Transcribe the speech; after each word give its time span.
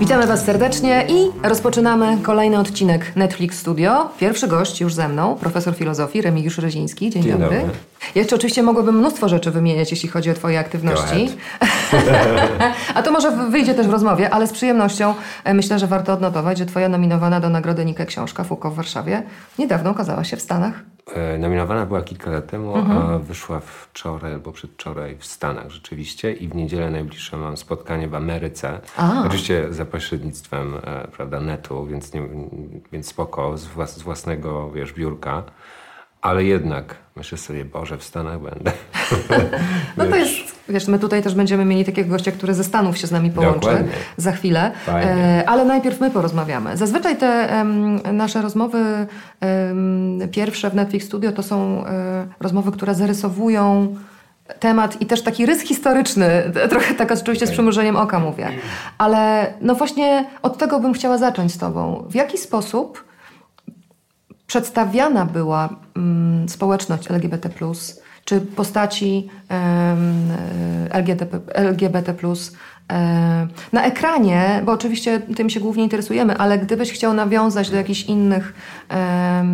Witamy 0.00 0.26
Was 0.26 0.44
serdecznie 0.44 1.06
i 1.08 1.48
rozpoczynamy 1.48 2.18
kolejny 2.22 2.58
odcinek 2.58 3.16
Netflix 3.16 3.58
Studio. 3.58 4.08
Pierwszy 4.20 4.48
gość 4.48 4.80
już 4.80 4.94
ze 4.94 5.08
mną, 5.08 5.36
profesor 5.40 5.74
filozofii 5.74 6.22
Remigiusz 6.22 6.58
Reziński. 6.58 7.10
Dzień, 7.10 7.22
Dzień 7.22 7.32
dobry. 7.32 7.60
dobry. 7.60 7.74
Jeszcze 8.14 8.36
oczywiście 8.36 8.62
mogłabym 8.62 8.98
mnóstwo 8.98 9.28
rzeczy 9.28 9.50
wymieniać, 9.50 9.90
jeśli 9.90 10.08
chodzi 10.08 10.30
o 10.30 10.34
Twoje 10.34 10.58
aktywności. 10.58 11.28
A 12.94 13.02
to 13.02 13.10
może 13.12 13.30
wyjdzie 13.50 13.74
też 13.74 13.86
w 13.86 13.90
rozmowie, 13.90 14.30
ale 14.30 14.46
z 14.46 14.52
przyjemnością 14.52 15.14
e, 15.44 15.54
myślę, 15.54 15.78
że 15.78 15.86
warto 15.86 16.12
odnotować, 16.12 16.58
że 16.58 16.66
Twoja 16.66 16.88
nominowana 16.88 17.40
do 17.40 17.48
Nagrody 17.50 17.84
Nike 17.84 18.06
książka 18.06 18.44
Foucault 18.44 18.74
w 18.74 18.76
Warszawie 18.76 19.22
niedawno 19.58 19.90
ukazała 19.90 20.24
się 20.24 20.36
w 20.36 20.42
Stanach. 20.42 20.74
E, 21.14 21.38
Nominowana 21.38 21.86
była 21.86 22.02
kilka 22.02 22.30
lat 22.30 22.46
temu, 22.46 22.76
Mhm. 22.76 22.98
a 22.98 23.18
wyszła 23.18 23.60
wczoraj 23.60 24.32
albo 24.32 24.52
przedwczoraj 24.52 25.16
w 25.18 25.24
Stanach 25.26 25.70
rzeczywiście 25.70 26.32
i 26.32 26.48
w 26.48 26.54
niedzielę 26.54 26.90
najbliższe 26.90 27.36
mam 27.36 27.56
spotkanie 27.56 28.08
w 28.08 28.14
Ameryce. 28.14 28.80
A. 28.96 29.22
Oczywiście 29.26 29.66
za 29.70 29.84
pośrednictwem 29.84 30.74
e, 30.84 31.08
prawda, 31.08 31.40
netu, 31.40 31.86
więc, 31.86 32.12
nie, 32.14 32.22
więc 32.92 33.06
spoko, 33.06 33.58
z, 33.58 33.66
włas, 33.66 33.96
z 33.96 34.02
własnego 34.02 34.70
wiesz, 34.70 34.92
biurka. 34.92 35.42
Ale 36.26 36.44
jednak 36.44 36.94
myślę 37.16 37.38
sobie, 37.38 37.64
Boże, 37.64 37.98
w 37.98 38.04
Stanach 38.04 38.40
będę. 38.40 38.72
No 39.96 40.06
to 40.06 40.16
jest, 40.16 40.32
wiesz, 40.68 40.88
my 40.88 40.98
tutaj 40.98 41.22
też 41.22 41.34
będziemy 41.34 41.64
mieli 41.64 41.84
takiego 41.84 42.10
gościa, 42.10 42.32
który 42.32 42.54
ze 42.54 42.64
Stanów 42.64 42.98
się 42.98 43.06
z 43.06 43.10
nami 43.10 43.30
połączy 43.30 43.60
Dokładnie. 43.60 43.92
za 44.16 44.32
chwilę. 44.32 44.72
Fajnie. 44.86 45.10
E, 45.10 45.48
ale 45.48 45.64
najpierw 45.64 46.00
my 46.00 46.10
porozmawiamy. 46.10 46.76
Zazwyczaj 46.76 47.16
te 47.16 47.50
em, 47.50 48.00
nasze 48.12 48.42
rozmowy 48.42 48.78
em, 49.40 50.20
pierwsze 50.32 50.70
w 50.70 50.74
Netflix 50.74 51.06
Studio 51.06 51.32
to 51.32 51.42
są 51.42 51.86
e, 51.86 52.26
rozmowy, 52.40 52.72
które 52.72 52.94
zarysowują 52.94 53.96
temat 54.60 55.00
i 55.02 55.06
też 55.06 55.22
taki 55.22 55.46
rys 55.46 55.60
historyczny, 55.60 56.28
trochę 56.70 56.94
tak 56.94 57.12
oczywiście 57.12 57.46
z 57.46 57.50
przymrużeniem 57.50 57.96
oka 57.96 58.18
mówię. 58.18 58.48
Ale 58.98 59.52
no 59.60 59.74
właśnie 59.74 60.24
od 60.42 60.58
tego 60.58 60.80
bym 60.80 60.92
chciała 60.92 61.18
zacząć 61.18 61.52
z 61.52 61.58
tobą. 61.58 62.04
W 62.08 62.14
jaki 62.14 62.38
sposób 62.38 63.05
przedstawiana 64.46 65.24
była 65.24 65.68
mm, 65.96 66.48
społeczność 66.48 67.10
LGBT, 67.10 67.50
czy 68.24 68.40
postaci 68.40 69.28
LGBT, 70.90 71.40
LGBT 71.54 72.14
na 73.72 73.84
ekranie, 73.84 74.62
bo 74.64 74.72
oczywiście 74.72 75.20
tym 75.20 75.50
się 75.50 75.60
głównie 75.60 75.84
interesujemy, 75.84 76.36
ale 76.36 76.58
gdybyś 76.58 76.92
chciał 76.92 77.14
nawiązać 77.14 77.70
do 77.70 77.76
jakichś 77.76 78.02
innych 78.02 78.54
e, 78.90 79.44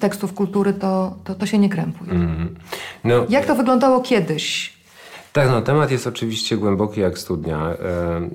tekstów 0.00 0.34
kultury, 0.34 0.72
to, 0.72 1.16
to, 1.24 1.34
to 1.34 1.46
się 1.46 1.58
nie 1.58 1.68
krępuj. 1.68 2.08
Mhm. 2.10 2.56
No, 3.04 3.26
Jak 3.28 3.46
to 3.46 3.54
wyglądało 3.54 4.00
kiedyś? 4.00 4.77
Tak, 5.32 5.48
no 5.50 5.62
temat 5.62 5.90
jest 5.90 6.06
oczywiście 6.06 6.56
głęboki 6.56 7.00
jak 7.00 7.18
studnia. 7.18 7.70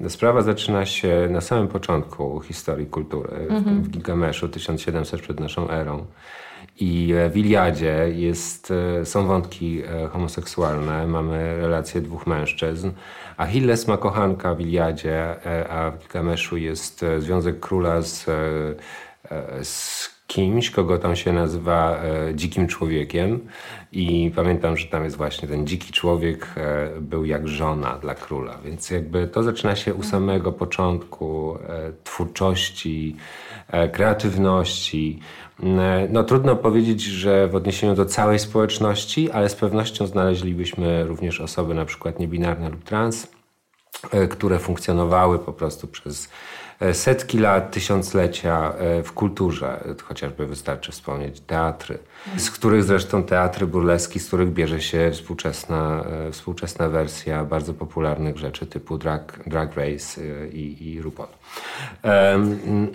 E, 0.05 0.09
Sprawa 0.09 0.41
zaczyna 0.41 0.85
się 0.85 1.27
na 1.31 1.41
samym 1.41 1.67
początku 1.67 2.39
historii 2.39 2.85
kultury, 2.85 3.29
w- 3.49 3.83
w 3.83 3.89
Gilgameszu 3.89 4.49
1700 4.49 5.21
przed 5.21 5.39
naszą 5.39 5.69
erą. 5.69 6.05
I 6.79 7.13
w 7.31 7.37
Iliadzie 7.37 8.05
jest, 8.15 8.73
e, 9.01 9.05
są 9.05 9.27
wątki 9.27 9.81
e, 9.83 10.07
homoseksualne, 10.07 11.07
mamy 11.07 11.57
relacje 11.61 12.01
dwóch 12.01 12.27
mężczyzn. 12.27 12.91
Achilles 13.37 13.87
ma 13.87 13.97
kochanka 13.97 14.55
w 14.55 14.61
Iliadzie, 14.61 15.35
a 15.69 15.91
w 15.91 15.99
Gilgameszu 15.99 16.57
jest 16.57 17.05
związek 17.19 17.59
króla 17.59 18.01
z, 18.01 18.25
z 19.63 20.09
kimś, 20.27 20.71
kogo 20.71 20.97
tam 20.97 21.15
się 21.15 21.33
nazywa 21.33 21.97
e, 21.97 22.35
dzikim 22.35 22.67
człowiekiem. 22.67 23.39
I 23.91 24.31
pamiętam, 24.35 24.77
że 24.77 24.87
tam 24.87 25.03
jest 25.03 25.17
właśnie 25.17 25.47
ten 25.47 25.67
dziki 25.67 25.93
człowiek 25.93 26.47
e, 26.57 26.89
był 27.01 27.25
jak 27.25 27.47
żona 27.47 27.97
dla 27.97 28.15
króla. 28.15 28.57
Więc 28.65 28.89
jakby 28.89 29.27
to 29.27 29.43
zaczyna 29.43 29.75
się 29.75 29.93
u 29.93 30.03
samego 30.03 30.51
początku 30.51 31.55
e, 31.55 31.91
twórczości, 32.03 33.15
e, 33.67 33.89
kreatywności. 33.89 35.19
E, 35.63 36.07
No 36.09 36.23
trudno 36.23 36.55
powiedzieć, 36.55 37.03
że 37.03 37.47
w 37.47 37.55
odniesieniu 37.55 37.95
do 37.95 38.05
całej 38.05 38.39
społeczności, 38.39 39.31
ale 39.31 39.49
z 39.49 39.55
pewnością 39.55 40.07
znaleźlibyśmy 40.07 41.03
również 41.03 41.41
osoby 41.41 41.73
na 41.73 41.85
przykład 41.85 42.19
niebinarne 42.19 42.69
lub 42.69 42.83
trans, 42.83 43.27
e, 44.11 44.27
które 44.27 44.59
funkcjonowały 44.59 45.39
po 45.39 45.53
prostu 45.53 45.87
przez 45.87 46.29
setki 46.93 47.39
lat, 47.39 47.71
tysiąclecia 47.71 48.73
e, 48.77 49.03
w 49.03 49.13
kulturze. 49.13 49.83
Chociażby 50.03 50.45
wystarczy 50.45 50.91
wspomnieć 50.91 51.39
teatry, 51.39 51.97
z 52.37 52.51
których 52.51 52.83
zresztą 52.83 53.23
teatry 53.23 53.67
burleski, 53.67 54.19
z 54.19 54.27
których 54.27 54.53
bierze 54.53 54.81
się 54.81 55.09
współczesna, 55.13 56.03
e, 56.27 56.31
współczesna 56.31 56.89
wersja 56.89 57.45
bardzo 57.45 57.73
popularnych 57.73 58.37
rzeczy 58.37 58.65
typu 58.65 58.97
drag, 58.97 59.39
drag 59.47 59.75
Race 59.75 60.21
e, 60.21 60.47
i, 60.47 60.93
i 60.93 61.01
RuPaul. 61.01 61.29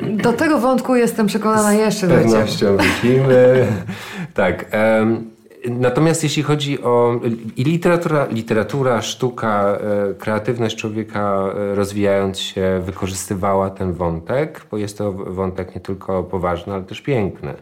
Do 0.01 0.33
tego 0.33 0.59
wątku 0.59 0.97
jestem 0.97 1.27
przekonana 1.27 1.73
jeszcze 1.73 2.07
z 2.07 2.11
pewnością 2.11 2.77
wrócimy. 2.77 3.67
tak. 4.35 4.67
em, 4.71 5.38
natomiast 5.71 6.23
jeśli 6.23 6.43
chodzi 6.43 6.83
o 6.83 7.21
i 7.57 7.65
literatura, 7.65 8.27
literatura 8.31 9.03
sztuka, 9.03 9.79
e, 10.11 10.15
kreatywność 10.15 10.77
człowieka 10.77 11.53
e, 11.55 11.75
rozwijając 11.75 12.39
się 12.39 12.83
wykorzystywała 12.85 13.71
ten 13.71 13.93
wątek, 13.93 14.67
bo 14.71 14.77
jest 14.77 14.99
to 14.99 15.13
wątek 15.13 15.75
nie 15.75 15.81
tylko 15.81 16.23
poważny, 16.23 16.75
ale 16.75 16.83
też 16.83 17.01
piękny. 17.01 17.55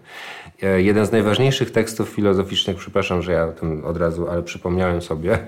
E, 0.63 0.83
jeden 0.83 1.07
z 1.07 1.13
najważniejszych 1.13 1.71
tekstów 1.71 2.09
filozoficznych, 2.09 2.77
przepraszam, 2.77 3.23
że 3.23 3.33
ja 3.33 3.45
o 3.45 3.53
tym 3.53 3.85
od 3.85 3.97
razu, 3.97 4.29
ale 4.29 4.43
przypomniałem 4.43 5.03
sobie, 5.03 5.39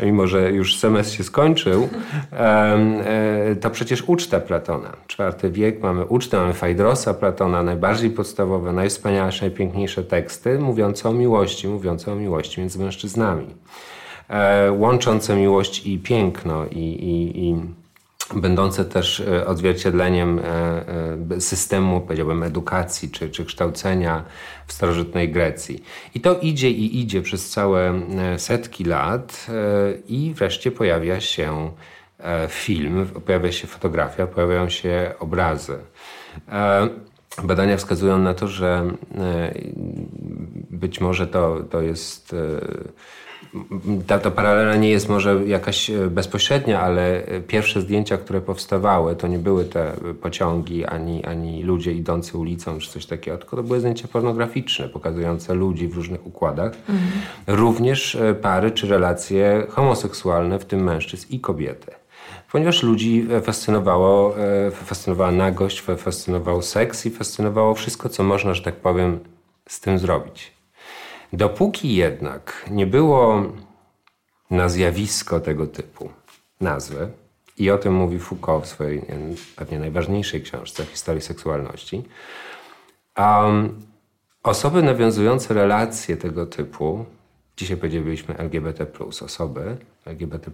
mimo 0.00 0.26
że 0.26 0.52
już 0.52 0.78
semestr 0.78 1.16
się 1.16 1.24
skończył, 1.24 1.88
e, 2.32 3.56
to 3.60 3.70
przecież 3.70 4.02
uczta 4.06 4.40
Platona. 4.40 4.92
IV 5.18 5.50
wiek, 5.50 5.82
mamy 5.82 6.04
ucztę, 6.04 6.36
mamy 6.36 6.52
Fajdrosa 6.52 7.14
Platona, 7.14 7.62
najbardziej 7.62 8.10
podstawowe, 8.10 8.72
najwspanialsze, 8.72 9.46
najpiękniejsze 9.46 10.02
teksty 10.04 10.58
mówiące 10.58 11.08
o 11.08 11.12
miłości, 11.12 11.68
mówiące 11.68 12.12
o 12.12 12.16
miłości 12.16 12.60
między 12.60 12.78
mężczyznami. 12.78 13.46
E, 14.28 14.72
łączące 14.72 15.36
miłość 15.36 15.86
i 15.86 15.98
piękno 15.98 16.66
i, 16.66 16.78
i, 16.78 17.48
i 17.48 17.79
będące 18.36 18.84
też 18.84 19.20
e, 19.20 19.46
odzwierciedleniem 19.46 20.38
e, 20.38 20.42
e, 21.36 21.40
systemu, 21.40 22.00
powiedziałbym, 22.00 22.42
edukacji 22.42 23.10
czy, 23.10 23.30
czy 23.30 23.44
kształcenia 23.44 24.24
w 24.66 24.72
starożytnej 24.72 25.28
Grecji. 25.32 25.82
I 26.14 26.20
to 26.20 26.38
idzie 26.38 26.70
i 26.70 27.00
idzie 27.00 27.22
przez 27.22 27.50
całe 27.50 28.00
setki 28.36 28.84
lat 28.84 29.46
i 30.08 30.34
wreszcie 30.36 30.70
pojawia 30.70 31.20
się 31.20 31.70
film, 32.48 33.06
pojawia 33.26 33.52
się 33.52 33.66
fotografia, 33.66 34.26
pojawiają 34.26 34.68
się 34.68 35.14
obrazy. 35.18 35.78
Badania 37.44 37.76
wskazują 37.76 38.18
na 38.18 38.34
to, 38.34 38.48
że 38.48 38.90
być 40.70 41.00
może 41.00 41.26
to, 41.26 41.60
to 41.70 41.80
jest 41.80 42.36
ta, 44.06 44.18
ta 44.18 44.30
paralela 44.30 44.76
nie 44.76 44.90
jest 44.90 45.08
może 45.08 45.46
jakaś 45.46 45.90
e, 45.90 46.10
bezpośrednia, 46.10 46.80
ale 46.80 47.26
e, 47.26 47.40
pierwsze 47.40 47.80
zdjęcia, 47.80 48.18
które 48.18 48.40
powstawały, 48.40 49.16
to 49.16 49.26
nie 49.26 49.38
były 49.38 49.64
te 49.64 49.92
pociągi 50.22 50.84
ani, 50.84 51.24
ani 51.24 51.62
ludzie 51.62 51.92
idący 51.92 52.38
ulicą 52.38 52.78
czy 52.78 52.90
coś 52.90 53.06
takiego, 53.06 53.38
tylko 53.38 53.56
to 53.56 53.62
były 53.62 53.80
zdjęcia 53.80 54.08
pornograficzne, 54.08 54.88
pokazujące 54.88 55.54
ludzi 55.54 55.88
w 55.88 55.94
różnych 55.96 56.26
układach. 56.26 56.72
Również 57.46 58.14
e, 58.14 58.34
pary 58.34 58.70
czy 58.70 58.86
relacje 58.86 59.66
homoseksualne, 59.68 60.58
w 60.58 60.64
tym 60.64 60.84
mężczyzn 60.84 61.26
i 61.30 61.40
kobiety. 61.40 61.92
Ponieważ 62.52 62.82
ludzi 62.82 63.26
e, 63.30 63.40
fascynowało, 63.40 64.38
e, 64.38 64.70
fascynowała 64.70 65.30
nagość, 65.30 65.80
fa- 65.80 65.96
fascynował 65.96 66.62
seks 66.62 67.06
i 67.06 67.10
fascynowało 67.10 67.74
wszystko, 67.74 68.08
co 68.08 68.22
można, 68.24 68.54
że 68.54 68.62
tak 68.62 68.76
powiem, 68.76 69.18
z 69.68 69.80
tym 69.80 69.98
zrobić. 69.98 70.59
Dopóki 71.32 71.94
jednak 71.94 72.66
nie 72.70 72.86
było 72.86 73.42
na 74.50 74.68
zjawisko 74.68 75.40
tego 75.40 75.66
typu 75.66 76.10
nazwy, 76.60 77.10
i 77.60 77.70
o 77.70 77.78
tym 77.78 77.94
mówi 77.94 78.18
Foucault 78.18 78.64
w 78.64 78.68
swojej 78.68 78.98
nie, 79.08 79.36
pewnie 79.56 79.78
najważniejszej 79.78 80.42
książce 80.42 80.84
Historii 80.84 81.22
seksualności, 81.22 82.02
um, 83.18 83.82
osoby 84.42 84.82
nawiązujące 84.82 85.54
relacje 85.54 86.16
tego 86.16 86.46
typu, 86.46 87.04
dzisiaj 87.56 87.76
powiedzielibyśmy 87.76 88.36
LGBT+, 88.36 88.86
osoby 89.24 89.76
LGBT+, 90.06 90.50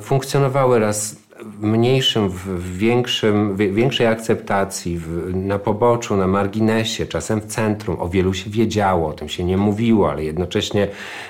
funkcjonowały 0.00 0.78
raz 0.78 1.16
w 1.42 1.62
mniejszym, 1.62 2.28
w 2.28 2.76
większym, 2.76 3.56
w 3.56 3.58
większej 3.58 4.06
akceptacji, 4.06 4.98
w, 4.98 5.34
na 5.34 5.58
poboczu, 5.58 6.16
na 6.16 6.26
marginesie, 6.26 7.06
czasem 7.06 7.40
w 7.40 7.46
centrum. 7.46 8.00
O 8.00 8.08
wielu 8.08 8.34
się 8.34 8.50
wiedziało, 8.50 9.08
o 9.08 9.12
tym 9.12 9.28
się 9.28 9.44
nie 9.44 9.56
mówiło, 9.56 10.10
ale 10.10 10.24
jednocześnie, 10.24 10.88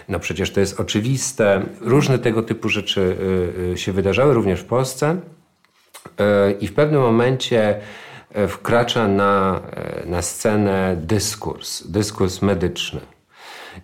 no 0.09 0.19
przecież 0.19 0.53
to 0.53 0.61
jest 0.61 0.81
oczywiste. 0.81 1.63
Różne 1.81 2.19
tego 2.19 2.43
typu 2.43 2.69
rzeczy 2.69 3.01
y, 3.01 3.73
y, 3.73 3.79
się 3.79 3.93
wydarzały 3.93 4.35
również 4.35 4.61
w 4.61 4.65
Polsce. 4.65 5.17
Y, 5.17 6.53
I 6.61 6.67
w 6.67 6.75
pewnym 6.75 7.01
momencie 7.01 7.81
wkracza 8.49 9.09
na, 9.09 9.61
na 10.07 10.23
scenę 10.23 10.97
dyskurs, 11.01 11.87
dyskurs 11.87 12.43
medyczny. 12.43 13.01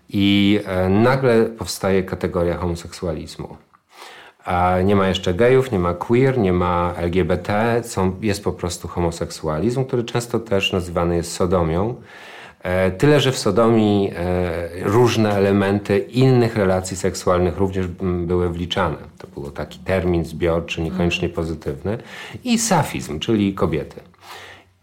I 0.08 0.60
nagle 0.90 1.44
powstaje 1.44 2.02
kategoria 2.02 2.56
homoseksualizmu. 2.56 3.56
A 4.44 4.80
nie 4.84 4.96
ma 4.96 5.08
jeszcze 5.08 5.34
gejów, 5.34 5.72
nie 5.72 5.78
ma 5.78 5.94
queer, 5.94 6.38
nie 6.38 6.52
ma 6.52 6.94
LGBT, 6.96 7.80
są, 7.84 8.16
jest 8.20 8.44
po 8.44 8.52
prostu 8.52 8.88
homoseksualizm, 8.88 9.84
który 9.84 10.04
często 10.04 10.40
też 10.40 10.72
nazywany 10.72 11.16
jest 11.16 11.32
sodomią. 11.32 11.94
E, 12.62 12.90
tyle, 12.90 13.20
że 13.20 13.32
w 13.32 13.38
sodomii 13.38 14.12
e, 14.16 14.68
różne 14.82 15.34
elementy 15.34 15.98
innych 15.98 16.56
relacji 16.56 16.96
seksualnych 16.96 17.58
również 17.58 17.86
były 18.26 18.50
wliczane. 18.50 18.96
To 19.18 19.26
był 19.26 19.50
taki 19.50 19.78
termin 19.78 20.24
zbiorczy, 20.24 20.82
niekoniecznie 20.82 21.28
pozytywny. 21.28 21.98
I 22.44 22.58
safizm, 22.58 23.18
czyli 23.18 23.54
kobiety. 23.54 24.00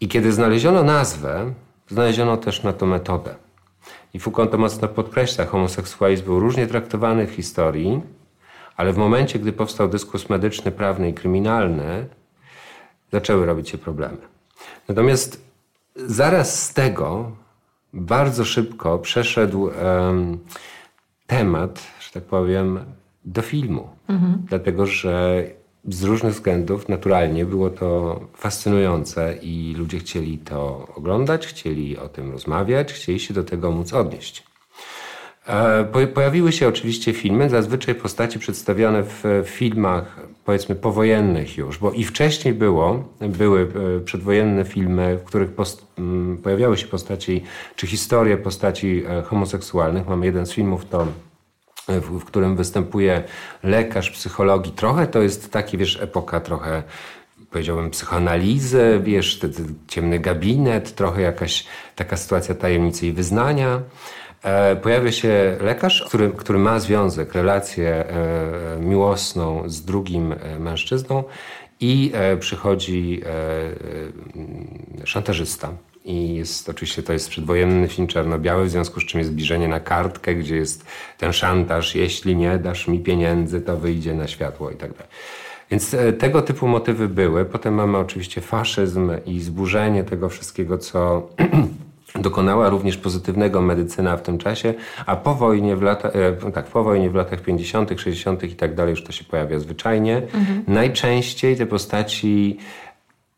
I 0.02 0.08
kiedy 0.08 0.32
znaleziono 0.32 0.84
nazwę, 0.84 1.54
znaleziono 1.90 2.38
też 2.38 2.64
na 2.64 2.74
to 2.74 2.86
metodę. 2.86 3.36
I 4.14 4.20
Foucault 4.20 4.52
to 4.52 4.58
mocno 4.58 4.88
podkreśla, 4.88 5.46
homoseksualizm 5.46 6.26
był 6.26 6.40
różnie 6.40 6.68
traktowany 6.68 7.28
w 7.28 7.32
historii, 7.32 8.02
ale 8.82 8.94
w 8.94 8.98
momencie, 8.98 9.40
gdy 9.40 9.54
powstał 9.54 9.90
dyskurs 9.90 10.30
medyczny, 10.30 10.72
prawny 10.72 11.10
i 11.10 11.14
kryminalny, 11.14 12.08
zaczęły 13.12 13.46
robić 13.46 13.70
się 13.70 13.78
problemy. 13.78 14.18
Natomiast 14.88 15.42
zaraz 15.96 16.64
z 16.64 16.74
tego 16.74 17.32
bardzo 17.94 18.46
szybko 18.46 19.00
przeszedł 19.00 19.62
um, 19.62 20.40
temat, 21.28 21.82
że 22.00 22.12
tak 22.12 22.24
powiem, 22.24 22.80
do 23.26 23.42
filmu. 23.42 23.90
Mhm. 24.08 24.44
Dlatego, 24.50 24.86
że 24.86 25.44
z 25.88 26.04
różnych 26.04 26.34
względów 26.34 26.90
naturalnie 26.90 27.46
było 27.46 27.70
to 27.70 28.20
fascynujące 28.36 29.36
i 29.42 29.76
ludzie 29.78 30.00
chcieli 30.00 30.38
to 30.38 30.88
oglądać, 30.96 31.48
chcieli 31.48 31.98
o 31.98 32.10
tym 32.10 32.32
rozmawiać, 32.32 32.94
chcieli 32.94 33.20
się 33.20 33.34
do 33.34 33.44
tego 33.44 33.72
móc 33.72 33.94
odnieść. 33.94 34.51
E, 35.48 36.08
pojawiły 36.14 36.52
się 36.52 36.68
oczywiście 36.68 37.14
filmy, 37.14 37.50
zazwyczaj 37.50 37.96
postaci 37.96 38.40
przedstawione 38.40 39.04
w 39.04 39.24
filmach 39.46 40.20
powiedzmy 40.46 40.76
powojennych 40.76 41.58
już, 41.58 41.78
bo 41.78 41.92
i 41.92 42.04
wcześniej 42.04 42.54
było, 42.54 43.10
były 43.22 43.68
e, 43.98 44.00
przedwojenne 44.00 44.66
filmy, 44.66 45.18
w 45.18 45.24
których 45.24 45.52
post, 45.52 45.86
pojawiały 46.44 46.78
się 46.78 46.88
postaci, 46.88 47.44
czy 47.76 47.88
historie 47.88 48.38
postaci 48.38 49.04
e, 49.08 49.22
homoseksualnych. 49.22 50.08
Mamy 50.08 50.26
jeden 50.26 50.46
z 50.46 50.52
filmów, 50.52 50.86
to 50.86 51.08
w, 51.88 52.20
w 52.20 52.26
którym 52.26 52.56
występuje 52.56 53.24
lekarz 53.64 54.12
psychologii. 54.12 54.72
Trochę 54.72 55.08
to 55.08 55.22
jest 55.22 55.52
taki, 55.52 55.78
wiesz, 55.78 56.02
epoka 56.02 56.40
trochę 56.40 56.84
powiedziałbym, 57.52 57.90
psychoanalizy, 57.90 59.02
wiesz, 59.04 59.40
ciemny 59.88 60.20
gabinet, 60.20 60.96
trochę 60.96 61.22
jakaś 61.22 61.66
taka 61.96 62.18
sytuacja 62.18 62.56
tajemnicy 62.56 63.08
i 63.08 63.12
wyznania. 63.12 63.82
E, 64.44 64.76
pojawia 64.76 65.12
się 65.12 65.58
lekarz, 65.62 66.04
który, 66.08 66.30
który 66.30 66.60
ma 66.60 66.80
związek, 66.80 67.34
relację 67.34 67.90
e, 67.90 68.80
miłosną 68.80 69.64
z 69.70 69.82
drugim 69.82 70.34
e, 70.34 70.60
mężczyzną 70.60 71.24
i 71.80 72.12
przychodzi 72.40 73.22
szantażysta. 75.04 75.70
I 76.06 76.36
jest 76.36 76.70
oczywiście 76.70 77.04
to 77.04 77.14
jest 77.14 77.30
przedwojenny 77.30 77.88
film 77.88 78.08
czarno-biały, 78.08 78.66
w 78.66 78.70
związku 78.70 79.00
z 79.00 79.06
czym 79.06 79.20
jest 79.20 79.32
zbliżenie 79.32 79.68
na 79.68 79.80
kartkę, 79.80 80.36
gdzie 80.36 80.56
jest 80.56 80.86
ten 81.18 81.34
szantaż, 81.34 81.96
jeśli 81.96 82.36
nie 82.36 82.58
dasz 82.58 82.88
mi 82.88 83.00
pieniędzy, 83.00 83.62
to 83.62 83.78
wyjdzie 83.78 84.14
na 84.14 84.28
światło 84.28 84.72
i 84.72 84.76
tak 84.76 84.92
dalej. 84.92 85.08
Więc 85.72 85.96
tego 86.20 86.42
typu 86.42 86.68
motywy 86.68 87.08
były. 87.08 87.46
Potem 87.46 87.74
mamy 87.74 87.98
oczywiście 87.98 88.42
faszyzm 88.42 89.12
i 89.26 89.40
zburzenie 89.40 90.04
tego 90.04 90.30
wszystkiego, 90.30 90.78
co 90.78 91.30
Dokonała 92.16 92.70
również 92.70 92.98
pozytywnego 92.98 93.62
medycyna 93.62 94.18
w 94.18 94.22
tym 94.22 94.38
czasie, 94.38 94.74
a 95.06 95.16
po 95.16 95.36
wojnie 95.36 95.76
w, 95.76 95.82
lata, 95.82 96.10
e, 96.10 96.52
tak, 96.52 96.66
po 96.66 96.84
wojnie 96.84 97.10
w 97.10 97.16
latach 97.16 97.42
50., 97.42 97.90
60. 97.98 98.44
i 98.44 98.56
tak 98.56 98.76
dalej 98.76 98.92
już 98.92 99.04
to 99.04 99.12
się 99.12 99.24
pojawia 99.24 99.60
zwyczajnie. 99.60 100.18
Mhm. 100.18 100.64
Najczęściej 100.68 101.58
te 101.58 101.66
postaci, 101.66 102.58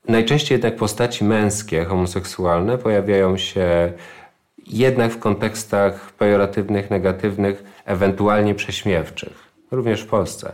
najczęściej 0.08 0.56
jednak 0.56 0.76
postaci 0.76 1.26
męskie, 1.26 1.86
homoseksualne 1.86 2.78
pojawiają 2.78 3.38
się 3.38 3.94
jednak 4.68 5.12
w 5.12 5.20
kontekstach 5.20 6.12
pejoratywnych, 6.12 6.90
negatywnych, 6.90 7.64
ewentualnie 7.86 8.56
prześmiewczych. 8.56 9.54
Również 9.72 10.02
w 10.02 10.08
Polsce. 10.08 10.54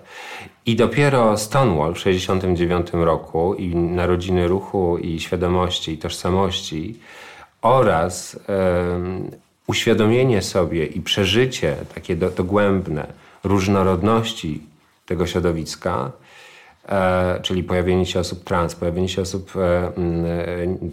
I 0.65 0.75
dopiero 0.75 1.37
Stonewall 1.37 1.93
w 1.93 1.97
1969 1.97 3.05
roku 3.05 3.55
i 3.55 3.75
narodziny 3.75 4.47
ruchu 4.47 4.97
i 4.97 5.19
świadomości 5.19 5.91
i 5.91 5.97
tożsamości 5.97 6.99
oraz 7.61 8.39
uświadomienie 9.67 10.41
sobie 10.41 10.85
i 10.85 11.01
przeżycie 11.01 11.75
takie 11.95 12.15
do, 12.15 12.29
dogłębne 12.29 13.07
różnorodności 13.43 14.61
tego 15.05 15.27
środowiska, 15.27 16.11
e, 16.89 17.39
czyli 17.41 17.63
pojawienie 17.63 18.05
się 18.05 18.19
osób 18.19 18.43
trans, 18.43 18.75
pojawienie 18.75 19.09
się 19.09 19.21
osób 19.21 19.53
e, 19.55 19.59
e, 19.59 19.91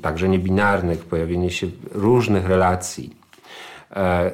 także 0.03 0.29
niebinarnych, 0.29 1.05
pojawienie 1.05 1.51
się 1.51 1.67
różnych 1.93 2.47
relacji, 2.47 3.17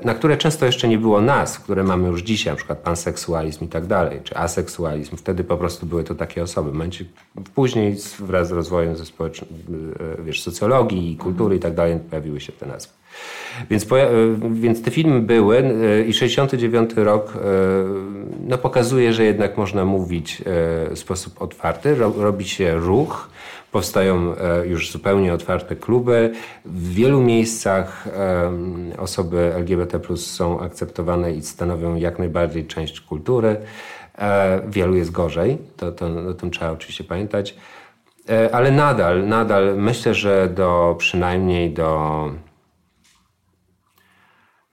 na 0.04 0.14
które 0.14 0.36
często 0.36 0.66
jeszcze 0.66 0.88
nie 0.88 0.98
było 0.98 1.20
nas, 1.20 1.58
które 1.58 1.82
mamy 1.84 2.08
już 2.08 2.22
dzisiaj, 2.22 2.52
na 2.52 2.56
przykład 2.56 2.78
panseksualizm 2.78 3.64
i 3.64 3.68
tak 3.68 3.86
dalej, 3.86 4.20
czy 4.24 4.36
aseksualizm. 4.36 5.16
Wtedy 5.16 5.44
po 5.44 5.56
prostu 5.56 5.86
były 5.86 6.04
to 6.04 6.14
takie 6.14 6.42
osoby. 6.42 6.72
Momencie, 6.72 7.04
później 7.54 7.96
wraz 8.18 8.48
z 8.48 8.50
rozwojem 8.50 8.96
ze. 8.96 9.04
E, 9.04 10.22
wiesz, 10.22 10.42
socjologii, 10.42 11.16
kultury 11.16 11.56
i 11.56 11.58
tak 11.58 11.74
dalej 11.74 11.98
pojawiły 12.10 12.40
się 12.40 12.52
te 12.52 12.66
nazwy. 12.66 12.92
Więc, 13.70 13.92
e, 13.92 14.08
więc 14.50 14.82
te 14.82 14.90
filmy 14.90 15.20
były 15.20 15.62
i 16.06 16.14
69 16.14 16.90
rok 16.96 17.32
no, 18.48 18.58
pokazuje, 18.58 19.12
że 19.12 19.24
jednak 19.24 19.56
można 19.56 19.84
mówić 19.84 20.42
w 20.90 20.98
sposób 20.98 21.42
otwarty, 21.42 21.94
robi 21.94 22.44
się 22.44 22.74
ruch, 22.74 23.28
Powstają 23.72 24.34
e, 24.36 24.66
już 24.66 24.92
zupełnie 24.92 25.34
otwarte 25.34 25.76
kluby. 25.76 26.32
W 26.64 26.94
wielu 26.94 27.20
miejscach 27.20 28.08
osoby 28.98 29.52
LGBT 29.54 30.00
są 30.16 30.60
akceptowane 30.60 31.32
i 31.32 31.42
stanowią 31.42 31.96
jak 31.96 32.18
najbardziej 32.18 32.66
część 32.66 33.00
kultury. 33.00 33.56
E, 34.18 34.60
wielu 34.68 34.94
jest 34.94 35.10
gorzej, 35.10 35.58
to, 35.76 35.92
to, 35.92 36.06
o 36.30 36.34
tym 36.34 36.50
trzeba 36.50 36.70
oczywiście 36.70 37.04
pamiętać. 37.04 37.54
E, 38.28 38.54
ale 38.54 38.70
nadal, 38.70 39.28
nadal 39.28 39.76
myślę, 39.76 40.14
że 40.14 40.48
do 40.48 40.94
przynajmniej 40.98 41.70
do 41.70 42.30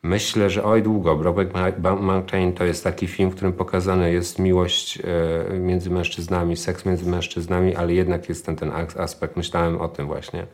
Myślę, 0.04 0.50
że 0.50 0.64
oj 0.64 0.84
długo. 0.84 1.16
Brokeback 1.16 1.78
Mountain 2.00 2.54
to 2.54 2.66
jest 2.66 2.84
taki 2.84 3.08
film, 3.08 3.30
w 3.30 3.36
którym 3.36 3.54
pokazana 3.54 4.08
jest 4.08 4.40
miłość 4.40 5.00
e, 5.00 5.02
między 5.60 5.90
mężczyznami, 5.90 6.58
seks 6.58 6.86
między 6.86 7.10
mężczyznami, 7.10 7.76
ale 7.76 7.94
jednak 7.94 8.30
jest 8.30 8.46
ten, 8.46 8.56
ten 8.56 8.72
aspekt, 8.98 9.38
myślałem 9.38 9.82
o 9.82 9.88
tym 9.88 10.08
właśnie, 10.08 10.46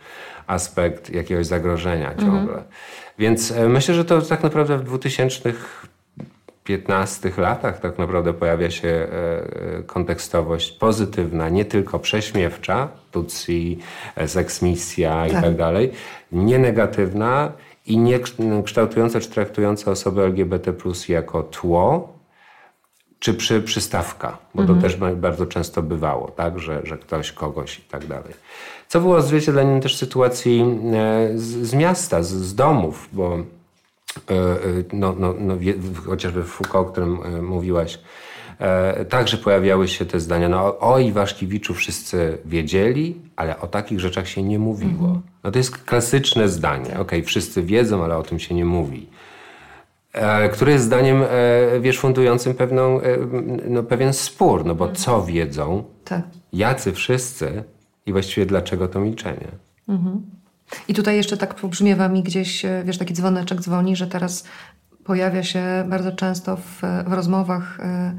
aspekt 0.48 1.10
jakiegoś 1.10 1.46
zagrożenia 1.46 2.12
mhm. 2.12 2.32
ciągle. 2.32 2.64
Więc 3.20 3.52
e, 3.52 3.70
myślę, 3.70 3.96
że 3.96 4.06
to 4.06 4.22
tak 4.22 4.44
naprawdę 4.44 4.78
w 4.78 4.84
2015 4.84 7.32
latach 7.38 7.80
tak 7.80 7.98
naprawdę 7.98 8.34
pojawia 8.34 8.72
się 8.72 8.88
e, 8.88 9.08
kontekstowość 9.86 10.72
pozytywna, 10.72 11.50
nie 11.50 11.66
tylko 11.66 12.00
prześmiewcza, 12.00 12.88
Tutsi, 13.12 13.80
seksmisja 14.26 15.10
tak. 15.10 15.32
i 15.32 15.34
tak 15.34 15.56
dalej, 15.56 15.92
nie 16.32 16.60
negatywna, 16.60 17.52
i 17.86 17.98
nie 17.98 18.20
kształtujące 18.64 19.22
czy 19.22 19.30
traktujące 19.30 19.92
osoby 19.92 20.22
LGBT 20.22 20.74
jako 21.10 21.44
tło, 21.44 22.16
czy 23.20 23.34
przy, 23.34 23.62
przystawka, 23.62 24.38
bo 24.56 24.62
mhm. 24.62 24.80
to 24.80 24.88
też 24.88 24.98
bardzo 25.16 25.46
często 25.46 25.82
bywało, 25.82 26.32
tak, 26.32 26.60
że, 26.60 26.82
że 26.84 26.98
ktoś 26.98 27.32
kogoś 27.32 27.80
i 27.80 27.82
tak 27.82 28.06
dalej. 28.06 28.34
Co 28.88 29.02
było 29.02 29.18
odzwierciedleniem 29.18 29.82
też 29.82 29.96
sytuacji 29.96 30.62
e, 30.62 31.30
z, 31.36 31.44
z 31.44 31.74
miasta, 31.74 32.24
z, 32.24 32.30
z, 32.30 32.56
domów, 32.56 33.10
bo 33.14 33.34
e, 33.36 34.34
e, 34.34 34.58
no, 34.94 35.16
no, 35.20 35.34
no, 35.40 35.58
chociażby 36.06 36.44
w 36.44 36.48
Foucault, 36.48 36.88
o 36.88 36.92
którym 36.92 37.46
mówiłaś, 37.46 38.00
także 39.10 39.38
pojawiały 39.38 39.88
się 39.88 40.06
te 40.06 40.20
zdania, 40.20 40.50
no 40.50 40.80
o 40.80 41.00
Iwaszkiewiczu 41.00 41.74
wszyscy 41.74 42.38
wiedzieli, 42.46 43.22
ale 43.36 43.60
o 43.60 43.68
takich 43.68 44.00
rzeczach 44.00 44.28
się 44.28 44.44
nie 44.44 44.60
mówiło. 44.60 45.08
Mhm. 45.08 45.22
No 45.44 45.52
to 45.52 45.58
jest 45.58 45.78
klasyczne 45.78 46.50
zdanie. 46.50 46.86
Okej, 46.86 47.02
okay, 47.02 47.24
wszyscy 47.24 47.64
wiedzą, 47.64 48.04
ale 48.04 48.18
o 48.18 48.24
tym 48.24 48.40
się 48.40 48.56
nie 48.56 48.66
mówi. 48.66 49.08
E, 50.14 50.50
które 50.50 50.72
jest 50.72 50.86
zdaniem, 50.86 51.24
e, 51.24 51.80
wiesz, 51.80 52.00
fundującym 52.00 52.54
pewną, 52.54 53.02
e, 53.02 53.18
no, 53.70 53.84
pewien 53.84 54.14
spór, 54.14 54.66
no 54.66 54.76
bo 54.76 54.86
mhm. 54.86 55.04
co 55.04 55.24
wiedzą, 55.24 55.84
tak. 56.06 56.22
jacy 56.54 56.92
wszyscy 56.92 57.64
i 58.06 58.12
właściwie 58.12 58.46
dlaczego 58.46 58.88
to 58.88 59.00
milczenie. 59.00 59.48
Mhm. 59.90 60.22
I 60.88 60.94
tutaj 60.94 61.16
jeszcze 61.16 61.38
tak 61.38 61.56
pobrzmiewa 61.56 62.10
mi 62.10 62.24
gdzieś, 62.24 62.66
e, 62.66 62.84
wiesz, 62.86 62.98
taki 62.98 63.14
dzwoneczek 63.14 63.62
dzwoni, 63.62 63.96
że 63.96 64.08
teraz 64.08 64.44
pojawia 65.04 65.44
się 65.44 65.64
bardzo 65.88 66.12
często 66.12 66.58
w, 66.58 66.82
w 67.08 67.14
rozmowach 67.14 67.80
e, 67.80 68.16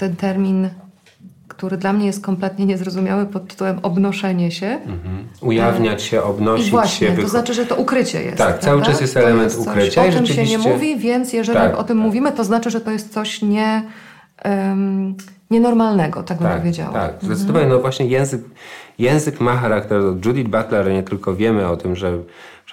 ten 0.00 0.16
termin 0.16 0.68
który 1.48 1.76
dla 1.76 1.92
mnie 1.92 2.06
jest 2.06 2.22
kompletnie 2.22 2.66
niezrozumiały 2.66 3.26
pod 3.26 3.48
tytułem 3.48 3.78
obnoszenie 3.82 4.50
się. 4.50 4.66
Mhm. 4.66 5.28
Ujawniać 5.40 6.02
się, 6.02 6.22
obnosić 6.22 6.68
I 6.68 6.70
właśnie, 6.70 7.08
się. 7.08 7.22
To 7.22 7.28
znaczy, 7.28 7.54
że 7.54 7.66
to 7.66 7.76
ukrycie 7.76 8.22
jest. 8.22 8.38
Tak, 8.38 8.46
prawda? 8.46 8.66
cały 8.66 8.82
czas 8.82 9.00
jest 9.00 9.16
element 9.16 9.52
jest 9.52 9.68
ukrycia. 9.68 10.04
O 10.04 10.12
czym 10.12 10.26
się 10.26 10.44
nie 10.44 10.58
mówi, 10.58 10.96
więc 10.96 11.32
jeżeli 11.32 11.58
tak, 11.58 11.78
o 11.78 11.84
tym 11.84 11.96
tak. 11.96 12.06
mówimy, 12.06 12.32
to 12.32 12.44
znaczy, 12.44 12.70
że 12.70 12.80
to 12.80 12.90
jest 12.90 13.12
coś 13.12 13.42
nie... 13.42 13.82
Um, 14.44 15.14
nienormalnego, 15.50 16.22
tak 16.22 16.38
bym 16.38 16.48
tak, 16.48 16.58
powiedziała. 16.58 16.92
Tak, 16.92 17.14
zdecydowanie. 17.22 17.66
No 17.66 17.78
właśnie 17.78 18.06
język, 18.06 18.40
język 18.98 19.40
ma 19.40 19.56
charakter. 19.56 20.02
Judith 20.02 20.50
Butler, 20.50 20.92
nie 20.92 21.02
tylko 21.02 21.34
wiemy 21.34 21.68
o 21.68 21.76
tym, 21.76 21.96
że 21.96 22.18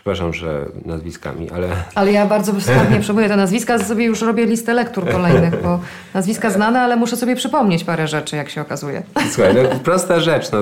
Przepraszam, 0.07 0.33
że 0.33 0.65
nazwiskami, 0.85 1.49
ale... 1.49 1.67
Ale 1.95 2.11
ja 2.11 2.25
bardzo 2.25 2.53
chętnie 2.65 2.99
przypomnę 2.99 3.29
te 3.29 3.35
nazwiska, 3.35 3.79
sobie 3.79 4.05
już 4.05 4.21
robię 4.21 4.45
listę 4.45 4.73
lektur 4.73 5.11
kolejnych, 5.11 5.61
bo 5.63 5.79
nazwiska 6.13 6.49
znane, 6.49 6.81
ale 6.81 6.95
muszę 6.95 7.17
sobie 7.17 7.35
przypomnieć 7.35 7.83
parę 7.83 8.07
rzeczy, 8.07 8.35
jak 8.35 8.49
się 8.49 8.61
okazuje. 8.61 9.03
Słuchaj, 9.31 9.55
no, 9.55 9.79
prosta 9.83 10.19
rzecz. 10.19 10.51
No, 10.51 10.59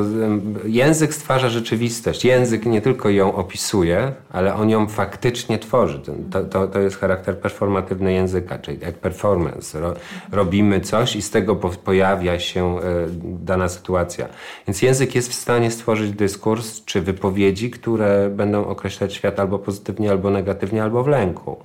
język 0.65 1.13
stwarza 1.13 1.49
rzeczywistość. 1.49 2.25
Język 2.25 2.65
nie 2.65 2.81
tylko 2.81 3.09
ją 3.09 3.35
opisuje, 3.35 4.11
ale 4.33 4.55
on 4.55 4.69
ją 4.69 4.87
faktycznie 4.87 5.59
tworzy. 5.59 6.01
To, 6.31 6.43
to, 6.43 6.67
to 6.67 6.79
jest 6.79 6.99
charakter 6.99 7.37
performatywny 7.39 8.13
języka, 8.13 8.59
czyli 8.59 8.79
jak 8.81 8.95
performance. 8.95 9.79
Ro, 9.79 9.93
robimy 10.31 10.81
coś 10.81 11.15
i 11.15 11.21
z 11.21 11.29
tego 11.31 11.55
po, 11.55 11.69
pojawia 11.69 12.39
się 12.39 12.77
y, 12.77 12.81
dana 13.23 13.69
sytuacja. 13.69 14.27
Więc 14.67 14.81
język 14.81 15.15
jest 15.15 15.29
w 15.29 15.33
stanie 15.33 15.71
stworzyć 15.71 16.11
dyskurs 16.11 16.85
czy 16.85 17.01
wypowiedzi, 17.01 17.71
które 17.71 18.29
będą 18.29 18.67
określać 18.67 19.13
świat 19.13 19.34
albo 19.39 19.59
pozytywnie, 19.59 20.11
albo 20.11 20.29
negatywnie, 20.29 20.83
albo 20.83 21.03
w 21.03 21.07
lęku. 21.07 21.57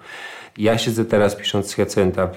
Ja 0.59 0.79
siedzę 0.79 1.05
teraz 1.05 1.37
pisząc 1.37 1.75
Hyacynta, 1.75 2.31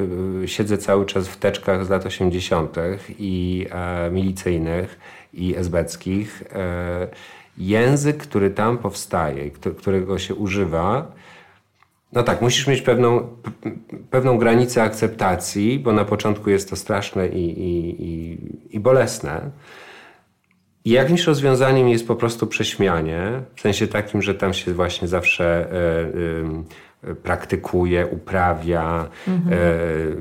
siedzę 0.45 0.77
cały 0.77 1.05
czas 1.05 1.27
w 1.27 1.37
teczkach 1.37 1.85
z 1.85 1.89
lat 1.89 2.05
80. 2.05 2.75
i 3.19 3.67
e, 3.71 4.11
milicyjnych 4.11 4.99
i 5.33 5.55
esbeckich. 5.55 6.43
E, 6.55 7.07
język, 7.57 8.17
który 8.17 8.49
tam 8.49 8.77
powstaje, 8.77 9.51
którego 9.77 10.19
się 10.19 10.35
używa, 10.35 11.11
no 12.13 12.23
tak, 12.23 12.41
musisz 12.41 12.67
mieć 12.67 12.81
pewną, 12.81 13.27
pewną 14.09 14.37
granicę 14.37 14.83
akceptacji, 14.83 15.79
bo 15.79 15.93
na 15.93 16.05
początku 16.05 16.49
jest 16.49 16.69
to 16.69 16.75
straszne 16.75 17.27
i, 17.27 17.59
i, 17.59 18.03
i, 18.05 18.37
i 18.75 18.79
bolesne. 18.79 19.51
I 20.85 20.89
jakimś 20.89 21.23
rozwiązaniem 21.23 21.89
jest 21.89 22.07
po 22.07 22.15
prostu 22.15 22.47
prześmianie, 22.47 23.31
w 23.55 23.61
sensie 23.61 23.87
takim, 23.87 24.21
że 24.21 24.35
tam 24.35 24.53
się 24.53 24.73
właśnie 24.73 25.07
zawsze 25.07 25.67
y, 27.03 27.09
y, 27.09 27.15
praktykuje, 27.15 28.07
uprawia. 28.07 29.07
Mhm. 29.27 29.53
Y, 29.53 30.17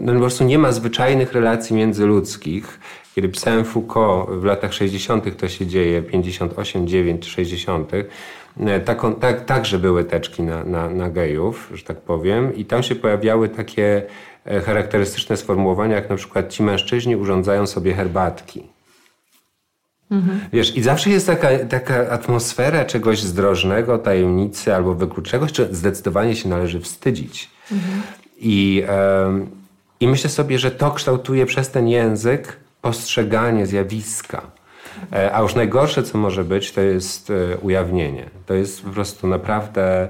no 0.00 0.12
po 0.12 0.18
prostu 0.18 0.44
nie 0.44 0.58
ma 0.58 0.72
zwyczajnych 0.72 1.32
relacji 1.32 1.76
międzyludzkich. 1.76 2.80
Kiedy 3.14 3.28
pisałem 3.28 3.64
Foucault 3.64 4.30
w 4.30 4.44
latach 4.44 4.74
60. 4.74 5.36
to 5.36 5.48
się 5.48 5.66
dzieje, 5.66 6.02
58, 6.02 6.86
9, 6.86 7.26
60. 7.26 7.92
Taką, 8.84 9.14
tak, 9.14 9.44
także 9.44 9.78
były 9.78 10.04
teczki 10.04 10.42
na, 10.42 10.64
na, 10.64 10.90
na 10.90 11.10
gejów, 11.10 11.70
że 11.74 11.84
tak 11.84 12.00
powiem, 12.00 12.54
i 12.54 12.64
tam 12.64 12.82
się 12.82 12.94
pojawiały 12.94 13.48
takie 13.48 14.02
charakterystyczne 14.64 15.36
sformułowania, 15.36 15.94
jak 15.94 16.10
na 16.10 16.16
przykład 16.16 16.48
ci 16.48 16.62
mężczyźni 16.62 17.16
urządzają 17.16 17.66
sobie 17.66 17.94
herbatki. 17.94 18.73
Mhm. 20.10 20.40
Wiesz, 20.52 20.76
i 20.76 20.82
zawsze 20.82 21.10
jest 21.10 21.26
taka, 21.26 21.48
taka 21.58 22.10
atmosfera 22.10 22.84
czegoś 22.84 23.20
zdrożnego, 23.20 23.98
tajemnicy 23.98 24.74
albo 24.74 24.94
wykluczegoś, 24.94 25.52
czy 25.52 25.68
zdecydowanie 25.70 26.36
się 26.36 26.48
należy 26.48 26.80
wstydzić. 26.80 27.50
Mhm. 27.72 28.02
I, 28.38 28.84
um, 29.24 29.50
I 30.00 30.08
myślę 30.08 30.30
sobie, 30.30 30.58
że 30.58 30.70
to 30.70 30.90
kształtuje 30.90 31.46
przez 31.46 31.70
ten 31.70 31.88
język 31.88 32.56
postrzeganie 32.82 33.66
zjawiska. 33.66 34.42
E, 35.12 35.34
a 35.34 35.42
już 35.42 35.54
najgorsze, 35.54 36.02
co 36.02 36.18
może 36.18 36.44
być, 36.44 36.72
to 36.72 36.80
jest 36.80 37.30
e, 37.30 37.58
ujawnienie. 37.58 38.30
To 38.46 38.54
jest 38.54 38.82
po 38.82 38.90
prostu 38.90 39.26
naprawdę, 39.26 40.08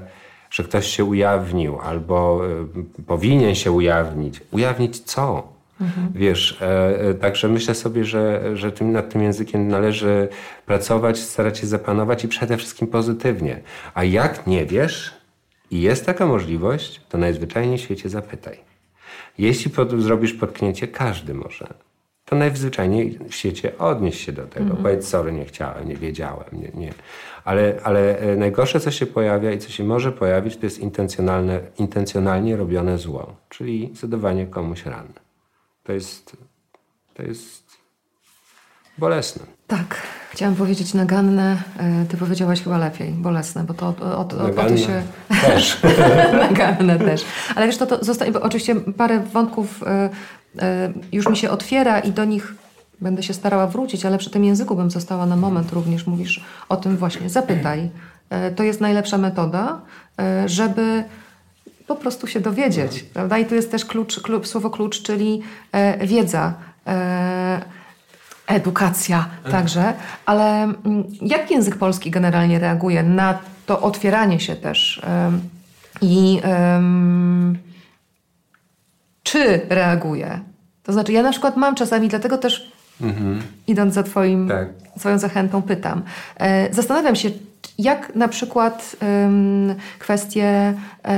że 0.49 0.63
ktoś 0.63 0.87
się 0.87 1.05
ujawnił 1.05 1.79
albo 1.79 2.41
e, 2.45 3.03
powinien 3.07 3.55
się 3.55 3.71
ujawnić. 3.71 4.41
Ujawnić 4.51 4.99
co? 4.99 5.54
Mhm. 5.81 6.11
Wiesz, 6.15 6.61
e, 6.61 6.99
e, 6.99 7.13
także 7.13 7.47
myślę 7.47 7.75
sobie, 7.75 8.05
że, 8.05 8.41
że 8.57 8.71
tym, 8.71 8.91
nad 8.91 9.09
tym 9.09 9.23
językiem 9.23 9.67
należy 9.67 10.27
pracować, 10.65 11.19
starać 11.19 11.57
się 11.59 11.67
zapanować 11.67 12.23
i 12.23 12.27
przede 12.27 12.57
wszystkim 12.57 12.87
pozytywnie. 12.87 13.61
A 13.93 14.03
jak 14.03 14.47
nie 14.47 14.65
wiesz 14.65 15.13
i 15.71 15.81
jest 15.81 16.05
taka 16.05 16.25
możliwość, 16.25 17.01
to 17.09 17.17
najzwyczajniej 17.17 17.77
w 17.77 17.81
świecie 17.81 18.09
zapytaj. 18.09 18.59
Jeśli 19.37 19.71
pod, 19.71 20.01
zrobisz 20.01 20.33
potknięcie, 20.33 20.87
każdy 20.87 21.33
może. 21.33 21.67
To 22.25 22.35
najzwyczajniej 22.35 23.19
w 23.29 23.35
świecie 23.35 23.77
odnieść 23.77 24.21
się 24.21 24.31
do 24.31 24.43
tego. 24.47 24.65
Mhm. 24.65 24.83
Powiedz, 24.83 25.07
sorry, 25.07 25.31
nie 25.31 25.45
chciałem, 25.45 25.87
nie 25.87 25.95
wiedziałem. 25.95 26.45
Nie, 26.51 26.69
nie. 26.73 26.93
Ale, 27.43 27.79
ale 27.83 28.19
e, 28.19 28.35
najgorsze, 28.35 28.79
co 28.79 28.91
się 28.91 29.05
pojawia 29.05 29.51
i 29.51 29.57
co 29.57 29.69
się 29.69 29.83
może 29.83 30.11
pojawić, 30.11 30.57
to 30.57 30.65
jest 30.65 30.79
intencjonalne, 30.79 31.59
intencjonalnie 31.79 32.55
robione 32.55 32.97
zło, 32.97 33.35
czyli 33.49 33.91
zadawanie 33.93 34.45
komuś 34.47 34.85
ran. 34.85 35.24
To 35.85 35.93
jest, 35.93 36.37
to 37.13 37.23
jest 37.23 37.63
bolesne. 38.97 39.45
Tak, 39.67 40.01
chciałam 40.31 40.55
powiedzieć 40.55 40.93
naganne, 40.93 41.63
e, 41.77 42.05
ty 42.05 42.17
powiedziałaś 42.17 42.61
chyba 42.61 42.77
lepiej, 42.77 43.11
bolesne, 43.11 43.63
bo 43.63 43.73
to 43.73 43.85
o, 43.87 43.95
o, 44.01 44.17
o, 44.17 44.19
o 44.19 44.69
to 44.69 44.77
się... 44.77 45.03
też. 45.41 45.81
naganne 46.49 46.99
też. 46.99 47.25
Ale 47.55 47.65
wiesz, 47.65 47.77
to, 47.77 47.85
to 47.85 48.03
zostaje, 48.03 48.31
bo 48.31 48.41
oczywiście 48.41 48.75
parę 48.75 49.19
wątków 49.19 49.83
y, 49.83 49.85
y, 49.85 50.93
już 51.11 51.29
mi 51.29 51.37
się 51.37 51.49
otwiera 51.49 51.99
i 51.99 52.11
do 52.11 52.25
nich 52.25 52.53
będę 53.01 53.23
się 53.23 53.33
starała 53.33 53.67
wrócić, 53.67 54.05
ale 54.05 54.17
przy 54.17 54.29
tym 54.29 54.43
języku 54.43 54.75
bym 54.75 54.91
została 54.91 55.25
na 55.25 55.35
moment 55.35 55.73
również. 55.73 56.07
Mówisz 56.07 56.43
o 56.69 56.77
tym 56.77 56.97
właśnie, 56.97 57.29
zapytaj. 57.29 57.89
Y, 58.49 58.55
to 58.55 58.63
jest 58.63 58.81
najlepsza 58.81 59.17
metoda, 59.17 59.81
żeby 60.45 61.03
po 61.87 61.95
prostu 61.95 62.27
się 62.27 62.39
dowiedzieć, 62.39 63.03
prawda? 63.03 63.37
I 63.37 63.45
tu 63.45 63.55
jest 63.55 63.71
też 63.71 63.85
klucz, 63.85 64.19
klucz 64.19 64.47
słowo 64.47 64.69
klucz, 64.69 65.01
czyli 65.01 65.41
e, 65.71 66.07
wiedza, 66.07 66.53
e, 66.87 67.61
edukacja 68.47 69.29
także. 69.51 69.93
Ale 70.25 70.63
m, 70.63 70.75
mm, 70.85 71.03
jak 71.21 71.51
język 71.51 71.75
polski 71.75 72.11
generalnie 72.11 72.59
reaguje 72.59 73.03
na 73.03 73.39
to 73.65 73.81
otwieranie 73.81 74.39
się 74.39 74.55
też? 74.55 75.01
I 76.01 76.41
czy 79.23 79.61
reaguje? 79.69 80.39
To 80.83 80.93
znaczy, 80.93 81.11
ja 81.11 81.23
na 81.23 81.31
przykład 81.31 81.57
mam 81.57 81.75
czasami, 81.75 82.07
dlatego 82.07 82.37
też 82.37 82.71
mhm. 83.01 83.41
idąc 83.67 83.93
za 83.93 84.03
twoim, 84.03 84.47
tak. 84.47 84.69
Twoją 84.99 85.17
zachętą, 85.17 85.61
pytam. 85.61 86.01
E, 86.37 86.73
zastanawiam 86.73 87.15
się, 87.15 87.29
jak 87.77 88.15
na 88.15 88.27
przykład 88.27 88.95
ym, 89.25 89.75
kwestie 89.99 90.73
y, 91.07 91.11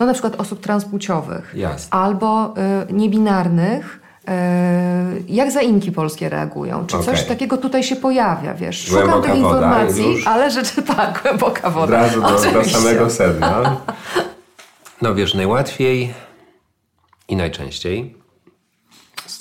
no 0.00 0.06
na 0.06 0.12
przykład 0.12 0.40
osób 0.40 0.60
transpłciowych 0.60 1.52
Jasne. 1.56 1.98
albo 1.98 2.54
y, 2.90 2.92
niebinarnych, 2.92 4.00
y, 4.28 4.32
jak 5.28 5.50
zaimki 5.50 5.92
polskie 5.92 6.28
reagują? 6.28 6.86
Czy 6.86 6.96
okay. 6.96 7.06
coś 7.06 7.24
takiego 7.24 7.56
tutaj 7.56 7.82
się 7.82 7.96
pojawia, 7.96 8.54
wiesz? 8.54 8.84
Szukam 8.84 9.02
głęboka 9.02 9.28
tych 9.28 9.38
informacji, 9.38 10.22
ale 10.26 10.50
rzeczy 10.50 10.82
tak, 10.96 11.22
głęboka 11.22 11.70
woda. 11.70 11.84
Od 11.84 11.90
razu 11.90 12.20
do, 12.20 12.52
do 12.52 12.64
samego 12.64 13.10
sedna. 13.10 13.62
No 15.02 15.14
wiesz, 15.14 15.34
najłatwiej 15.34 16.14
i 17.28 17.36
najczęściej 17.36 18.21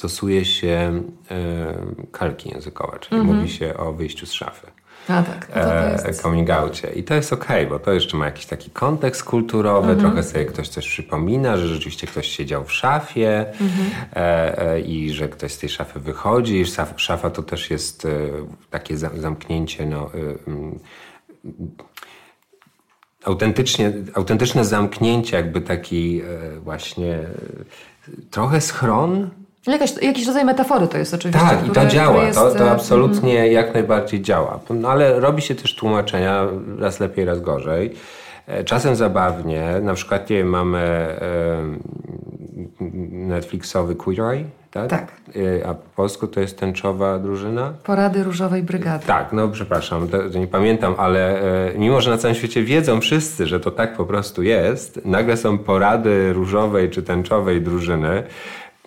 stosuje 0.01 0.45
się 0.45 1.03
y, 2.01 2.07
kalki 2.11 2.49
językowe, 2.49 2.99
czyli 2.99 3.21
mm 3.21 3.33
-hmm. 3.33 3.35
mówi 3.35 3.49
się 3.49 3.77
o 3.77 3.93
wyjściu 3.93 4.25
z 4.25 4.31
szafy. 4.31 4.67
A 5.07 5.23
tak, 5.23 5.49
no 5.55 5.61
to 5.61 5.73
e, 5.73 6.07
jest... 6.07 6.21
coming. 6.21 6.49
I 6.95 7.03
to 7.03 7.13
jest 7.13 7.33
okej, 7.33 7.65
okay, 7.65 7.77
bo 7.77 7.85
to 7.85 7.93
jeszcze 7.93 8.17
ma 8.17 8.25
jakiś 8.25 8.45
taki 8.45 8.69
kontekst 8.69 9.23
kulturowy, 9.23 9.91
mhm. 9.91 9.99
trochę 9.99 10.23
sobie 10.23 10.45
ktoś 10.45 10.69
coś 10.69 10.87
przypomina, 10.87 11.57
że 11.57 11.67
rzeczywiście 11.67 12.07
ktoś 12.07 12.27
siedział 12.27 12.63
w 12.63 12.73
szafie 12.73 13.45
mhm. 13.47 13.91
e, 14.15 14.57
e, 14.59 14.79
i 14.79 15.13
że 15.13 15.29
ktoś 15.29 15.51
z 15.51 15.57
tej 15.57 15.69
szafy 15.69 15.99
wychodzi. 15.99 16.61
I 16.61 16.65
szafa, 16.97 17.29
to 17.29 17.43
też 17.43 17.69
jest 17.69 18.05
e, 18.05 18.09
takie 18.69 18.97
zamknięcie, 18.97 19.85
no, 19.85 20.09
e, 20.13 20.51
autentycznie, 23.23 23.93
autentyczne 24.13 24.65
zamknięcie, 24.65 25.37
jakby 25.37 25.61
taki 25.61 26.21
e, 26.21 26.59
właśnie 26.59 27.19
trochę 28.31 28.61
schron, 28.61 29.29
Jakaś, 29.67 29.93
jakiś 30.01 30.27
rodzaj 30.27 30.45
metafory 30.45 30.87
to 30.87 30.97
jest 30.97 31.13
oczywiście. 31.13 31.47
Tak, 31.47 31.57
które, 31.57 31.71
i 31.71 31.85
to 31.85 31.85
działa. 31.85 32.23
Jest... 32.23 32.39
To, 32.39 32.51
to 32.51 32.67
e, 32.67 32.71
absolutnie 32.71 33.39
mm. 33.39 33.51
jak 33.51 33.73
najbardziej 33.73 34.21
działa. 34.21 34.59
No, 34.69 34.89
ale 34.89 35.19
robi 35.19 35.41
się 35.41 35.55
też 35.55 35.75
tłumaczenia, 35.75 36.47
raz 36.79 36.99
lepiej, 36.99 37.25
raz 37.25 37.41
gorzej. 37.41 37.95
E, 38.47 38.63
czasem 38.63 38.95
zabawnie, 38.95 39.73
na 39.81 39.93
przykład 39.93 40.29
nie 40.29 40.45
mamy 40.45 40.79
e, 40.79 41.17
Netflixowy 43.11 43.95
Queer 43.95 44.21
Eye, 44.21 44.45
tak? 44.71 44.89
tak. 44.89 45.11
E, 45.61 45.67
a 45.67 45.73
po 45.73 45.89
polsku 45.95 46.27
to 46.27 46.39
jest 46.39 46.59
tęczowa 46.59 47.19
drużyna? 47.19 47.73
Porady 47.83 48.23
Różowej 48.23 48.63
Brygady. 48.63 49.05
Tak, 49.05 49.33
no 49.33 49.47
przepraszam, 49.47 50.07
nie 50.35 50.47
pamiętam, 50.47 50.95
ale 50.97 51.41
mimo, 51.77 52.01
że 52.01 52.11
na 52.11 52.17
całym 52.17 52.35
świecie 52.35 52.63
wiedzą 52.63 53.01
wszyscy, 53.01 53.47
że 53.47 53.59
to 53.59 53.71
tak 53.71 53.97
po 53.97 54.05
prostu 54.05 54.43
jest, 54.43 55.05
nagle 55.05 55.37
są 55.37 55.57
porady 55.57 56.33
różowej 56.33 56.89
czy 56.89 57.03
tęczowej 57.03 57.61
drużyny, 57.61 58.23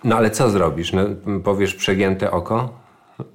No 0.05 0.17
ale 0.17 0.31
co 0.31 0.51
zrobisz? 0.51 0.93
No, 0.93 1.03
powiesz 1.45 1.75
przegięte 1.75 2.31
oko? 2.31 2.69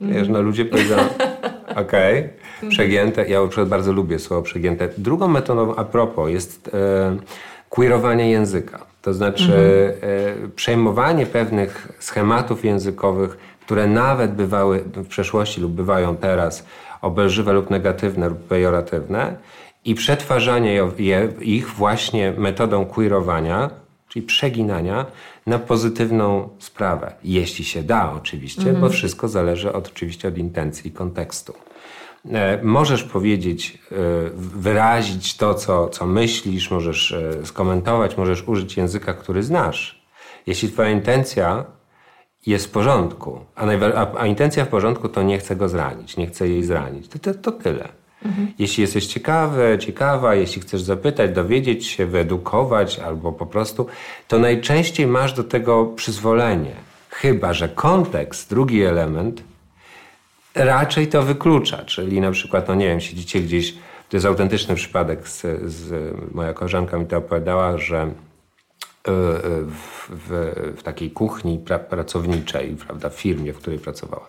Wiesz, 0.01 0.29
no 0.29 0.41
ludzie 0.41 0.65
powiedzą, 0.65 0.95
okej, 1.83 2.19
okay, 2.19 2.69
przegięte. 2.69 3.29
Ja 3.29 3.41
na 3.41 3.47
przykład 3.47 3.69
bardzo 3.69 3.93
lubię 3.93 4.19
słowo 4.19 4.43
przegięte. 4.43 4.89
Drugą 4.97 5.27
metodą 5.27 5.75
a 5.75 5.83
propos 5.83 6.29
jest 6.29 6.71
e, 6.73 7.17
queerowanie 7.69 8.29
języka. 8.29 8.85
To 9.01 9.13
znaczy 9.13 9.43
mhm. 9.43 10.45
e, 10.45 10.49
przejmowanie 10.49 11.25
pewnych 11.25 11.87
schematów 11.99 12.65
językowych, 12.65 13.37
które 13.65 13.87
nawet 13.87 14.31
bywały 14.31 14.79
w 14.79 15.07
przeszłości 15.07 15.61
lub 15.61 15.71
bywają 15.71 16.17
teraz 16.17 16.65
obelżywe 17.01 17.53
lub 17.53 17.69
negatywne 17.69 18.29
lub 18.29 18.39
pejoratywne 18.39 19.35
i 19.85 19.95
przetwarzanie 19.95 20.81
je, 20.97 21.29
ich 21.41 21.69
właśnie 21.69 22.33
metodą 22.37 22.85
queerowania, 22.85 23.69
czyli 24.09 24.25
przeginania 24.25 25.05
na 25.45 25.59
pozytywną 25.59 26.49
sprawę. 26.59 27.13
Jeśli 27.23 27.65
się 27.65 27.83
da 27.83 28.13
oczywiście, 28.13 28.61
mhm. 28.61 28.81
bo 28.81 28.89
wszystko 28.89 29.27
zależy 29.27 29.73
od, 29.73 29.87
oczywiście 29.87 30.27
od 30.27 30.37
intencji 30.37 30.87
i 30.87 30.93
kontekstu. 30.93 31.53
E, 32.31 32.59
możesz 32.63 33.03
powiedzieć, 33.03 33.77
e, 33.91 33.95
wyrazić 34.35 35.37
to, 35.37 35.53
co, 35.53 35.89
co 35.89 36.05
myślisz, 36.05 36.71
możesz 36.71 37.11
e, 37.11 37.45
skomentować, 37.45 38.17
możesz 38.17 38.47
użyć 38.47 38.77
języka, 38.77 39.13
który 39.13 39.43
znasz. 39.43 40.05
Jeśli 40.47 40.69
twoja 40.69 40.89
intencja 40.89 41.65
jest 42.45 42.65
w 42.65 42.71
porządku, 42.71 43.39
a, 43.55 43.65
a, 43.95 44.19
a 44.19 44.25
intencja 44.25 44.65
w 44.65 44.67
porządku 44.67 45.09
to 45.09 45.23
nie 45.23 45.37
chce 45.37 45.55
go 45.55 45.69
zranić, 45.69 46.17
nie 46.17 46.27
chce 46.27 46.47
jej 46.47 46.63
zranić, 46.63 47.07
to, 47.07 47.19
to, 47.19 47.33
to 47.33 47.51
tyle. 47.51 47.89
Jeśli 48.59 48.81
jesteś 48.81 49.05
ciekawy, 49.05 49.77
ciekawa, 49.81 50.35
jeśli 50.35 50.61
chcesz 50.61 50.81
zapytać, 50.81 51.31
dowiedzieć 51.31 51.87
się, 51.87 52.05
wyedukować 52.05 52.99
albo 52.99 53.31
po 53.31 53.45
prostu, 53.45 53.87
to 54.27 54.39
najczęściej 54.39 55.07
masz 55.07 55.33
do 55.33 55.43
tego 55.43 55.85
przyzwolenie. 55.85 56.75
Chyba, 57.09 57.53
że 57.53 57.69
kontekst, 57.69 58.49
drugi 58.49 58.83
element, 58.83 59.43
raczej 60.55 61.07
to 61.07 61.21
wyklucza. 61.21 61.77
Czyli 61.85 62.21
na 62.21 62.31
przykład, 62.31 62.67
no 62.67 62.75
nie 62.75 62.87
wiem, 62.87 63.01
siedzicie 63.01 63.41
gdzieś, 63.41 63.73
to 64.09 64.17
jest 64.17 64.25
autentyczny 64.25 64.75
przypadek, 64.75 65.27
z, 65.27 65.41
z 65.71 66.13
moja 66.35 66.53
koleżanka 66.53 66.97
mi 66.97 67.05
to 67.05 67.17
opowiadała, 67.17 67.77
że 67.77 68.01
e, 68.01 68.11
w, 69.03 70.09
w, 70.09 70.53
w 70.77 70.83
takiej 70.83 71.11
kuchni 71.11 71.59
pra, 71.59 71.79
pracowniczej, 71.79 72.75
prawda, 72.87 73.09
w 73.09 73.13
firmie, 73.13 73.53
w 73.53 73.57
której 73.57 73.79
pracowała, 73.79 74.27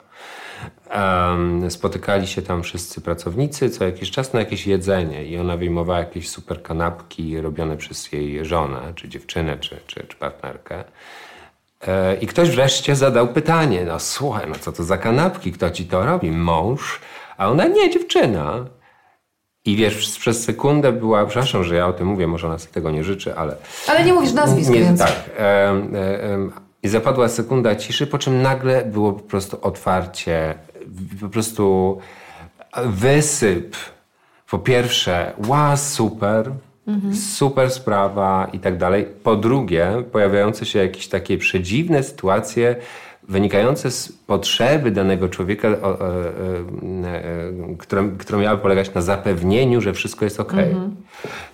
spotykali 1.68 2.26
się 2.26 2.42
tam 2.42 2.62
wszyscy 2.62 3.00
pracownicy 3.00 3.70
co 3.70 3.84
jakiś 3.84 4.10
czas 4.10 4.32
na 4.32 4.40
jakieś 4.40 4.66
jedzenie 4.66 5.24
i 5.24 5.38
ona 5.38 5.56
wyjmowała 5.56 5.98
jakieś 5.98 6.28
super 6.28 6.62
kanapki 6.62 7.40
robione 7.40 7.76
przez 7.76 8.12
jej 8.12 8.44
żonę, 8.44 8.92
czy 8.94 9.08
dziewczynę, 9.08 9.58
czy, 9.58 9.80
czy, 9.86 10.06
czy 10.08 10.16
partnerkę. 10.16 10.84
E, 11.86 12.16
I 12.16 12.26
ktoś 12.26 12.50
wreszcie 12.50 12.96
zadał 12.96 13.28
pytanie, 13.28 13.84
no 13.84 13.98
słuchaj, 13.98 14.46
no 14.48 14.54
co 14.60 14.72
to 14.72 14.84
za 14.84 14.98
kanapki, 14.98 15.52
kto 15.52 15.70
ci 15.70 15.84
to 15.86 16.06
robi? 16.06 16.30
Mąż? 16.30 17.00
A 17.36 17.48
ona, 17.48 17.66
nie, 17.66 17.90
dziewczyna. 17.90 18.66
I 19.64 19.76
wiesz, 19.76 20.18
przez 20.18 20.44
sekundę 20.44 20.92
była, 20.92 21.26
przepraszam, 21.26 21.64
że 21.64 21.74
ja 21.74 21.86
o 21.86 21.92
tym 21.92 22.06
mówię, 22.06 22.26
może 22.26 22.46
ona 22.46 22.58
sobie 22.58 22.72
tego 22.72 22.90
nie 22.90 23.04
życzy, 23.04 23.36
ale... 23.36 23.56
Ale 23.88 24.04
nie 24.04 24.12
mówisz 24.12 24.32
nazwisk, 24.32 24.70
nie, 24.70 24.80
więc... 24.80 25.00
Tak. 25.00 25.30
E, 25.38 25.72
I 26.82 26.88
zapadła 26.88 27.28
sekunda 27.28 27.76
ciszy, 27.76 28.06
po 28.06 28.18
czym 28.18 28.42
nagle 28.42 28.84
było 28.84 29.12
po 29.12 29.20
prostu 29.20 29.58
otwarcie, 29.62 30.54
po 31.20 31.28
prostu 31.28 31.98
wysyp. 32.86 33.76
Po 34.50 34.58
pierwsze, 34.58 35.32
wow, 35.46 35.76
super, 35.76 36.52
Mhm. 36.90 37.14
Super 37.14 37.70
sprawa 37.70 38.48
i 38.52 38.58
tak 38.58 38.78
dalej. 38.78 39.06
Po 39.22 39.36
drugie, 39.36 40.04
pojawiające 40.12 40.66
się 40.66 40.78
jakieś 40.78 41.08
takie 41.08 41.38
przedziwne 41.38 42.02
sytuacje 42.02 42.76
wynikające 43.30 43.90
z 43.90 44.12
potrzeby 44.12 44.90
danego 44.90 45.28
człowieka, 45.28 45.68
e, 45.68 45.72
e, 45.72 45.78
e, 47.04 47.76
która, 47.78 48.04
która 48.18 48.38
miała 48.38 48.56
polegać 48.56 48.94
na 48.94 49.00
zapewnieniu, 49.00 49.80
że 49.80 49.92
wszystko 49.92 50.24
jest 50.24 50.40
ok. 50.40 50.52
Mhm. 50.52 50.96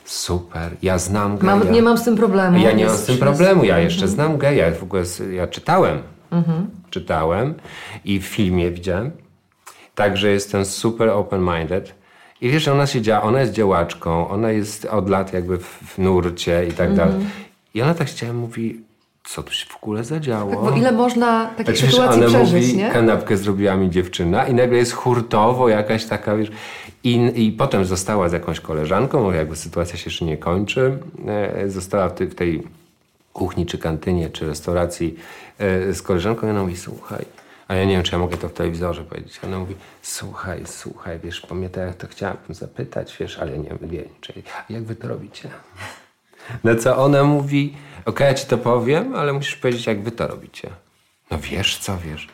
Super, 0.04 0.76
ja 0.82 0.98
znam 0.98 1.38
geja. 1.38 1.56
Mam, 1.56 1.72
nie 1.72 1.82
mam 1.82 1.98
z 1.98 2.04
tym 2.04 2.16
problemu. 2.16 2.58
Ja 2.58 2.72
nie 2.72 2.86
mam 2.86 2.96
z 2.96 3.04
tym 3.04 3.18
problemu, 3.18 3.64
ja 3.64 3.78
jeszcze 3.78 4.04
mhm. 4.04 4.14
znam 4.14 4.38
geja. 4.38 4.72
W 4.72 4.82
ogóle 4.82 5.02
ja 5.32 5.46
czytałem, 5.46 5.98
mhm. 6.30 6.66
czytałem 6.90 7.54
i 8.04 8.20
w 8.20 8.24
filmie 8.24 8.70
widziałem. 8.70 9.10
Także 9.94 10.30
jestem 10.30 10.64
super 10.64 11.08
open-minded. 11.08 11.92
I 12.40 12.50
wiesz, 12.50 12.68
ona 12.68 12.86
się 12.86 13.02
działa, 13.02 13.22
ona 13.22 13.40
jest 13.40 13.52
działaczką, 13.52 14.28
ona 14.28 14.50
jest 14.50 14.84
od 14.84 15.08
lat 15.08 15.32
jakby 15.32 15.58
w, 15.58 15.98
nurcie 15.98 16.66
i 16.68 16.72
tak 16.72 16.94
dalej. 16.94 17.14
Mhm. 17.14 17.30
I 17.74 17.82
ona 17.82 17.94
tak 17.94 18.08
chciała 18.08 18.32
mówi, 18.32 18.85
co 19.26 19.42
tu 19.42 19.52
się 19.52 19.66
w 19.66 19.76
ogóle 19.76 20.04
zadziało? 20.04 20.50
Tak, 20.50 20.60
bo 20.60 20.70
ile 20.70 20.92
można 20.92 21.46
takiej 21.46 21.64
tak, 21.64 21.76
sytuacji 21.76 22.20
wiesz, 22.20 22.30
przeżyć, 22.30 22.66
mówi, 22.66 22.76
nie? 22.76 22.90
kanapkę 22.90 23.36
zrobiła 23.36 23.76
mi 23.76 23.90
dziewczyna 23.90 24.46
i 24.46 24.54
nagle 24.54 24.78
jest 24.78 24.92
hurtowo 24.92 25.68
jakaś 25.68 26.04
taka, 26.04 26.36
wiesz, 26.36 26.50
i, 27.04 27.32
i 27.46 27.52
potem 27.52 27.84
została 27.84 28.28
z 28.28 28.32
jakąś 28.32 28.60
koleżanką, 28.60 29.22
bo 29.22 29.32
jakby 29.32 29.56
sytuacja 29.56 29.96
się 29.96 30.04
jeszcze 30.04 30.24
nie 30.24 30.36
kończy, 30.36 30.98
e, 31.26 31.70
została 31.70 32.08
w 32.08 32.14
tej, 32.14 32.26
w 32.26 32.34
tej 32.34 32.62
kuchni, 33.32 33.66
czy 33.66 33.78
kantynie, 33.78 34.30
czy 34.30 34.46
restauracji 34.46 35.14
e, 35.58 35.94
z 35.94 36.02
koleżanką 36.02 36.46
i 36.46 36.50
ona 36.50 36.62
mówi, 36.62 36.76
słuchaj, 36.76 37.24
a 37.68 37.74
ja 37.74 37.84
nie 37.84 37.92
wiem, 37.92 38.02
czy 38.02 38.12
ja 38.12 38.18
mogę 38.18 38.36
to 38.36 38.48
w 38.48 38.52
telewizorze 38.52 39.04
powiedzieć. 39.04 39.40
Ona 39.44 39.58
mówi, 39.58 39.74
słuchaj, 40.02 40.62
słuchaj, 40.66 41.18
wiesz, 41.24 41.40
pamiętaj, 41.40 41.86
jak 41.86 41.96
to 41.96 42.06
chciałabym 42.06 42.54
zapytać, 42.54 43.16
wiesz, 43.20 43.38
ale 43.38 43.58
nie 43.58 43.68
wiem, 43.68 44.04
czyli 44.20 44.42
jak 44.70 44.82
wy 44.82 44.96
to 44.96 45.08
robicie? 45.08 45.48
Na 46.64 46.74
co 46.74 46.96
ona 46.96 47.24
mówi, 47.24 47.74
okay, 48.04 48.26
ja 48.26 48.34
ci 48.34 48.46
to 48.46 48.58
powiem, 48.58 49.14
ale 49.14 49.32
musisz 49.32 49.56
powiedzieć, 49.56 49.86
jak 49.86 50.02
wy 50.02 50.10
to 50.10 50.26
robicie. 50.26 50.70
No 51.30 51.38
wiesz 51.38 51.78
co, 51.78 51.98
wiesz. 51.98 52.28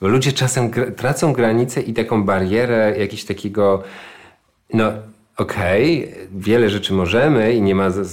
Bo 0.00 0.08
ludzie 0.08 0.32
czasem 0.32 0.70
tracą 0.96 1.32
granicę 1.32 1.80
i 1.80 1.94
taką 1.94 2.24
barierę 2.24 2.94
jakiegoś 2.98 3.24
takiego, 3.24 3.82
no 4.74 4.92
okej, 5.36 6.04
okay, 6.04 6.28
wiele 6.32 6.70
rzeczy 6.70 6.92
możemy 6.92 7.54
i 7.54 7.62
nie 7.62 7.74
ma 7.74 7.90
z, 7.90 8.06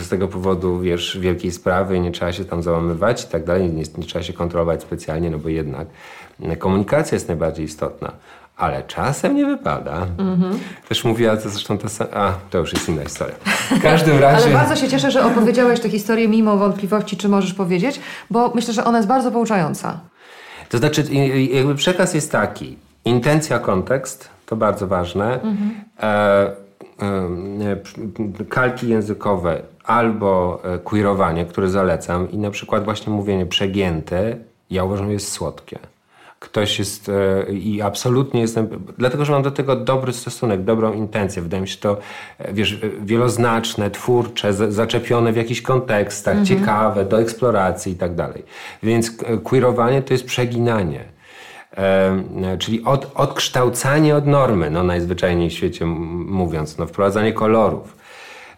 z, 0.00 0.08
tego 0.08 0.28
powodu, 0.28 0.78
wiesz, 0.78 1.18
wielkiej 1.20 1.52
sprawy, 1.52 2.00
nie 2.00 2.10
trzeba 2.10 2.32
się 2.32 2.44
tam 2.44 2.62
załamywać 2.62 3.24
i 3.24 3.26
tak 3.26 3.44
dalej, 3.44 3.70
nie, 3.70 3.82
nie 3.98 4.04
trzeba 4.04 4.22
się 4.22 4.32
kontrolować 4.32 4.82
specjalnie, 4.82 5.30
no 5.30 5.38
bo 5.38 5.48
jednak 5.48 5.86
komunikacja 6.58 7.16
jest 7.16 7.28
najbardziej 7.28 7.64
istotna. 7.64 8.12
Ale 8.56 8.82
czasem 8.82 9.36
nie 9.36 9.46
wypada. 9.46 10.06
Mm-hmm. 10.16 10.54
Też 10.88 11.04
mówiła 11.04 11.36
to 11.36 11.48
zresztą 11.48 11.78
ta 11.78 11.88
sama. 11.88 12.10
A, 12.14 12.32
to 12.50 12.58
już 12.58 12.72
jest 12.72 12.88
inna 12.88 13.02
historia. 13.04 13.34
W 13.70 13.82
każdym 13.82 14.18
razie. 14.28 14.44
Ale 14.44 14.54
bardzo 14.54 14.76
się 14.76 14.88
cieszę, 14.88 15.10
że 15.10 15.24
opowiedziałeś 15.24 15.80
tę 15.80 15.90
historię 15.90 16.28
mimo 16.28 16.56
wątpliwości, 16.56 17.16
czy 17.16 17.28
możesz 17.28 17.54
powiedzieć, 17.54 18.00
bo 18.30 18.52
myślę, 18.54 18.74
że 18.74 18.84
ona 18.84 18.98
jest 18.98 19.08
bardzo 19.08 19.30
pouczająca. 19.30 20.00
To 20.68 20.78
znaczy, 20.78 21.04
jakby 21.52 21.74
przekaz 21.74 22.14
jest 22.14 22.32
taki: 22.32 22.78
intencja, 23.04 23.58
kontekst 23.58 24.28
to 24.46 24.56
bardzo 24.56 24.86
ważne. 24.86 25.38
Mm-hmm. 25.38 25.70
E, 26.02 26.62
E, 27.02 27.76
kalki 28.48 28.88
językowe 28.88 29.62
albo 29.84 30.60
e, 30.64 30.78
queerowanie, 30.78 31.46
które 31.46 31.68
zalecam 31.68 32.30
i 32.30 32.38
na 32.38 32.50
przykład 32.50 32.84
właśnie 32.84 33.12
mówienie 33.12 33.46
przegięte, 33.46 34.36
ja 34.70 34.84
uważam, 34.84 35.10
jest 35.10 35.32
słodkie. 35.32 35.78
Ktoś 36.42 36.78
jest 36.78 37.08
e, 37.08 37.52
i 37.52 37.82
absolutnie 37.82 38.40
jestem, 38.40 38.68
dlatego 38.98 39.24
że 39.24 39.32
mam 39.32 39.42
do 39.42 39.50
tego 39.50 39.76
dobry 39.76 40.12
stosunek, 40.12 40.62
dobrą 40.64 40.92
intencję. 40.92 41.42
Wydaje 41.42 41.60
mi 41.60 41.68
się 41.68 41.78
to, 41.78 41.96
wiesz, 42.52 42.80
wieloznaczne, 43.00 43.90
twórcze, 43.90 44.72
zaczepione 44.72 45.32
w 45.32 45.36
jakichś 45.36 45.62
kontekstach, 45.62 46.36
mhm. 46.36 46.46
ciekawe, 46.46 47.04
do 47.04 47.20
eksploracji 47.20 47.92
i 47.92 47.96
tak 47.96 48.14
dalej. 48.14 48.44
Więc 48.82 49.10
queerowanie 49.44 50.02
to 50.02 50.14
jest 50.14 50.26
przeginanie 50.26 51.12
czyli 52.58 52.84
od, 52.84 53.10
odkształcanie 53.14 54.16
od 54.16 54.26
normy, 54.26 54.70
no 54.70 54.82
najzwyczajniej 54.82 55.50
w 55.50 55.52
świecie 55.52 55.86
mówiąc, 55.86 56.78
no 56.78 56.86
wprowadzanie 56.86 57.32
kolorów. 57.32 58.01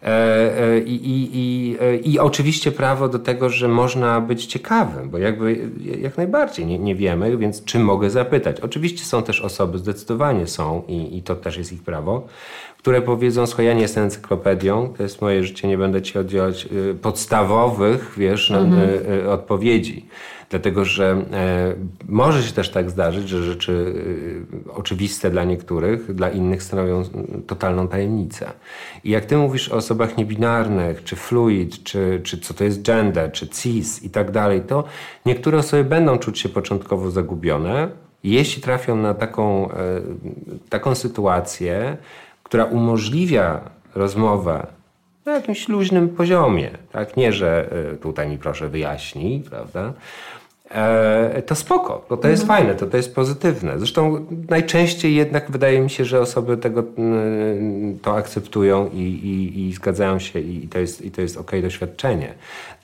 E, 0.05 0.09
e, 0.09 0.79
I, 0.79 1.31
i, 1.33 1.77
e, 1.81 1.97
I 1.97 2.19
oczywiście 2.19 2.73
prawo 2.73 3.09
do 3.09 3.19
tego, 3.19 3.49
że 3.49 3.69
można 3.69 4.21
być 4.21 4.47
ciekawym, 4.47 5.11
bo 5.11 5.19
jakby 5.19 5.71
jak 6.01 6.17
najbardziej 6.17 6.67
nie, 6.67 6.79
nie 6.79 6.95
wiemy, 6.95 7.37
więc 7.37 7.65
czym 7.65 7.85
mogę 7.85 8.11
zapytać. 8.11 8.61
Oczywiście 8.61 9.05
są 9.05 9.23
też 9.23 9.41
osoby, 9.41 9.79
zdecydowanie 9.79 10.47
są 10.47 10.83
i, 10.89 11.19
i 11.19 11.23
to 11.23 11.37
też 11.37 11.57
jest 11.57 11.73
ich 11.73 11.83
prawo, 11.83 12.27
które 12.85 13.03
powiedzą, 13.03 13.47
słuchaj, 13.47 13.67
ja 13.67 13.75
nie 13.75 13.83
jestem 13.83 14.05
encyklopedią, 14.05 14.95
to 14.97 15.03
jest 15.03 15.23
moje 15.23 15.45
życie, 15.45 15.69
nie 15.69 15.79
będę 15.79 16.03
ci 16.03 16.19
oddzielać 16.19 16.69
podstawowych, 17.03 18.15
wiesz, 18.17 18.51
mhm. 18.51 19.29
odpowiedzi. 19.29 20.07
Dlatego, 20.51 20.85
że 20.85 21.25
e, 21.33 21.75
może 22.09 22.43
się 22.43 22.53
też 22.53 22.71
tak 22.71 22.91
zdarzyć, 22.91 23.29
że 23.29 23.43
rzeczy 23.43 23.95
oczywiste 24.75 25.31
dla 25.31 25.45
niektórych, 25.45 26.15
dla 26.15 26.31
innych 26.31 26.63
stanowią 26.63 27.03
totalną 27.47 27.89
tajemnicę. 27.89 28.53
I 29.05 29.11
jak 29.11 29.25
ty 29.25 29.37
mówisz 29.37 29.69
o 29.69 29.77
osobach 29.77 30.17
niebinarnych, 30.17 31.05
czy 31.05 31.17
fluid, 31.17 31.83
czy, 31.83 32.21
czy 32.23 32.39
co 32.39 32.55
to 32.55 32.65
jest 32.65 32.83
gender, 32.83 33.33
czy 33.33 33.49
cis 33.49 34.03
i 34.03 34.11
tak 34.11 34.31
dalej, 34.31 34.61
to 34.61 34.85
niektóre 35.27 35.59
osoby 35.59 35.85
będą 35.85 36.19
czuć 36.19 36.39
się 36.39 36.49
początkowo 36.49 37.11
zagubione, 37.11 37.89
jeśli 38.25 38.63
trafią 38.63 38.97
na 38.97 39.15
taką, 39.15 39.71
e, 39.71 39.77
taką 40.69 40.95
sytuację, 40.95 41.97
która 42.55 42.65
umożliwia 42.65 43.61
rozmowę 43.95 44.67
na 45.27 45.33
jakimś 45.33 45.69
luźnym 45.69 46.09
poziomie. 46.09 46.71
Tak? 46.93 47.17
Nie, 47.17 47.33
że 47.33 47.71
tutaj 48.03 48.29
mi 48.29 48.39
proszę 48.39 48.69
wyjaśnij, 48.69 49.41
prawda? 49.41 49.93
e, 50.71 51.43
to 51.43 51.55
spoko, 51.55 52.07
bo 52.09 52.17
to 52.17 52.29
jest 52.29 52.43
mhm. 52.43 52.59
fajne, 52.59 52.75
to, 52.75 52.87
to 52.87 52.97
jest 52.97 53.15
pozytywne. 53.15 53.79
Zresztą 53.79 54.27
najczęściej 54.51 55.15
jednak 55.15 55.51
wydaje 55.51 55.81
mi 55.81 55.91
się, 55.91 56.05
że 56.05 56.21
osoby 56.21 56.57
tego 56.57 56.85
to 58.03 58.17
akceptują 58.17 58.91
i, 58.93 59.01
i, 59.01 59.61
i 59.61 59.73
zgadzają 59.73 60.19
się 60.19 60.41
i 60.41 60.69
to 60.69 60.79
jest, 60.79 61.05
i 61.05 61.11
to 61.11 61.21
jest 61.21 61.37
ok 61.37 61.51
doświadczenie. 61.63 62.35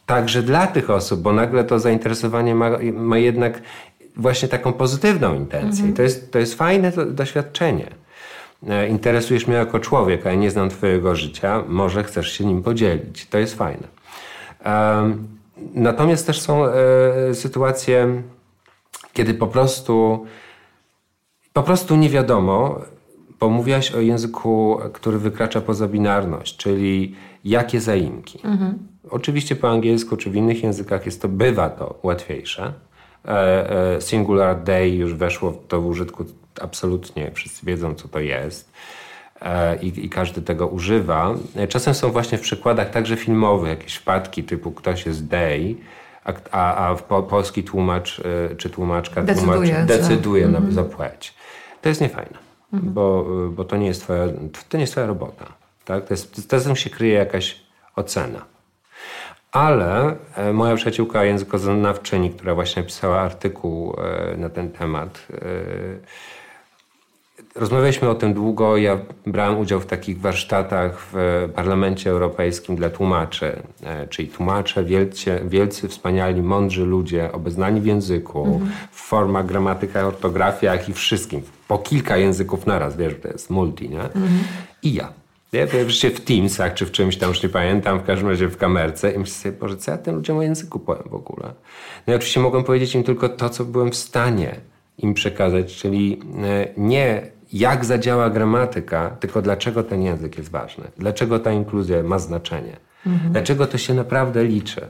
Także 0.07 0.43
dla 0.43 0.67
tych 0.67 0.91
osób, 0.91 1.21
bo 1.21 1.33
nagle 1.33 1.65
to 1.65 1.79
zainteresowanie 1.79 2.55
ma, 2.55 2.71
ma 2.93 3.19
jednak 3.19 3.63
właśnie 4.17 4.49
taką 4.49 4.73
pozytywną 4.73 5.35
intencję. 5.35 5.85
Mhm. 5.85 5.91
I 5.91 5.97
to 5.97 6.03
jest, 6.03 6.33
to 6.33 6.39
jest 6.39 6.55
fajne 6.55 6.93
doświadczenie. 6.93 8.00
E, 8.69 8.89
interesujesz 8.89 9.47
mnie 9.47 9.57
jako 9.57 9.81
człowiek, 9.81 10.27
a 10.27 10.31
ja 10.31 10.35
nie 10.35 10.51
znam 10.51 10.71
Twojego 10.71 11.17
życia, 11.17 11.65
może 11.69 12.05
chcesz 12.05 12.33
się 12.33 12.45
nim 12.45 12.63
podzielić. 12.63 13.27
To 13.27 13.39
jest 13.39 13.55
fajne. 13.55 13.89
Natomiast 15.75 16.27
też 16.27 16.41
są 16.41 16.67
e, 16.67 17.35
sytuacje, 17.35 18.23
kiedy 19.13 19.35
po 19.35 19.47
prostu 19.47 20.27
po 21.53 21.63
prostu 21.63 21.97
nie 21.97 22.09
wiadomo, 22.09 22.81
bo 23.41 23.49
mówiłaś 23.51 23.93
o 23.93 24.01
języku, 24.01 24.81
który 24.93 25.19
wykracza 25.19 25.61
poza 25.61 25.89
binarność, 25.89 26.57
czyli 26.57 27.15
jakie 27.45 27.81
zaimki. 27.81 28.39
Mhm. 28.45 28.79
Oczywiście 29.11 29.57
po 29.57 29.71
angielsku 29.71 30.17
czy 30.17 30.31
w 30.31 30.37
innych 30.37 30.63
językach 30.63 31.07
jest 31.07 31.23
to, 31.23 31.29
bywa 31.29 31.71
to 31.71 31.99
łatwiejsze. 32.03 32.73
E, 33.25 33.97
singular 34.01 34.63
day 34.63 34.89
już 34.89 35.15
weszło 35.15 35.53
to 35.69 35.81
w 35.81 35.87
absolutnie, 36.63 37.31
wszyscy 37.35 37.67
wiedzą 37.67 37.95
co 37.95 38.09
to 38.09 38.21
jest. 38.21 38.73
E, 39.43 39.77
I, 39.77 40.05
i, 40.07 40.09
każdy 40.09 40.43
tego 40.43 40.67
używa. 40.67 41.35
Czasem 41.69 41.95
są 41.95 42.13
właśnie 42.13 42.39
w 42.39 42.41
przykładach 42.41 42.91
także 42.91 43.17
filmowych 43.17 43.71
jakieś 43.71 43.95
wpadki 43.95 44.45
typu 44.45 44.73
ktoś 44.73 45.07
jest 45.07 45.27
day, 45.27 45.77
a, 46.51 46.75
a, 46.75 46.95
po, 46.95 47.23
polski 47.23 47.65
tłumacz 47.65 48.21
czy 48.57 48.71
tłumaczka 48.71 49.23
decyduje, 49.23 49.71
tłumacz, 49.71 49.89
decyduje 49.89 50.49
na, 50.49 50.61
-hmm. 50.61 50.73
za 50.73 50.85
płeć. 50.85 51.35
To 51.83 51.89
jest 51.89 52.01
niefajne, 52.01 52.39
-hmm. 52.73 52.81
bo, 52.81 53.27
bo 53.51 53.65
to, 53.65 53.77
nie 53.77 53.87
jest 53.87 54.03
twoja, 54.03 54.27
to 54.69 54.77
nie 54.77 54.81
jest 54.81 54.93
twoja 54.93 55.07
robota. 55.07 55.47
Tak? 55.85 56.07
To 56.07 56.15
jest, 56.15 56.49
to 56.49 56.75
się 56.75 56.91
kryje 56.91 57.15
jakaś 57.15 57.61
ocena. 57.97 58.45
Ale 59.53 60.17
e, 60.37 60.53
moja 60.53 60.77
przyjaciółka 60.77 61.25
językoznawczyni, 61.25 62.31
która 62.31 62.55
właśnie 62.55 62.83
napisała 62.83 63.21
artykuł 63.21 63.97
e, 63.99 64.37
na 64.37 64.49
ten 64.49 64.71
temat, 64.71 65.27
e, 65.33 65.37
rozmawialiśmy 67.55 68.09
o 68.09 68.15
tym 68.15 68.35
długo. 68.35 68.77
Ja 68.77 68.99
brałem 69.27 69.59
udział 69.59 69.81
w 69.81 69.87
takich 69.87 70.21
warsztatach 70.21 71.01
w 71.13 71.49
Parlamencie 71.55 72.11
Europejskim 72.11 72.77
dla 72.77 72.91
tłumaczy, 72.91 73.63
czyli 74.09 74.29
tłumacze, 74.29 74.85
wielcy, 74.85 75.41
wielcy 75.45 75.89
wspaniali, 75.89 76.43
mądrzy 76.43 76.85
ludzie, 76.85 77.33
obeznani 77.33 77.81
w 77.81 77.87
języku, 77.87 78.45
mhm. 78.45 78.71
w 78.91 79.01
formach, 79.01 79.47
gramatykach, 79.47 80.07
ortografiach 80.07 80.89
i 80.89 80.93
wszystkim. 80.93 81.43
Po 81.69 81.79
kilka 81.79 82.17
języków 82.17 82.67
naraz, 82.67 82.97
wiesz, 82.97 83.15
to 83.23 83.29
jest 83.29 83.51
multi, 83.51 83.89
nie? 83.89 84.03
Mhm. 84.03 84.39
I 84.83 84.95
ja. 84.95 85.13
Ja 85.53 85.67
wreszcie 85.67 86.11
w 86.11 86.21
Teamsach 86.21 86.75
czy 86.75 86.87
w 86.87 86.91
czymś 86.91 87.17
tam, 87.17 87.29
już 87.29 87.43
nie 87.43 87.49
pamiętam, 87.49 88.01
w 88.01 88.03
każdym 88.03 88.29
razie 88.29 88.49
w 88.49 88.57
kamerce 88.57 89.13
i 89.13 89.19
myślę 89.19 89.35
sobie, 89.35 89.57
Boże, 89.59 89.77
co 89.77 89.91
ja 89.91 89.99
tym 89.99 90.15
ludziom 90.15 90.39
o 90.39 90.43
języku 90.43 90.79
powiem 90.79 91.05
w 91.11 91.15
ogóle? 91.15 91.53
No 92.07 92.13
i 92.13 92.17
oczywiście 92.17 92.41
mogłem 92.41 92.65
powiedzieć 92.65 92.95
im 92.95 93.03
tylko 93.03 93.29
to, 93.29 93.49
co 93.49 93.65
byłem 93.65 93.91
w 93.91 93.97
stanie 93.97 94.61
im 94.99 95.15
przekazać, 95.15 95.77
czyli 95.77 96.21
e, 96.43 96.69
nie 96.77 97.31
jak 97.53 97.85
zadziała 97.85 98.31
gramatyka, 98.31 99.11
tylko 99.21 99.43
dlaczego 99.43 99.83
ten 99.83 100.03
język 100.03 100.39
jest 100.39 100.51
ważny, 100.51 100.85
dlaczego 100.99 101.39
ta 101.39 101.53
inkluzja 101.53 102.03
ma 102.03 102.19
znaczenie, 102.19 102.77
mhm. 103.07 103.33
dlaczego 103.33 103.67
to 103.67 103.79
się 103.79 103.95
naprawdę 103.95 104.45
liczy. 104.45 104.89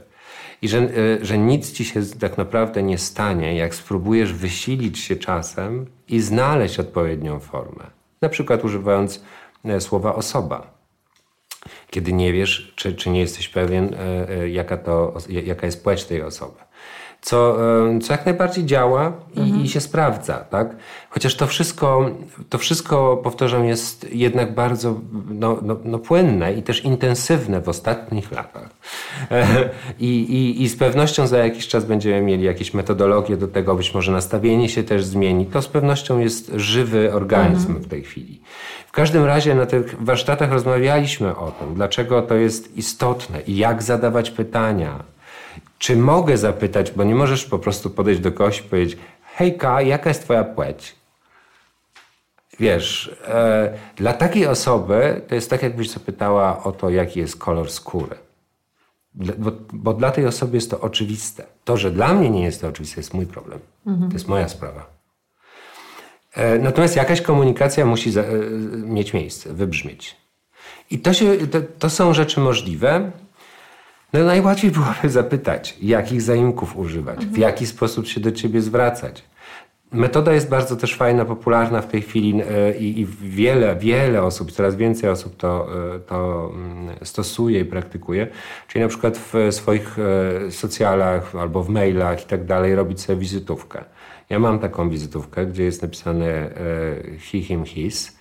I 0.61 0.69
że, 0.69 0.77
e, 0.77 0.89
że 1.25 1.37
nic 1.37 1.71
ci 1.71 1.85
się 1.85 2.01
tak 2.19 2.37
naprawdę 2.37 2.83
nie 2.83 2.97
stanie, 2.97 3.55
jak 3.55 3.75
spróbujesz 3.75 4.33
wysilić 4.33 4.99
się 4.99 5.15
czasem 5.15 5.85
i 6.07 6.19
znaleźć 6.21 6.79
odpowiednią 6.79 7.39
formę. 7.39 7.83
Na 8.21 8.29
przykład 8.29 8.65
używając 8.65 9.21
E, 9.65 9.81
słowa 9.81 10.15
osoba. 10.15 10.73
Kiedy 11.89 12.13
nie 12.13 12.33
wiesz, 12.33 12.73
czy, 12.75 12.95
czy 12.95 13.09
nie 13.09 13.19
jesteś 13.19 13.49
pewien, 13.49 13.93
e, 13.93 14.29
e, 14.29 14.49
jaka, 14.49 14.77
to, 14.77 15.13
jaka 15.29 15.65
jest 15.65 15.83
płeć 15.83 16.05
tej 16.05 16.21
osoby 16.21 16.59
co, 17.21 17.57
co 18.01 18.13
jak 18.13 18.25
najbardziej 18.25 18.65
działa 18.65 19.13
i, 19.35 19.39
mhm. 19.39 19.63
i, 19.63 19.67
się 19.67 19.81
sprawdza, 19.81 20.33
tak? 20.33 20.75
Chociaż 21.09 21.35
to 21.35 21.47
wszystko, 21.47 22.11
to 22.49 22.57
wszystko, 22.57 23.17
powtarzam, 23.23 23.65
jest 23.65 24.13
jednak 24.13 24.55
bardzo 24.55 24.99
no, 25.29 25.57
no, 25.61 25.77
no 25.83 25.99
płynne 25.99 26.53
i 26.53 26.63
też 26.63 26.85
intensywne 26.85 27.61
w 27.61 27.69
ostatnich 27.69 28.31
latach. 28.31 28.69
I, 29.99 30.07
i, 30.07 30.63
I 30.63 30.69
z 30.69 30.75
pewnością 30.77 31.27
za 31.27 31.37
jakiś 31.37 31.67
czas 31.67 31.85
będziemy 31.85 32.21
mieli 32.21 32.43
jakieś 32.43 32.73
metodologie 32.73 33.37
do 33.37 33.47
tego, 33.47 33.75
być 33.75 33.93
może 33.93 34.11
nastawienie 34.11 34.69
się 34.69 34.83
też 34.83 35.03
zmieni. 35.03 35.45
To 35.45 35.61
z 35.61 35.67
pewnością 35.67 36.19
jest 36.19 36.51
żywy 36.55 37.13
organizm 37.13 37.67
mhm. 37.67 37.85
w 37.85 37.87
tej 37.87 38.03
chwili. 38.03 38.41
W 38.87 38.91
każdym 38.91 39.25
razie 39.25 39.55
na 39.55 39.65
tych 39.65 40.03
warsztatach 40.03 40.51
rozmawialiśmy 40.51 41.35
o 41.35 41.51
tym, 41.51 41.75
dlaczego 41.75 42.21
to 42.21 42.35
jest 42.35 42.77
istotne 42.77 43.41
i 43.41 43.57
jak 43.57 43.83
zadawać 43.83 44.31
pytania. 44.31 45.03
Czy 45.81 45.95
mogę 45.95 46.37
zapytać, 46.37 46.91
bo 46.91 47.03
nie 47.03 47.15
możesz 47.15 47.45
po 47.45 47.59
prostu 47.59 47.89
podejść 47.89 48.21
do 48.21 48.31
kogoś 48.31 48.59
i 48.59 48.63
powiedzieć: 48.63 48.97
Hejka, 49.35 49.81
jaka 49.81 50.09
jest 50.09 50.23
Twoja 50.23 50.43
płeć? 50.43 50.95
Wiesz, 52.59 53.15
e, 53.27 53.73
dla 53.95 54.13
takiej 54.13 54.47
osoby 54.47 55.21
to 55.27 55.35
jest 55.35 55.49
tak, 55.49 55.63
jakbyś 55.63 55.89
zapytała 55.89 56.63
o 56.63 56.71
to, 56.71 56.89
jaki 56.89 57.19
jest 57.19 57.37
kolor 57.37 57.71
skóry. 57.71 58.15
Bo, 59.13 59.51
bo, 59.73 59.93
dla 59.93 60.11
tej 60.11 60.25
osoby 60.25 60.57
jest 60.57 60.71
to 60.71 60.79
oczywiste. 60.79 61.43
To, 61.63 61.77
że 61.77 61.91
dla 61.91 62.13
mnie 62.13 62.29
nie 62.29 62.43
jest 62.43 62.61
to 62.61 62.67
oczywiste, 62.67 62.99
jest 62.99 63.13
mój 63.13 63.25
problem. 63.25 63.59
Mhm. 63.87 64.11
To 64.11 64.15
jest 64.15 64.27
moja 64.27 64.49
sprawa. 64.49 64.85
E, 66.33 66.59
natomiast 66.59 66.95
jakaś 66.95 67.21
komunikacja 67.21 67.85
musi 67.85 68.11
za, 68.11 68.21
e, 68.21 68.27
mieć 68.77 69.13
miejsce, 69.13 69.53
wybrzmieć. 69.53 70.15
I 70.91 70.99
to, 70.99 71.13
się, 71.13 71.47
to, 71.47 71.57
to, 71.79 71.89
są 71.89 72.13
rzeczy 72.13 72.39
możliwe. 72.39 73.11
No 74.13 74.23
najłatwiej 74.23 74.71
byłoby 74.71 75.09
zapytać, 75.09 75.77
jakich 75.81 76.21
zaimków 76.21 76.77
używać, 76.77 77.15
mhm. 77.15 77.33
w 77.33 77.37
jaki 77.37 77.65
sposób 77.65 78.07
się 78.07 78.21
do 78.21 78.31
ciebie 78.31 78.61
zwracać. 78.61 79.23
Metoda 79.91 80.33
jest 80.33 80.49
bardzo 80.49 80.75
też 80.75 80.95
fajna, 80.95 81.25
popularna 81.25 81.81
w 81.81 81.87
tej 81.87 82.01
chwili 82.01 82.41
e, 82.41 82.77
i, 82.77 82.99
i 82.99 83.05
wiele, 83.21 83.75
wiele 83.75 84.23
osób, 84.23 84.51
coraz 84.51 84.75
więcej 84.75 85.09
osób 85.09 85.37
to, 85.37 85.67
to 86.07 86.51
mm, 86.53 86.95
stosuje 87.03 87.59
i 87.59 87.65
praktykuje. 87.65 88.27
Czyli 88.67 88.81
na 88.81 88.87
przykład 88.87 89.17
w 89.17 89.33
swoich 89.51 89.97
socjalach 90.49 91.35
albo 91.35 91.63
w 91.63 91.69
mailach 91.69 92.23
i 92.23 92.27
tak 92.27 92.45
dalej 92.45 92.75
robić 92.75 93.01
sobie 93.01 93.19
wizytówkę. 93.19 93.83
Ja 94.31 94.39
mam 94.39 94.59
taką 94.59 94.89
wizytówkę, 94.89 95.45
gdzie 95.45 95.63
jest 95.63 95.81
napisane 95.81 96.25
e, 96.25 96.51
he, 97.31 97.41
him, 97.41 97.65
his, 97.65 98.17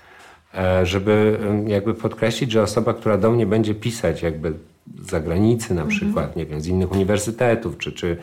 e, 0.54 0.86
żeby 0.86 1.38
jakby 1.66 1.94
podkreślić, 1.94 2.52
że 2.52 2.62
osoba, 2.62 2.94
która 2.94 3.18
do 3.18 3.30
mnie 3.30 3.46
będzie 3.46 3.74
pisać 3.74 4.22
jakby 4.22 4.52
z 5.02 5.10
zagranicy 5.10 5.74
na 5.74 5.82
mhm. 5.82 5.98
przykład, 5.98 6.36
nie 6.36 6.46
wiem, 6.46 6.60
z 6.60 6.66
innych 6.66 6.92
uniwersytetów, 6.92 7.78
czy, 7.78 7.92
czy 7.92 8.16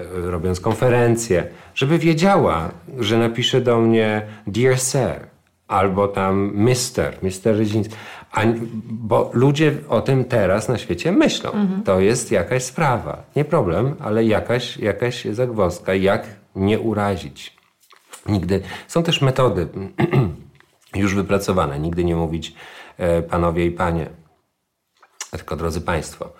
e, 0.00 0.04
robiąc 0.30 0.60
konferencje, 0.60 1.46
żeby 1.74 1.98
wiedziała, 1.98 2.70
że 2.98 3.18
napisze 3.18 3.60
do 3.60 3.80
mnie 3.80 4.22
Dear 4.46 4.78
Sir, 4.78 5.34
albo 5.68 6.08
tam 6.08 6.52
Mister, 6.54 7.18
Mister 7.22 7.56
Rydziński. 7.56 7.94
Bo 8.88 9.30
ludzie 9.34 9.72
o 9.88 10.00
tym 10.00 10.24
teraz 10.24 10.68
na 10.68 10.78
świecie 10.78 11.12
myślą. 11.12 11.50
Mhm. 11.50 11.82
To 11.82 12.00
jest 12.00 12.30
jakaś 12.30 12.62
sprawa. 12.62 13.22
Nie 13.36 13.44
problem, 13.44 13.94
ale 14.00 14.24
jakaś, 14.24 14.76
jakaś 14.76 15.24
zagwozdka, 15.24 15.94
jak 15.94 16.26
nie 16.56 16.80
urazić. 16.80 17.56
Nigdy. 18.28 18.62
Są 18.88 19.02
też 19.02 19.22
metody 19.22 19.68
już 20.94 21.14
wypracowane. 21.14 21.78
Nigdy 21.78 22.04
nie 22.04 22.16
mówić 22.16 22.54
e, 22.98 23.22
panowie 23.22 23.66
i 23.66 23.70
panie, 23.70 24.06
tylko 25.38 25.56
drodzy 25.56 25.80
państwo. 25.80 26.32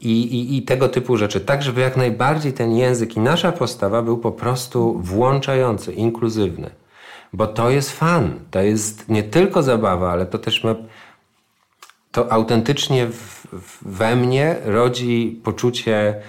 I, 0.00 0.10
i, 0.10 0.56
I, 0.56 0.62
tego 0.62 0.88
typu 0.88 1.16
rzeczy, 1.16 1.40
tak 1.40 1.62
żeby 1.62 1.80
jak 1.80 1.96
najbardziej 1.96 2.52
ten 2.52 2.76
język 2.76 3.16
i 3.16 3.20
nasza 3.20 3.52
postawa 3.52 4.02
był 4.02 4.18
po 4.18 4.32
prostu 4.32 4.98
włączający, 5.00 5.92
inkluzywny. 5.92 6.70
Bo 7.32 7.46
to 7.46 7.70
jest 7.70 7.90
fan, 7.92 8.40
to 8.50 8.60
jest 8.60 9.08
nie 9.08 9.22
tylko 9.22 9.62
zabawa, 9.62 10.12
ale 10.12 10.26
to 10.26 10.38
też 10.38 10.64
ma. 10.64 10.74
To 12.12 12.32
autentycznie 12.32 13.06
w, 13.06 13.46
we 13.82 14.16
mnie 14.16 14.56
rodzi 14.64 15.40
poczucie 15.44 16.22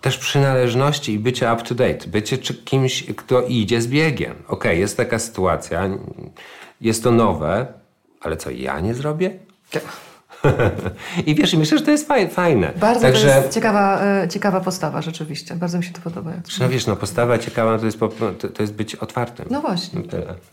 też 0.00 0.18
przynależności 0.18 1.12
i 1.12 1.18
bycie 1.18 1.52
up 1.52 1.62
to 1.62 1.74
date, 1.74 2.08
bycie 2.08 2.38
kimś, 2.38 3.04
kto 3.16 3.42
idzie 3.42 3.82
z 3.82 3.86
biegiem. 3.86 4.32
Okej, 4.32 4.46
okay, 4.48 4.76
jest 4.76 4.96
taka 4.96 5.18
sytuacja, 5.18 5.90
jest 6.80 7.04
to 7.04 7.10
nowe, 7.10 7.66
ale 8.20 8.36
co 8.36 8.50
ja 8.50 8.80
nie 8.80 8.94
zrobię? 8.94 9.38
I 11.26 11.34
wiesz, 11.34 11.54
myślę, 11.54 11.78
że 11.78 11.84
to 11.84 11.90
jest 11.90 12.08
fajne. 12.30 12.72
Bardzo 12.76 13.00
Także... 13.00 13.28
to 13.28 13.36
jest 13.36 13.54
ciekawa, 13.54 14.04
e, 14.04 14.28
ciekawa 14.28 14.60
postawa, 14.60 15.02
rzeczywiście. 15.02 15.56
Bardzo 15.56 15.78
mi 15.78 15.84
się 15.84 15.92
to 15.92 16.00
podoba. 16.00 16.32
No 16.60 16.68
wiesz, 16.68 16.86
no 16.86 16.96
postawa 16.96 17.38
ciekawa 17.38 17.78
to 17.78 17.84
jest, 17.84 17.98
to 18.54 18.62
jest 18.62 18.74
być 18.74 18.94
otwartym. 18.94 19.46
No 19.50 19.60
właśnie. 19.60 20.02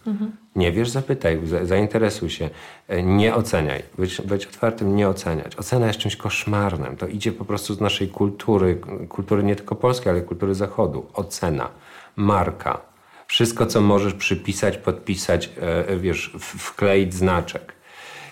Mhm. 0.07 0.31
Nie 0.55 0.71
wiesz, 0.71 0.89
zapytaj, 0.89 1.39
zainteresuj 1.63 2.29
się. 2.29 2.49
E, 2.87 3.03
nie 3.03 3.35
oceniaj. 3.35 3.83
Być, 3.97 4.21
być 4.21 4.45
otwartym, 4.45 4.95
nie 4.95 5.09
oceniać. 5.09 5.55
Ocena 5.55 5.87
jest 5.87 5.99
czymś 5.99 6.15
koszmarnym. 6.15 6.97
To 6.97 7.07
idzie 7.07 7.31
po 7.31 7.45
prostu 7.45 7.73
z 7.73 7.81
naszej 7.81 8.07
kultury, 8.07 8.81
kultury 9.09 9.43
nie 9.43 9.55
tylko 9.55 9.75
polskiej, 9.75 10.11
ale 10.11 10.21
kultury 10.21 10.55
zachodu. 10.55 11.05
Ocena, 11.13 11.69
marka. 12.15 12.81
Wszystko, 13.27 13.65
co 13.65 13.81
możesz 13.81 14.13
przypisać, 14.13 14.77
podpisać, 14.77 15.49
e, 15.61 15.97
wiesz, 15.97 16.33
wkleić 16.39 17.13
znaczek. 17.13 17.78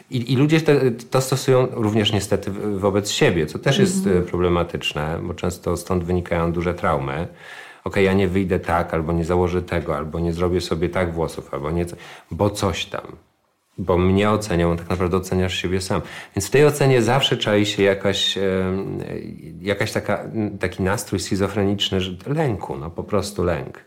I, 0.09 0.33
I, 0.33 0.35
ludzie 0.35 0.61
te, 0.61 0.91
to 0.91 1.21
stosują 1.21 1.67
również 1.71 2.13
niestety 2.13 2.51
wobec 2.77 3.11
siebie, 3.11 3.45
co 3.45 3.59
też 3.59 3.79
jest 3.79 3.97
mhm. 3.97 4.17
E, 4.17 4.21
problematyczne, 4.21 5.19
bo 5.23 5.33
często 5.33 5.77
stąd 5.77 6.03
wynikają 6.03 6.51
duże 6.51 6.73
traumy. 6.73 7.27
Ok, 7.83 7.95
ja 7.95 8.13
nie 8.13 8.27
wyjdę 8.27 8.59
tak, 8.59 8.93
albo 8.93 9.13
nie 9.13 9.25
założę 9.25 9.61
tego, 9.61 9.97
albo 9.97 10.19
nie 10.19 10.33
zrobię 10.33 10.61
sobie 10.61 10.89
tak 10.89 11.13
włosów, 11.13 11.53
albo 11.53 11.71
nie, 11.71 11.85
bo 12.31 12.49
coś 12.49 12.85
tam 12.85 13.26
bo 13.77 13.97
mnie 13.97 14.29
ocenią, 14.29 14.77
tak 14.77 14.89
naprawdę 14.89 15.17
oceniasz 15.17 15.53
siebie 15.53 15.81
sam. 15.81 16.01
Więc 16.35 16.47
w 16.47 16.49
tej 16.49 16.65
ocenie 16.65 17.01
zawsze 17.01 17.37
czai 17.37 17.65
się 17.65 17.83
jakaś, 17.83 18.37
jakaś 19.61 19.91
taka, 19.91 20.23
taki 20.59 20.83
nastrój 20.83 21.19
schizofreniczny 21.19 22.01
że 22.01 22.11
lęku, 22.27 22.77
no 22.77 22.89
po 22.89 23.03
prostu 23.03 23.43
lęk. 23.43 23.85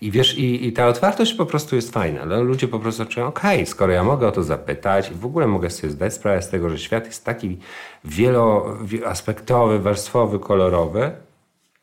I 0.00 0.10
wiesz, 0.10 0.38
i, 0.38 0.66
i 0.66 0.72
ta 0.72 0.86
otwartość 0.86 1.34
po 1.34 1.46
prostu 1.46 1.76
jest 1.76 1.92
fajna, 1.92 2.20
ale 2.20 2.40
ludzie 2.40 2.68
po 2.68 2.78
prostu 2.78 3.06
czują, 3.06 3.26
okej, 3.26 3.56
okay, 3.56 3.66
skoro 3.66 3.92
ja 3.92 4.04
mogę 4.04 4.28
o 4.28 4.32
to 4.32 4.42
zapytać 4.42 5.10
i 5.10 5.14
w 5.14 5.26
ogóle 5.26 5.46
mogę 5.46 5.70
sobie 5.70 5.92
zdać 5.92 6.14
sprawę 6.14 6.42
z 6.42 6.48
tego, 6.48 6.70
że 6.70 6.78
świat 6.78 7.06
jest 7.06 7.24
taki 7.24 7.58
wieloaspektowy, 8.04 9.78
warstwowy, 9.78 10.38
kolorowy, 10.38 11.10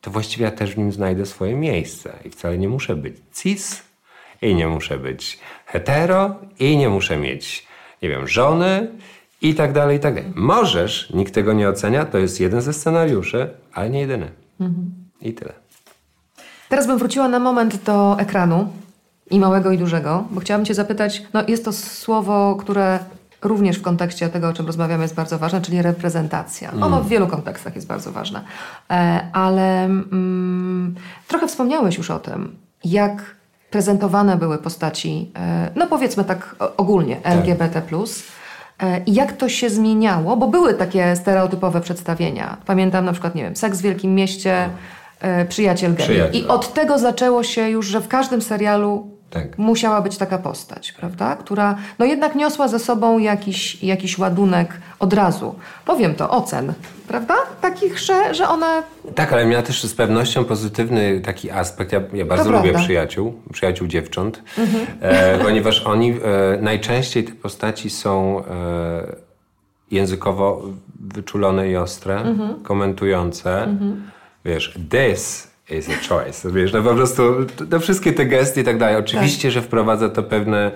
to 0.01 0.11
właściwie 0.11 0.45
ja 0.45 0.51
też 0.51 0.73
w 0.73 0.77
nim 0.77 0.91
znajdę 0.91 1.25
swoje 1.25 1.55
miejsce 1.55 2.13
i 2.25 2.29
wcale 2.29 2.57
nie 2.57 2.69
muszę 2.69 2.95
być 2.95 3.15
cis, 3.33 3.89
i 4.41 4.55
nie 4.55 4.67
muszę 4.67 4.97
być 4.97 5.39
hetero 5.71 6.35
i 6.59 6.77
nie 6.77 6.89
muszę 6.89 7.17
mieć, 7.17 7.67
nie 8.01 8.09
wiem, 8.09 8.27
żony 8.27 8.87
i 9.41 9.55
tak 9.55 9.73
dalej, 9.73 9.97
i 9.97 9.99
tak 9.99 10.15
dalej. 10.15 10.31
Możesz, 10.35 11.09
nikt 11.09 11.33
tego 11.33 11.53
nie 11.53 11.69
ocenia, 11.69 12.05
to 12.05 12.17
jest 12.17 12.39
jeden 12.39 12.61
ze 12.61 12.73
scenariuszy, 12.73 13.49
ale 13.73 13.89
nie 13.89 13.99
jedyny. 13.99 14.31
Mhm. 14.59 14.91
I 15.21 15.33
tyle. 15.33 15.53
Teraz 16.69 16.87
bym 16.87 16.97
wróciła 16.97 17.27
na 17.27 17.39
moment 17.39 17.83
do 17.83 18.19
ekranu 18.19 18.69
i 19.29 19.39
małego 19.39 19.71
i 19.71 19.77
dużego, 19.77 20.27
bo 20.31 20.41
chciałabym 20.41 20.65
Cię 20.65 20.73
zapytać, 20.73 21.23
no 21.33 21.43
jest 21.47 21.65
to 21.65 21.73
słowo, 21.73 22.55
które 22.59 22.99
również 23.41 23.77
w 23.77 23.81
kontekście 23.81 24.29
tego, 24.29 24.49
o 24.49 24.53
czym 24.53 24.65
rozmawiamy, 24.65 25.03
jest 25.03 25.15
bardzo 25.15 25.39
ważne, 25.39 25.61
czyli 25.61 25.81
reprezentacja. 25.81 26.71
Ono 26.71 26.87
mm. 26.87 27.03
w 27.03 27.07
wielu 27.07 27.27
kontekstach 27.27 27.75
jest 27.75 27.87
bardzo 27.87 28.11
ważne. 28.11 28.43
E, 28.89 29.29
ale 29.33 29.83
mm, 29.85 30.95
trochę 31.27 31.47
wspomniałeś 31.47 31.97
już 31.97 32.11
o 32.11 32.19
tym, 32.19 32.55
jak 32.83 33.38
prezentowane 33.71 34.37
były 34.37 34.57
postaci, 34.57 35.31
e, 35.35 35.69
no 35.75 35.87
powiedzmy 35.87 36.23
tak 36.23 36.55
ogólnie, 36.77 37.15
tak. 37.15 37.33
LGBT. 37.33 37.81
E, 38.79 39.01
I 39.05 39.13
jak 39.13 39.33
to 39.33 39.49
się 39.49 39.69
zmieniało, 39.69 40.37
bo 40.37 40.47
były 40.47 40.73
takie 40.73 41.15
stereotypowe 41.15 41.81
przedstawienia. 41.81 42.57
Pamiętam 42.65 43.05
na 43.05 43.11
przykład, 43.11 43.35
nie 43.35 43.43
wiem, 43.43 43.55
seks 43.55 43.79
w 43.79 43.81
wielkim 43.81 44.15
mieście, 44.15 44.69
e, 45.19 45.45
przyjaciel. 45.45 45.95
Przyjaciel. 45.95 46.43
I 46.43 46.47
od 46.47 46.73
tego 46.73 46.99
zaczęło 46.99 47.43
się 47.43 47.69
już, 47.69 47.87
że 47.87 48.01
w 48.01 48.07
każdym 48.07 48.41
serialu 48.41 49.18
tak. 49.29 49.57
Musiała 49.57 50.01
być 50.01 50.17
taka 50.17 50.37
postać, 50.37 50.91
prawda? 50.91 51.35
Która 51.35 51.75
no 51.99 52.05
jednak 52.05 52.35
niosła 52.35 52.67
ze 52.67 52.79
sobą 52.79 53.19
jakiś, 53.19 53.83
jakiś 53.83 54.17
ładunek 54.17 54.81
od 54.99 55.13
razu. 55.13 55.55
Powiem 55.85 56.15
to, 56.15 56.29
ocen, 56.29 56.73
prawda? 57.07 57.35
Takich, 57.61 57.99
że, 57.99 58.33
że 58.33 58.49
one... 58.49 58.83
Tak, 59.15 59.33
ale 59.33 59.45
miała 59.45 59.63
też 59.63 59.83
z 59.83 59.93
pewnością 59.93 60.45
pozytywny 60.45 61.21
taki 61.21 61.51
aspekt. 61.51 61.91
Ja, 61.91 62.01
ja 62.13 62.25
bardzo 62.25 62.45
to 62.45 62.51
lubię 62.51 62.69
prawda. 62.69 62.85
przyjaciół, 62.85 63.41
przyjaciół 63.53 63.87
dziewcząt, 63.87 64.43
mhm. 64.57 64.85
e, 65.01 65.37
ponieważ 65.45 65.81
oni 65.81 66.11
e, 66.11 66.17
najczęściej 66.61 67.23
te 67.23 67.31
postaci 67.31 67.89
są 67.89 68.43
e, 68.45 69.29
językowo 69.91 70.63
wyczulone 70.99 71.69
i 71.69 71.75
ostre, 71.75 72.21
mhm. 72.21 72.63
komentujące. 72.63 73.63
Mhm. 73.63 74.11
Wiesz, 74.45 74.79
this 74.89 75.48
is 75.71 75.89
a 75.89 76.07
choice. 76.07 76.51
Wiesz, 76.51 76.73
no 76.73 76.81
po 76.81 76.95
prostu 76.95 77.23
no 77.71 77.79
wszystkie 77.79 78.13
te 78.13 78.25
gesty 78.25 78.61
i 78.61 78.63
tak 78.63 78.77
dalej. 78.77 78.95
Oczywiście, 78.95 79.47
tak. 79.47 79.51
że 79.51 79.61
wprowadza 79.61 80.09
to 80.09 80.23
pewne, 80.23 80.71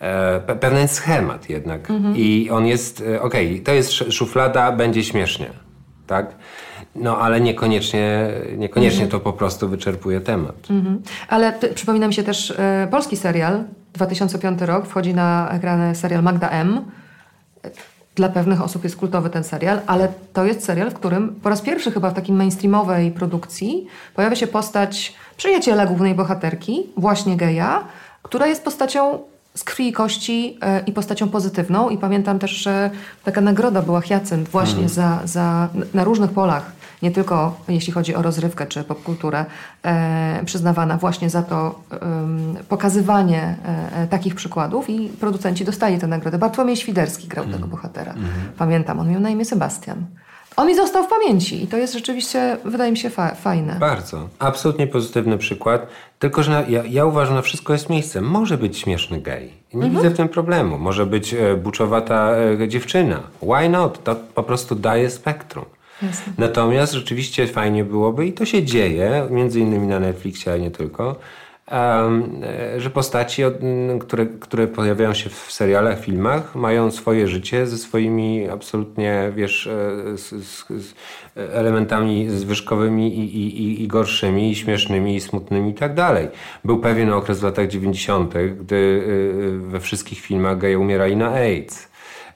e, 0.00 0.56
pewien 0.60 0.88
schemat 0.88 1.50
jednak. 1.50 1.90
Mhm. 1.90 2.16
I 2.16 2.50
on 2.50 2.66
jest, 2.66 3.00
e, 3.00 3.22
okej, 3.22 3.46
okay, 3.46 3.64
to 3.64 3.72
jest 3.72 3.92
szuflada, 3.92 4.72
będzie 4.72 5.04
śmiesznie, 5.04 5.50
tak? 6.06 6.34
No, 6.94 7.18
ale 7.18 7.40
niekoniecznie, 7.40 8.30
niekoniecznie 8.56 9.04
mhm. 9.04 9.10
to 9.10 9.20
po 9.20 9.32
prostu 9.32 9.68
wyczerpuje 9.68 10.20
temat. 10.20 10.70
Mhm. 10.70 11.02
Ale 11.28 11.52
przypomina 11.74 12.08
mi 12.08 12.14
się 12.14 12.22
też 12.22 12.50
e, 12.50 12.88
polski 12.90 13.16
serial, 13.16 13.64
2005 13.94 14.60
rok, 14.60 14.86
wchodzi 14.86 15.14
na 15.14 15.50
ekrany 15.52 15.94
serial 15.94 16.22
Magda 16.22 16.48
M 16.48 16.80
dla 18.18 18.28
pewnych 18.28 18.62
osób 18.62 18.84
jest 18.84 18.96
kultowy 18.96 19.30
ten 19.30 19.44
serial, 19.44 19.80
ale 19.86 20.08
to 20.32 20.44
jest 20.44 20.64
serial, 20.64 20.90
w 20.90 20.94
którym 20.94 21.40
po 21.42 21.48
raz 21.48 21.60
pierwszy 21.60 21.92
chyba 21.92 22.10
w 22.10 22.14
takim 22.14 22.36
mainstreamowej 22.36 23.10
produkcji 23.10 23.86
pojawia 24.14 24.36
się 24.36 24.46
postać 24.46 25.14
przyjaciela 25.36 25.86
głównej 25.86 26.14
bohaterki, 26.14 26.86
właśnie 26.96 27.36
geja, 27.36 27.84
która 28.22 28.46
jest 28.46 28.64
postacią 28.64 29.18
z 29.54 29.64
krwi 29.64 29.88
i 29.88 29.92
kości 29.92 30.58
e, 30.62 30.80
i 30.86 30.92
postacią 30.92 31.28
pozytywną. 31.28 31.88
I 31.88 31.98
pamiętam 31.98 32.38
też, 32.38 32.50
że 32.50 32.90
taka 33.24 33.40
nagroda 33.40 33.82
była 33.82 34.00
Hyacynt 34.00 34.48
właśnie 34.48 34.74
hmm. 34.74 34.88
za, 34.88 35.20
za, 35.24 35.68
na 35.94 36.04
różnych 36.04 36.30
polach 36.30 36.72
nie 37.02 37.10
tylko 37.10 37.56
jeśli 37.68 37.92
chodzi 37.92 38.14
o 38.14 38.22
rozrywkę 38.22 38.66
czy 38.66 38.84
popkulturę, 38.84 39.44
e, 39.82 40.42
przyznawana 40.44 40.96
właśnie 40.96 41.30
za 41.30 41.42
to 41.42 41.80
pokazywanie 42.68 43.56
e, 43.92 44.06
takich 44.06 44.34
przykładów 44.34 44.90
i 44.90 45.08
producenci 45.08 45.64
dostali 45.64 45.98
tę 45.98 46.06
nagrodę. 46.06 46.38
Bartłomiej 46.38 46.76
Świderski 46.76 47.28
grał 47.28 47.44
mm. 47.44 47.56
tego 47.56 47.68
bohatera. 47.68 48.12
Mm. 48.12 48.30
Pamiętam, 48.58 49.00
on 49.00 49.10
miał 49.10 49.20
na 49.20 49.30
imię 49.30 49.44
Sebastian. 49.44 50.06
On 50.58 50.66
mi 50.66 50.76
został 50.76 51.04
w 51.04 51.08
pamięci 51.08 51.64
i 51.64 51.66
to 51.66 51.76
jest 51.76 51.94
rzeczywiście, 51.94 52.56
wydaje 52.64 52.90
mi 52.90 52.96
się, 52.96 53.10
fa 53.10 53.34
fajne. 53.34 53.76
Bardzo. 53.80 54.28
Absolutnie 54.38 54.86
pozytywny 54.86 55.38
przykład. 55.38 55.86
Tylko, 56.18 56.42
że 56.42 56.64
ja, 56.68 56.82
ja 56.84 57.04
uważam, 57.04 57.36
że 57.36 57.42
wszystko 57.42 57.72
jest 57.72 57.90
miejscem. 57.90 58.24
Może 58.24 58.58
być 58.58 58.78
śmieszny 58.78 59.20
gej. 59.20 59.52
Nie 59.74 59.84
mhm. 59.84 59.94
widzę 59.94 60.14
w 60.14 60.16
tym 60.16 60.28
problemu. 60.28 60.78
Może 60.78 61.06
być 61.06 61.34
e, 61.34 61.56
buczowata 61.56 62.30
e, 62.62 62.68
dziewczyna. 62.68 63.20
Why 63.42 63.68
not? 63.68 64.04
To 64.04 64.16
po 64.34 64.42
prostu 64.42 64.74
daje 64.74 65.10
spektrum. 65.10 65.64
Jasne. 66.02 66.32
Natomiast 66.38 66.92
rzeczywiście 66.92 67.46
fajnie 67.46 67.84
byłoby, 67.84 68.26
i 68.26 68.32
to 68.32 68.44
się 68.44 68.62
dzieje, 68.62 69.26
między 69.30 69.60
innymi 69.60 69.86
na 69.86 70.00
Netflixie, 70.00 70.52
ale 70.52 70.60
nie 70.60 70.70
tylko, 70.70 71.16
um, 71.72 72.40
że 72.78 72.90
postaci, 72.90 73.42
które, 74.00 74.26
które 74.26 74.66
pojawiają 74.66 75.14
się 75.14 75.30
w 75.30 75.52
serialach, 75.52 76.00
filmach, 76.00 76.54
mają 76.54 76.90
swoje 76.90 77.28
życie 77.28 77.66
ze 77.66 77.78
swoimi 77.78 78.48
absolutnie, 78.48 79.32
wiesz, 79.36 79.66
e, 79.66 79.70
z, 80.18 80.44
z, 80.44 80.64
z 80.68 80.94
elementami 81.36 82.30
zwyżkowymi 82.30 83.18
i, 83.18 83.36
i, 83.36 83.82
i, 83.82 83.88
gorszymi, 83.88 84.50
i 84.50 84.54
śmiesznymi, 84.54 85.16
i 85.16 85.20
smutnymi 85.20 85.70
i 85.70 85.74
tak 85.74 85.94
dalej. 85.94 86.28
Był 86.64 86.78
pewien 86.78 87.12
okres 87.12 87.40
w 87.40 87.42
latach 87.42 87.68
90., 87.68 88.34
gdy 88.60 89.02
e, 89.66 89.70
we 89.70 89.80
wszystkich 89.80 90.20
filmach 90.20 90.58
geje 90.58 90.78
umierali 90.78 91.16
na 91.16 91.28
AIDS. 91.28 91.88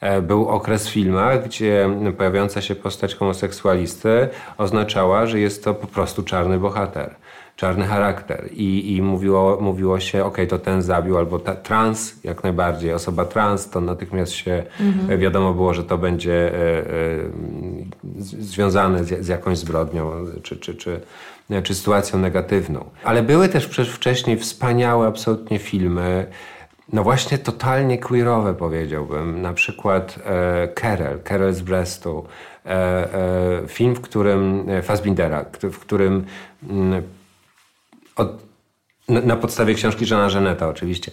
E, 0.03 0.23
był 0.23 0.49
okres 0.49 0.89
w 0.89 0.91
filmach, 0.91 1.45
gdzie 1.45 1.89
pojawiająca 2.19 2.61
się 2.61 2.75
postać 2.75 3.15
homoseksualisty 3.15 4.29
oznaczała, 4.59 5.27
że 5.27 5.41
jest 5.41 5.65
to 5.65 5.75
po 5.75 5.87
prostu 5.87 6.23
czarny 6.23 6.59
bohater 6.59 7.15
czarny 7.57 7.87
charakter 7.87 8.49
i, 8.53 8.97
i 8.97 9.03
mówiło, 9.03 9.59
mówiło 9.61 10.01
się, 10.01 10.25
ok, 10.25 10.39
to 10.49 10.59
ten 10.59 10.83
zabił, 10.83 11.19
albo 11.19 11.39
ta, 11.39 11.55
trans 11.55 12.25
jak 12.25 12.43
najbardziej, 12.43 12.93
osoba 12.93 13.25
trans, 13.25 13.71
to 13.71 13.81
natychmiast 13.81 14.33
się 14.33 14.63
mhm. 14.81 15.19
wiadomo 15.19 15.55
było, 15.55 15.75
że 15.75 15.85
to 15.85 15.99
będzie 15.99 16.55
e, 16.55 16.59
e, 16.59 16.85
związane 18.19 19.05
z, 19.05 19.25
z, 19.25 19.29
jakąś 19.29 19.59
zbrodnią 19.59 20.13
czy, 20.43 20.57
czy, 20.57 20.75
czy, 20.75 21.01
czy 21.63 21.75
sytuacją 21.75 22.19
negatywną. 22.19 22.85
Ale 23.05 23.23
były 23.23 23.49
też 23.49 23.67
wcześniej 23.95 24.37
wspaniałe 24.37 25.07
absolutnie 25.07 25.59
filmy, 25.59 26.27
no 26.93 27.03
właśnie 27.03 27.39
totalnie 27.39 27.99
queerowe 27.99 28.55
powiedziałbym. 28.55 29.43
Na 29.43 29.53
przykład 29.53 30.19
e, 30.25 30.69
Kerel, 30.69 31.21
Kerel 31.23 31.55
z 31.55 31.61
Brestu. 31.61 32.27
E, 32.67 33.15
e, 33.15 33.69
film, 33.69 33.95
w 33.95 34.01
którym 34.01 34.69
e, 34.69 34.83
Fassbindera, 34.83 35.45
w 35.63 35.79
którym 35.79 36.25
mm, 36.71 37.03
od, 38.17 38.43
na, 39.09 39.21
na, 39.21 39.37
podstawie 39.37 39.75
książki 39.75 40.07
Żana 40.07 40.29
Żeneta 40.29 40.69
oczywiście 40.69 41.13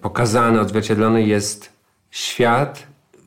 pokazany, 0.00 0.60
odzwierciedlony 0.60 1.22
jest 1.22 1.72
świat 2.10 2.86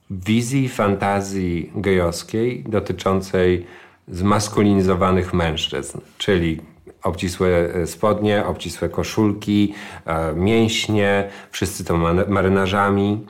wizji 0.10 0.70
fantazji 0.70 1.72
gejowskiej 1.76 2.64
dotyczącej 2.68 3.66
zmaskulinizowanych 4.08 5.34
mężczyzn, 5.34 5.98
czyli 6.18 6.62
obcisłe 7.06 7.48
e, 7.50 7.88
spodnie, 7.88 8.46
obcisłe 8.46 8.90
koszulki, 8.90 9.74
e, 10.06 10.34
mięśnie, 10.34 11.30
wszyscy 11.52 11.86
to 11.86 11.98
marynarzami. 12.28 13.26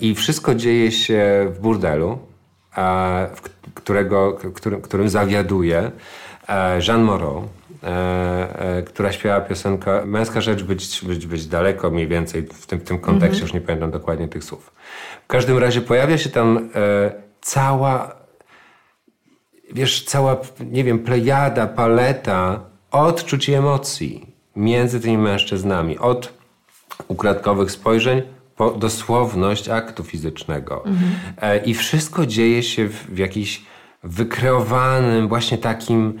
I 0.00 0.14
wszystko 0.14 0.54
dzieje 0.54 0.92
się 0.92 1.46
w 1.50 1.60
burdelu, 1.60 2.18
którego, 3.74 4.32
którym, 4.54 4.82
którym 4.82 5.08
zawiaduje 5.08 5.90
Jean 6.88 7.02
Moreau, 7.02 7.48
która 8.86 9.12
śpiewa 9.12 9.40
piosenkę 9.40 10.06
Męska 10.06 10.40
rzecz 10.40 10.62
być, 10.62 11.04
być, 11.04 11.26
być 11.26 11.46
daleko 11.46 11.90
mniej 11.90 12.08
więcej 12.08 12.42
w 12.42 12.66
tym, 12.66 12.80
w 12.80 12.84
tym 12.84 12.98
kontekście, 12.98 13.42
mhm. 13.42 13.42
już 13.42 13.54
nie 13.54 13.60
pamiętam 13.60 13.90
dokładnie 13.90 14.28
tych 14.28 14.44
słów. 14.44 14.72
W 15.24 15.26
każdym 15.26 15.58
razie 15.58 15.80
pojawia 15.80 16.18
się 16.18 16.30
tam 16.30 16.68
cała 17.40 18.23
wiesz, 19.72 20.04
cała, 20.04 20.36
nie 20.70 20.84
wiem, 20.84 20.98
plejada, 20.98 21.66
paleta 21.66 22.60
odczuć 22.90 23.48
i 23.48 23.52
emocji 23.52 24.34
między 24.56 25.00
tymi 25.00 25.18
mężczyznami. 25.18 25.98
Od 25.98 26.32
ukradkowych 27.08 27.70
spojrzeń 27.70 28.22
po 28.56 28.70
dosłowność 28.70 29.68
aktu 29.68 30.04
fizycznego. 30.04 30.84
Mhm. 30.86 31.64
I 31.64 31.74
wszystko 31.74 32.26
dzieje 32.26 32.62
się 32.62 32.88
w, 32.88 33.06
w 33.14 33.18
jakimś 33.18 33.62
wykreowanym, 34.04 35.28
właśnie 35.28 35.58
takim 35.58 36.18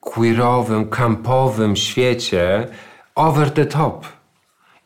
queerowym, 0.00 0.88
kampowym 0.88 1.76
świecie 1.76 2.68
over 3.14 3.50
the 3.50 3.66
top. 3.66 4.06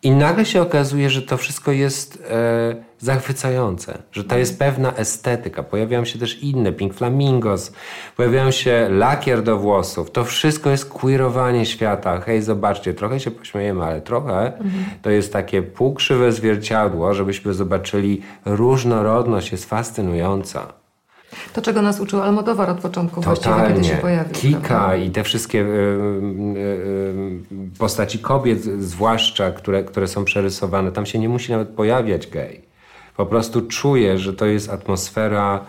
I 0.02 0.10
nagle 0.10 0.44
się 0.44 0.62
okazuje, 0.62 1.10
że 1.10 1.22
to 1.22 1.36
wszystko 1.36 1.72
jest 1.72 2.22
e, 2.30 2.84
zachwycające, 3.04 3.98
że 4.12 4.24
to 4.24 4.38
jest 4.38 4.58
pewna 4.58 4.94
estetyka. 4.96 5.62
Pojawiają 5.62 6.04
się 6.04 6.18
też 6.18 6.42
inne, 6.42 6.72
Pink 6.72 6.94
Flamingos, 6.94 7.72
pojawiają 8.16 8.50
się 8.50 8.88
lakier 8.90 9.42
do 9.42 9.58
włosów. 9.58 10.10
To 10.10 10.24
wszystko 10.24 10.70
jest 10.70 10.84
queerowanie 10.90 11.66
świata. 11.66 12.20
Hej, 12.20 12.42
zobaczcie, 12.42 12.94
trochę 12.94 13.20
się 13.20 13.30
pośmiejemy, 13.30 13.84
ale 13.84 14.00
trochę 14.00 14.46
mhm. 14.46 14.84
to 15.02 15.10
jest 15.10 15.32
takie 15.32 15.62
półkrzywe 15.62 16.32
zwierciadło, 16.32 17.14
żebyśmy 17.14 17.54
zobaczyli 17.54 18.22
różnorodność 18.44 19.52
jest 19.52 19.64
fascynująca. 19.64 20.72
To, 21.52 21.62
czego 21.62 21.82
nas 21.82 22.00
uczył 22.00 22.22
Almodóvar 22.22 22.70
od 22.70 22.80
początku, 22.80 23.22
Totalnie. 23.22 23.58
właściwie 23.58 23.74
kiedy 23.74 23.88
się 23.88 24.02
pojawił. 24.02 24.34
Kika 24.34 24.60
prawda? 24.60 24.96
i 24.96 25.10
te 25.10 25.24
wszystkie 25.24 25.60
y, 25.60 25.62
y, 25.62 25.66
y, 27.52 27.78
postaci 27.78 28.18
kobiet, 28.18 28.62
zwłaszcza, 28.62 29.50
które, 29.50 29.84
które 29.84 30.08
są 30.08 30.24
przerysowane, 30.24 30.92
tam 30.92 31.06
się 31.06 31.18
nie 31.18 31.28
musi 31.28 31.52
nawet 31.52 31.68
pojawiać 31.68 32.26
gej. 32.26 32.73
Po 33.16 33.26
prostu 33.26 33.62
czuję, 33.62 34.18
że 34.18 34.32
to 34.32 34.46
jest 34.46 34.70
atmosfera 34.70 35.60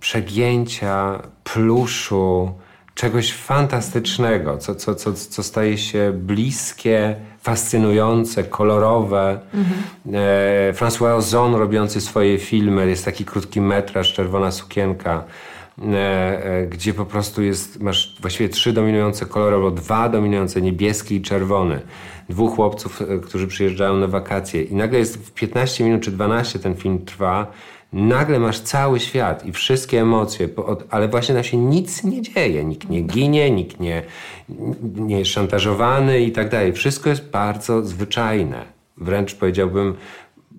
przegięcia, 0.00 1.22
pluszu, 1.44 2.52
czegoś 2.94 3.32
fantastycznego, 3.32 4.58
co, 4.58 4.74
co, 4.74 4.94
co, 4.94 5.12
co 5.12 5.42
staje 5.42 5.78
się 5.78 6.12
bliskie, 6.14 7.16
fascynujące, 7.42 8.44
kolorowe. 8.44 9.40
Mhm. 9.54 9.80
E, 10.14 10.72
François 10.72 11.16
Ozon 11.16 11.54
robiący 11.54 12.00
swoje 12.00 12.38
filmy, 12.38 12.88
jest 12.88 13.04
taki 13.04 13.24
krótki 13.24 13.60
metraż, 13.60 14.12
Czerwona 14.12 14.50
sukienka, 14.50 15.24
e, 15.82 16.44
e, 16.44 16.66
gdzie 16.66 16.94
po 16.94 17.04
prostu 17.04 17.42
jest, 17.42 17.80
masz 17.80 18.16
właściwie 18.20 18.48
trzy 18.48 18.72
dominujące 18.72 19.26
kolory, 19.26 19.56
albo 19.56 19.70
dwa 19.70 20.08
dominujące, 20.08 20.62
niebieski 20.62 21.14
i 21.14 21.22
czerwony. 21.22 21.80
Dwóch 22.30 22.54
chłopców, 22.54 23.02
e, 23.02 23.18
którzy 23.18 23.46
przyjeżdżają 23.46 23.96
na 23.96 24.06
wakacje 24.06 24.62
i 24.62 24.74
nagle 24.74 24.98
jest 24.98 25.16
w 25.16 25.32
15 25.32 25.84
minut 25.84 26.02
czy 26.02 26.10
12 26.10 26.58
ten 26.58 26.74
film 26.74 27.04
trwa 27.04 27.46
nagle 27.92 28.38
masz 28.38 28.60
cały 28.60 29.00
świat 29.00 29.46
i 29.46 29.52
wszystkie 29.52 30.00
emocje, 30.00 30.48
ale 30.90 31.08
właśnie 31.08 31.34
tam 31.34 31.44
się 31.44 31.56
nic 31.56 32.04
nie 32.04 32.22
dzieje. 32.22 32.64
Nikt 32.64 32.88
nie 32.88 33.00
ginie, 33.02 33.50
nikt 33.50 33.80
nie, 33.80 34.02
nie 34.94 35.18
jest 35.18 35.30
szantażowany 35.30 36.20
i 36.20 36.32
tak 36.32 36.48
dalej. 36.48 36.72
Wszystko 36.72 37.10
jest 37.10 37.30
bardzo 37.30 37.82
zwyczajne. 37.82 38.64
Wręcz 38.96 39.34
powiedziałbym 39.34 39.94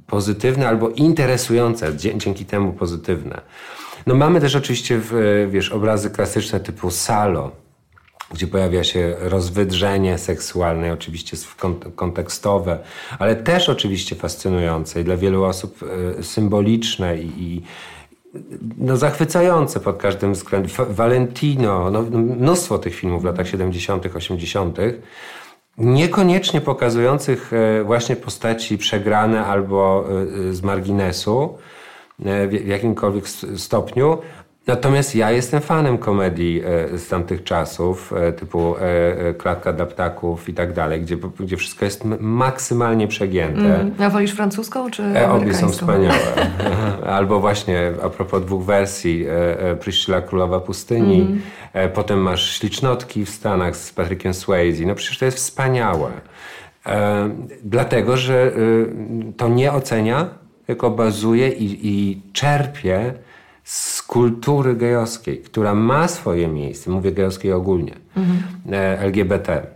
pozytywne 0.07 0.67
albo 0.67 0.89
interesujące, 0.89 1.97
dzięki 1.97 2.45
temu 2.45 2.73
pozytywne. 2.73 3.41
No 4.07 4.15
mamy 4.15 4.41
też 4.41 4.55
oczywiście, 4.55 5.01
wiesz, 5.49 5.71
obrazy 5.71 6.09
klasyczne 6.09 6.59
typu 6.59 6.91
Salo, 6.91 7.51
gdzie 8.33 8.47
pojawia 8.47 8.83
się 8.83 9.15
rozwydrzenie 9.19 10.17
seksualne, 10.17 10.93
oczywiście 10.93 11.37
kontekstowe, 11.95 12.79
ale 13.19 13.35
też 13.35 13.69
oczywiście 13.69 14.15
fascynujące 14.15 15.01
i 15.01 15.03
dla 15.03 15.17
wielu 15.17 15.43
osób 15.43 15.79
e, 16.19 16.23
symboliczne 16.23 17.17
i, 17.17 17.43
i 17.43 17.61
no, 18.77 18.97
zachwycające 18.97 19.79
pod 19.79 19.97
każdym 19.97 20.33
względem. 20.33 20.71
Valentino, 20.89 21.91
no, 21.91 22.01
mnóstwo 22.11 22.77
tych 22.77 22.95
filmów 22.95 23.21
w 23.21 23.25
latach 23.25 23.47
70., 23.47 24.15
80., 24.15 24.77
niekoniecznie 25.77 26.61
pokazujących 26.61 27.51
e, 27.53 27.83
właśnie 27.83 28.15
postaci 28.15 28.77
przegrane 28.77 29.45
albo 29.45 30.05
e, 30.49 30.53
z 30.53 30.61
marginesu 30.61 31.57
w 32.49 32.67
jakimkolwiek 32.67 33.29
stopniu, 33.57 34.17
Natomiast 34.67 35.15
ja 35.15 35.31
jestem 35.31 35.61
fanem 35.61 35.97
komedii 35.97 36.61
e, 36.65 36.97
z 36.97 37.07
tamtych 37.07 37.43
czasów, 37.43 38.13
e, 38.13 38.33
typu 38.33 38.75
e, 38.77 39.33
Klatka 39.33 39.73
dla 39.73 39.85
ptaków 39.85 40.49
i 40.49 40.53
tak 40.53 40.73
dalej, 40.73 41.01
gdzie, 41.01 41.17
gdzie 41.39 41.57
wszystko 41.57 41.85
jest 41.85 42.05
maksymalnie 42.19 43.07
przegięte. 43.07 43.79
Mm. 43.79 43.93
A 43.99 44.09
wolisz 44.09 44.31
francuską 44.31 44.91
czy 44.91 45.27
Obie 45.29 45.53
są 45.53 45.69
wspaniałe. 45.69 46.19
Albo 47.17 47.39
właśnie 47.39 47.91
a 48.03 48.09
propos 48.09 48.45
dwóch 48.45 48.63
wersji, 48.63 49.25
Priscilla 49.79 50.21
Królowa 50.21 50.59
Pustyni, 50.59 51.21
mm. 51.73 51.91
potem 51.91 52.19
masz 52.19 52.51
Ślicznotki 52.57 53.25
w 53.25 53.29
Stanach 53.29 53.75
z 53.75 53.93
Patrykiem 53.93 54.33
Swayze. 54.33 54.85
No 54.85 54.95
przecież 54.95 55.17
to 55.17 55.25
jest 55.25 55.37
wspaniałe. 55.37 56.11
Dlatego, 57.63 58.17
że 58.17 58.51
to 59.37 59.49
nie 59.49 59.71
ocenia, 59.71 60.29
tylko 60.67 60.91
bazuje 60.91 61.49
i, 61.49 61.87
i 61.87 62.21
czerpie 62.33 63.13
z 63.71 64.01
kultury 64.01 64.75
gejowskiej, 64.75 65.37
która 65.37 65.73
ma 65.75 66.07
swoje 66.07 66.47
miejsce, 66.47 66.91
mówię 66.91 67.11
gejowskiej 67.11 67.53
ogólnie, 67.53 67.93
mhm. 68.17 68.43
LGBT, 68.99 69.67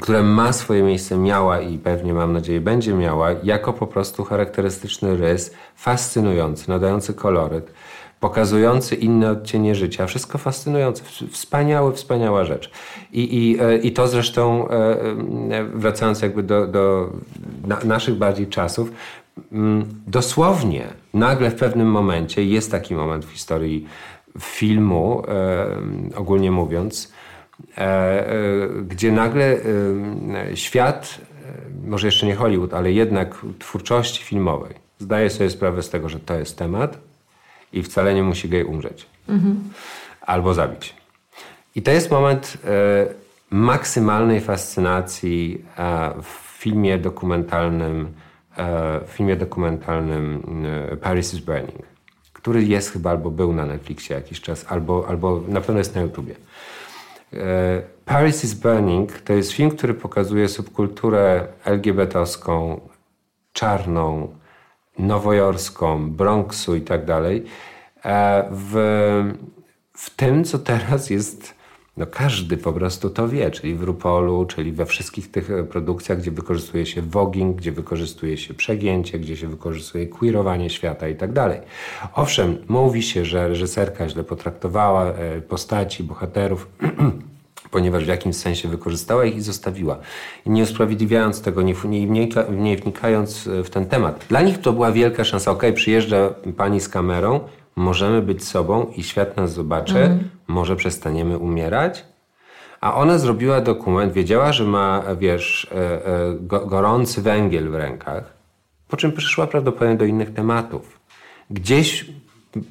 które 0.00 0.22
ma 0.22 0.52
swoje 0.52 0.82
miejsce, 0.82 1.16
miała 1.16 1.60
i 1.60 1.78
pewnie 1.78 2.14
mam 2.14 2.32
nadzieję 2.32 2.60
będzie 2.60 2.94
miała, 2.94 3.30
jako 3.42 3.72
po 3.72 3.86
prostu 3.86 4.24
charakterystyczny 4.24 5.16
rys, 5.16 5.54
fascynujący, 5.76 6.68
nadający 6.70 7.14
koloryt, 7.14 7.72
pokazujący 8.20 8.94
inne 8.94 9.30
odcienie 9.30 9.74
życia. 9.74 10.06
Wszystko 10.06 10.38
fascynujące, 10.38 11.02
wspaniały, 11.30 11.92
wspaniała 11.92 12.44
rzecz. 12.44 12.70
I, 13.12 13.36
i, 13.36 13.60
e, 13.60 13.76
i 13.76 13.92
to 13.92 14.08
zresztą, 14.08 14.68
e, 14.68 14.96
wracając 15.74 16.22
jakby 16.22 16.42
do, 16.42 16.66
do 16.66 17.10
naszych 17.84 18.14
bardziej 18.14 18.46
czasów, 18.46 18.90
dosłownie, 20.06 20.86
nagle 21.14 21.50
w 21.50 21.54
pewnym 21.54 21.90
momencie, 21.90 22.44
jest 22.44 22.70
taki 22.70 22.94
moment 22.94 23.24
w 23.24 23.30
historii 23.30 23.86
filmu, 24.40 25.22
e, 25.28 25.66
ogólnie 26.16 26.50
mówiąc, 26.50 27.12
e, 27.76 27.80
e, 27.80 28.34
gdzie 28.88 29.12
nagle 29.12 29.56
świat, 30.54 31.18
może 31.84 32.06
jeszcze 32.06 32.26
nie 32.26 32.34
Hollywood, 32.34 32.74
ale 32.74 32.92
jednak 32.92 33.34
twórczości 33.58 34.24
filmowej, 34.24 34.74
zdaje 34.98 35.30
sobie 35.30 35.50
sprawę 35.50 35.82
z 35.82 35.90
tego, 35.90 36.08
że 36.08 36.20
to 36.20 36.34
jest 36.34 36.58
temat 36.58 36.98
i 37.72 37.82
wcale 37.82 38.14
nie 38.14 38.22
musi 38.22 38.48
gej 38.48 38.64
umrzeć. 38.64 39.06
Mhm. 39.28 39.70
Albo 40.20 40.54
zabić. 40.54 40.94
I 41.74 41.82
to 41.82 41.90
jest 41.90 42.10
moment 42.10 42.58
maksymalnej 43.50 44.40
fascynacji 44.40 45.64
w 46.22 46.58
filmie 46.58 46.98
dokumentalnym 46.98 48.06
E, 48.06 48.27
w 49.06 49.10
filmie 49.10 49.36
dokumentalnym 49.36 50.42
e, 50.92 50.96
Paris 50.96 51.34
is 51.34 51.40
Burning, 51.40 51.86
który 52.32 52.64
jest 52.64 52.90
chyba 52.90 53.10
albo 53.10 53.30
był 53.30 53.52
na 53.52 53.66
Netflixie 53.66 54.16
jakiś 54.16 54.40
czas, 54.40 54.66
albo, 54.68 55.08
albo 55.08 55.42
na 55.48 55.60
pewno 55.60 55.78
jest 55.78 55.94
na 55.94 56.00
YouTubie. 56.00 56.34
E, 57.32 57.82
Paris 58.04 58.44
is 58.44 58.54
Burning 58.54 59.20
to 59.20 59.32
jest 59.32 59.52
film, 59.52 59.70
który 59.70 59.94
pokazuje 59.94 60.48
subkulturę 60.48 61.46
LGBT-owską, 61.64 62.80
czarną, 63.52 64.34
nowojorską, 64.98 66.10
Bronxu 66.10 66.76
i 66.76 66.80
tak 66.80 67.04
dalej, 67.04 67.44
w, 68.50 68.74
w 69.92 70.10
tym, 70.10 70.44
co 70.44 70.58
teraz 70.58 71.10
jest 71.10 71.57
no 71.98 72.06
każdy 72.06 72.56
po 72.56 72.72
prostu 72.72 73.10
to 73.10 73.28
wie, 73.28 73.50
czyli 73.50 73.74
w 73.74 73.82
Rupolu, 73.82 74.46
czyli 74.46 74.72
we 74.72 74.86
wszystkich 74.86 75.30
tych 75.30 75.50
e, 75.50 75.64
produkcjach, 75.64 76.18
gdzie 76.18 76.30
wykorzystuje 76.30 76.86
się 76.86 77.02
voguing, 77.02 77.56
gdzie 77.56 77.72
wykorzystuje 77.72 78.36
się 78.36 78.54
przegięcie, 78.54 79.18
gdzie 79.18 79.36
się 79.36 79.48
wykorzystuje 79.48 80.06
queerowanie 80.06 80.70
świata 80.70 81.08
i 81.08 81.16
tak 81.16 81.32
dalej. 81.32 81.60
Owszem, 82.14 82.58
mówi 82.68 83.02
się, 83.02 83.24
że 83.24 83.48
reżyserka 83.48 84.08
źle 84.08 84.24
potraktowała 84.24 85.04
e, 85.04 85.40
postaci, 85.40 86.04
bohaterów, 86.04 86.68
ponieważ 87.70 88.04
w 88.04 88.08
jakimś 88.08 88.36
sensie 88.36 88.68
wykorzystała 88.68 89.24
ich 89.24 89.36
i 89.36 89.40
zostawiła. 89.40 89.98
I 90.46 90.50
nie 90.50 90.62
usprawiedliwiając 90.62 91.42
tego, 91.42 91.62
nie, 91.62 91.74
nie, 91.84 92.28
nie 92.50 92.76
wnikając 92.76 93.48
w 93.64 93.70
ten 93.70 93.86
temat. 93.86 94.24
Dla 94.28 94.42
nich 94.42 94.58
to 94.58 94.72
była 94.72 94.92
wielka 94.92 95.24
szansa. 95.24 95.50
Okay, 95.50 95.72
przyjeżdża 95.72 96.34
pani 96.56 96.80
z 96.80 96.88
kamerą, 96.88 97.40
możemy 97.78 98.22
być 98.22 98.44
sobą 98.44 98.86
i 98.96 99.02
świat 99.02 99.36
nas 99.36 99.52
zobaczy, 99.52 99.98
mhm. 99.98 100.30
może 100.48 100.76
przestaniemy 100.76 101.38
umierać. 101.38 102.04
A 102.80 102.94
ona 102.94 103.18
zrobiła 103.18 103.60
dokument, 103.60 104.12
wiedziała, 104.12 104.52
że 104.52 104.64
ma, 104.64 105.02
wiesz, 105.18 105.70
e, 105.72 106.06
e, 106.06 106.66
gorący 106.66 107.22
węgiel 107.22 107.70
w 107.70 107.74
rękach 107.74 108.38
po 108.88 108.96
czym 108.96 109.12
przeszła 109.12 109.46
prawdopodobnie 109.46 109.96
do 109.96 110.04
innych 110.04 110.34
tematów. 110.34 111.00
Gdzieś 111.50 112.06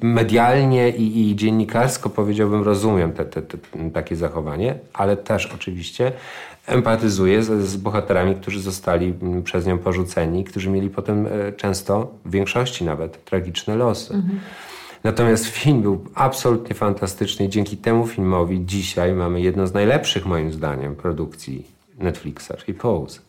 medialnie 0.02 0.90
i, 0.90 1.30
i 1.30 1.36
dziennikarsko 1.36 2.10
powiedziałbym, 2.10 2.62
rozumiem 2.62 3.12
te, 3.12 3.24
te, 3.24 3.42
te, 3.42 3.58
takie 3.90 4.16
zachowanie, 4.16 4.74
ale 4.92 5.16
też 5.16 5.46
oczywiście 5.54 6.12
empatyzuję 6.66 7.42
z, 7.42 7.66
z, 7.66 7.76
bohaterami, 7.76 8.34
którzy 8.34 8.60
zostali 8.60 9.14
mm, 9.22 9.42
przez 9.42 9.66
nią 9.66 9.78
porzuceni, 9.78 10.44
którzy 10.44 10.70
mieli 10.70 10.90
potem 10.90 11.26
e, 11.26 11.52
często, 11.52 12.14
w 12.24 12.30
większości 12.30 12.84
nawet, 12.84 13.24
tragiczne 13.24 13.76
losy. 13.76 14.14
Mhm. 14.14 14.40
Natomiast 15.04 15.46
film 15.46 15.82
był 15.82 16.04
absolutnie 16.14 16.74
fantastyczny 16.74 17.46
i 17.46 17.48
dzięki 17.48 17.76
temu 17.76 18.06
filmowi 18.06 18.66
dzisiaj 18.66 19.12
mamy 19.12 19.40
jedną 19.40 19.66
z 19.66 19.74
najlepszych, 19.74 20.26
moim 20.26 20.52
zdaniem, 20.52 20.96
produkcji 20.96 21.66
Netflixa, 21.98 22.52
czyli 22.58 22.74
Pose. 22.74 23.20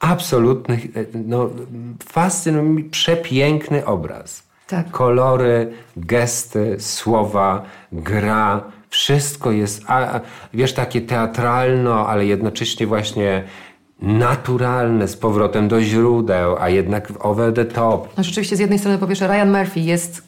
Absolutny, 0.00 0.74
e, 0.74 1.04
no, 1.14 1.50
fascynujący, 2.04 2.90
przepiękny 2.90 3.86
obraz. 3.86 4.42
Tak. 4.66 4.90
Kolory, 4.90 5.72
gesty, 5.96 6.76
słowa, 6.78 7.62
gra, 7.92 8.64
wszystko 8.90 9.52
jest, 9.52 9.84
a, 9.86 10.20
wiesz, 10.54 10.72
takie 10.72 11.00
teatralno, 11.00 12.08
ale 12.08 12.26
jednocześnie 12.26 12.86
właśnie 12.86 13.44
naturalne, 14.02 15.08
z 15.08 15.16
powrotem 15.16 15.68
do 15.68 15.82
źródeł, 15.82 16.56
a 16.60 16.68
jednak 16.68 17.12
over 17.20 17.54
the 17.54 17.64
top. 17.64 18.08
No 18.16 18.22
rzeczywiście 18.22 18.56
z 18.56 18.58
jednej 18.58 18.78
strony 18.78 18.98
po 18.98 19.06
pierwsze 19.06 19.28
Ryan 19.28 19.58
Murphy 19.58 19.80
jest 19.80 20.27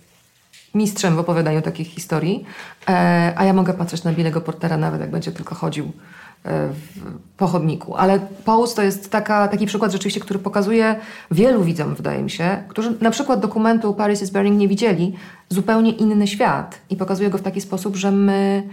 mistrzem 0.75 1.17
w 1.17 1.19
opowiadaniu 1.19 1.63
takich 1.63 1.89
historii, 1.89 2.45
e, 2.89 3.33
a 3.37 3.45
ja 3.45 3.53
mogę 3.53 3.73
patrzeć 3.75 4.05
na 4.05 4.13
Billego 4.13 4.41
Portera 4.41 4.77
nawet 4.77 5.01
jak 5.01 5.11
będzie 5.11 5.33
tylko 5.33 5.55
chodził 5.55 5.93
e, 6.45 6.69
po 7.37 7.47
chodniku. 7.47 7.97
Ale 7.97 8.19
Pose 8.45 8.77
to 8.77 8.83
jest 8.83 9.11
taka, 9.11 9.49
taki 9.49 9.67
przykład 9.67 9.93
rzeczywiście, 9.93 10.21
który 10.21 10.39
pokazuje 10.39 10.97
wielu 11.31 11.65
widzom, 11.65 11.95
wydaje 11.95 12.23
mi 12.23 12.31
się, 12.31 12.65
którzy 12.69 12.97
na 13.01 13.11
przykład 13.11 13.41
dokumentu 13.41 13.95
Paris 13.95 14.23
is 14.23 14.31
Burning 14.31 14.59
nie 14.59 14.69
widzieli, 14.69 15.17
zupełnie 15.49 15.91
inny 15.91 16.27
świat. 16.27 16.81
I 16.91 16.97
pokazuje 16.97 17.31
go 17.31 17.39
w 17.39 17.43
taki 17.43 17.61
sposób, 17.61 17.97
że 17.97 18.13
my... 18.13 18.69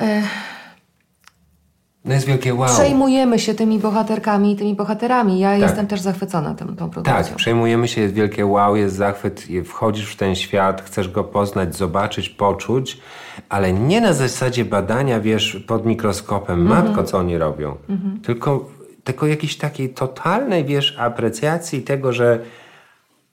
E, 0.00 0.22
no 2.08 2.14
jest 2.14 2.26
wielkie 2.26 2.54
wow. 2.54 2.68
Przejmujemy 2.68 3.38
się 3.38 3.54
tymi 3.54 3.78
bohaterkami 3.78 4.52
i 4.52 4.56
tymi 4.56 4.74
bohaterami. 4.74 5.38
Ja 5.38 5.50
tak. 5.50 5.60
jestem 5.60 5.86
też 5.86 6.00
zachwycona 6.00 6.54
tym, 6.54 6.76
tą 6.76 6.90
produkcją. 6.90 7.24
Tak, 7.24 7.34
przejmujemy 7.34 7.88
się, 7.88 8.00
jest 8.00 8.14
wielkie 8.14 8.46
wow, 8.46 8.76
jest 8.76 8.96
zachwyt, 8.96 9.46
wchodzisz 9.64 10.12
w 10.12 10.16
ten 10.16 10.34
świat, 10.34 10.82
chcesz 10.82 11.08
go 11.08 11.24
poznać, 11.24 11.76
zobaczyć, 11.76 12.28
poczuć, 12.28 12.98
ale 13.48 13.72
nie 13.72 14.00
na 14.00 14.12
zasadzie 14.12 14.64
badania, 14.64 15.20
wiesz, 15.20 15.64
pod 15.66 15.86
mikroskopem, 15.86 16.60
mhm. 16.60 16.86
matko, 16.86 17.04
co 17.04 17.18
oni 17.18 17.38
robią, 17.38 17.76
mhm. 17.88 18.20
tylko, 18.20 18.70
tylko 19.04 19.26
jakiejś 19.26 19.56
takiej 19.56 19.88
totalnej, 19.88 20.64
wiesz, 20.64 20.96
aprecjacji 20.98 21.82
tego, 21.82 22.12
że 22.12 22.38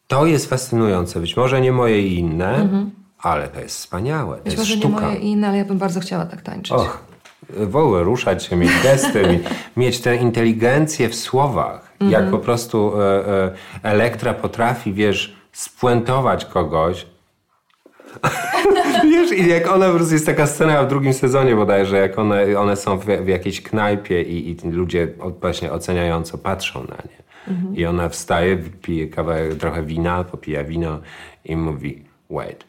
to 0.08 0.26
jest 0.26 0.50
fascynujące. 0.50 1.20
Być 1.20 1.38
może 1.38 1.62
nie 1.62 1.72
moje 1.72 2.08
i 2.08 2.20
inne, 2.20 2.56
mhm. 2.56 2.92
ale 3.20 3.48
to 3.48 3.60
jest 3.60 3.76
wspaniałe. 3.76 4.38
To 4.38 4.44
Być 4.44 4.54
jest 4.54 4.58
może 4.58 4.78
sztuka. 4.78 4.96
nie 4.96 5.06
moje 5.06 5.20
i 5.20 5.28
inne, 5.32 5.48
ale 5.48 5.58
ja 5.58 5.66
bym 5.66 5.78
bardzo 5.78 6.00
chciała 6.00 6.26
tak 6.26 6.42
tańczyć. 6.42 6.72
Och 6.72 7.15
w 7.50 7.76
ogóle 7.76 8.04
ruszać 8.04 8.44
się, 8.44 8.56
mieć 8.56 8.72
gesty, 8.84 9.40
mieć 9.78 10.02
tę 10.02 10.16
inteligencję 10.16 11.10
w 11.10 11.16
słowach. 11.16 11.94
Mm 12.00 12.10
-hmm. 12.10 12.14
Jak 12.14 12.32
po 12.32 12.40
prostu 12.40 13.02
e, 13.02 13.28
e, 13.28 13.52
Elektra 13.84 14.34
potrafi, 14.34 14.94
wiesz, 14.94 15.36
spuentować 15.52 16.46
kogoś. 16.46 17.06
wiesz, 19.12 19.32
i 19.32 19.48
jak 19.48 19.72
ona 19.72 19.88
po 19.88 19.96
prostu 19.96 20.14
jest 20.14 20.26
taka 20.26 20.48
scena 20.48 20.84
w 20.84 20.88
drugim 20.88 21.14
sezonie 21.14 21.56
bodajże, 21.56 21.98
jak 21.98 22.20
one, 22.20 22.60
one 22.60 22.76
są 22.76 22.98
w, 22.98 23.06
w 23.06 23.28
jakiejś 23.28 23.62
knajpie 23.62 24.22
i, 24.22 24.50
i 24.50 24.72
ludzie 24.72 25.08
właśnie 25.42 25.72
oceniająco 25.72 26.38
patrzą 26.38 26.80
na 26.80 26.96
nie. 26.96 27.26
-hmm. 27.56 27.80
I 27.80 27.86
ona 27.86 28.10
wstaje, 28.10 28.58
pije 28.58 29.08
kawałek, 29.08 29.56
trochę 29.56 29.84
wina, 29.84 30.24
popija 30.24 30.64
wino 30.64 31.00
i 31.46 31.56
mówi 31.56 32.04
wait 32.30 32.66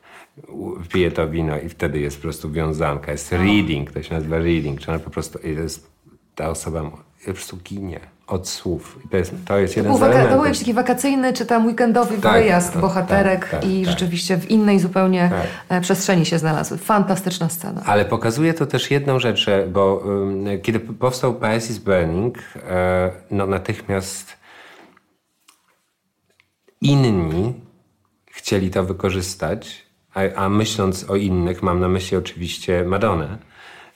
pije 0.92 1.10
to 1.10 1.28
wino 1.28 1.58
i 1.58 1.68
wtedy 1.68 2.00
jest 2.00 2.16
po 2.16 2.22
prostu 2.22 2.52
wiązanka, 2.52 3.12
jest 3.12 3.32
reading, 3.32 3.92
to 3.92 4.02
się 4.02 4.14
nazywa 4.14 4.38
reading, 4.38 4.80
czy 4.80 4.90
ona 4.90 5.00
po 5.00 5.10
prostu 5.10 5.38
jest, 5.48 5.90
ta 6.34 6.48
osoba 6.48 6.90
po 7.26 7.32
prostu 7.32 7.56
ginie 7.56 8.00
od 8.26 8.48
słów. 8.48 8.98
I 9.04 9.08
to 9.08 9.16
jest, 9.16 9.32
to 9.44 9.58
jest 9.58 9.76
jeden 9.76 9.92
to 9.92 9.98
z 9.98 10.02
elementów. 10.02 10.30
To 10.30 10.36
był 10.36 10.44
jakiś 10.44 10.58
taki 10.58 10.74
wakacyjny, 10.74 11.32
czy 11.32 11.46
tam 11.46 11.66
weekendowy 11.66 12.18
tak, 12.18 12.32
wyjazd 12.32 12.72
tak, 12.72 12.82
bohaterek 12.82 13.40
tak, 13.40 13.50
tak 13.50 13.70
i 13.70 13.82
tak. 13.82 13.90
rzeczywiście 13.90 14.36
w 14.36 14.50
innej 14.50 14.80
zupełnie 14.80 15.30
tak. 15.30 15.78
e, 15.78 15.80
przestrzeni 15.80 16.26
się 16.26 16.38
znalazły. 16.38 16.78
Fantastyczna 16.78 17.48
scena. 17.48 17.82
Ale 17.86 18.04
pokazuje 18.04 18.54
to 18.54 18.66
też 18.66 18.90
jedną 18.90 19.18
rzecz, 19.18 19.46
bo 19.72 19.94
um, 19.94 20.60
kiedy 20.62 20.80
powstał 20.80 21.34
PS 21.34 21.70
is 21.70 21.78
Burning, 21.78 22.38
e, 22.68 23.10
no 23.30 23.46
natychmiast 23.46 24.36
inni 26.80 27.54
chcieli 28.26 28.70
to 28.70 28.84
wykorzystać 28.84 29.85
a, 30.16 30.44
a 30.44 30.48
myśląc 30.48 31.10
o 31.10 31.16
innych, 31.16 31.62
mam 31.62 31.80
na 31.80 31.88
myśli 31.88 32.16
oczywiście 32.16 32.84
Madonnę 32.84 33.38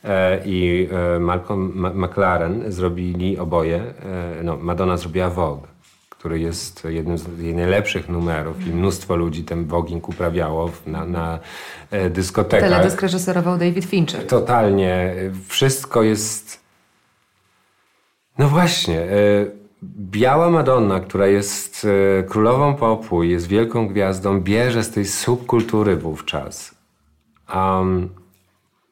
e, 0.04 0.40
i 0.44 0.88
e, 1.16 1.18
Malcolm 1.18 1.86
McLaren 1.94 2.72
zrobili 2.72 3.38
oboje, 3.38 3.76
e, 3.76 4.42
no 4.42 4.56
Madonna 4.56 4.96
zrobiła 4.96 5.30
Vogue, 5.30 5.66
który 6.08 6.40
jest 6.40 6.84
jednym 6.84 7.18
z 7.18 7.38
jej 7.38 7.54
najlepszych 7.54 8.08
numerów 8.08 8.66
i 8.66 8.70
mnóstwo 8.70 9.16
ludzi 9.16 9.44
ten 9.44 9.64
voguing 9.64 10.08
uprawiało 10.08 10.70
na, 10.86 11.06
na 11.06 11.38
dyskotekach. 12.10 12.70
Teledysk 12.70 13.02
reżyserował 13.02 13.58
David 13.58 13.84
Fincher. 13.84 14.26
Totalnie. 14.26 15.14
Wszystko 15.48 16.02
jest... 16.02 16.60
No 18.38 18.48
właśnie... 18.48 19.06
Biała 19.82 20.50
Madonna, 20.50 21.00
która 21.00 21.26
jest 21.26 21.86
e, 22.18 22.22
królową 22.22 22.74
popu, 22.74 23.22
jest 23.22 23.46
wielką 23.46 23.88
gwiazdą, 23.88 24.40
bierze 24.40 24.84
z 24.84 24.90
tej 24.90 25.04
subkultury 25.04 25.96
wówczas. 25.96 26.74
Um, 27.54 28.08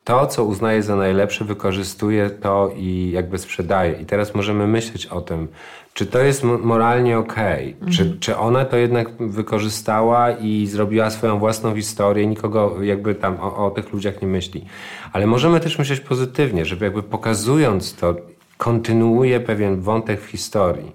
to, 0.05 0.27
co 0.27 0.45
uznaje 0.45 0.83
za 0.83 0.97
najlepsze, 0.97 1.45
wykorzystuje 1.45 2.31
to 2.31 2.71
i 2.77 3.11
jakby 3.15 3.39
sprzedaje. 3.39 3.93
I 3.93 4.07
teraz 4.07 4.35
możemy 4.35 4.67
myśleć 4.67 5.07
o 5.07 5.21
tym, 5.21 5.49
czy 5.95 6.07
to 6.07 6.19
jest 6.19 6.45
moralnie 6.45 7.19
okej, 7.19 7.75
okay? 7.75 7.89
mhm. 7.89 7.93
czy, 7.93 8.21
czy 8.21 8.37
ona 8.37 8.65
to 8.65 8.77
jednak 8.77 9.09
wykorzystała 9.19 10.31
i 10.31 10.67
zrobiła 10.67 11.11
swoją 11.11 11.39
własną 11.39 11.75
historię, 11.75 12.27
nikogo 12.27 12.83
jakby 12.83 13.15
tam 13.15 13.37
o, 13.41 13.67
o 13.67 13.71
tych 13.71 13.93
ludziach 13.93 14.23
nie 14.23 14.29
myśli. 14.29 14.65
Ale 15.13 15.27
możemy 15.27 15.61
też 15.61 15.79
myśleć 15.79 16.01
pozytywnie, 16.01 16.65
żeby 16.65 16.85
jakby 16.85 17.03
pokazując 17.03 17.95
to, 17.95 18.15
kontynuuje 18.59 19.41
pewien 19.41 19.81
wątek 19.81 20.21
w 20.21 20.27
historii. 20.27 20.93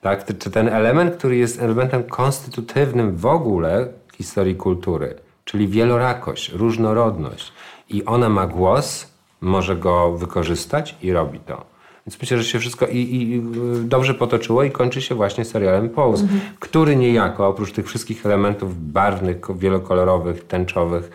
Tak? 0.00 0.38
Czy 0.38 0.50
ten 0.50 0.68
element, 0.68 1.16
który 1.16 1.36
jest 1.36 1.62
elementem 1.62 2.04
konstytutywnym 2.04 3.16
w 3.16 3.26
ogóle 3.26 3.88
historii 4.14 4.54
kultury, 4.54 5.14
czyli 5.44 5.68
wielorakość, 5.68 6.52
różnorodność 6.52 7.52
i 7.90 8.04
ona 8.04 8.28
ma 8.28 8.46
głos, 8.46 9.12
może 9.40 9.76
go 9.76 10.12
wykorzystać 10.12 10.96
i 11.02 11.12
robi 11.12 11.38
to. 11.40 11.64
Więc 12.06 12.20
myślę, 12.20 12.38
że 12.38 12.44
się 12.44 12.58
wszystko 12.58 12.86
i, 12.86 12.98
i 12.98 13.42
dobrze 13.88 14.14
potoczyło 14.14 14.64
i 14.64 14.70
kończy 14.70 15.02
się 15.02 15.14
właśnie 15.14 15.44
serialem 15.44 15.88
Pose, 15.88 16.22
mhm. 16.22 16.40
który 16.60 16.96
niejako 16.96 17.48
oprócz 17.48 17.72
tych 17.72 17.86
wszystkich 17.86 18.26
elementów 18.26 18.92
barwnych, 18.92 19.36
wielokolorowych, 19.58 20.46
tęczowych 20.46 21.10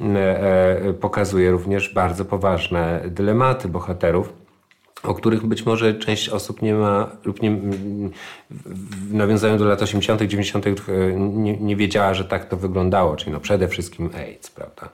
e, 0.00 0.04
e, 0.88 0.92
pokazuje 0.92 1.50
również 1.50 1.94
bardzo 1.94 2.24
poważne 2.24 3.00
dylematy 3.06 3.68
bohaterów 3.68 4.43
o 5.04 5.14
których 5.14 5.46
być 5.46 5.66
może 5.66 5.94
część 5.94 6.28
osób 6.28 6.62
nie 6.62 6.74
ma 6.74 7.10
lub 7.24 7.42
nie, 7.42 7.56
w 8.50 9.14
nawiązaniu 9.14 9.58
do 9.58 9.64
lat 9.64 9.82
80., 9.82 10.22
90., 10.22 10.66
nie, 11.16 11.56
nie 11.56 11.76
wiedziała, 11.76 12.14
że 12.14 12.24
tak 12.24 12.48
to 12.48 12.56
wyglądało. 12.56 13.16
Czyli 13.16 13.32
no 13.32 13.40
przede 13.40 13.68
wszystkim 13.68 14.10
AIDS, 14.14 14.50
prawda? 14.50 14.88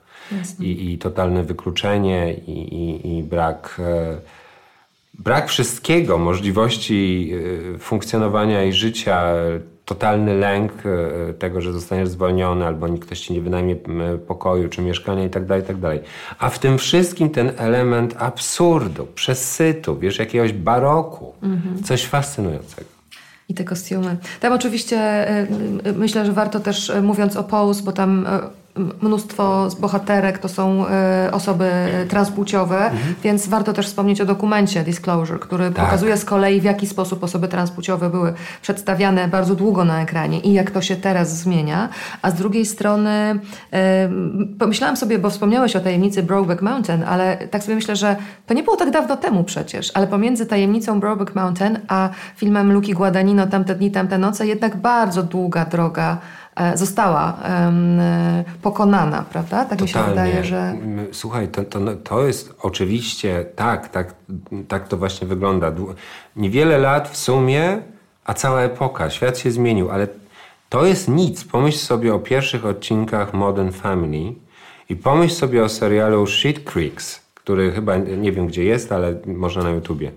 I, 0.59 0.91
I, 0.91 0.97
totalne 0.97 1.43
wykluczenie 1.43 2.33
i, 2.33 2.51
i, 2.51 3.17
i 3.17 3.23
brak. 3.23 3.77
E, 3.79 4.17
brak 5.13 5.49
wszystkiego, 5.49 6.17
możliwości 6.17 7.31
e, 7.75 7.77
funkcjonowania 7.77 8.63
i 8.63 8.73
życia, 8.73 9.33
totalny 9.91 10.35
lęk 10.35 10.71
e, 10.85 11.33
tego, 11.33 11.61
że 11.61 11.73
zostaniesz 11.73 12.09
zwolniony 12.09 12.65
albo 12.65 12.87
ktoś 12.87 13.19
ci 13.19 13.33
nie 13.33 13.41
wynajmie 13.41 13.75
pokoju 14.27 14.69
czy 14.69 14.81
mieszkania 14.81 15.23
itd., 15.23 15.47
tak 15.47 15.59
itd. 15.59 15.97
Tak 15.97 16.09
A 16.39 16.49
w 16.49 16.59
tym 16.59 16.77
wszystkim 16.77 17.29
ten 17.29 17.51
element 17.57 18.15
absurdu, 18.19 19.07
przesytu, 19.15 19.99
wiesz, 19.99 20.19
jakiegoś 20.19 20.53
baroku, 20.53 21.33
mhm. 21.43 21.83
coś 21.83 22.05
fascynującego. 22.05 22.89
I 23.49 23.53
te 23.53 23.63
kostiumy. 23.63 24.17
Tam 24.39 24.53
oczywiście 24.53 25.27
myślę, 25.95 26.25
że 26.25 26.31
warto 26.31 26.59
też, 26.59 26.91
mówiąc 27.01 27.37
o 27.37 27.43
Pose, 27.43 27.83
bo 27.83 27.91
tam 27.91 28.27
mnóstwo 29.01 29.69
z 29.69 29.75
bohaterek 29.75 30.37
to 30.37 30.49
są 30.49 30.87
e, 30.87 31.29
osoby 31.31 31.71
transpłciowe, 32.09 32.85
mhm. 32.85 33.15
więc 33.23 33.47
warto 33.47 33.73
też 33.73 33.87
wspomnieć 33.87 34.21
o 34.21 34.25
dokumencie 34.25 34.83
Disclosure, 34.83 35.39
który 35.39 35.71
tak. 35.71 35.85
pokazuje 35.85 36.17
z 36.17 36.25
kolei 36.25 36.61
w 36.61 36.63
jaki 36.63 36.87
sposób 36.87 37.23
osoby 37.23 37.47
transpłciowe 37.47 38.09
były 38.09 38.33
przedstawiane 38.61 39.27
bardzo 39.27 39.55
długo 39.55 39.85
na 39.85 40.01
ekranie 40.01 40.39
i 40.39 40.53
jak 40.53 40.71
to 40.71 40.81
się 40.81 40.95
teraz 40.95 41.37
zmienia. 41.37 41.89
A 42.21 42.31
z 42.31 42.33
drugiej 42.33 42.65
strony 42.65 43.39
e, 43.73 44.09
pomyślałam 44.59 44.97
sobie, 44.97 45.19
bo 45.19 45.29
wspomniałeś 45.29 45.75
o 45.75 45.79
tajemnicy 45.79 46.23
Brokeback 46.23 46.61
Mountain, 46.61 47.03
ale 47.03 47.37
tak 47.37 47.63
sobie 47.63 47.75
myślę, 47.75 47.95
że 47.95 48.15
to 48.47 48.53
nie 48.53 48.63
było 48.63 48.77
tak 48.77 48.91
dawno 48.91 49.17
temu 49.17 49.43
przecież, 49.43 49.91
ale 49.93 50.07
pomiędzy 50.07 50.45
tajemnicą 50.45 50.99
Brokeback 50.99 51.35
Mountain 51.35 51.79
a 51.87 52.09
filmem 52.35 52.73
Luki 52.73 52.93
Guadagnino 52.93 53.47
Tamte 53.47 53.75
dni, 53.75 53.91
tamte 53.91 54.17
noce 54.17 54.47
jednak 54.47 54.77
bardzo 54.77 55.23
długa 55.23 55.65
droga 55.65 56.17
została 56.75 57.37
pokonana, 58.61 59.25
prawda? 59.31 59.65
Tak 59.65 59.79
Totalnie. 59.79 59.83
mi 59.83 59.89
się 59.89 60.09
wydaje, 60.09 60.43
że... 60.43 60.75
Słuchaj, 61.11 61.47
to, 61.47 61.63
to, 61.63 61.79
to 62.03 62.27
jest 62.27 62.53
oczywiście 62.61 63.45
tak, 63.55 63.89
tak, 63.89 64.13
tak 64.67 64.87
to 64.87 64.97
właśnie 64.97 65.27
wygląda. 65.27 65.71
Niewiele 66.35 66.77
lat 66.77 67.09
w 67.09 67.17
sumie, 67.17 67.77
a 68.25 68.33
cała 68.33 68.61
epoka, 68.61 69.09
świat 69.09 69.37
się 69.37 69.51
zmienił, 69.51 69.91
ale 69.91 70.07
to 70.69 70.85
jest 70.85 71.07
nic. 71.07 71.43
Pomyśl 71.43 71.77
sobie 71.77 72.13
o 72.13 72.19
pierwszych 72.19 72.65
odcinkach 72.65 73.33
Modern 73.33 73.71
Family 73.71 74.33
i 74.89 74.95
pomyśl 74.95 75.35
sobie 75.35 75.63
o 75.63 75.69
serialu 75.69 76.27
Shit 76.27 76.63
Creeks, 76.63 77.21
który 77.33 77.71
chyba 77.71 77.97
nie 77.97 78.31
wiem 78.31 78.47
gdzie 78.47 78.63
jest, 78.63 78.91
ale 78.91 79.15
można 79.25 79.63
na 79.63 79.69
YouTubie 79.69 80.11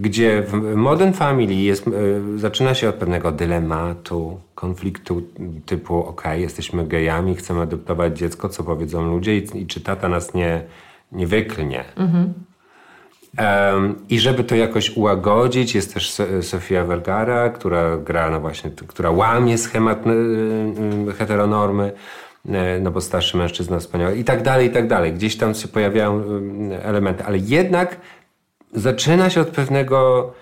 gdzie 0.00 0.42
w 0.42 0.74
Modern 0.76 1.12
Family 1.12 1.54
jest, 1.54 1.88
e, 1.88 1.90
zaczyna 2.38 2.74
się 2.74 2.88
od 2.88 2.94
pewnego 2.94 3.32
dylematu, 3.32 4.40
konfliktu 4.54 5.22
typu 5.66 6.04
ok, 6.04 6.24
jesteśmy 6.34 6.86
gejami, 6.86 7.34
chcemy 7.34 7.60
adoptować 7.60 8.18
dziecko, 8.18 8.48
co 8.48 8.64
powiedzą 8.64 9.10
ludzie 9.10 9.38
i, 9.38 9.62
i 9.62 9.66
czy 9.66 9.80
tata 9.80 10.08
nas 10.08 10.34
nie, 10.34 10.62
nie 11.12 11.26
wyklnie. 11.26 11.84
Mhm. 11.96 12.32
Um, 13.38 13.94
I 14.08 14.20
żeby 14.20 14.44
to 14.44 14.54
jakoś 14.54 14.96
ułagodzić, 14.96 15.74
jest 15.74 15.94
też 15.94 16.22
Sofia 16.42 16.84
Vergara, 16.84 17.50
która 17.50 17.96
gra, 17.96 18.30
no 18.30 18.40
właśnie, 18.40 18.70
która 18.86 19.10
łamie 19.10 19.58
schemat 19.58 20.06
y, 20.06 21.12
heteronormy, 21.12 21.92
no 22.80 22.90
bo 22.90 23.00
starszy 23.00 23.36
mężczyzna 23.36 23.78
wspaniały 23.78 24.16
i 24.16 24.24
tak 24.24 24.42
dalej, 24.42 24.66
i 24.66 24.70
tak 24.70 24.88
dalej. 24.88 25.12
Gdzieś 25.12 25.36
tam 25.36 25.54
się 25.54 25.68
pojawiają 25.68 26.22
elementy, 26.82 27.24
ale 27.24 27.38
jednak 27.38 27.96
zaczyna 28.74 29.30
się 29.30 29.40
od 29.40 29.48
pewnego 29.48 30.32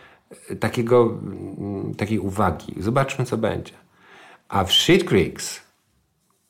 e, 0.50 0.56
takiego, 0.56 1.18
takiej 1.96 2.18
uwagi. 2.18 2.74
Zobaczmy, 2.78 3.24
co 3.24 3.36
będzie. 3.36 3.72
A 4.48 4.64
w 4.64 4.72
Shit 4.72 5.04
Creeks 5.04 5.60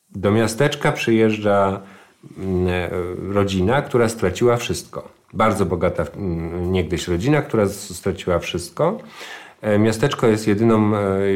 do 0.09 0.31
miasteczka 0.31 0.91
przyjeżdża 0.91 1.81
e, 2.67 2.89
rodzina, 3.33 3.81
która 3.81 4.09
straciła 4.09 4.57
wszystko. 4.57 5.09
Bardzo 5.33 5.65
bogata 5.65 6.05
niegdyś 6.61 7.07
rodzina, 7.07 7.41
która 7.41 7.67
straciła 7.67 8.39
wszystko. 8.39 8.97
E, 9.61 9.79
miasteczko 9.79 10.27
jest 10.27 10.47
jedyną, 10.47 10.91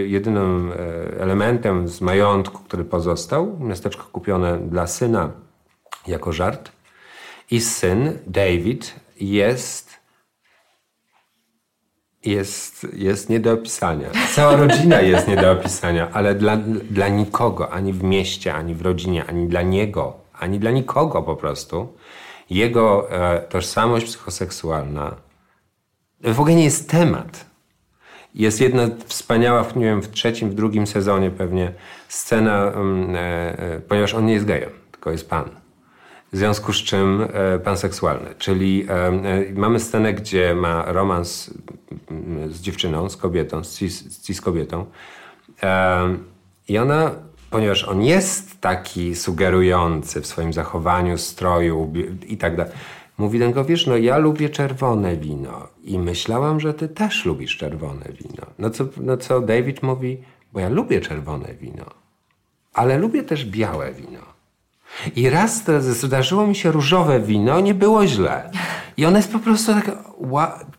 jedynym 0.06 0.72
elementem 1.20 1.88
z 1.88 2.02
majątku, 2.02 2.64
który 2.64 2.86
pozostał. 2.86 3.58
Miasteczko 3.60 4.04
kupione 4.12 4.58
dla 4.58 4.88
syna 4.88 5.32
jako 6.08 6.34
żart. 6.34 6.72
I 7.52 7.62
syn, 7.62 8.20
David, 8.28 8.96
jest 9.20 9.93
jest, 12.26 12.88
jest 12.94 13.30
nie 13.30 13.40
do 13.40 13.54
opisania. 13.54 14.10
Cała 14.36 14.56
rodzina 14.56 15.02
jest 15.02 15.28
nie 15.28 15.36
do 15.36 15.52
opisania, 15.52 16.08
ale 16.14 16.36
dla, 16.36 16.58
dla 16.92 17.08
nikogo, 17.08 17.72
ani 17.72 17.94
w 17.94 18.04
mieście, 18.04 18.54
ani 18.54 18.76
w 18.76 18.82
rodzinie, 18.82 19.26
ani 19.26 19.48
dla 19.48 19.62
niego, 19.62 20.14
ani 20.40 20.60
dla 20.60 20.72
nikogo 20.72 21.24
po 21.24 21.36
prostu, 21.36 21.94
jego 22.50 23.12
e, 23.12 23.42
tożsamość 23.42 24.06
psychoseksualna 24.06 25.16
w 26.24 26.40
ogóle 26.40 26.56
nie 26.56 26.64
jest 26.64 26.90
temat. 26.90 27.46
Jest 28.36 28.62
jedna 28.62 28.90
wspaniała, 29.06 29.66
nie 29.76 29.86
wiem, 29.86 30.02
w 30.02 30.12
trzecim, 30.12 30.50
w 30.50 30.54
drugim 30.54 30.88
sezonie 30.88 31.32
pewnie 31.32 31.74
scena, 32.08 32.64
mm, 32.64 33.16
e, 33.16 33.20
e, 33.20 33.80
ponieważ 33.80 34.14
on 34.14 34.26
nie 34.26 34.34
jest 34.34 34.46
gejem, 34.46 34.70
tylko 34.92 35.12
jest 35.12 35.30
pan 35.30 35.62
w 36.34 36.38
związku 36.38 36.74
z 36.74 36.78
czym 36.78 37.28
e, 37.34 37.60
panseksualny. 37.60 38.36
Czyli 38.38 38.86
e, 38.90 39.08
e, 39.08 39.54
mamy 39.56 39.80
scenę, 39.80 40.14
gdzie 40.14 40.56
ma 40.56 40.84
romans 40.88 41.54
z 42.50 42.62
dziewczyną, 42.62 43.10
z 43.10 43.18
kobietą, 43.18 43.64
z 43.64 43.78
cis, 43.78 44.12
z 44.12 44.22
cis 44.22 44.42
kobietą. 44.42 44.86
I 46.68 46.78
ona, 46.78 47.12
ponieważ 47.50 47.84
on 47.84 48.02
jest 48.02 48.62
taki 48.62 49.16
sugerujący 49.16 50.22
w 50.22 50.28
swoim 50.28 50.54
zachowaniu, 50.54 51.18
stroju 51.18 51.94
i 52.28 52.38
tak 52.38 52.56
dalej, 52.56 52.74
mówi 53.18 53.40
niego, 53.40 53.66
wiesz, 53.66 53.88
no 53.88 53.98
ja 53.98 54.18
lubię 54.18 54.50
czerwone 54.50 55.18
wino 55.18 55.68
i 55.84 56.00
myślałam, 56.00 56.60
że 56.60 56.74
ty 56.74 56.88
też 56.88 57.26
lubisz 57.26 57.58
czerwone 57.58 58.06
wino. 58.06 58.46
No 58.60 58.70
co, 58.70 58.86
no 58.98 59.18
co 59.18 59.42
David 59.42 59.84
mówi, 59.84 60.18
bo 60.54 60.60
ja 60.60 60.70
lubię 60.70 61.02
czerwone 61.02 61.54
wino, 61.54 61.86
ale 62.74 62.98
lubię 62.98 63.24
też 63.24 63.46
białe 63.46 63.94
wino. 63.94 64.33
I 65.16 65.30
raz 65.30 65.64
zdarzyło 65.80 66.48
mi 66.48 66.56
się 66.56 66.72
różowe 66.72 67.20
wino, 67.20 67.60
nie 67.60 67.74
było 67.74 68.08
źle. 68.08 68.50
I 68.98 69.06
ona 69.06 69.18
jest 69.18 69.32
po 69.32 69.39
prostu 69.39 69.74
taka, 69.74 70.04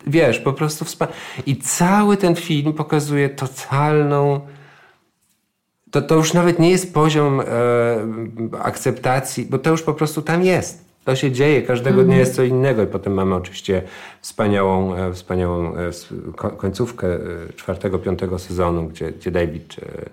wiesz, 0.06 0.38
po 0.38 0.52
prostu 0.52 0.84
wspaniała. 0.84 1.16
I 1.46 1.56
cały 1.56 2.16
ten 2.16 2.36
film 2.36 2.72
pokazuje 2.72 3.28
totalną. 3.28 4.40
To, 5.90 6.02
to 6.02 6.14
już 6.14 6.32
nawet 6.32 6.58
nie 6.58 6.70
jest 6.70 6.94
poziom 6.94 7.40
e, 7.40 7.44
akceptacji, 8.62 9.46
bo 9.50 9.58
to 9.58 9.70
już 9.70 9.82
po 9.82 9.94
prostu 9.94 10.22
tam 10.22 10.42
jest. 10.42 10.84
To 11.04 11.16
się 11.16 11.32
dzieje, 11.32 11.62
każdego 11.62 12.02
dnia 12.02 12.16
jest 12.16 12.34
co 12.34 12.42
innego. 12.42 12.82
I 12.82 12.86
potem 12.86 13.14
mamy 13.14 13.34
oczywiście 13.34 13.82
wspaniałą, 14.20 14.94
e, 14.94 15.12
wspaniałą 15.12 15.74
e, 15.76 15.90
końcówkę 16.56 17.06
e, 17.06 17.18
czwartego, 17.56 17.98
piątego 17.98 18.38
sezonu, 18.38 18.88
gdzie, 18.88 19.12
gdzie 19.12 19.30
David 19.30 19.76
e, 19.82 20.10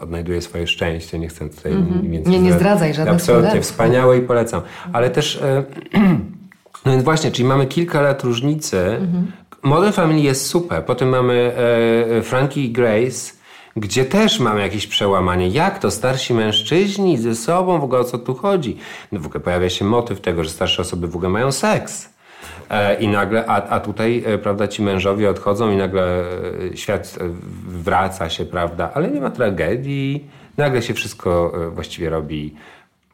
odnajduje 0.00 0.42
swoje 0.42 0.66
szczęście. 0.66 1.18
Nie 1.18 1.28
chcę 1.28 1.48
tutaj 1.48 1.72
mm 1.72 1.84
-hmm. 1.84 2.10
więcej... 2.10 2.32
Nie, 2.32 2.40
nie 2.40 2.52
zdradzaj 2.52 2.94
żadnych 2.94 3.14
Absolutnie, 3.14 3.60
wspaniałe 3.60 4.18
i 4.18 4.20
polecam. 4.20 4.60
Ale 4.92 5.10
też, 5.10 5.36
e, 5.36 5.64
no 6.86 6.92
więc 6.92 7.04
właśnie, 7.04 7.30
czyli 7.30 7.48
mamy 7.48 7.66
kilka 7.66 8.00
lat 8.00 8.24
różnicy. 8.24 8.78
Mm 8.78 9.06
-hmm. 9.06 9.22
Modern 9.62 9.92
Family 9.92 10.20
jest 10.20 10.46
super. 10.46 10.84
Potem 10.84 11.08
mamy 11.08 11.52
e, 12.18 12.22
Frankie 12.22 12.64
i 12.64 12.72
Grace, 12.72 13.32
gdzie 13.76 14.04
też 14.04 14.40
mamy 14.40 14.60
jakieś 14.60 14.86
przełamanie. 14.86 15.48
Jak 15.48 15.78
to 15.78 15.90
starsi 15.90 16.34
mężczyźni 16.34 17.18
ze 17.18 17.34
sobą, 17.34 17.80
w 17.80 17.84
ogóle 17.84 18.00
o 18.00 18.04
co 18.04 18.18
tu 18.18 18.34
chodzi? 18.34 18.76
No 19.12 19.20
w 19.20 19.26
ogóle 19.26 19.40
pojawia 19.40 19.70
się 19.70 19.84
motyw 19.84 20.20
tego, 20.20 20.44
że 20.44 20.50
starsze 20.50 20.82
osoby 20.82 21.08
w 21.08 21.16
ogóle 21.16 21.30
mają 21.30 21.52
seks. 21.52 22.17
E, 22.70 22.94
I 22.94 23.08
nagle, 23.08 23.46
a, 23.46 23.62
a 23.68 23.80
tutaj, 23.80 24.22
e, 24.26 24.38
prawda, 24.38 24.68
ci 24.68 24.82
mężowie 24.82 25.30
odchodzą 25.30 25.70
i 25.70 25.76
nagle 25.76 26.24
e, 26.72 26.76
świat 26.76 27.18
wraca 27.68 28.30
się, 28.30 28.44
prawda, 28.44 28.90
ale 28.94 29.10
nie 29.10 29.20
ma 29.20 29.30
tragedii. 29.30 30.26
Nagle 30.56 30.82
się 30.82 30.94
wszystko 30.94 31.52
właściwie 31.74 32.10
robi 32.10 32.54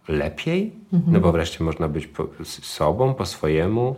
lepiej, 0.09 0.73
mhm. 0.93 1.13
no 1.13 1.21
bo 1.21 1.33
wreszcie 1.33 1.65
można 1.65 1.89
być 1.89 2.07
po, 2.07 2.27
sobą, 2.45 3.15
po 3.15 3.27
swojemu. 3.27 3.97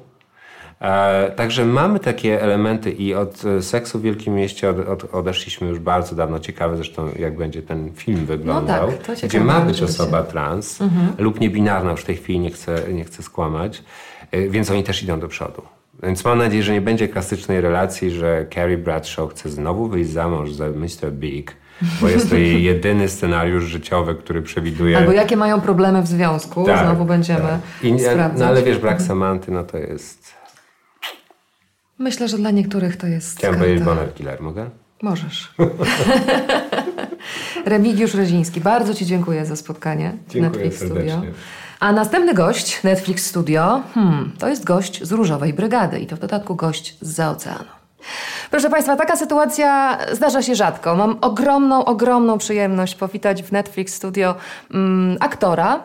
E, 0.80 1.30
także 1.30 1.64
mamy 1.64 2.00
takie 2.00 2.42
elementy 2.42 2.90
i 2.90 3.14
od 3.14 3.42
seksu 3.60 3.98
w 3.98 4.02
Wielkim 4.02 4.34
Mieście 4.34 4.70
od, 4.70 4.88
od, 4.88 5.14
odeszliśmy 5.14 5.68
już 5.68 5.78
bardzo 5.78 6.16
dawno. 6.16 6.38
Ciekawe 6.38 6.76
zresztą, 6.76 7.08
jak 7.18 7.36
będzie 7.36 7.62
ten 7.62 7.92
film 7.92 8.26
wyglądał. 8.26 8.90
No 8.90 8.92
tak, 9.06 9.18
gdzie 9.18 9.40
ma 9.40 9.60
być 9.60 9.82
osoba 9.82 10.22
trans 10.22 10.80
mhm. 10.80 11.12
lub 11.18 11.40
niebinarna, 11.40 11.90
już 11.90 12.00
w 12.00 12.04
tej 12.04 12.16
chwili 12.16 12.38
nie 12.38 12.50
chcę, 12.50 12.92
nie 12.92 13.04
chcę 13.04 13.22
skłamać. 13.22 13.82
E, 14.32 14.48
więc 14.48 14.70
oni 14.70 14.84
też 14.84 15.02
idą 15.02 15.20
do 15.20 15.28
przodu. 15.28 15.62
Więc 16.02 16.24
mam 16.24 16.38
nadzieję, 16.38 16.62
że 16.62 16.72
nie 16.72 16.80
będzie 16.80 17.08
klasycznej 17.08 17.60
relacji, 17.60 18.10
że 18.10 18.46
Carrie 18.54 18.78
Bradshaw 18.78 19.30
chce 19.30 19.50
znowu 19.50 19.88
wyjść 19.88 20.10
za 20.10 20.28
mąż 20.28 20.52
za 20.52 20.66
Mr. 20.66 21.12
Big, 21.12 21.56
bo 22.00 22.08
jest 22.08 22.30
to 22.30 22.36
jej 22.36 22.62
jedyny 22.72 23.08
scenariusz 23.08 23.64
życiowy, 23.64 24.14
który 24.14 24.42
przewiduje... 24.42 24.98
Albo 24.98 25.12
jakie 25.12 25.36
mają 25.36 25.60
problemy 25.60 26.02
w 26.02 26.06
związku, 26.06 26.64
tak, 26.64 26.86
znowu 26.86 27.04
będziemy 27.04 27.40
tak. 27.40 27.60
I, 27.82 28.00
sprawdzać. 28.00 28.40
No 28.40 28.46
ale 28.46 28.62
wiesz, 28.62 28.78
brak 28.78 29.02
Samanty, 29.02 29.52
no 29.52 29.64
to 29.64 29.78
jest... 29.78 30.34
Myślę, 31.98 32.28
że 32.28 32.38
dla 32.38 32.50
niektórych 32.50 32.96
to 32.96 33.06
jest... 33.06 33.38
Chciałem 33.38 33.58
powiedzieć 33.58 33.84
Bonner 33.84 34.14
Killer, 34.14 34.42
mogę? 34.42 34.70
Możesz. 35.02 35.54
Remigiusz 37.66 38.14
Reziński, 38.14 38.60
bardzo 38.60 38.94
Ci 38.94 39.06
dziękuję 39.06 39.46
za 39.46 39.56
spotkanie 39.56 40.12
dziękuję 40.28 40.42
Netflix 40.42 40.78
serdecznie. 40.78 41.12
Studio. 41.12 41.32
A 41.80 41.92
następny 41.92 42.34
gość 42.34 42.82
Netflix 42.82 43.26
Studio 43.26 43.82
hmm, 43.94 44.32
to 44.38 44.48
jest 44.48 44.64
gość 44.64 45.02
z 45.02 45.12
Różowej 45.12 45.52
Brygady 45.52 45.98
i 45.98 46.06
to 46.06 46.16
w 46.16 46.18
dodatku 46.18 46.54
gość 46.54 46.96
z 47.00 47.20
oceanu. 47.20 47.64
Proszę 48.50 48.70
Państwa, 48.70 48.96
taka 48.96 49.16
sytuacja 49.16 49.98
zdarza 50.12 50.42
się 50.42 50.54
rzadko. 50.54 50.94
Mam 50.96 51.18
ogromną, 51.20 51.84
ogromną 51.84 52.38
przyjemność 52.38 52.94
powitać 52.94 53.42
w 53.42 53.52
Netflix 53.52 53.94
Studio 53.94 54.34
mm, 54.74 55.16
aktora, 55.20 55.80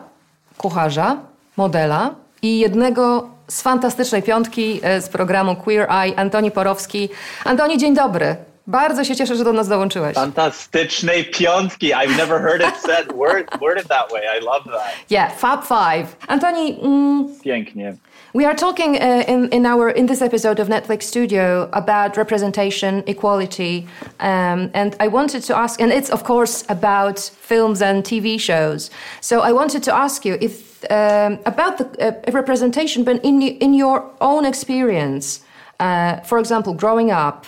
kucharza, 0.58 1.16
modela 1.56 2.14
i 2.42 2.58
jednego 2.58 3.28
z 3.48 3.62
fantastycznej 3.62 4.22
piątki 4.22 4.80
e, 4.82 5.00
z 5.00 5.08
programu 5.08 5.56
Queer 5.56 5.90
Eye, 5.90 6.18
Antoni 6.18 6.50
Porowski. 6.50 7.08
Antoni, 7.44 7.78
dzień 7.78 7.94
dobry. 7.94 8.36
Bardzo 8.66 9.04
się 9.04 9.16
cieszę, 9.16 9.36
że 9.36 9.44
do 9.44 9.52
nas 9.52 9.68
dołączyłeś. 9.68 10.14
Fantastycznej 10.14 11.24
piątki. 11.24 11.92
I've 11.92 12.16
never 12.16 12.40
heard 12.40 12.62
it 12.62 12.76
said 12.80 13.12
word, 13.12 13.60
worded 13.60 13.88
that 13.88 14.12
way. 14.12 14.22
I 14.38 14.44
love 14.44 14.64
that. 14.64 15.10
Yeah, 15.10 15.32
Fab 15.36 15.64
Five. 15.64 16.16
Antoni, 16.28 16.78
mm, 16.82 17.28
Pięknie. 17.44 17.96
We 18.34 18.46
are 18.46 18.54
talking 18.54 18.96
uh, 18.96 19.28
in, 19.28 19.48
in 19.48 19.66
our 19.66 19.90
in 19.90 20.06
this 20.06 20.22
episode 20.22 20.62
of 20.62 20.68
Netflix 20.68 21.02
Studio 21.02 21.68
about 21.72 22.16
representation, 22.16 23.02
equality, 23.06 23.86
um, 24.20 24.70
and 24.72 24.96
I 25.00 25.08
wanted 25.08 25.46
to 25.46 25.56
ask, 25.56 25.80
and 25.82 25.92
it's 25.92 26.10
of 26.10 26.22
course 26.22 26.64
about 26.68 27.18
films 27.20 27.82
and 27.82 28.04
TV 28.04 28.40
shows. 28.40 28.90
So 29.20 29.40
I 29.40 29.52
wanted 29.52 29.82
to 29.82 29.94
ask 29.94 30.24
you 30.24 30.38
if 30.40 30.84
um, 30.90 31.38
about 31.44 31.78
the 31.78 31.84
uh, 32.00 32.32
representation, 32.32 33.04
but 33.04 33.22
in 33.24 33.42
in 33.42 33.74
your 33.74 34.02
own 34.20 34.46
experience, 34.46 35.40
uh, 35.80 36.20
for 36.20 36.38
example, 36.38 36.74
growing 36.74 37.10
up, 37.10 37.44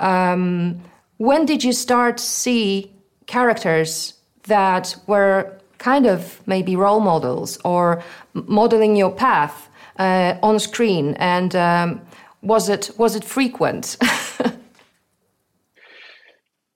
um, 0.00 0.80
when 1.18 1.46
did 1.46 1.64
you 1.64 1.72
start 1.72 2.20
see 2.20 2.92
characters 3.26 4.14
that 4.44 4.96
were 5.06 5.58
kind 5.78 6.06
of 6.06 6.40
maybe 6.46 6.76
role 6.76 7.00
models 7.00 7.58
or 7.64 8.02
modeling 8.34 8.96
your 8.96 9.12
path? 9.12 9.68
uh, 9.98 10.36
on 10.42 10.58
screen, 10.58 11.14
and 11.14 11.54
um, 11.56 12.00
was 12.42 12.68
it 12.68 12.90
was 12.96 13.16
it 13.16 13.24
frequent? 13.24 13.96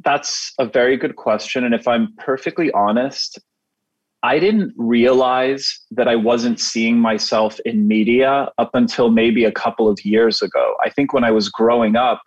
That's 0.05 0.53
a 0.59 0.67
very 0.67 0.97
good 0.97 1.17
question, 1.17 1.65
and 1.65 1.75
if 1.75 1.87
I'm 1.87 2.15
perfectly 2.19 2.73
honest, 2.73 3.39
I 4.25 4.39
didn't 4.39 4.75
realize 4.77 5.81
that 5.93 6.09
I 6.09 6.17
wasn't 6.17 6.59
seeing 6.61 6.99
myself 6.99 7.61
in 7.65 7.87
media 7.87 8.49
up 8.59 8.71
until 8.75 9.11
maybe 9.11 9.45
a 9.45 9.53
couple 9.53 9.89
of 9.89 10.05
years 10.05 10.43
ago. 10.43 10.75
I 10.85 10.91
think 10.91 11.13
when 11.13 11.25
I 11.25 11.31
was 11.31 11.49
growing 11.49 11.97
up, 11.97 12.21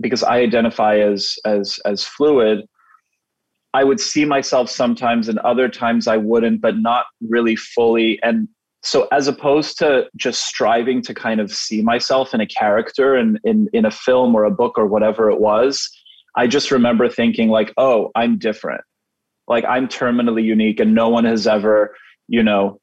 because 0.00 0.22
I 0.22 0.38
identify 0.38 0.98
as 0.98 1.36
as 1.44 1.78
as 1.84 2.04
fluid, 2.04 2.66
I 3.74 3.84
would 3.84 4.00
see 4.00 4.24
myself 4.24 4.70
sometimes 4.70 5.28
and 5.28 5.38
other 5.40 5.68
times 5.68 6.08
I 6.08 6.16
wouldn't, 6.16 6.60
but 6.60 6.78
not 6.78 7.06
really 7.20 7.56
fully. 7.56 8.18
And 8.22 8.48
so 8.82 9.08
as 9.12 9.28
opposed 9.28 9.78
to 9.78 10.06
just 10.16 10.46
striving 10.46 11.02
to 11.02 11.14
kind 11.14 11.40
of 11.40 11.52
see 11.52 11.82
myself 11.82 12.32
in 12.34 12.40
a 12.40 12.46
character 12.46 13.14
and 13.14 13.38
in, 13.44 13.68
in 13.72 13.84
a 13.84 13.90
film 13.90 14.34
or 14.34 14.44
a 14.44 14.50
book 14.50 14.78
or 14.78 14.86
whatever 14.86 15.30
it 15.30 15.40
was 15.40 15.90
i 16.36 16.46
just 16.46 16.70
remember 16.70 17.08
thinking 17.08 17.48
like 17.48 17.72
oh 17.76 18.10
i'm 18.14 18.38
different 18.38 18.80
like 19.48 19.64
i'm 19.66 19.86
terminally 19.86 20.44
unique 20.44 20.80
and 20.80 20.94
no 20.94 21.08
one 21.08 21.24
has 21.24 21.46
ever 21.46 21.94
you 22.28 22.42
know 22.42 22.80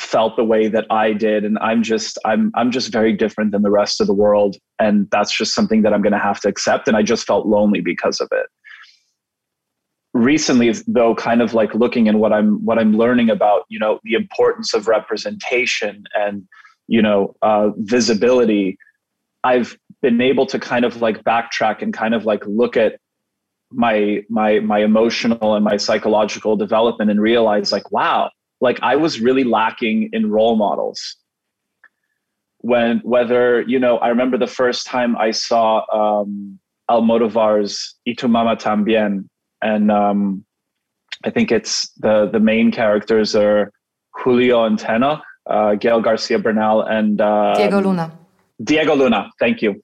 felt 0.00 0.36
the 0.36 0.44
way 0.44 0.68
that 0.68 0.86
i 0.90 1.12
did 1.12 1.44
and 1.44 1.58
i'm 1.60 1.82
just 1.82 2.18
i'm 2.24 2.50
i'm 2.54 2.70
just 2.70 2.92
very 2.92 3.12
different 3.12 3.52
than 3.52 3.62
the 3.62 3.70
rest 3.70 4.00
of 4.00 4.06
the 4.06 4.14
world 4.14 4.56
and 4.78 5.08
that's 5.10 5.36
just 5.36 5.54
something 5.54 5.82
that 5.82 5.92
i'm 5.92 6.02
going 6.02 6.12
to 6.12 6.18
have 6.18 6.40
to 6.40 6.48
accept 6.48 6.88
and 6.88 6.96
i 6.96 7.02
just 7.02 7.26
felt 7.26 7.46
lonely 7.46 7.80
because 7.80 8.20
of 8.20 8.28
it. 8.32 8.46
Recently 10.12 10.72
though 10.88 11.14
kind 11.14 11.40
of 11.40 11.54
like 11.54 11.72
looking 11.74 12.06
in 12.06 12.18
what 12.18 12.32
i'm 12.32 12.64
what 12.64 12.78
i'm 12.78 12.96
learning 12.96 13.30
about 13.30 13.62
you 13.68 13.78
know 13.78 14.00
the 14.02 14.14
importance 14.14 14.74
of 14.74 14.88
representation 14.88 16.04
and 16.16 16.48
you 16.88 17.00
know 17.00 17.34
uh, 17.42 17.70
visibility 17.76 18.76
i've 19.44 19.76
been 20.02 20.20
able 20.20 20.46
to 20.46 20.58
kind 20.58 20.84
of 20.84 21.00
like 21.00 21.22
backtrack 21.22 21.80
and 21.80 21.92
kind 21.92 22.14
of 22.14 22.24
like 22.24 22.44
look 22.46 22.76
at 22.76 22.98
my 23.70 24.24
my 24.28 24.58
my 24.60 24.80
emotional 24.80 25.54
and 25.54 25.64
my 25.64 25.76
psychological 25.76 26.56
development 26.56 27.08
and 27.10 27.20
realize 27.20 27.70
like 27.70 27.92
wow 27.92 28.28
like 28.60 28.78
i 28.82 28.96
was 28.96 29.20
really 29.20 29.44
lacking 29.44 30.08
in 30.12 30.30
role 30.30 30.56
models 30.56 31.16
when 32.58 32.98
whether 32.98 33.62
you 33.62 33.78
know 33.78 33.98
i 33.98 34.08
remember 34.08 34.36
the 34.36 34.46
first 34.46 34.86
time 34.86 35.16
i 35.16 35.30
saw 35.30 35.82
um 35.92 36.58
almodovar's 36.90 37.94
y 38.06 38.14
tu 38.16 38.28
mama 38.28 38.56
tambien 38.56 39.28
and 39.62 39.90
um, 39.90 40.44
I 41.24 41.30
think 41.30 41.52
it's 41.52 41.90
the 41.98 42.28
the 42.30 42.40
main 42.40 42.70
characters 42.72 43.34
are 43.34 43.72
Julio 44.14 44.64
and 44.64 44.78
Tenoch, 44.78 45.20
uh, 45.48 45.74
Gael 45.74 46.00
Garcia 46.00 46.38
Bernal, 46.38 46.82
and 46.82 47.20
uh, 47.20 47.54
Diego 47.56 47.80
Luna. 47.80 48.18
Diego 48.62 48.94
Luna, 48.94 49.30
thank 49.38 49.62
you. 49.62 49.82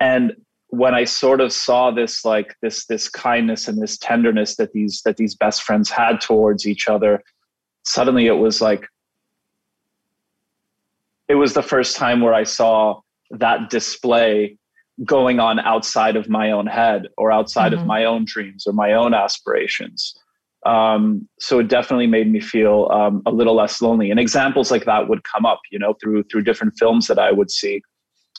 And 0.00 0.34
when 0.68 0.94
I 0.94 1.04
sort 1.04 1.40
of 1.40 1.52
saw 1.52 1.90
this 1.90 2.24
like 2.24 2.54
this 2.62 2.86
this 2.86 3.08
kindness 3.08 3.68
and 3.68 3.80
this 3.80 3.98
tenderness 3.98 4.56
that 4.56 4.72
these 4.72 5.02
that 5.04 5.16
these 5.16 5.34
best 5.34 5.62
friends 5.62 5.90
had 5.90 6.20
towards 6.20 6.66
each 6.66 6.88
other, 6.88 7.22
suddenly 7.84 8.26
it 8.26 8.38
was 8.38 8.60
like 8.60 8.88
it 11.28 11.36
was 11.36 11.54
the 11.54 11.62
first 11.62 11.96
time 11.96 12.20
where 12.20 12.34
I 12.34 12.44
saw 12.44 13.00
that 13.30 13.70
display 13.70 14.58
going 15.04 15.40
on 15.40 15.58
outside 15.60 16.16
of 16.16 16.28
my 16.28 16.50
own 16.50 16.66
head 16.66 17.08
or 17.16 17.32
outside 17.32 17.72
mm-hmm. 17.72 17.80
of 17.80 17.86
my 17.86 18.04
own 18.04 18.24
dreams 18.24 18.66
or 18.66 18.72
my 18.72 18.92
own 18.92 19.14
aspirations. 19.14 20.14
Um, 20.66 21.28
so 21.38 21.58
it 21.58 21.68
definitely 21.68 22.06
made 22.06 22.30
me 22.30 22.40
feel 22.40 22.88
um, 22.90 23.22
a 23.26 23.30
little 23.30 23.54
less 23.54 23.82
lonely. 23.82 24.10
And 24.10 24.20
examples 24.20 24.70
like 24.70 24.84
that 24.86 25.08
would 25.08 25.24
come 25.24 25.44
up, 25.44 25.60
you 25.70 25.78
know, 25.78 25.94
through 26.00 26.24
through 26.24 26.42
different 26.42 26.74
films 26.78 27.06
that 27.08 27.18
I 27.18 27.32
would 27.32 27.50
see. 27.50 27.82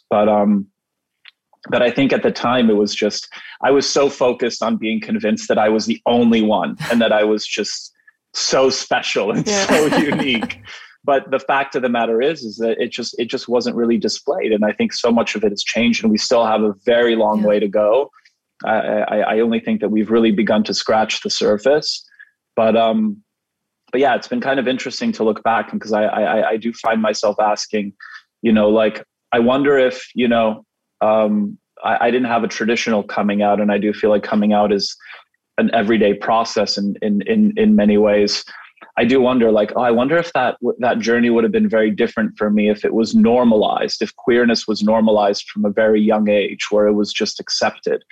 But 0.10 0.30
um, 0.30 0.68
but 1.70 1.82
I 1.82 1.92
think 1.92 2.14
at 2.14 2.24
the 2.24 2.32
time 2.32 2.70
it 2.70 2.76
was 2.76 2.96
just 2.96 3.28
I 3.62 3.72
was 3.72 3.88
so 3.88 4.10
focused 4.10 4.64
on 4.64 4.78
being 4.78 5.02
convinced 5.02 5.48
that 5.50 5.58
I 5.58 5.70
was 5.70 5.86
the 5.86 6.02
only 6.06 6.42
one 6.42 6.78
and 6.92 7.02
that 7.02 7.12
I 7.12 7.24
was 7.24 7.46
just 7.46 7.92
so 8.36 8.70
special 8.70 9.32
and 9.32 9.48
yeah. 9.48 9.66
so 9.66 9.86
unique 9.98 10.60
but 11.06 11.30
the 11.30 11.40
fact 11.40 11.76
of 11.76 11.82
the 11.84 11.90
matter 11.90 12.22
is 12.22 12.44
is 12.44 12.58
that 12.58 12.82
it 12.82 12.92
just 12.92 13.18
it 13.20 13.30
just 13.30 13.48
wasn't 13.48 13.76
really 13.76 13.98
displayed 13.98 14.52
and 14.52 14.66
i 14.66 14.72
think 14.72 14.92
so 14.92 15.12
much 15.12 15.36
of 15.36 15.44
it 15.44 15.52
has 15.52 15.64
changed 15.64 16.04
and 16.04 16.12
we 16.12 16.18
still 16.18 16.46
have 16.46 16.62
a 16.62 16.74
very 16.86 17.16
long 17.16 17.42
yeah. 17.42 17.48
way 17.48 17.60
to 17.60 17.68
go 17.68 18.10
I, 18.64 18.78
I, 18.78 19.18
I 19.18 19.40
only 19.42 19.60
think 19.60 19.82
that 19.82 19.90
we've 19.90 20.10
really 20.10 20.32
begun 20.32 20.64
to 20.64 20.74
scratch 20.74 21.22
the 21.22 21.30
surface 21.30 22.06
but 22.56 22.76
um 22.76 23.22
but 23.92 24.02
yeah 24.02 24.16
it's 24.16 24.28
been 24.28 24.42
kind 24.42 24.60
of 24.60 24.68
interesting 24.68 25.12
to 25.14 25.24
look 25.24 25.44
back 25.44 25.72
because 25.72 25.94
I, 25.94 26.04
I 26.04 26.50
i 26.52 26.58
do 26.58 26.74
find 26.74 27.02
myself 27.02 27.38
asking 27.40 27.94
you 28.42 28.52
know 28.52 28.70
like 28.70 29.04
i 29.32 29.40
wonder 29.40 29.78
if 29.78 30.10
you 30.16 30.28
know 30.28 30.66
um 31.02 31.58
I, 31.84 32.08
I 32.08 32.12
didn't 32.12 32.28
have 32.28 32.44
a 32.44 32.48
traditional 32.48 33.04
coming 33.04 33.42
out 33.42 33.62
and 33.62 33.72
i 33.72 33.78
do 33.78 33.94
feel 33.94 34.10
like 34.10 34.24
coming 34.24 34.54
out 34.54 34.72
is 34.74 34.96
an 35.58 35.70
everyday 35.74 36.14
process 36.14 36.78
in 36.78 36.96
in 37.02 37.22
in, 37.24 37.54
in 37.58 37.76
many 37.76 37.98
ways 37.98 38.44
I 38.98 39.04
do 39.04 39.20
wonder, 39.20 39.52
like, 39.52 39.74
oh, 39.76 39.82
I 39.82 39.92
wonder 39.92 40.18
if 40.18 40.32
that 40.34 40.58
that 40.80 41.00
journey 41.00 41.30
would 41.30 41.44
have 41.44 41.52
been 41.52 41.70
very 41.70 41.92
different 41.92 42.38
for 42.38 42.50
me 42.50 42.70
if 42.70 42.86
it 42.86 42.94
was 42.94 43.14
normalized, 43.14 44.02
if 44.02 44.16
queerness 44.16 44.68
was 44.68 44.82
normalized 44.82 45.50
from 45.50 45.66
a 45.66 45.70
very 45.70 46.02
young 46.02 46.30
age, 46.30 46.68
where 46.72 46.88
it 46.88 46.94
was 46.94 47.12
just 47.12 47.40
accepted, 47.40 48.04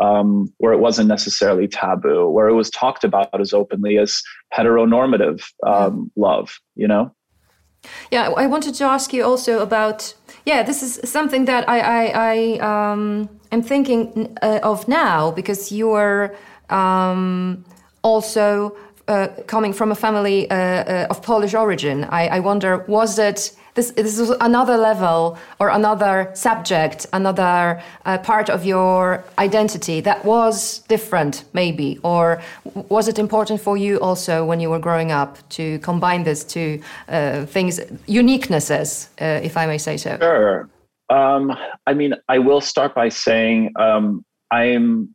um, 0.00 0.52
where 0.58 0.72
it 0.72 0.78
wasn't 0.78 1.08
necessarily 1.08 1.66
taboo, 1.66 2.30
where 2.30 2.48
it 2.48 2.54
was 2.54 2.70
talked 2.70 3.02
about 3.02 3.40
as 3.40 3.52
openly 3.52 3.98
as 3.98 4.22
heteronormative 4.56 5.44
um, 5.66 6.10
love. 6.16 6.56
You 6.76 6.86
know. 6.86 7.14
Yeah, 8.10 8.30
I 8.30 8.46
wanted 8.46 8.74
to 8.74 8.84
ask 8.84 9.12
you 9.12 9.24
also 9.24 9.60
about. 9.60 10.14
Yeah, 10.44 10.62
this 10.62 10.82
is 10.82 11.00
something 11.10 11.46
that 11.46 11.68
I 11.68 11.80
I, 11.80 12.04
I 12.14 12.92
um, 12.92 13.28
am 13.50 13.62
thinking 13.62 14.36
uh, 14.40 14.60
of 14.62 14.86
now 14.86 15.32
because 15.32 15.72
you 15.72 15.90
are 15.90 16.34
um, 16.70 17.64
also 18.02 18.76
uh, 19.08 19.28
coming 19.46 19.72
from 19.72 19.90
a 19.90 19.94
family 19.94 20.50
uh, 20.50 20.54
uh, 20.54 21.06
of 21.10 21.22
Polish 21.22 21.54
origin, 21.54 22.04
I, 22.04 22.28
I, 22.28 22.40
wonder 22.40 22.84
was 22.88 23.18
it 23.18 23.56
this? 23.74 23.90
This 23.92 24.18
was 24.18 24.30
another 24.40 24.76
level 24.76 25.38
or 25.60 25.70
another 25.70 26.30
subject, 26.34 27.06
another 27.12 27.82
uh, 28.04 28.18
part 28.18 28.50
of 28.50 28.66
your 28.66 29.24
identity 29.38 30.02
that 30.02 30.24
was 30.24 30.80
different, 30.88 31.44
maybe, 31.54 31.98
or 32.02 32.42
was 32.90 33.08
it 33.08 33.18
important 33.18 33.60
for 33.60 33.78
you 33.78 33.98
also 34.00 34.44
when 34.44 34.60
you 34.60 34.68
were 34.68 34.80
growing 34.80 35.10
up 35.10 35.38
to 35.50 35.78
combine 35.78 36.24
these 36.24 36.44
two 36.44 36.82
uh, 37.08 37.46
things, 37.46 37.80
uniquenesses, 38.08 39.08
uh, 39.22 39.40
if 39.42 39.56
I 39.56 39.66
may 39.66 39.78
say 39.78 39.96
so? 39.96 40.18
Sure. 40.18 40.68
Um, 41.08 41.56
I 41.86 41.94
mean, 41.94 42.14
I 42.28 42.38
will 42.38 42.60
start 42.60 42.94
by 42.94 43.08
saying 43.08 43.72
um, 43.76 44.24
I'm. 44.50 45.14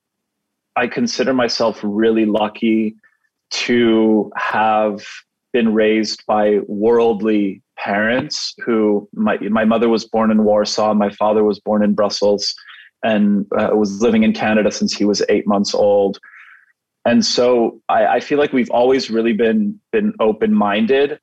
I 0.76 0.88
consider 0.88 1.34
myself 1.34 1.80
really 1.84 2.26
lucky 2.26 2.95
to 3.51 4.32
have 4.36 5.05
been 5.51 5.74
raised 5.74 6.26
by 6.26 6.59
worldly 6.67 7.61
parents 7.78 8.55
who 8.65 9.07
my, 9.13 9.38
my 9.38 9.65
mother 9.65 9.89
was 9.89 10.05
born 10.05 10.32
in 10.32 10.43
Warsaw, 10.43 10.93
my 10.93 11.11
father 11.11 11.43
was 11.43 11.59
born 11.59 11.84
in 11.84 11.93
Brussels 11.93 12.55
and 13.03 13.45
uh, 13.57 13.69
was 13.74 14.01
living 14.01 14.24
in 14.24 14.34
Canada 14.34 14.71
since 14.71 14.93
he 14.93 15.05
was 15.05 15.21
eight 15.30 15.45
months 15.45 15.76
old. 15.76 16.19
And 17.05 17.26
so 17.26 17.82
I, 17.89 18.07
I 18.07 18.19
feel 18.19 18.39
like 18.39 18.53
we've 18.53 18.71
always 18.71 19.11
really 19.11 19.34
been 19.34 19.80
been 19.91 20.13
open 20.19 20.53
minded. 20.53 21.19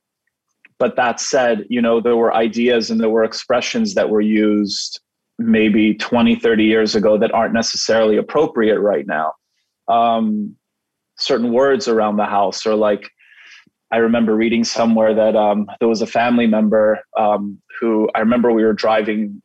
But 0.79 0.97
that 0.97 1.21
said, 1.21 1.67
you 1.69 1.81
know, 1.83 2.01
there 2.01 2.17
were 2.17 2.35
ideas 2.35 2.91
and 2.91 3.01
there 3.01 3.11
were 3.11 3.25
expressions 3.25 3.95
that 3.95 4.09
were 4.09 4.21
used 4.21 5.01
maybe 5.39 5.95
20, 5.95 6.37
30 6.37 6.65
years 6.65 6.95
ago 6.95 7.19
that 7.19 7.33
aren't 7.33 7.55
necessarily 7.55 8.17
appropriate 8.17 8.79
right 8.79 9.07
now. 9.07 9.33
Um, 9.91 10.57
certain 11.17 11.53
words 11.53 11.87
around 11.87 12.17
the 12.17 12.25
house 12.25 12.65
or 12.65 12.75
like 12.75 13.11
I 13.93 13.97
remember 13.97 14.35
reading 14.35 14.65
somewhere 14.65 15.13
that 15.15 15.37
um, 15.37 15.67
there 15.81 15.89
was 15.89 16.01
a 16.01 16.07
family 16.07 16.47
member 16.47 17.01
um, 17.19 17.59
who 17.81 18.09
I 18.15 18.21
remember 18.21 18.53
we 18.53 18.65
were 18.65 18.73
driving 18.73 19.43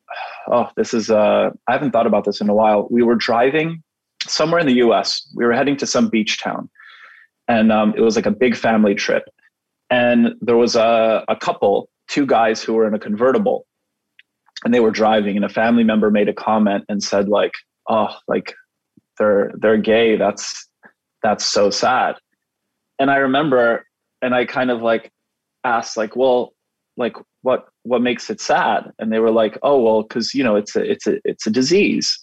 oh, 0.48 0.70
this 0.76 0.94
is, 0.94 1.10
uh, 1.10 1.50
I 1.68 1.72
haven't 1.72 1.92
thought 1.92 2.08
about 2.08 2.26
this 2.26 2.42
in 2.42 2.50
a 2.50 2.54
while. 2.54 2.88
We 2.90 3.04
were 3.04 3.16
driving 3.16 3.84
somewhere 4.28 4.60
in 4.60 4.68
the 4.68 4.76
US. 4.76 5.28
We 5.36 5.46
were 5.46 5.54
heading 5.54 5.78
to 5.78 5.88
some 5.88 6.10
beach 6.10 6.42
town. 6.42 6.70
And 7.48 7.72
um, 7.72 7.94
it 7.96 8.02
was 8.02 8.16
like 8.16 8.26
a 8.26 8.32
big 8.32 8.56
family 8.56 8.96
trip. 8.96 9.24
And 9.90 10.34
there 10.42 10.58
was 10.58 10.76
a, 10.76 11.24
a 11.28 11.36
couple, 11.36 11.90
two 12.08 12.26
guys 12.26 12.64
who 12.64 12.74
were 12.74 12.88
in 12.88 12.94
a 12.94 13.00
convertible. 13.00 13.66
And 14.64 14.74
they 14.74 14.80
were 14.80 14.92
driving, 14.92 15.36
and 15.36 15.46
a 15.46 15.50
family 15.50 15.84
member 15.84 16.10
made 16.10 16.30
a 16.30 16.34
comment 16.34 16.86
and 16.90 17.04
said, 17.04 17.28
like, 17.28 17.52
oh, 17.88 18.16
like 18.28 18.56
they're 19.18 19.52
they're 19.56 19.78
gay. 19.78 20.18
That's 20.18 20.68
that's 21.24 21.46
so 21.46 21.70
sad. 21.70 22.16
And 23.00 23.12
I 23.12 23.18
remember, 23.18 23.86
and 24.22 24.34
I 24.34 24.46
kind 24.46 24.72
of 24.72 24.82
like 24.82 25.12
asked, 25.64 25.98
like, 25.98 26.16
well, 26.16 26.54
like 26.98 27.16
what 27.42 27.68
what 27.84 28.02
makes 28.02 28.30
it 28.30 28.42
sad? 28.42 28.92
And 29.00 29.12
they 29.12 29.20
were 29.20 29.32
like, 29.32 29.58
oh, 29.64 29.82
well, 29.82 30.04
because 30.04 30.34
you 30.34 30.44
know 30.44 30.56
it's 30.56 30.76
a 30.76 30.84
it's 30.84 31.08
a 31.08 31.20
it's 31.26 31.48
a 31.48 31.52
disease. 31.52 32.20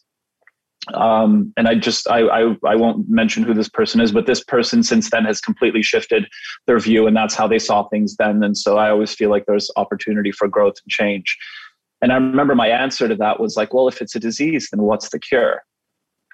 Um, 0.95 1.53
and 1.57 1.69
I 1.69 1.77
just 1.77 2.09
I, 2.09 2.23
I 2.23 2.57
I 2.67 2.75
won't 2.75 3.09
mention 3.09 3.45
who 3.45 3.55
this 3.55 3.69
person 3.69 4.01
is, 4.01 4.11
but 4.13 4.27
this 4.27 4.43
person 4.43 4.83
since 4.83 5.11
then 5.11 5.25
has 5.25 5.41
completely 5.41 5.83
shifted 5.83 6.27
their 6.67 6.79
view, 6.79 7.07
and 7.07 7.17
that's 7.17 7.35
how 7.35 7.47
they 7.47 7.59
saw 7.59 7.89
things 7.89 8.17
then. 8.17 8.43
And 8.43 8.57
so 8.57 8.79
I 8.79 8.91
always 8.91 9.15
feel 9.15 9.31
like 9.31 9.47
there's 9.47 9.71
opportunity 9.77 10.33
for 10.33 10.49
growth 10.49 10.75
and 10.85 10.91
change. 10.91 11.37
And 12.03 12.11
I 12.13 12.17
remember 12.17 12.57
my 12.57 12.67
answer 12.67 13.07
to 13.07 13.15
that 13.15 13.39
was 13.39 13.57
like, 13.57 13.73
well, 13.73 13.87
if 13.87 14.03
it's 14.03 14.17
a 14.17 14.21
disease, 14.21 14.69
then 14.73 14.83
what's 14.83 15.11
the 15.11 15.21
cure? 15.21 15.63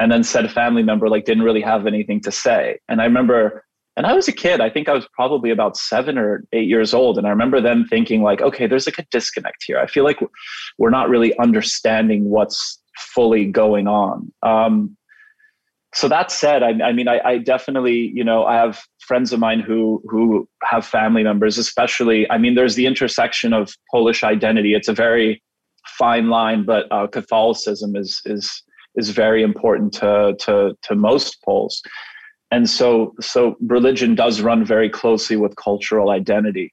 And 0.00 0.12
then 0.12 0.22
said 0.22 0.50
family 0.50 0.82
member 0.82 1.08
like 1.08 1.24
didn't 1.24 1.42
really 1.42 1.60
have 1.60 1.86
anything 1.86 2.20
to 2.20 2.30
say. 2.30 2.78
And 2.88 3.00
I 3.00 3.04
remember 3.04 3.64
and 3.98 4.06
I 4.06 4.12
was 4.12 4.28
a 4.28 4.32
kid. 4.32 4.60
I 4.60 4.70
think 4.70 4.88
I 4.88 4.92
was 4.92 5.08
probably 5.12 5.50
about 5.50 5.76
seven 5.76 6.18
or 6.18 6.44
eight 6.52 6.68
years 6.68 6.94
old. 6.94 7.18
And 7.18 7.26
I 7.26 7.30
remember 7.30 7.60
then 7.60 7.84
thinking, 7.84 8.22
like, 8.22 8.40
okay, 8.40 8.68
there's 8.68 8.86
like 8.86 9.00
a 9.00 9.06
disconnect 9.10 9.64
here. 9.66 9.76
I 9.76 9.88
feel 9.88 10.04
like 10.04 10.20
we're 10.78 10.88
not 10.88 11.08
really 11.08 11.36
understanding 11.40 12.30
what's 12.30 12.80
fully 12.96 13.46
going 13.46 13.88
on. 13.88 14.32
Um, 14.44 14.96
so 15.94 16.08
that 16.08 16.30
said, 16.30 16.62
I, 16.62 16.74
I 16.80 16.92
mean, 16.92 17.08
I, 17.08 17.18
I, 17.24 17.38
definitely, 17.38 18.12
you 18.14 18.22
know, 18.22 18.44
I 18.44 18.54
have 18.54 18.80
friends 19.00 19.32
of 19.32 19.40
mine 19.40 19.58
who 19.58 20.00
who 20.08 20.48
have 20.62 20.86
family 20.86 21.24
members, 21.24 21.58
especially. 21.58 22.30
I 22.30 22.38
mean, 22.38 22.54
there's 22.54 22.76
the 22.76 22.86
intersection 22.86 23.52
of 23.52 23.74
Polish 23.90 24.22
identity. 24.22 24.74
It's 24.74 24.86
a 24.86 24.92
very 24.92 25.42
fine 25.86 26.28
line, 26.28 26.64
but 26.64 26.86
uh, 26.92 27.08
Catholicism 27.08 27.96
is 27.96 28.20
is 28.26 28.62
is 28.98 29.10
very 29.10 29.42
important 29.42 29.92
to 29.94 30.36
to 30.40 30.76
to 30.82 30.94
most 30.94 31.42
Poles. 31.44 31.82
And 32.50 32.68
so 32.68 33.14
so 33.20 33.56
religion 33.60 34.14
does 34.14 34.40
run 34.40 34.64
very 34.64 34.90
closely 34.90 35.36
with 35.36 35.54
cultural 35.56 36.10
identity. 36.10 36.72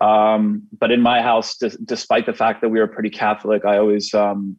Um, 0.00 0.62
but 0.80 0.90
in 0.90 1.00
my 1.00 1.22
house 1.22 1.56
d- 1.56 1.78
despite 1.84 2.26
the 2.26 2.32
fact 2.32 2.60
that 2.60 2.70
we 2.70 2.80
were 2.80 2.88
pretty 2.88 3.12
catholic 3.24 3.64
i 3.64 3.78
always 3.78 4.12
um, 4.12 4.58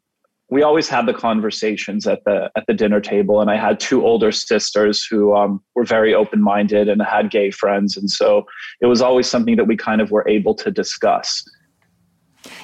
we 0.53 0.61
always 0.61 0.87
had 0.87 1.05
the 1.07 1.13
conversations 1.13 2.05
at 2.05 2.23
the 2.25 2.51
at 2.55 2.65
the 2.67 2.73
dinner 2.73 3.01
table. 3.01 3.41
And 3.41 3.49
i 3.49 3.57
had 3.57 3.79
two 3.79 4.05
older 4.05 4.31
sisters 4.31 5.05
who 5.09 5.35
um, 5.35 5.61
were 5.75 5.83
very 5.83 6.13
open-minded 6.13 6.87
and 6.87 7.01
had 7.01 7.31
gay 7.31 7.49
friends. 7.51 7.97
And 7.97 8.09
so 8.09 8.45
it 8.79 8.85
was 8.85 9.01
always 9.01 9.27
something 9.27 9.55
that 9.55 9.65
we 9.65 9.75
kind 9.75 9.99
of 9.99 10.11
were 10.11 10.27
able 10.27 10.53
to 10.55 10.69
discuss. 10.69 11.43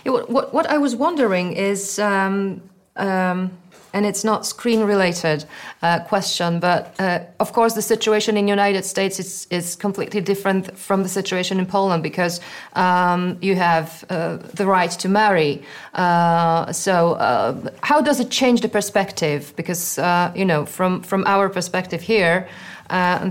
What, 0.05 0.53
what 0.53 0.65
i 0.67 0.77
was 0.77 0.95
wondering 0.95 1.53
is 1.53 1.99
um, 1.99 2.61
um 2.97 3.51
and 3.93 4.05
it's 4.05 4.23
not 4.23 4.45
screen 4.45 4.81
related 4.81 5.45
uh, 5.81 5.99
question 5.99 6.59
but 6.59 6.95
uh, 6.99 7.19
of 7.39 7.53
course 7.53 7.73
the 7.73 7.81
situation 7.81 8.37
in 8.37 8.47
united 8.47 8.85
states 8.85 9.19
is, 9.19 9.47
is 9.49 9.75
completely 9.75 10.21
different 10.21 10.77
from 10.77 11.03
the 11.03 11.09
situation 11.09 11.59
in 11.59 11.65
poland 11.65 12.03
because 12.03 12.39
um, 12.73 13.37
you 13.41 13.55
have 13.55 14.05
uh, 14.09 14.37
the 14.55 14.65
right 14.65 14.91
to 14.91 15.09
marry. 15.09 15.61
Uh, 15.93 16.71
so 16.71 17.13
uh, 17.13 17.71
how 17.81 18.01
does 18.01 18.19
it 18.19 18.29
change 18.29 18.61
the 18.61 18.69
perspective? 18.69 19.53
Because 19.55 19.97
uh, 19.99 20.31
you 20.35 20.45
know 20.45 20.65
from 20.65 21.01
from 21.01 21.23
our 21.25 21.49
perspective 21.49 22.01
here 22.01 22.47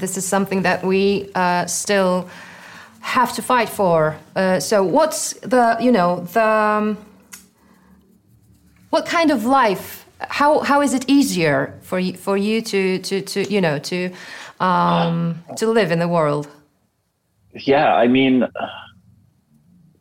this 0.01 0.17
is 0.17 0.25
something 0.25 0.63
that 0.63 0.85
we 0.85 1.31
still 1.67 2.29
have 3.01 3.33
to 3.35 3.43
fight 3.43 3.69
for. 3.69 4.17
So 4.61 4.85
what's 4.85 5.33
the 5.41 5.77
you 5.81 5.93
know 5.93 6.21
the 6.33 6.45
um, 6.45 6.97
what 8.91 9.05
kind 9.07 9.31
of 9.31 9.45
life 9.45 10.07
how 10.21 10.61
how 10.61 10.81
is 10.81 10.95
it 10.95 11.05
easier 11.09 11.79
for 11.83 11.99
you 11.99 12.15
for 12.15 12.37
you 12.37 12.61
to 12.63 12.99
to 12.99 13.21
to 13.23 13.53
you 13.53 13.61
know 13.61 13.79
to 13.79 14.11
um 14.61 15.43
to 15.57 15.67
live 15.67 15.93
in 15.93 15.99
the 15.99 16.09
world? 16.09 16.49
Yeah 17.55 17.95
i 17.95 18.09
mean 18.09 18.47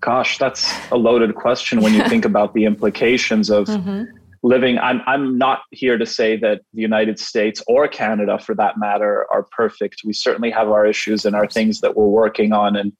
gosh 0.01 0.37
that's 0.37 0.71
a 0.91 0.97
loaded 0.97 1.35
question 1.35 1.81
when 1.81 1.93
you 1.93 2.03
think 2.07 2.25
about 2.31 2.53
the 2.53 2.65
implications 2.65 3.49
of 3.49 3.67
mm-hmm. 3.67 4.03
living. 4.41 4.79
I'm 4.79 5.01
i'm 5.05 5.37
not 5.37 5.61
here 5.71 5.97
to 5.97 6.05
say 6.05 6.35
that 6.37 6.61
the 6.73 6.81
united 6.81 7.19
states 7.19 7.61
or 7.67 7.87
canada 7.87 8.39
for 8.39 8.55
that 8.55 8.77
matter 8.77 9.25
are 9.31 9.43
perfect. 9.51 10.01
We 10.03 10.13
certainly 10.13 10.51
have 10.51 10.69
our 10.69 10.85
issues 10.85 11.25
and 11.25 11.35
our 11.35 11.47
things 11.47 11.81
that 11.81 11.95
we're 11.95 12.07
working 12.07 12.53
on 12.53 12.75
and 12.75 12.93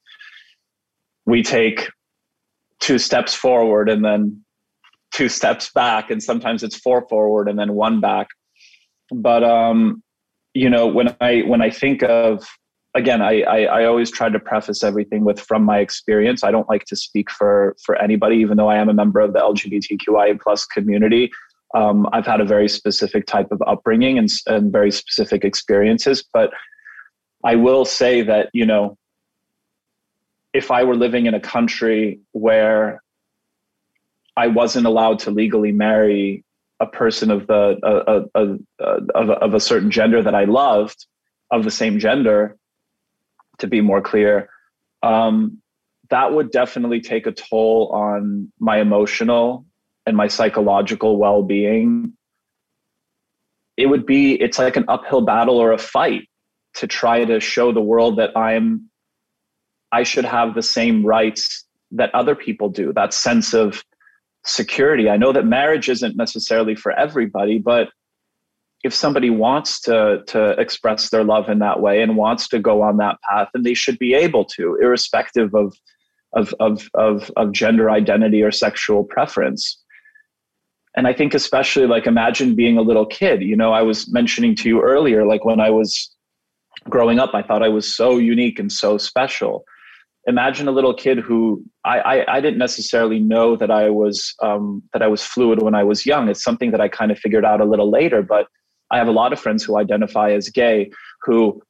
we 1.26 1.42
take 1.42 1.90
two 2.80 2.98
steps 2.98 3.34
forward 3.34 3.88
and 3.88 4.04
then 4.04 4.42
two 5.12 5.28
steps 5.28 5.70
back 5.72 6.10
and 6.10 6.22
sometimes 6.22 6.62
it's 6.62 6.76
four 6.76 7.06
forward 7.08 7.48
and 7.48 7.58
then 7.58 7.74
one 7.74 8.00
back. 8.00 8.28
But 9.10 9.42
um 9.42 10.02
you 10.54 10.68
know 10.68 10.86
when 10.86 11.14
i 11.20 11.40
when 11.40 11.62
i 11.62 11.70
think 11.70 12.02
of 12.02 12.46
again 12.94 13.22
I, 13.22 13.42
I, 13.42 13.58
I 13.64 13.84
always 13.84 14.10
try 14.10 14.28
to 14.28 14.40
preface 14.40 14.82
everything 14.82 15.24
with 15.24 15.40
from 15.40 15.62
my 15.62 15.78
experience 15.78 16.42
i 16.42 16.50
don't 16.50 16.68
like 16.68 16.84
to 16.86 16.96
speak 16.96 17.30
for 17.30 17.76
for 17.84 17.94
anybody 17.96 18.36
even 18.36 18.56
though 18.56 18.68
i 18.68 18.76
am 18.76 18.88
a 18.88 18.94
member 18.94 19.20
of 19.20 19.32
the 19.32 19.40
lgbtqia 19.40 20.40
plus 20.40 20.64
community. 20.64 21.30
Um, 21.74 22.08
i've 22.12 22.26
had 22.26 22.40
a 22.40 22.46
very 22.46 22.68
specific 22.68 23.26
type 23.26 23.48
of 23.52 23.62
upbringing 23.66 24.18
and, 24.18 24.28
and 24.46 24.72
very 24.72 24.90
specific 24.90 25.44
experiences 25.44 26.24
but 26.32 26.50
i 27.44 27.54
will 27.54 27.84
say 27.84 28.22
that 28.22 28.48
you 28.52 28.64
know 28.64 28.96
if 30.54 30.70
i 30.70 30.82
were 30.82 30.96
living 30.96 31.26
in 31.26 31.34
a 31.34 31.40
country 31.40 32.20
where 32.32 33.02
I 34.38 34.46
wasn't 34.46 34.86
allowed 34.86 35.18
to 35.20 35.32
legally 35.32 35.72
marry 35.72 36.44
a 36.78 36.86
person 36.86 37.28
of 37.32 37.48
the 37.48 37.76
of, 38.34 39.30
of 39.30 39.54
a 39.54 39.60
certain 39.60 39.90
gender 39.90 40.22
that 40.22 40.34
I 40.34 40.44
loved, 40.44 41.06
of 41.50 41.64
the 41.64 41.72
same 41.72 41.98
gender, 41.98 42.56
to 43.58 43.66
be 43.66 43.80
more 43.80 44.00
clear, 44.00 44.48
um, 45.02 45.58
that 46.10 46.32
would 46.32 46.52
definitely 46.52 47.00
take 47.00 47.26
a 47.26 47.32
toll 47.32 47.90
on 47.92 48.52
my 48.60 48.78
emotional 48.78 49.66
and 50.06 50.16
my 50.16 50.28
psychological 50.28 51.16
well-being. 51.16 52.12
It 53.76 53.86
would 53.86 54.06
be 54.06 54.34
it's 54.34 54.58
like 54.60 54.76
an 54.76 54.84
uphill 54.86 55.22
battle 55.22 55.58
or 55.58 55.72
a 55.72 55.78
fight 55.78 56.28
to 56.74 56.86
try 56.86 57.24
to 57.24 57.40
show 57.40 57.72
the 57.72 57.80
world 57.80 58.18
that 58.18 58.36
I'm 58.36 58.88
I 59.90 60.04
should 60.04 60.24
have 60.24 60.54
the 60.54 60.62
same 60.62 61.04
rights 61.04 61.64
that 61.90 62.14
other 62.14 62.36
people 62.36 62.68
do. 62.68 62.92
That 62.92 63.12
sense 63.12 63.52
of 63.52 63.82
security. 64.44 65.08
I 65.08 65.16
know 65.16 65.32
that 65.32 65.44
marriage 65.44 65.88
isn't 65.88 66.16
necessarily 66.16 66.74
for 66.74 66.92
everybody, 66.92 67.58
but 67.58 67.88
if 68.84 68.94
somebody 68.94 69.30
wants 69.30 69.80
to 69.82 70.22
to 70.28 70.50
express 70.52 71.10
their 71.10 71.24
love 71.24 71.48
in 71.48 71.58
that 71.58 71.80
way 71.80 72.00
and 72.00 72.16
wants 72.16 72.48
to 72.48 72.58
go 72.58 72.82
on 72.82 72.98
that 72.98 73.16
path, 73.28 73.48
then 73.52 73.62
they 73.62 73.74
should 73.74 73.98
be 73.98 74.14
able 74.14 74.44
to, 74.44 74.78
irrespective 74.80 75.54
of 75.54 75.74
of 76.32 76.54
of 76.60 76.88
of, 76.94 77.30
of 77.36 77.52
gender 77.52 77.90
identity 77.90 78.42
or 78.42 78.52
sexual 78.52 79.04
preference. 79.04 79.82
And 80.96 81.06
I 81.06 81.12
think 81.12 81.34
especially 81.34 81.86
like 81.86 82.06
imagine 82.06 82.54
being 82.54 82.78
a 82.78 82.82
little 82.82 83.06
kid. 83.06 83.42
You 83.42 83.56
know, 83.56 83.72
I 83.72 83.82
was 83.82 84.10
mentioning 84.10 84.54
to 84.56 84.68
you 84.68 84.80
earlier, 84.80 85.26
like 85.26 85.44
when 85.44 85.60
I 85.60 85.70
was 85.70 86.14
growing 86.88 87.18
up, 87.18 87.34
I 87.34 87.42
thought 87.42 87.62
I 87.62 87.68
was 87.68 87.92
so 87.92 88.18
unique 88.18 88.58
and 88.58 88.70
so 88.70 88.96
special 88.98 89.64
imagine 90.28 90.68
a 90.68 90.72
little 90.72 90.94
kid 90.94 91.18
who 91.18 91.64
I, 91.84 91.98
I, 92.00 92.36
I 92.36 92.40
didn't 92.40 92.58
necessarily 92.58 93.18
know 93.18 93.56
that 93.56 93.70
I 93.70 93.88
was 93.88 94.34
um, 94.42 94.82
that 94.92 95.02
I 95.02 95.08
was 95.08 95.24
fluid 95.24 95.62
when 95.62 95.74
I 95.74 95.82
was 95.82 96.06
young. 96.06 96.28
It's 96.28 96.44
something 96.44 96.70
that 96.70 96.80
I 96.80 96.88
kind 96.88 97.10
of 97.10 97.18
figured 97.18 97.44
out 97.44 97.60
a 97.60 97.64
little 97.64 97.90
later. 97.90 98.22
But 98.22 98.46
I 98.90 98.98
have 98.98 99.08
a 99.08 99.12
lot 99.12 99.32
of 99.32 99.40
friends 99.40 99.64
who 99.64 99.78
identify 99.78 100.30
as 100.32 100.50
gay 100.50 100.90
who 101.22 101.60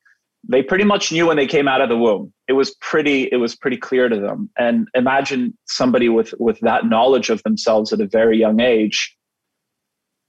they 0.48 0.62
pretty 0.62 0.84
much 0.84 1.10
knew 1.12 1.26
when 1.26 1.36
they 1.36 1.46
came 1.46 1.68
out 1.68 1.80
of 1.80 1.88
the 1.88 1.96
womb. 1.96 2.32
It 2.48 2.54
was 2.54 2.74
pretty 2.80 3.28
it 3.30 3.36
was 3.36 3.54
pretty 3.54 3.76
clear 3.76 4.08
to 4.08 4.18
them. 4.18 4.50
And 4.58 4.88
imagine 4.94 5.56
somebody 5.66 6.08
with 6.08 6.34
with 6.38 6.58
that 6.60 6.84
knowledge 6.84 7.30
of 7.30 7.42
themselves 7.44 7.92
at 7.92 8.00
a 8.00 8.06
very 8.06 8.38
young 8.38 8.60
age 8.60 9.14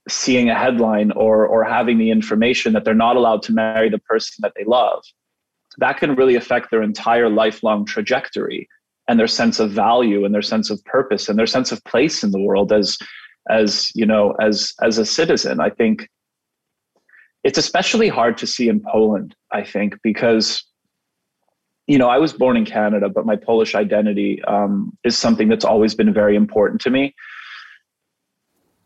seeing 0.08 0.48
a 0.48 0.58
headline 0.58 1.10
or 1.12 1.46
or 1.46 1.64
having 1.64 1.98
the 1.98 2.10
information 2.10 2.72
that 2.74 2.84
they're 2.84 2.94
not 2.94 3.16
allowed 3.16 3.42
to 3.42 3.52
marry 3.52 3.88
the 3.88 3.98
person 3.98 4.36
that 4.42 4.52
they 4.56 4.64
love 4.64 5.02
that 5.78 5.98
can 5.98 6.14
really 6.14 6.34
affect 6.34 6.70
their 6.70 6.82
entire 6.82 7.28
lifelong 7.28 7.84
trajectory 7.84 8.68
and 9.08 9.18
their 9.18 9.26
sense 9.26 9.58
of 9.58 9.70
value 9.70 10.24
and 10.24 10.34
their 10.34 10.42
sense 10.42 10.70
of 10.70 10.84
purpose 10.84 11.28
and 11.28 11.38
their 11.38 11.46
sense 11.46 11.72
of 11.72 11.82
place 11.84 12.22
in 12.22 12.30
the 12.30 12.40
world 12.40 12.72
as 12.72 12.98
as 13.48 13.90
you 13.94 14.06
know 14.06 14.32
as 14.40 14.72
as 14.82 14.98
a 14.98 15.06
citizen. 15.06 15.60
I 15.60 15.70
think 15.70 16.08
it's 17.44 17.58
especially 17.58 18.08
hard 18.08 18.36
to 18.38 18.46
see 18.46 18.68
in 18.68 18.80
poland 18.80 19.34
i 19.52 19.62
think 19.62 19.96
because 20.02 20.64
you 21.86 21.98
know 21.98 22.08
i 22.08 22.18
was 22.18 22.32
born 22.32 22.56
in 22.56 22.64
canada 22.64 23.08
but 23.08 23.26
my 23.26 23.36
polish 23.36 23.74
identity 23.74 24.42
um, 24.44 24.96
is 25.04 25.16
something 25.16 25.48
that's 25.48 25.64
always 25.64 25.94
been 25.94 26.12
very 26.12 26.36
important 26.36 26.80
to 26.80 26.90
me 26.90 27.14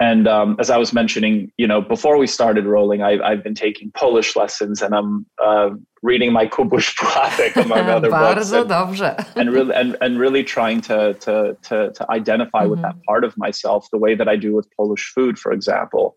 and 0.05 0.29
um, 0.29 0.57
as 0.59 0.69
I 0.69 0.77
was 0.77 0.93
mentioning, 0.93 1.51
you 1.57 1.67
know, 1.67 1.81
before 1.81 2.19
we 2.19 2.27
started 2.27 2.67
rolling, 2.67 3.01
I, 3.03 3.13
I've 3.27 3.43
been 3.43 3.55
taking 3.55 3.91
Polish 3.93 4.37
lessons, 4.37 4.83
and 4.83 4.95
I'm 4.95 5.25
uh, 5.43 5.71
reading 6.03 6.31
my 6.31 6.47
Kubusz 6.47 6.95
Pułatek 6.95 7.57
among 7.65 7.89
other 7.89 8.11
books, 8.11 8.53
and, 8.53 8.69
dobrze. 8.69 9.33
and 9.35 9.51
really 9.51 9.75
and, 9.75 9.97
and 10.03 10.19
really 10.19 10.45
trying 10.45 10.83
to 10.83 11.15
to 11.15 11.57
to, 11.63 11.91
to 11.93 12.11
identify 12.11 12.61
mm-hmm. 12.61 12.73
with 12.73 12.83
that 12.83 12.97
part 13.05 13.25
of 13.25 13.35
myself, 13.39 13.89
the 13.93 13.99
way 13.99 14.15
that 14.15 14.29
I 14.29 14.37
do 14.37 14.55
with 14.55 14.69
Polish 14.77 15.11
food, 15.15 15.39
for 15.39 15.53
example. 15.53 16.17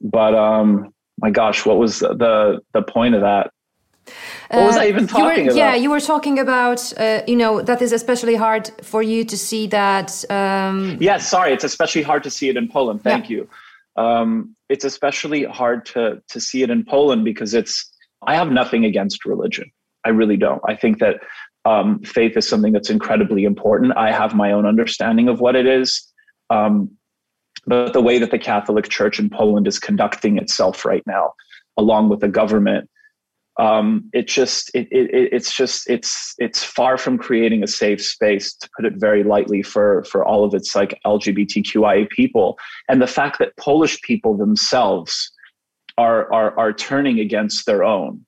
But 0.00 0.36
um, 0.36 0.94
my 1.18 1.30
gosh, 1.30 1.66
what 1.66 1.78
was 1.78 1.98
the 1.98 2.60
the 2.72 2.82
point 2.82 3.16
of 3.16 3.22
that? 3.22 3.50
What 4.50 4.66
was 4.66 4.76
I 4.76 4.86
even 4.86 5.06
talking 5.06 5.46
you 5.46 5.50
were, 5.50 5.56
Yeah, 5.56 5.74
you 5.74 5.90
were 5.90 6.00
talking 6.00 6.38
about, 6.38 6.92
uh, 6.98 7.22
you 7.26 7.36
know, 7.36 7.60
that 7.62 7.82
is 7.82 7.92
especially 7.92 8.36
hard 8.36 8.70
for 8.82 9.02
you 9.02 9.24
to 9.24 9.36
see 9.36 9.66
that. 9.68 10.24
Um... 10.30 10.96
Yeah, 11.00 11.18
sorry, 11.18 11.52
it's 11.52 11.64
especially 11.64 12.02
hard 12.02 12.22
to 12.24 12.30
see 12.30 12.48
it 12.48 12.56
in 12.56 12.68
Poland. 12.68 13.02
Thank 13.02 13.28
yeah. 13.28 13.36
you. 13.36 13.48
Um, 13.96 14.54
it's 14.68 14.84
especially 14.84 15.44
hard 15.44 15.86
to 15.86 16.22
to 16.28 16.40
see 16.40 16.62
it 16.62 16.70
in 16.70 16.84
Poland 16.84 17.24
because 17.24 17.54
it's. 17.54 17.92
I 18.26 18.34
have 18.34 18.50
nothing 18.50 18.84
against 18.84 19.24
religion. 19.24 19.70
I 20.04 20.10
really 20.10 20.36
don't. 20.36 20.60
I 20.66 20.74
think 20.74 20.98
that 20.98 21.20
um, 21.64 22.00
faith 22.00 22.36
is 22.36 22.48
something 22.48 22.72
that's 22.72 22.90
incredibly 22.90 23.44
important. 23.44 23.92
I 23.96 24.12
have 24.12 24.34
my 24.34 24.52
own 24.52 24.66
understanding 24.66 25.28
of 25.28 25.40
what 25.40 25.56
it 25.56 25.66
is. 25.66 26.12
Um, 26.50 26.90
but 27.66 27.92
the 27.92 28.00
way 28.00 28.18
that 28.18 28.30
the 28.30 28.38
Catholic 28.38 28.88
Church 28.88 29.18
in 29.18 29.28
Poland 29.28 29.66
is 29.66 29.78
conducting 29.78 30.38
itself 30.38 30.84
right 30.84 31.02
now, 31.06 31.34
along 31.76 32.08
with 32.08 32.20
the 32.20 32.28
government, 32.28 32.88
um, 33.58 34.08
it 34.12 34.28
just 34.28 34.70
it, 34.74 34.86
it, 34.90 35.08
it's 35.32 35.56
just 35.56 35.88
it's 35.88 36.34
it's 36.38 36.62
far 36.62 36.98
from 36.98 37.16
creating 37.16 37.62
a 37.62 37.66
safe 37.66 38.04
space 38.04 38.54
to 38.54 38.68
put 38.76 38.84
it 38.84 38.94
very 38.96 39.24
lightly 39.24 39.62
for 39.62 40.04
for 40.04 40.24
all 40.24 40.44
of 40.44 40.52
its 40.54 40.74
like 40.74 40.98
lgbtqia 41.06 42.08
people. 42.10 42.58
And 42.88 43.00
the 43.00 43.06
fact 43.06 43.38
that 43.38 43.56
polish 43.56 44.00
people 44.02 44.36
themselves 44.36 45.32
are 45.96 46.30
are 46.32 46.58
are 46.58 46.72
turning 46.72 47.18
against 47.18 47.64
their 47.64 47.82
own 47.82 48.26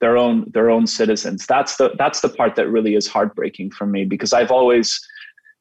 their 0.00 0.18
own 0.18 0.50
their 0.52 0.70
own 0.70 0.86
citizens. 0.86 1.46
That's 1.46 1.76
the 1.76 1.92
that's 1.96 2.20
the 2.20 2.28
part 2.28 2.56
that 2.56 2.68
really 2.68 2.94
is 2.94 3.06
heartbreaking 3.06 3.70
for 3.70 3.86
me 3.86 4.04
because 4.04 4.34
i've 4.34 4.50
always 4.50 5.00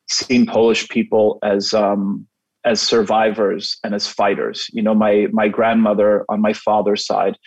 seen 0.09 0.45
polish 0.45 0.87
people 0.89 1.39
as 1.43 1.73
um 1.73 2.27
as 2.65 2.81
survivors 2.81 3.77
and 3.83 3.93
as 3.93 4.07
fighters. 4.07 4.67
You 4.73 4.81
know 4.81 4.95
my 4.95 5.27
my 5.31 5.47
grandmother 5.47 6.25
on 6.27 6.41
my 6.41 6.51
father's 6.51 7.05
side 7.05 7.37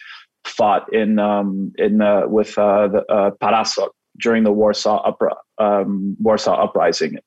fought 0.49 0.93
in 0.93 1.19
um, 1.19 1.73
in 1.79 2.01
uh, 2.01 2.27
with 2.27 2.59
uh, 2.59 2.89
the 2.89 3.13
uh, 3.13 3.89
during 4.21 4.45
the 4.45 4.53
Warsaw 4.53 5.11
upra- 5.11 5.37
um, 5.59 6.17
Warsaw 6.19 6.63
uprising. 6.63 7.19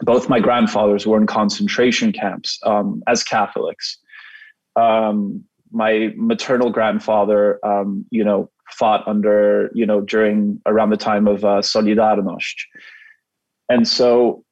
Both 0.00 0.28
my 0.28 0.40
grandfathers 0.40 1.06
were 1.06 1.18
in 1.18 1.26
concentration 1.26 2.12
camps 2.12 2.58
um, 2.64 3.02
as 3.06 3.22
Catholics. 3.22 3.98
Um, 4.74 5.44
my 5.70 6.12
maternal 6.16 6.70
grandfather, 6.70 7.64
um, 7.64 8.06
you 8.10 8.24
know, 8.24 8.50
fought 8.70 9.06
under, 9.06 9.70
you 9.74 9.84
know, 9.84 10.00
during 10.00 10.60
around 10.66 10.90
the 10.90 10.96
time 10.96 11.28
of 11.28 11.44
uh, 11.44 11.60
Solidarność, 11.60 12.54
and 13.68 13.86
so 13.86 14.44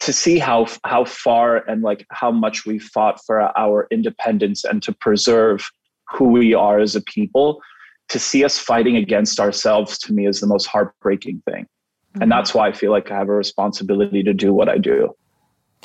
to 0.00 0.12
see 0.12 0.38
how 0.38 0.66
how 0.84 1.04
far 1.04 1.56
and 1.68 1.82
like 1.82 2.06
how 2.10 2.30
much 2.30 2.66
we 2.66 2.78
fought 2.78 3.20
for 3.24 3.40
our 3.58 3.86
independence 3.90 4.64
and 4.64 4.82
to 4.82 4.92
preserve 4.92 5.68
who 6.10 6.28
we 6.28 6.54
are 6.54 6.78
as 6.78 6.94
a 6.94 7.00
people 7.02 7.60
to 8.08 8.18
see 8.18 8.44
us 8.44 8.58
fighting 8.58 8.96
against 8.96 9.40
ourselves 9.40 9.98
to 9.98 10.12
me 10.12 10.26
is 10.26 10.40
the 10.40 10.46
most 10.46 10.66
heartbreaking 10.66 11.42
thing 11.50 11.64
mm-hmm. 11.64 12.22
and 12.22 12.30
that's 12.30 12.54
why 12.54 12.68
i 12.68 12.72
feel 12.72 12.90
like 12.90 13.10
i 13.10 13.18
have 13.18 13.28
a 13.28 13.34
responsibility 13.34 14.22
to 14.22 14.32
do 14.32 14.52
what 14.52 14.68
i 14.68 14.78
do 14.78 15.14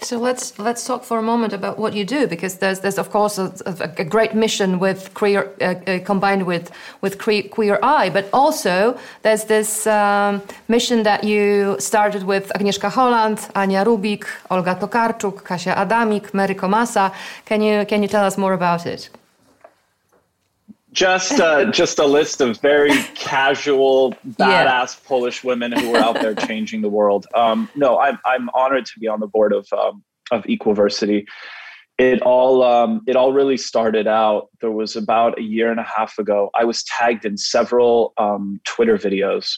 so 0.03 0.17
let's 0.17 0.57
let's 0.57 0.83
talk 0.83 1.03
for 1.03 1.19
a 1.19 1.21
moment 1.21 1.53
about 1.53 1.77
what 1.77 1.93
you 1.93 2.03
do 2.03 2.25
because 2.25 2.55
there's 2.57 2.79
there's 2.79 2.97
of 2.97 3.11
course 3.11 3.37
a, 3.37 3.53
a 3.97 4.03
great 4.03 4.33
mission 4.33 4.79
with 4.79 5.13
queer 5.13 5.51
uh, 5.61 5.75
uh, 5.85 5.99
combined 6.03 6.47
with 6.47 6.71
with 7.01 7.19
queer 7.19 7.77
eye, 7.83 8.09
but 8.09 8.27
also 8.33 8.97
there's 9.21 9.43
this 9.43 9.85
um, 9.85 10.41
mission 10.67 11.03
that 11.03 11.23
you 11.23 11.75
started 11.77 12.23
with 12.23 12.51
Agnieszka 12.55 12.89
Holland, 12.89 13.37
Ania 13.53 13.85
Rubik, 13.85 14.25
Olga 14.49 14.75
Tokarczuk, 14.75 15.43
Kasia 15.43 15.75
Adamik, 15.75 16.33
Mary 16.33 16.55
Komasa. 16.55 17.13
Can 17.45 17.61
you 17.61 17.85
can 17.85 18.01
you 18.01 18.07
tell 18.07 18.25
us 18.25 18.37
more 18.39 18.53
about 18.53 18.87
it? 18.87 19.09
Just 20.91 21.39
uh, 21.39 21.65
just 21.71 21.99
a 21.99 22.05
list 22.05 22.41
of 22.41 22.59
very 22.59 22.95
casual, 23.15 24.13
badass 24.25 24.37
yeah. 24.37 25.07
Polish 25.07 25.43
women 25.43 25.71
who 25.71 25.95
are 25.95 25.99
out 25.99 26.15
there 26.15 26.35
changing 26.35 26.81
the 26.81 26.89
world. 26.89 27.27
Um, 27.33 27.69
no, 27.75 27.99
I'm 27.99 28.19
I'm 28.25 28.49
honored 28.53 28.85
to 28.85 28.99
be 28.99 29.07
on 29.07 29.19
the 29.19 29.27
board 29.27 29.53
of 29.53 29.67
um, 29.77 30.03
of 30.31 30.43
Equversity. 30.43 31.25
It 31.97 32.21
all 32.21 32.63
um, 32.63 33.01
it 33.07 33.15
all 33.15 33.33
really 33.33 33.57
started 33.57 34.07
out. 34.07 34.49
There 34.59 34.71
was 34.71 34.95
about 34.95 35.37
a 35.37 35.43
year 35.43 35.71
and 35.71 35.79
a 35.79 35.83
half 35.83 36.17
ago. 36.17 36.49
I 36.55 36.63
was 36.63 36.83
tagged 36.83 37.25
in 37.25 37.37
several 37.37 38.13
um, 38.17 38.59
Twitter 38.65 38.97
videos 38.97 39.57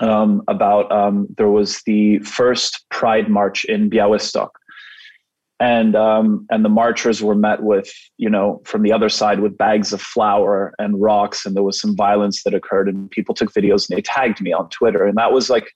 um, 0.00 0.42
about 0.48 0.90
um, 0.92 1.26
there 1.36 1.48
was 1.48 1.82
the 1.84 2.18
first 2.20 2.84
Pride 2.90 3.28
March 3.28 3.64
in 3.64 3.90
Białystok 3.90 4.50
and 5.60 5.96
um, 5.96 6.46
and 6.50 6.64
the 6.64 6.68
marchers 6.68 7.22
were 7.22 7.34
met 7.34 7.62
with 7.62 7.92
you 8.16 8.30
know 8.30 8.60
from 8.64 8.82
the 8.82 8.92
other 8.92 9.08
side 9.08 9.40
with 9.40 9.58
bags 9.58 9.92
of 9.92 10.00
flour 10.00 10.72
and 10.78 11.00
rocks. 11.00 11.44
And 11.44 11.56
there 11.56 11.62
was 11.62 11.80
some 11.80 11.96
violence 11.96 12.42
that 12.44 12.54
occurred 12.54 12.88
and 12.88 13.10
people 13.10 13.34
took 13.34 13.52
videos 13.52 13.88
and 13.88 13.96
they 13.96 14.02
tagged 14.02 14.40
me 14.40 14.52
on 14.52 14.68
twitter. 14.70 15.04
And 15.04 15.16
that 15.16 15.32
was 15.32 15.50
like 15.50 15.72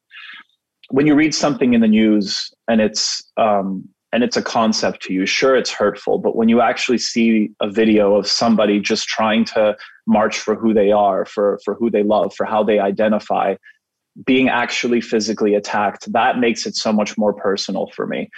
when 0.91 1.07
you 1.07 1.15
read 1.15 1.35
something 1.35 1.75
in 1.75 1.81
the 1.81 1.89
news 1.89 2.53
and 2.69 2.81
it's 2.81 3.23
um, 3.37 3.89
and 4.13 4.23
it's 4.23 4.37
a 4.37 4.43
concept 4.43 5.03
to 5.03 5.13
you 5.13 5.27
sure 5.27 5.57
it's 5.57 5.71
hurtful. 5.71 6.19
But 6.19 6.37
when 6.37 6.49
you 6.49 6.61
actually 6.61 6.99
see 6.99 7.51
a 7.61 7.69
video 7.69 8.15
of 8.15 8.29
somebody 8.29 8.79
just 8.79 9.09
trying 9.09 9.45
to 9.47 9.77
march 10.07 10.39
for 10.39 10.55
who 10.55 10.75
they 10.75 10.93
are 10.93 11.25
for 11.25 11.59
for 11.65 11.75
who 11.75 11.91
they 11.91 12.03
love 12.03 12.35
for 12.35 12.45
how 12.45 12.63
they 12.63 12.79
identify 12.79 13.55
being 14.27 14.49
actually 14.49 15.01
physically 15.01 15.55
attacked 15.55 16.13
that 16.13 16.39
makes 16.39 16.67
it 16.67 16.75
so 16.75 16.93
much 16.93 17.17
more 17.17 17.33
personal 17.33 17.89
for 17.95 18.07
me 18.07 18.29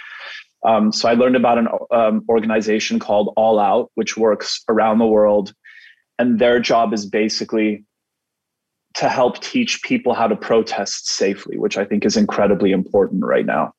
um, 0.65 0.91
so 0.91 1.07
I 1.07 1.13
learned 1.13 1.35
about 1.35 1.57
an 1.57 1.67
um, 1.91 2.25
organization 2.27 2.99
called 2.99 3.33
All 3.35 3.59
Out, 3.59 3.91
which 3.95 4.17
works 4.17 4.63
around 4.67 4.99
the 4.99 5.05
world. 5.05 5.53
And 6.17 6.39
their 6.39 6.59
job 6.59 6.93
is 6.93 7.05
basically 7.05 7.83
to 8.95 9.09
help 9.09 9.39
teach 9.41 9.83
people 9.83 10.13
how 10.13 10.27
to 10.27 10.35
protest 10.35 11.09
safely, 11.09 11.57
which 11.57 11.77
I 11.77 11.85
think 11.85 12.05
is 12.05 12.17
incredibly 12.17 12.71
important 12.71 13.23
right 13.23 13.45
now. 13.45 13.73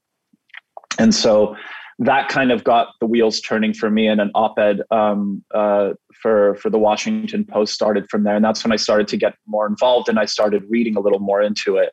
And 0.99 1.14
so 1.14 1.57
that 1.99 2.28
kind 2.28 2.53
of 2.53 2.62
got 2.62 2.89
the 3.01 3.07
wheels 3.07 3.41
turning 3.41 3.72
for 3.72 3.91
me, 3.91 4.07
and 4.07 4.20
an 4.20 4.30
op-ed 4.34 4.82
um, 4.91 5.43
uh, 5.55 5.93
for 6.20 6.55
for 6.57 6.68
the 6.68 6.78
Washington 6.78 7.45
Post 7.45 7.72
started 7.72 8.07
from 8.11 8.22
there, 8.24 8.37
and 8.37 8.45
that's 8.45 8.62
when 8.62 8.72
I 8.72 8.76
started 8.76 9.09
to 9.09 9.16
get 9.16 9.34
more 9.47 9.66
involved, 9.66 10.11
and 10.11 10.18
I 10.18 10.26
started 10.26 10.62
reading 10.68 10.97
a 10.97 11.01
little 11.01 11.20
more 11.20 11.41
into 11.41 11.76
it 11.76 11.93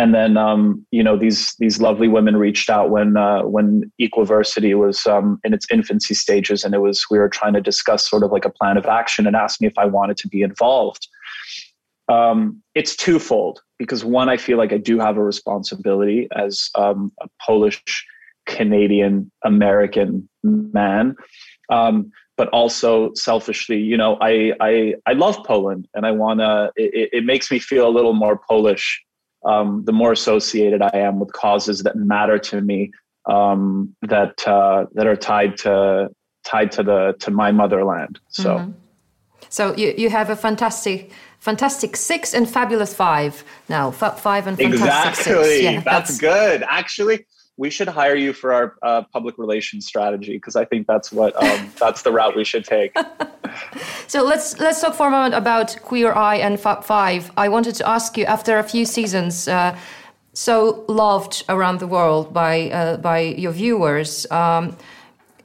and 0.00 0.14
then 0.14 0.38
um, 0.38 0.86
you 0.90 1.02
know 1.02 1.18
these 1.18 1.54
these 1.58 1.78
lovely 1.78 2.08
women 2.08 2.38
reached 2.38 2.70
out 2.70 2.88
when 2.88 3.18
uh, 3.18 3.42
when 3.42 3.92
Equversity 4.00 4.74
was 4.74 5.06
um, 5.06 5.38
in 5.44 5.52
its 5.52 5.66
infancy 5.70 6.14
stages, 6.14 6.64
and 6.64 6.74
it 6.74 6.78
was 6.78 7.04
we 7.10 7.18
were 7.18 7.28
trying 7.28 7.52
to 7.52 7.60
discuss 7.60 8.08
sort 8.08 8.22
of 8.22 8.32
like 8.32 8.46
a 8.46 8.50
plan 8.50 8.78
of 8.78 8.86
action, 8.86 9.26
and 9.26 9.36
asked 9.36 9.60
me 9.60 9.66
if 9.66 9.76
I 9.76 9.84
wanted 9.84 10.16
to 10.16 10.28
be 10.28 10.40
involved. 10.40 11.06
Um, 12.08 12.62
it's 12.74 12.96
twofold 12.96 13.60
because 13.78 14.02
one, 14.02 14.30
I 14.30 14.38
feel 14.38 14.56
like 14.56 14.72
I 14.72 14.78
do 14.78 14.98
have 14.98 15.18
a 15.18 15.22
responsibility 15.22 16.28
as 16.34 16.70
um, 16.76 17.12
a 17.20 17.28
Polish 17.46 17.82
Canadian 18.46 19.30
American 19.44 20.26
man. 20.42 21.14
Um, 21.70 22.10
but 22.38 22.48
also 22.48 23.12
selfishly, 23.14 23.76
you 23.76 23.98
know, 23.98 24.16
I 24.22 24.54
I 24.62 24.94
I 25.04 25.12
love 25.12 25.44
Poland, 25.44 25.88
and 25.92 26.06
I 26.06 26.12
wanna. 26.12 26.70
It, 26.74 27.10
it 27.12 27.24
makes 27.26 27.50
me 27.50 27.58
feel 27.58 27.86
a 27.86 27.92
little 27.92 28.14
more 28.14 28.40
Polish 28.48 29.04
um, 29.44 29.84
the 29.84 29.92
more 29.92 30.12
associated 30.12 30.82
I 30.82 30.90
am 30.94 31.18
with 31.20 31.32
causes 31.32 31.82
that 31.82 31.96
matter 31.96 32.38
to 32.38 32.60
me, 32.60 32.92
um, 33.26 33.94
that 34.02 34.46
uh, 34.46 34.86
that 34.94 35.06
are 35.06 35.16
tied 35.16 35.56
to 35.58 36.10
tied 36.44 36.72
to 36.72 36.82
the 36.82 37.14
to 37.20 37.30
my 37.30 37.52
motherland. 37.52 38.20
So, 38.28 38.58
mm-hmm. 38.58 38.70
so 39.48 39.74
you 39.76 39.94
you 39.96 40.10
have 40.10 40.30
a 40.30 40.36
fantastic. 40.36 41.12
Fantastic 41.40 41.96
Six 41.96 42.34
and 42.34 42.46
Fabulous 42.46 42.92
Five 42.92 43.44
now. 43.66 43.88
F- 43.88 44.20
five 44.20 44.46
and 44.46 44.58
Fantastic 44.58 45.26
exactly. 45.26 45.44
Six. 45.44 45.62
Yeah, 45.62 45.80
that's, 45.80 46.18
that's 46.18 46.18
good. 46.18 46.62
Actually, 46.68 47.24
we 47.60 47.68
should 47.68 47.88
hire 47.88 48.14
you 48.14 48.32
for 48.32 48.52
our 48.52 48.74
uh, 48.82 49.02
public 49.12 49.36
relations 49.38 49.86
strategy 49.86 50.32
because 50.32 50.56
I 50.56 50.64
think 50.64 50.86
that's 50.86 51.12
what 51.12 51.34
um, 51.42 51.72
that's 51.80 52.02
the 52.02 52.10
route 52.12 52.36
we 52.36 52.44
should 52.44 52.64
take. 52.64 52.94
So 54.06 54.22
let's 54.24 54.58
let's 54.58 54.80
talk 54.80 54.94
for 54.94 55.08
a 55.08 55.10
moment 55.10 55.34
about 55.34 55.76
Queer 55.82 56.12
Eye 56.12 56.36
and 56.36 56.58
Fab 56.58 56.84
Five. 56.84 57.30
I 57.36 57.48
wanted 57.48 57.74
to 57.76 57.88
ask 57.88 58.16
you 58.16 58.24
after 58.24 58.58
a 58.58 58.62
few 58.62 58.84
seasons. 58.84 59.48
Uh, 59.48 59.76
so 60.32 60.84
loved 60.88 61.44
around 61.48 61.80
the 61.80 61.86
world 61.86 62.32
by 62.32 62.70
uh, 62.70 62.96
by 62.96 63.20
your 63.20 63.52
viewers. 63.52 64.30
Um, 64.30 64.76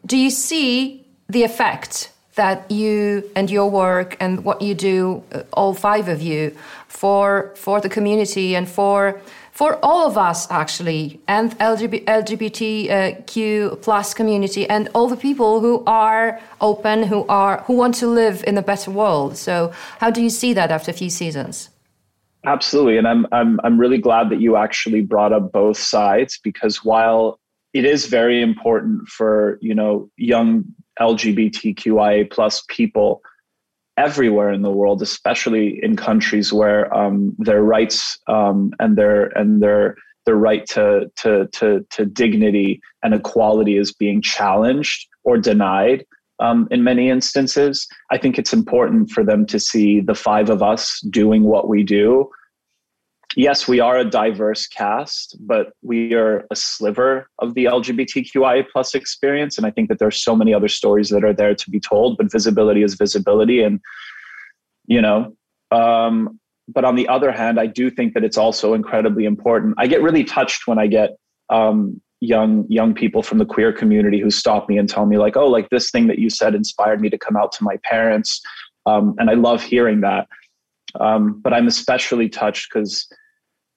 do 0.06 0.18
you 0.18 0.30
see 0.30 1.06
the 1.28 1.44
effect 1.44 2.12
that 2.36 2.70
you 2.70 3.24
and 3.36 3.50
your 3.50 3.70
work 3.70 4.16
and 4.20 4.44
what 4.44 4.62
you 4.62 4.76
do, 4.76 5.24
uh, 5.32 5.44
all 5.54 5.74
five 5.74 6.08
of 6.08 6.22
you, 6.22 6.56
for 6.88 7.52
for 7.56 7.82
the 7.82 7.90
community 7.90 8.56
and 8.56 8.70
for 8.70 9.22
for 9.56 9.80
all 9.82 10.06
of 10.06 10.18
us 10.18 10.52
actually 10.52 11.22
and 11.30 11.58
LGBT, 11.60 12.06
lgbtq 12.06 13.82
plus 13.82 14.14
community 14.14 14.70
and 14.70 14.90
all 14.94 15.08
the 15.08 15.16
people 15.16 15.62
who 15.62 15.82
are 15.88 16.42
open 16.60 17.04
who 17.04 17.26
are 17.28 17.64
who 17.66 17.74
want 17.74 17.96
to 17.96 18.06
live 18.06 18.44
in 18.46 18.58
a 18.58 18.62
better 18.62 18.92
world. 18.92 19.38
So 19.38 19.72
how 20.00 20.12
do 20.12 20.22
you 20.22 20.30
see 20.30 20.54
that 20.54 20.72
after 20.72 20.92
a 20.92 20.94
few 20.94 21.10
seasons? 21.10 21.70
Absolutely 22.46 22.98
and 22.98 23.08
i'm 23.08 23.26
i'm 23.32 23.60
i'm 23.64 23.80
really 23.80 23.98
glad 23.98 24.30
that 24.30 24.40
you 24.40 24.56
actually 24.56 25.02
brought 25.02 25.34
up 25.34 25.52
both 25.52 25.78
sides 25.78 26.38
because 26.44 26.84
while 26.84 27.40
it 27.74 27.86
is 27.86 28.06
very 28.06 28.40
important 28.42 29.08
for 29.08 29.58
you 29.62 29.74
know 29.74 30.12
young 30.18 30.64
lgbtqia 31.00 32.30
plus 32.30 32.64
people 32.68 33.24
everywhere 33.98 34.52
in 34.52 34.62
the 34.62 34.72
world, 34.72 35.02
especially 35.02 35.80
in 35.82 35.96
countries 35.96 36.52
where 36.52 36.94
um, 36.94 37.36
their 37.40 37.64
rights 37.64 38.18
um, 38.28 38.72
and 38.80 38.98
their 38.98 39.26
and 39.38 39.62
their 39.62 39.96
their 40.26 40.36
right 40.36 40.66
to, 40.68 41.12
to 41.18 41.48
to 41.54 41.86
to 41.92 42.06
dignity 42.06 42.82
and 43.04 43.14
equality 43.14 43.78
is 43.78 43.94
being 43.94 44.22
challenged 44.22 45.08
or 45.24 45.38
denied 45.38 46.06
um, 46.40 46.68
in 46.72 46.84
many 46.84 47.10
instances. 47.10 47.88
I 48.12 48.18
think 48.18 48.38
it's 48.38 48.54
important 48.54 49.12
for 49.12 49.24
them 49.24 49.46
to 49.48 49.60
see 49.60 50.02
the 50.02 50.16
five 50.16 50.50
of 50.50 50.62
us 50.62 51.00
doing 51.10 51.44
what 51.44 51.70
we 51.70 51.84
do 51.84 52.30
yes, 53.36 53.68
we 53.68 53.80
are 53.80 53.98
a 53.98 54.06
diverse 54.06 54.68
cast, 54.68 55.36
but 55.40 55.74
we 55.82 56.14
are 56.14 56.46
a 56.52 56.56
sliver 56.56 57.30
of 57.40 57.54
the 57.54 57.66
LGBTQIA 57.66 58.66
plus 58.72 58.96
experience. 58.96 59.58
And 59.58 59.68
I 59.68 59.72
think 59.72 59.90
that 59.90 60.00
there 60.00 60.08
are 60.08 60.12
so 60.12 60.36
many 60.36 60.54
other 60.54 60.68
stories 60.68 61.10
that 61.10 61.24
are 61.24 61.34
there 61.34 61.56
to 61.56 61.70
be 61.70 61.80
told, 61.80 62.18
but 62.18 62.32
visibility 62.32 62.84
is 62.84 62.96
visibility. 62.96 63.62
And, 63.62 63.80
you 64.86 65.02
know, 65.02 65.36
um, 65.72 66.40
but 66.68 66.86
on 66.86 66.96
the 66.96 67.08
other 67.08 67.32
hand, 67.32 67.60
I 67.60 67.68
do 67.68 67.90
think 67.90 68.14
that 68.14 68.24
it's 68.24 68.38
also 68.38 68.74
incredibly 68.74 69.26
important. 69.26 69.76
I 69.78 69.88
get 69.88 70.02
really 70.02 70.24
touched 70.24 70.68
when 70.68 70.80
I 70.80 70.88
get 70.88 71.12
um, 71.50 72.02
young 72.22 72.66
young 72.70 72.94
people 72.94 73.22
from 73.22 73.38
the 73.38 73.46
queer 73.46 73.72
community 73.72 74.20
who 74.20 74.32
stop 74.32 74.68
me 74.68 74.78
and 74.78 74.90
tell 74.90 75.06
me 75.06 75.18
like, 75.18 75.38
oh, 75.38 75.48
like 75.48 75.70
this 75.70 75.92
thing 75.92 76.08
that 76.08 76.18
you 76.18 76.30
said 76.30 76.56
inspired 76.56 77.02
me 77.02 77.10
to 77.10 77.18
come 77.18 77.36
out 77.36 77.52
to 77.54 77.64
my 77.64 77.78
parents. 77.84 78.42
Um, 78.86 79.16
and 79.20 79.30
I 79.30 79.34
love 79.34 79.62
hearing 79.62 80.02
that. 80.02 80.28
Um, 81.00 81.42
but 81.42 81.54
I'm 81.54 81.68
especially 81.68 82.30
touched 82.30 82.70
because 82.74 83.08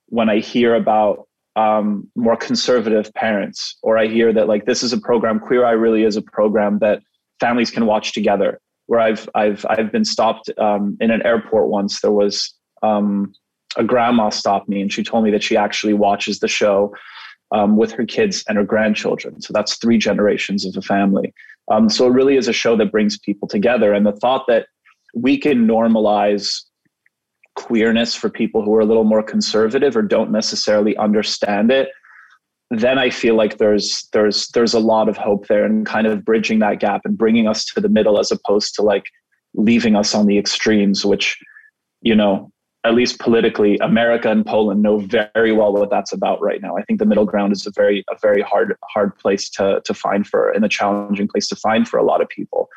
when 0.09 0.29
I 0.29 0.39
hear 0.39 0.75
about 0.75 1.27
um, 1.57 2.09
more 2.15 2.37
conservative 2.37 3.13
parents, 3.15 3.77
or 3.83 3.99
I 3.99 4.07
hear 4.07 4.33
that 4.33 4.49
like 4.49 4.65
this 4.65 4.83
is 4.83 4.93
a 4.93 4.99
program, 4.99 5.41
Queer 5.41 5.65
Eye 5.65 5.73
really 5.73 6.05
is 6.05 6.17
a 6.17 6.23
program 6.23 6.79
that 6.79 7.03
families 7.41 7.71
can 7.71 7.87
watch 7.87 8.13
together. 8.13 8.61
Where 8.87 9.01
I've 9.01 9.29
I've 9.35 9.67
I've 9.69 9.93
been 9.93 10.05
stopped 10.05 10.51
um, 10.59 10.97
in 11.01 11.11
an 11.11 11.25
airport 11.25 11.69
once. 11.69 12.01
There 12.01 12.13
was 12.13 12.55
um, 12.83 13.35
a 13.77 13.85
grandma 13.85 14.31
stopped 14.31 14.69
me, 14.69 14.81
and 14.81 14.93
she 14.93 15.03
told 15.03 15.25
me 15.25 15.31
that 15.31 15.43
she 15.43 15.57
actually 15.57 15.95
watches 15.95 16.39
the 16.41 16.49
show 16.49 16.95
um, 17.53 17.77
with 17.77 17.93
her 17.93 18.07
kids 18.07 18.45
and 18.49 18.57
her 18.57 18.65
grandchildren. 18.65 19.41
So 19.41 19.53
that's 19.53 19.77
three 19.77 19.99
generations 19.99 20.65
of 20.65 20.77
a 20.77 20.83
family. 20.83 21.35
Um, 21.71 21.89
so 21.89 22.07
it 22.07 22.11
really 22.11 22.37
is 22.37 22.49
a 22.49 22.53
show 22.53 22.77
that 22.77 22.93
brings 22.93 23.19
people 23.19 23.49
together. 23.49 23.93
And 23.93 24.07
the 24.07 24.13
thought 24.13 24.47
that 24.49 24.67
we 25.15 25.39
can 25.39 25.67
normalize 25.67 26.63
queerness 27.59 28.15
for 28.15 28.31
people 28.31 28.63
who 28.63 28.73
are 28.75 28.81
a 28.81 28.85
little 28.85 29.03
more 29.03 29.23
conservative 29.23 29.97
or 29.97 30.03
don't 30.03 30.31
necessarily 30.31 30.97
understand 30.97 31.73
it 31.73 31.89
then 32.71 32.99
i 32.99 33.11
feel 33.11 33.35
like 33.35 33.59
there's 33.59 34.09
there's 34.13 34.47
there's 34.49 34.75
a 34.75 34.79
lot 34.79 35.09
of 35.09 35.17
hope 35.17 35.49
there 35.49 35.65
and 35.65 35.85
kind 35.85 36.07
of 36.07 36.25
bridging 36.25 36.61
that 36.61 36.79
gap 36.79 37.01
and 37.05 37.19
bringing 37.19 37.49
us 37.49 37.65
to 37.65 37.81
the 37.81 37.89
middle 37.89 38.21
as 38.21 38.31
opposed 38.31 38.75
to 38.77 38.83
like 38.83 39.07
leaving 39.55 39.97
us 39.97 40.15
on 40.15 40.27
the 40.27 40.39
extremes 40.39 41.05
which 41.05 41.37
you 42.01 42.15
know 42.15 42.49
at 42.85 42.95
least 42.95 43.19
politically 43.19 43.77
america 43.79 44.31
and 44.31 44.47
poland 44.47 44.81
know 44.81 44.99
very 44.99 45.51
well 45.51 45.73
what 45.73 45.91
that's 45.91 46.13
about 46.13 46.41
right 46.41 46.63
now. 46.63 46.77
I 46.77 46.83
think 46.83 47.01
the 47.01 47.07
middle 47.07 47.25
ground 47.25 47.53
is 47.53 47.67
a 47.67 47.73
very 47.75 48.05
a 48.09 48.17
very 48.23 48.41
hard 48.41 48.77
hard 48.85 49.17
place 49.19 49.51
to 49.51 49.81
to 49.85 49.95
find 49.95 50.25
for 50.27 50.51
and 50.51 50.65
a 50.65 50.69
challenging 50.69 51.27
place 51.27 51.49
to 51.49 51.57
find 51.57 51.89
for 51.89 51.99
a 51.99 52.05
lot 52.05 52.21
of 52.21 52.29
people. 52.29 52.69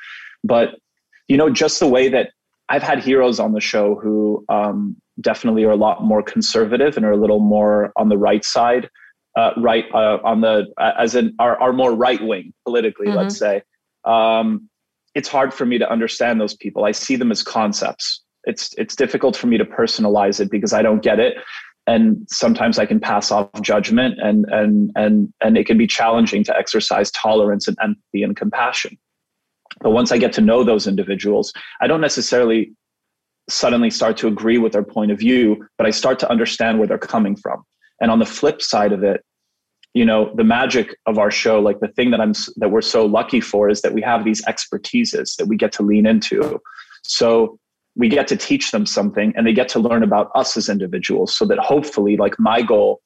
But 0.43 0.79
you 1.27 1.37
know 1.37 1.49
just 1.51 1.79
the 1.79 1.87
way 1.87 2.09
that 2.09 2.31
I've 2.71 2.83
had 2.83 3.03
heroes 3.03 3.37
on 3.37 3.51
the 3.51 3.59
show 3.59 3.95
who 3.95 4.45
um, 4.47 4.95
definitely 5.19 5.65
are 5.65 5.71
a 5.71 5.75
lot 5.75 6.05
more 6.05 6.23
conservative 6.23 6.95
and 6.95 7.05
are 7.05 7.11
a 7.11 7.17
little 7.17 7.41
more 7.41 7.91
on 7.97 8.07
the 8.07 8.17
right 8.17 8.45
side, 8.45 8.89
uh, 9.37 9.51
right 9.57 9.83
uh, 9.93 10.19
on 10.23 10.39
the 10.39 10.67
uh, 10.77 10.93
as 10.97 11.13
in 11.13 11.35
are, 11.37 11.59
are 11.59 11.73
more 11.73 11.93
right 11.93 12.23
wing 12.23 12.53
politically. 12.63 13.07
Mm-hmm. 13.07 13.17
Let's 13.17 13.37
say 13.37 13.63
um, 14.05 14.69
it's 15.15 15.27
hard 15.27 15.53
for 15.53 15.65
me 15.65 15.79
to 15.79 15.91
understand 15.91 16.39
those 16.39 16.55
people. 16.55 16.85
I 16.85 16.93
see 16.93 17.17
them 17.17 17.29
as 17.29 17.43
concepts. 17.43 18.23
It's 18.45 18.73
it's 18.77 18.95
difficult 18.95 19.35
for 19.35 19.47
me 19.47 19.57
to 19.57 19.65
personalize 19.65 20.39
it 20.39 20.49
because 20.49 20.71
I 20.71 20.81
don't 20.81 21.03
get 21.03 21.19
it, 21.19 21.35
and 21.87 22.25
sometimes 22.29 22.79
I 22.79 22.85
can 22.85 23.01
pass 23.01 23.31
off 23.31 23.49
judgment, 23.61 24.15
and 24.21 24.45
and 24.49 24.91
and 24.95 25.33
and 25.41 25.57
it 25.57 25.65
can 25.65 25.77
be 25.77 25.87
challenging 25.87 26.45
to 26.45 26.57
exercise 26.57 27.11
tolerance 27.11 27.67
and 27.67 27.75
empathy 27.83 28.23
and 28.23 28.33
compassion. 28.33 28.97
But 29.81 29.91
once 29.91 30.11
I 30.11 30.17
get 30.17 30.33
to 30.33 30.41
know 30.41 30.63
those 30.63 30.87
individuals, 30.87 31.53
I 31.81 31.87
don't 31.87 32.01
necessarily 32.01 32.73
suddenly 33.49 33.89
start 33.89 34.17
to 34.17 34.27
agree 34.27 34.57
with 34.57 34.73
their 34.73 34.83
point 34.83 35.11
of 35.11 35.19
view, 35.19 35.67
but 35.77 35.87
I 35.87 35.89
start 35.89 36.19
to 36.19 36.29
understand 36.29 36.79
where 36.79 36.87
they're 36.87 36.97
coming 36.97 37.35
from. 37.35 37.63
And 37.99 38.11
on 38.11 38.19
the 38.19 38.25
flip 38.25 38.61
side 38.61 38.91
of 38.91 39.03
it, 39.03 39.23
you 39.93 40.05
know, 40.05 40.31
the 40.35 40.43
magic 40.43 40.95
of 41.05 41.17
our 41.17 41.31
show, 41.31 41.59
like 41.59 41.79
the 41.79 41.89
thing 41.89 42.11
that 42.11 42.21
I'm 42.21 42.33
that 42.57 42.69
we're 42.69 42.81
so 42.81 43.05
lucky 43.05 43.41
for 43.41 43.69
is 43.69 43.81
that 43.81 43.93
we 43.93 44.01
have 44.01 44.23
these 44.23 44.43
expertises 44.45 45.35
that 45.35 45.47
we 45.47 45.57
get 45.57 45.73
to 45.73 45.83
lean 45.83 46.05
into. 46.05 46.61
So 47.03 47.59
we 47.95 48.07
get 48.07 48.27
to 48.27 48.37
teach 48.37 48.71
them 48.71 48.85
something 48.85 49.33
and 49.35 49.45
they 49.45 49.53
get 49.53 49.67
to 49.69 49.79
learn 49.79 50.03
about 50.03 50.31
us 50.33 50.55
as 50.55 50.69
individuals 50.69 51.35
so 51.35 51.45
that 51.45 51.59
hopefully 51.59 52.15
like 52.15 52.39
my 52.39 52.61
goal 52.61 53.01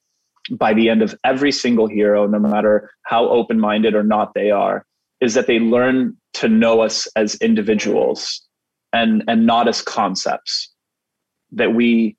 by 0.50 0.72
the 0.72 0.88
end 0.88 1.02
of 1.02 1.14
every 1.24 1.50
single 1.50 1.88
hero 1.88 2.26
no 2.26 2.38
matter 2.38 2.90
how 3.02 3.28
open-minded 3.28 3.94
or 3.96 4.04
not 4.04 4.32
they 4.34 4.50
are 4.52 4.86
is 5.20 5.34
that 5.34 5.48
they 5.48 5.58
learn 5.58 6.16
to 6.36 6.48
know 6.48 6.80
us 6.80 7.06
as 7.16 7.34
individuals 7.36 8.42
and 8.92 9.24
and 9.26 9.46
not 9.46 9.68
as 9.68 9.82
concepts 9.82 10.72
that 11.52 11.74
we 11.74 12.16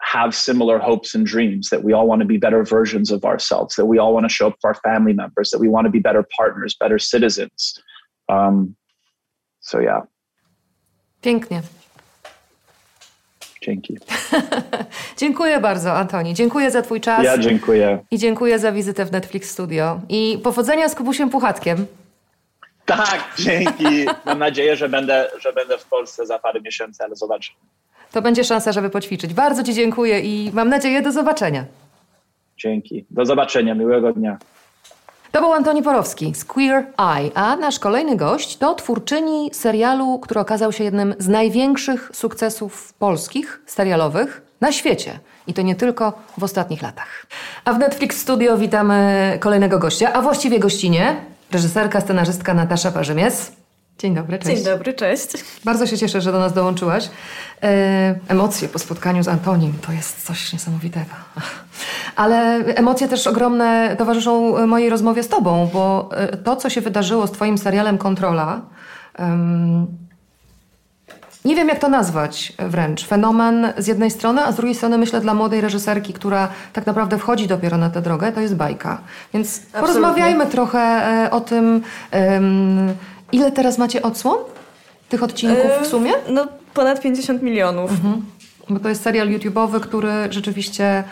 have 0.00 0.34
similar 0.34 0.78
hopes 0.78 1.14
and 1.14 1.26
dreams 1.26 1.68
that 1.70 1.82
we 1.82 1.92
all 1.92 2.06
want 2.06 2.20
to 2.20 2.26
be 2.26 2.38
better 2.38 2.62
versions 2.62 3.10
of 3.10 3.24
ourselves 3.24 3.74
that 3.76 3.86
we 3.86 3.98
all 3.98 4.14
want 4.14 4.24
to 4.24 4.34
show 4.36 4.46
up 4.48 4.56
for 4.60 4.68
our 4.68 4.80
family 4.88 5.12
members 5.12 5.50
that 5.50 5.58
we 5.58 5.68
want 5.68 5.84
to 5.84 5.90
be 5.90 5.98
better 5.98 6.24
partners 6.36 6.74
better 6.80 6.98
citizens 6.98 7.74
um, 8.28 8.76
so 9.60 9.78
yeah 9.78 10.02
pięknie 11.22 11.62
Dzięki. 13.62 13.98
dziękuję 15.20 15.60
bardzo, 15.60 15.92
Antoni. 15.92 16.34
Dziękuję 16.34 16.70
za 16.70 16.82
Twój 16.82 17.00
czas. 17.00 17.24
Ja 17.24 17.38
dziękuję. 17.38 17.98
I 18.10 18.18
dziękuję 18.18 18.58
za 18.58 18.72
wizytę 18.72 19.04
w 19.04 19.12
Netflix 19.12 19.50
Studio. 19.50 20.00
I 20.08 20.38
powodzenia 20.42 20.88
z 20.88 20.94
Kubusiem 20.94 21.30
Puchatkiem. 21.30 21.86
Tak, 22.88 23.24
dzięki. 23.38 24.06
Mam 24.24 24.38
nadzieję, 24.38 24.76
że 24.76 24.88
będę, 24.88 25.30
że 25.40 25.52
będę 25.52 25.78
w 25.78 25.84
Polsce 25.84 26.26
za 26.26 26.38
parę 26.38 26.60
miesięcy, 26.60 27.04
ale 27.04 27.16
zobaczę. 27.16 27.52
To 28.12 28.22
będzie 28.22 28.44
szansa, 28.44 28.72
żeby 28.72 28.90
poćwiczyć. 28.90 29.34
Bardzo 29.34 29.62
Ci 29.62 29.74
dziękuję 29.74 30.20
i 30.20 30.50
mam 30.54 30.68
nadzieję 30.68 31.02
do 31.02 31.12
zobaczenia. 31.12 31.64
Dzięki. 32.56 33.06
Do 33.10 33.26
zobaczenia. 33.26 33.74
Miłego 33.74 34.12
dnia. 34.12 34.38
To 35.32 35.40
był 35.40 35.52
Antoni 35.52 35.82
Porowski 35.82 36.34
z 36.34 36.44
Queer 36.44 36.86
Eye, 36.98 37.30
a 37.34 37.56
nasz 37.56 37.78
kolejny 37.78 38.16
gość 38.16 38.56
to 38.56 38.74
twórczyni 38.74 39.50
serialu, 39.52 40.18
który 40.18 40.40
okazał 40.40 40.72
się 40.72 40.84
jednym 40.84 41.14
z 41.18 41.28
największych 41.28 42.10
sukcesów 42.12 42.92
polskich 42.92 43.62
serialowych 43.66 44.42
na 44.60 44.72
świecie. 44.72 45.18
I 45.46 45.54
to 45.54 45.62
nie 45.62 45.74
tylko 45.74 46.12
w 46.38 46.44
ostatnich 46.44 46.82
latach. 46.82 47.26
A 47.64 47.72
w 47.72 47.78
Netflix 47.78 48.20
Studio 48.20 48.58
witamy 48.58 49.38
kolejnego 49.40 49.78
gościa, 49.78 50.12
a 50.12 50.22
właściwie 50.22 50.58
gościnie, 50.58 51.16
reżyserka, 51.52 52.00
scenarzystka 52.00 52.54
Natasza 52.54 52.92
Parzymies. 52.92 53.52
Dzień 53.98 54.14
dobry, 54.14 54.38
cześć. 54.38 54.56
Dzień 54.56 54.64
dobry, 54.64 54.94
cześć. 54.94 55.26
Bardzo 55.64 55.86
się 55.86 55.98
cieszę, 55.98 56.20
że 56.20 56.32
do 56.32 56.38
nas 56.38 56.52
dołączyłaś. 56.52 57.10
E, 57.62 58.18
emocje 58.28 58.68
po 58.68 58.78
spotkaniu 58.78 59.22
z 59.22 59.28
Antonim 59.28 59.74
to 59.86 59.92
jest 59.92 60.26
coś 60.26 60.52
niesamowitego. 60.52 61.14
Ale 62.16 62.56
emocje 62.56 63.08
też 63.08 63.26
ogromne 63.26 63.96
towarzyszą 63.98 64.66
mojej 64.66 64.90
rozmowie 64.90 65.22
z 65.22 65.28
Tobą, 65.28 65.70
bo 65.72 66.10
e, 66.12 66.36
to, 66.36 66.56
co 66.56 66.70
się 66.70 66.80
wydarzyło 66.80 67.26
z 67.26 67.32
Twoim 67.32 67.58
serialem 67.58 67.98
Kontrola, 67.98 68.60
nie 71.48 71.56
wiem 71.56 71.68
jak 71.68 71.78
to 71.78 71.88
nazwać 71.88 72.52
wręcz. 72.58 73.06
Fenomen 73.06 73.72
z 73.78 73.86
jednej 73.86 74.10
strony, 74.10 74.44
a 74.44 74.52
z 74.52 74.56
drugiej 74.56 74.74
strony 74.74 74.98
myślę 74.98 75.20
dla 75.20 75.34
młodej 75.34 75.60
reżyserki, 75.60 76.12
która 76.12 76.48
tak 76.72 76.86
naprawdę 76.86 77.18
wchodzi 77.18 77.46
dopiero 77.46 77.76
na 77.76 77.90
tę 77.90 78.02
drogę, 78.02 78.32
to 78.32 78.40
jest 78.40 78.56
bajka. 78.56 79.00
Więc 79.34 79.48
Absolutnie. 79.48 79.80
porozmawiajmy 79.80 80.46
trochę 80.46 80.78
e, 80.78 81.30
o 81.30 81.40
tym, 81.40 81.82
ile 83.32 83.52
teraz 83.52 83.78
macie 83.78 84.02
odsłon 84.02 84.38
tych 85.08 85.22
odcinków 85.22 85.70
w 85.82 85.86
sumie? 85.86 86.12
No 86.28 86.46
ponad 86.74 87.00
50 87.00 87.42
milionów. 87.42 87.90
Mhm. 87.90 88.22
Bo 88.70 88.80
to 88.80 88.88
jest 88.88 89.02
serial 89.02 89.28
YouTube'owy, 89.28 89.80
który 89.80 90.12
rzeczywiście 90.30 91.04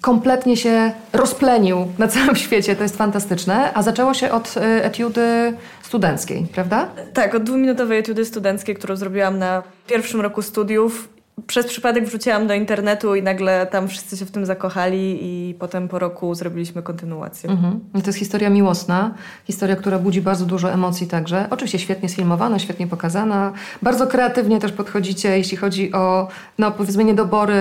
kompletnie 0.00 0.56
się 0.56 0.92
rozplenił 1.12 1.86
na 1.98 2.08
całym 2.08 2.36
świecie. 2.46 2.76
To 2.76 2.82
jest 2.82 2.96
fantastyczne. 2.96 3.74
A 3.74 3.82
zaczęło 3.82 4.14
się 4.14 4.30
od 4.30 4.56
y, 4.56 4.60
etiudy 4.60 5.54
studenckiej, 5.82 6.46
prawda? 6.54 6.88
Tak, 7.14 7.34
od 7.34 7.42
dwuminutowej 7.42 7.98
etiudy 7.98 8.24
studenckiej, 8.24 8.74
którą 8.74 8.96
zrobiłam 8.96 9.38
na 9.38 9.62
pierwszym 9.86 10.20
roku 10.20 10.42
studiów 10.42 11.08
przez 11.46 11.66
przypadek 11.66 12.04
wrzuciłam 12.04 12.46
do 12.46 12.54
internetu 12.54 13.14
i 13.14 13.22
nagle 13.22 13.66
tam 13.66 13.88
wszyscy 13.88 14.16
się 14.16 14.26
w 14.26 14.30
tym 14.30 14.46
zakochali 14.46 15.18
i 15.22 15.54
potem 15.54 15.88
po 15.88 15.98
roku 15.98 16.34
zrobiliśmy 16.34 16.82
kontynuację. 16.82 17.50
Mhm. 17.50 17.80
I 17.94 18.02
to 18.02 18.08
jest 18.08 18.18
historia 18.18 18.50
miłosna, 18.50 19.14
historia, 19.44 19.76
która 19.76 19.98
budzi 19.98 20.22
bardzo 20.22 20.46
dużo 20.46 20.72
emocji 20.72 21.06
także. 21.06 21.46
Oczywiście 21.50 21.78
świetnie 21.78 22.08
sfilmowana, 22.08 22.58
świetnie 22.58 22.86
pokazana. 22.86 23.52
Bardzo 23.82 24.06
kreatywnie 24.06 24.60
też 24.60 24.72
podchodzicie, 24.72 25.38
jeśli 25.38 25.56
chodzi 25.56 25.92
o, 25.92 26.28
no 26.58 26.70
powiedzmy, 26.70 27.04
niedobory 27.04 27.54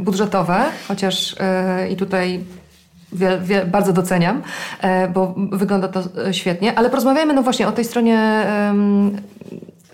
budżetowe, 0.00 0.64
chociaż 0.88 1.36
e, 1.40 1.88
i 1.90 1.96
tutaj 1.96 2.44
Wie, 3.12 3.38
wie, 3.42 3.64
bardzo 3.66 3.92
doceniam, 3.92 4.42
e, 4.80 5.08
bo 5.08 5.34
wygląda 5.52 5.88
to 5.88 6.00
e, 6.26 6.34
świetnie. 6.34 6.78
Ale 6.78 6.90
porozmawiajmy 6.90 7.34
no 7.34 7.42
właśnie 7.42 7.68
o 7.68 7.72
tej 7.72 7.84
stronie 7.84 8.46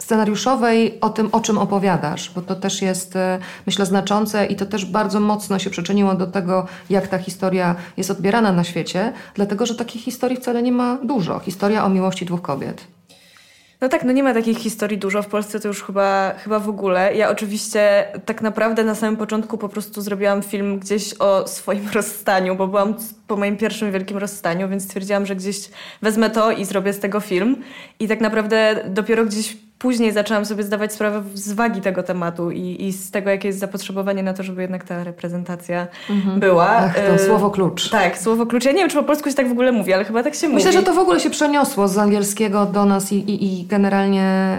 scenariuszowej, 0.05 1.01
o 1.01 1.11
tym, 1.11 1.29
o 1.33 1.41
czym 1.41 1.59
opowiadasz, 1.59 2.31
bo 2.31 2.43
to 2.43 2.55
też 2.55 2.83
jest, 2.83 3.17
e, 3.17 3.39
myślę, 3.67 3.87
znaczące 3.87 4.47
i 4.47 4.57
to 4.57 4.67
też 4.67 4.85
bardzo 4.85 5.21
mocno 5.21 5.59
się 5.59 5.71
przyczyniło 5.71 6.15
do 6.15 6.27
tego, 6.27 6.67
jak 6.91 7.09
ta 7.09 7.19
historia 7.19 7.75
jest 7.97 8.11
odbierana 8.11 8.53
na 8.53 8.65
świecie, 8.65 9.13
dlatego 9.35 9.67
że 9.67 9.75
takich 9.75 10.03
historii 10.03 10.37
wcale 10.37 10.63
nie 10.63 10.73
ma 10.73 10.99
dużo. 11.03 11.39
Historia 11.39 11.85
o 11.85 11.89
miłości 11.89 12.27
dwóch 12.27 12.43
kobiet. 12.43 12.95
No 13.81 13.89
tak, 13.89 14.05
no 14.05 14.13
nie 14.13 14.23
ma 14.23 14.35
takich 14.35 14.59
historii 14.59 14.99
dużo 14.99 15.23
w 15.23 15.27
Polsce, 15.27 15.61
to 15.61 15.69
już 15.69 15.83
chyba, 15.83 16.35
chyba 16.39 16.59
w 16.59 16.69
ogóle. 16.69 17.15
Ja 17.15 17.31
oczywiście 17.31 18.07
tak 18.27 18.43
naprawdę 18.43 18.85
na 18.85 18.95
samym 18.95 19.17
początku 19.17 19.59
po 19.59 19.69
prostu 19.69 20.03
zrobiłam 20.03 20.43
film 20.43 20.79
gdzieś 20.79 21.15
o 21.19 21.49
swoim 21.49 21.89
rozstaniu, 21.95 22.57
bo 22.57 22.67
byłam 22.67 22.95
po 23.27 23.37
moim 23.37 23.57
pierwszym 23.57 23.93
wielkim 23.93 24.19
rozstaniu, 24.19 24.69
więc 24.69 24.85
stwierdziłam, 24.85 25.27
że 25.27 25.37
gdzieś 25.37 25.71
wezmę 26.03 26.31
to 26.31 26.51
i 26.51 26.65
zrobię 26.65 26.93
z 26.93 27.01
tego 27.01 27.21
film. 27.21 27.57
I 27.99 28.09
tak 28.09 28.21
naprawdę 28.21 28.85
dopiero 28.89 29.25
gdzieś 29.25 29.57
później 29.85 30.13
zaczęłam 30.13 30.45
sobie 30.45 30.63
zdawać 30.63 30.93
sprawę 30.93 31.23
z 31.35 31.53
wagi 31.53 31.81
tego 31.81 32.03
tematu 32.03 32.51
i, 32.51 32.85
i 32.85 32.93
z 32.93 33.11
tego, 33.11 33.31
jakie 33.31 33.49
jest 33.49 33.61
zapotrzebowanie 33.61 34.23
na 34.23 34.33
to, 34.33 34.43
żeby 34.43 34.63
jednak 34.63 34.85
ta 34.85 35.05
reprezentacja 35.05 35.87
mhm. 36.11 36.41
była. 36.41 36.69
Ach, 36.69 36.95
to 36.95 37.15
y 37.15 37.19
słowo 37.19 37.51
klucz. 37.51 37.91
Tak, 37.91 38.19
słowo 38.19 38.47
klucz. 38.47 38.65
Ja 38.65 38.73
nie 38.73 38.79
wiem, 38.79 38.89
czy 38.89 38.97
po 38.97 39.03
polsku 39.03 39.31
się 39.31 39.37
tak 39.37 39.49
w 39.49 39.53
ogóle 39.53 39.73
mówi, 39.73 39.93
ale 39.93 40.05
chyba 40.05 40.23
tak 40.23 40.35
się 40.35 40.49
mówi. 40.49 40.65
Myślę, 40.65 40.73
że 40.73 40.83
to 40.83 40.95
w 40.95 40.99
ogóle 40.99 41.21
się 41.21 41.31
przeniosło 41.31 41.89
z 41.89 41.99
angielskiego 41.99 42.67
do 42.67 42.85
nas 42.85 43.13
i, 43.13 43.17
i, 43.17 43.61
i 43.61 43.67
generalnie 43.67 44.57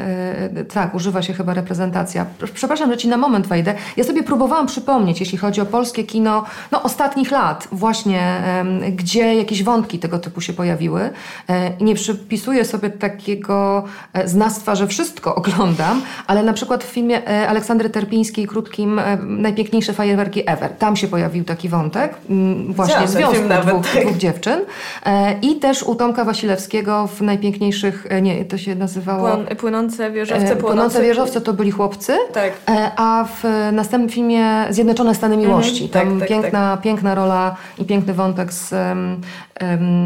yy, 0.56 0.66
tak, 0.66 0.96
używa 0.96 1.22
się 1.22 1.34
chyba 1.34 1.54
reprezentacja. 1.54 2.26
Przepraszam, 2.54 2.92
że 2.92 2.98
ci 2.98 3.08
na 3.08 3.18
moment 3.18 3.48
wejdę. 3.48 3.74
Ja 3.98 4.04
sobie 4.04 4.24
próbowałam 4.24 4.68
przypomnieć, 4.68 5.20
jeśli 5.20 5.38
chodzi 5.38 5.62
o 5.62 5.66
polskie 5.66 6.04
kino 6.04 6.46
no, 6.72 6.84
ostatnich 6.84 7.32
lat, 7.32 7.68
właśnie 7.72 8.42
yy, 8.82 8.92
gdzie 8.92 9.36
jakieś 9.36 9.64
wątki 9.64 10.00
tego 10.00 10.20
typu 10.20 10.42
się 10.42 10.54
pojawiły. 10.54 11.02
Yy, 11.50 11.56
nie 11.82 11.96
przypisuję 11.96 12.66
sobie 12.66 12.90
takiego 12.90 13.84
e, 14.14 14.28
znastwa, 14.28 14.76
że 14.76 14.88
wszyscy 14.88 15.15
wszystko 15.16 15.36
oglądam, 15.36 16.02
ale 16.28 16.44
na 16.44 16.54
przykład 16.54 16.84
w 16.84 16.88
filmie 16.88 17.28
e, 17.28 17.48
Aleksandry 17.48 17.90
Terpińskiej 17.90 18.48
krótkim 18.48 19.00
e, 19.00 19.18
Najpiękniejsze 19.18 19.94
fajerwerki 19.94 20.50
ever. 20.50 20.70
Tam 20.70 20.96
się 20.96 21.08
pojawił 21.08 21.44
taki 21.44 21.70
wątek 21.70 22.16
mm, 22.30 22.74
właśnie 22.74 23.08
związku 23.08 23.44
dwóch, 23.62 23.88
tak. 23.94 24.04
dwóch 24.04 24.18
dziewczyn 24.18 24.60
e, 25.06 25.40
i 25.42 25.56
też 25.56 25.84
u 25.84 25.96
Tomka 25.96 26.26
Wasilewskiego 26.26 27.08
w 27.08 27.22
Najpiękniejszych, 27.22 28.08
nie, 28.22 28.46
to 28.46 28.58
się 28.58 28.76
nazywało... 28.76 29.30
Płynące 29.58 30.12
wieżowce. 30.12 30.46
Płynące, 30.46 30.64
płynące 30.64 31.02
wieżowce 31.02 31.42
to 31.42 31.54
byli 31.54 31.72
chłopcy, 31.72 32.18
tak. 32.34 32.54
a 32.96 33.26
w 33.28 33.44
następnym 33.72 34.10
filmie 34.10 34.46
Zjednoczone 34.70 35.16
Stany 35.16 35.36
mhm, 35.36 35.52
Miłości. 35.52 35.90
Tam 35.90 36.10
tak, 36.10 36.20
tak, 36.20 36.30
piękna, 36.30 36.72
tak. 36.72 36.82
piękna 36.82 37.16
rola 37.16 37.56
i 37.78 37.86
piękny 37.86 38.14
wątek 38.14 38.54
z, 38.54 38.70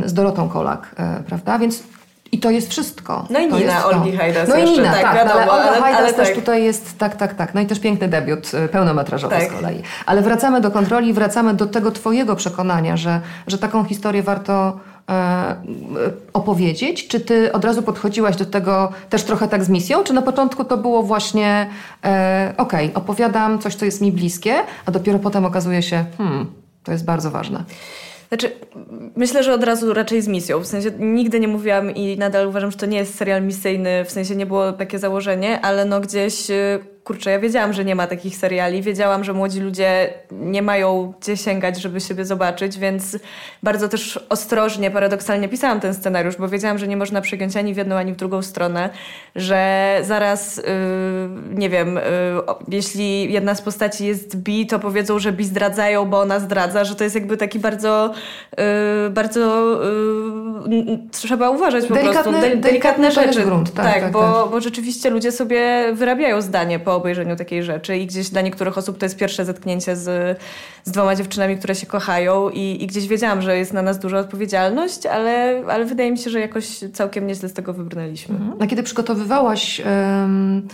z 0.05 0.13
Dorotą 0.13 0.49
Kolak, 0.49 0.95
prawda? 1.27 1.59
Więc 1.59 1.83
i 2.31 2.39
to 2.39 2.49
jest 2.49 2.69
wszystko. 2.69 3.25
No 3.29 3.39
i 3.39 3.49
to 3.49 3.59
Nina 3.59 3.85
Olgi 3.85 4.17
Hajdas 4.17 4.49
No 4.49 4.55
i 4.55 4.63
Nina, 4.63 4.91
tak, 4.91 5.01
tak, 5.01 5.15
wiadomo, 5.15 5.51
ale 5.51 5.69
Olga 5.69 5.81
Hajdas 5.81 6.01
ale 6.01 6.13
też 6.13 6.27
tak. 6.27 6.35
tutaj 6.35 6.63
jest, 6.63 6.97
tak, 6.97 7.15
tak, 7.15 7.33
tak. 7.33 7.53
No 7.53 7.61
i 7.61 7.65
też 7.65 7.79
piękny 7.79 8.07
debiut 8.07 8.51
y, 8.53 8.67
pełnometrażowy 8.67 9.35
tak. 9.35 9.49
z 9.49 9.53
kolei. 9.53 9.81
Ale 10.05 10.21
wracamy 10.21 10.61
do 10.61 10.71
kontroli, 10.71 11.13
wracamy 11.13 11.53
do 11.53 11.65
tego 11.65 11.91
twojego 11.91 12.35
przekonania, 12.35 12.97
że, 12.97 13.21
że 13.47 13.57
taką 13.57 13.83
historię 13.83 14.23
warto 14.23 14.79
e, 15.09 15.55
opowiedzieć? 16.33 17.07
Czy 17.07 17.19
ty 17.19 17.53
od 17.53 17.65
razu 17.65 17.83
podchodziłaś 17.83 18.35
do 18.35 18.45
tego 18.45 18.91
też 19.09 19.23
trochę 19.23 19.47
tak 19.47 19.63
z 19.63 19.69
misją? 19.69 20.03
Czy 20.03 20.13
na 20.13 20.21
początku 20.21 20.63
to 20.63 20.77
było 20.77 21.03
właśnie 21.03 21.69
e, 22.05 22.53
okej, 22.57 22.87
okay, 22.87 23.03
opowiadam 23.03 23.59
coś, 23.59 23.75
co 23.75 23.85
jest 23.85 24.01
mi 24.01 24.11
bliskie, 24.11 24.55
a 24.85 24.91
dopiero 24.91 25.19
potem 25.19 25.45
okazuje 25.45 25.81
się, 25.81 26.05
hmm, 26.17 26.45
to 26.83 26.91
jest 26.91 27.05
bardzo 27.05 27.31
ważne. 27.31 27.63
Znaczy, 28.29 28.51
myślę, 29.15 29.43
że 29.43 29.53
od 29.53 29.63
razu 29.63 29.93
raczej 29.93 30.21
z 30.21 30.27
misją. 30.27 30.59
W 30.59 30.67
sensie 30.67 30.91
nigdy 30.99 31.39
nie 31.39 31.47
mówiłam 31.47 31.95
i 31.95 32.17
nadal 32.17 32.47
uważam, 32.47 32.71
że 32.71 32.77
to 32.77 32.85
nie 32.85 32.97
jest 32.97 33.15
serial 33.15 33.43
misyjny, 33.43 34.05
w 34.05 34.11
sensie 34.11 34.35
nie 34.35 34.45
było 34.45 34.71
takie 34.71 34.99
założenie, 34.99 35.61
ale 35.61 35.85
no 35.85 35.99
gdzieś 35.99 36.49
y, 36.49 36.79
kurczę, 37.09 37.31
ja 37.31 37.39
wiedziałam, 37.39 37.73
że 37.73 37.85
nie 37.85 37.95
ma 37.95 38.07
takich 38.07 38.35
seriali, 38.35 38.81
wiedziałam, 38.81 39.23
że 39.23 39.33
młodzi 39.33 39.59
ludzie 39.59 40.13
nie 40.31 40.61
mają 40.61 41.13
gdzie 41.21 41.37
sięgać, 41.37 41.81
żeby 41.81 42.01
siebie 42.01 42.25
zobaczyć, 42.25 42.79
więc 42.79 43.17
bardzo 43.63 43.89
też 43.89 44.19
ostrożnie, 44.29 44.91
paradoksalnie 44.91 45.49
pisałam 45.49 45.79
ten 45.79 45.93
scenariusz, 45.93 46.37
bo 46.37 46.47
wiedziałam, 46.47 46.77
że 46.77 46.87
nie 46.87 46.97
można 46.97 47.21
przegiąć 47.21 47.57
ani 47.57 47.73
w 47.73 47.77
jedną, 47.77 47.95
ani 47.95 48.13
w 48.13 48.15
drugą 48.15 48.41
stronę, 48.41 48.89
że 49.35 49.99
zaraz, 50.03 50.57
yy, 50.57 50.63
nie 51.55 51.69
wiem, 51.69 51.95
yy, 51.95 52.01
jeśli 52.67 53.33
jedna 53.33 53.55
z 53.55 53.61
postaci 53.61 54.05
jest 54.05 54.37
bi, 54.37 54.67
to 54.67 54.79
powiedzą, 54.79 55.19
że 55.19 55.31
bi 55.31 55.45
zdradzają, 55.45 56.05
bo 56.05 56.21
ona 56.21 56.39
zdradza, 56.39 56.83
że 56.83 56.95
to 56.95 57.03
jest 57.03 57.15
jakby 57.15 57.37
taki 57.37 57.59
bardzo, 57.59 58.13
yy, 58.57 59.09
bardzo 59.09 59.73
y, 59.85 60.99
trzeba 61.11 61.49
uważać 61.49 61.85
po 61.85 61.93
delikatne, 61.93 62.31
prostu. 62.31 62.49
De, 62.49 62.57
delikatne 62.57 63.11
rzeczy. 63.11 63.43
Grunt, 63.43 63.73
tak, 63.73 63.85
tak, 63.85 64.01
tak, 64.01 64.11
bo, 64.11 64.41
tak. 64.41 64.51
bo 64.51 64.61
rzeczywiście 64.61 65.09
ludzie 65.09 65.31
sobie 65.31 65.91
wyrabiają 65.93 66.41
zdanie 66.41 66.79
po 66.79 66.98
obejrzeniu 66.99 67.35
takiej 67.35 67.63
rzeczy 67.63 67.97
i 67.97 68.07
gdzieś 68.07 68.29
dla 68.29 68.41
niektórych 68.41 68.77
osób 68.77 68.97
to 68.97 69.05
jest 69.05 69.17
pierwsze 69.17 69.45
zetknięcie 69.45 69.95
z, 69.95 70.39
z 70.83 70.91
dwoma 70.91 71.15
dziewczynami, 71.15 71.57
które 71.57 71.75
się 71.75 71.85
kochają 71.85 72.49
i, 72.49 72.83
i 72.83 72.87
gdzieś 72.87 73.07
wiedziałam, 73.07 73.41
że 73.41 73.57
jest 73.57 73.73
na 73.73 73.81
nas 73.81 73.99
duża 73.99 74.19
odpowiedzialność, 74.19 75.05
ale, 75.05 75.63
ale 75.67 75.85
wydaje 75.85 76.11
mi 76.11 76.17
się, 76.17 76.29
że 76.29 76.39
jakoś 76.39 76.79
całkiem 76.93 77.27
nieźle 77.27 77.49
z 77.49 77.53
tego 77.53 77.73
wybrnęliśmy. 77.73 78.35
Mhm. 78.35 78.61
A 78.61 78.67
kiedy 78.67 78.83
przygotowywałaś... 78.83 79.81
Um 79.85 80.67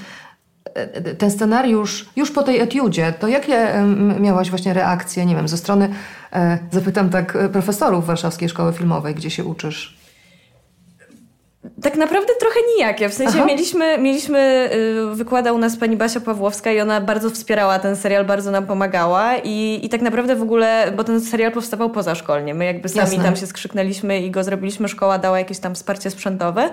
ten 1.17 1.31
scenariusz 1.31 2.09
już 2.15 2.31
po 2.31 2.43
tej 2.43 2.59
etiudzie, 2.59 3.13
to 3.19 3.27
jakie 3.27 3.85
miałaś 4.19 4.49
właśnie 4.49 4.73
reakcje, 4.73 5.25
nie 5.25 5.35
wiem, 5.35 5.47
ze 5.47 5.57
strony, 5.57 5.89
e, 6.33 6.57
zapytam 6.71 7.09
tak, 7.09 7.35
e, 7.35 7.49
profesorów 7.49 8.05
Warszawskiej 8.05 8.49
Szkoły 8.49 8.73
Filmowej, 8.73 9.15
gdzie 9.15 9.29
się 9.29 9.43
uczysz? 9.43 10.04
Tak 11.81 11.95
naprawdę 11.95 12.33
trochę 12.39 12.59
nijakie. 12.75 13.09
W 13.09 13.13
sensie 13.13 13.33
Aha. 13.37 13.45
mieliśmy, 13.45 13.97
mieliśmy 13.97 14.69
yy, 14.95 15.15
wykłada 15.15 15.53
u 15.53 15.57
nas 15.57 15.77
pani 15.77 15.97
Basia 15.97 16.19
Pawłowska 16.19 16.71
i 16.71 16.81
ona 16.81 17.01
bardzo 17.01 17.29
wspierała 17.29 17.79
ten 17.79 17.95
serial, 17.95 18.25
bardzo 18.25 18.51
nam 18.51 18.65
pomagała 18.65 19.37
i, 19.43 19.79
i 19.83 19.89
tak 19.89 20.01
naprawdę 20.01 20.35
w 20.35 20.41
ogóle, 20.41 20.91
bo 20.97 21.03
ten 21.03 21.21
serial 21.21 21.51
powstawał 21.51 21.89
pozaszkolnie. 21.89 22.53
My 22.53 22.65
jakby 22.65 22.89
sami 22.89 23.01
Jasne. 23.01 23.23
tam 23.23 23.35
się 23.35 23.47
skrzyknęliśmy 23.47 24.19
i 24.19 24.31
go 24.31 24.43
zrobiliśmy, 24.43 24.87
szkoła 24.87 25.17
dała 25.17 25.39
jakieś 25.39 25.59
tam 25.59 25.75
wsparcie 25.75 26.11
sprzętowe 26.11 26.69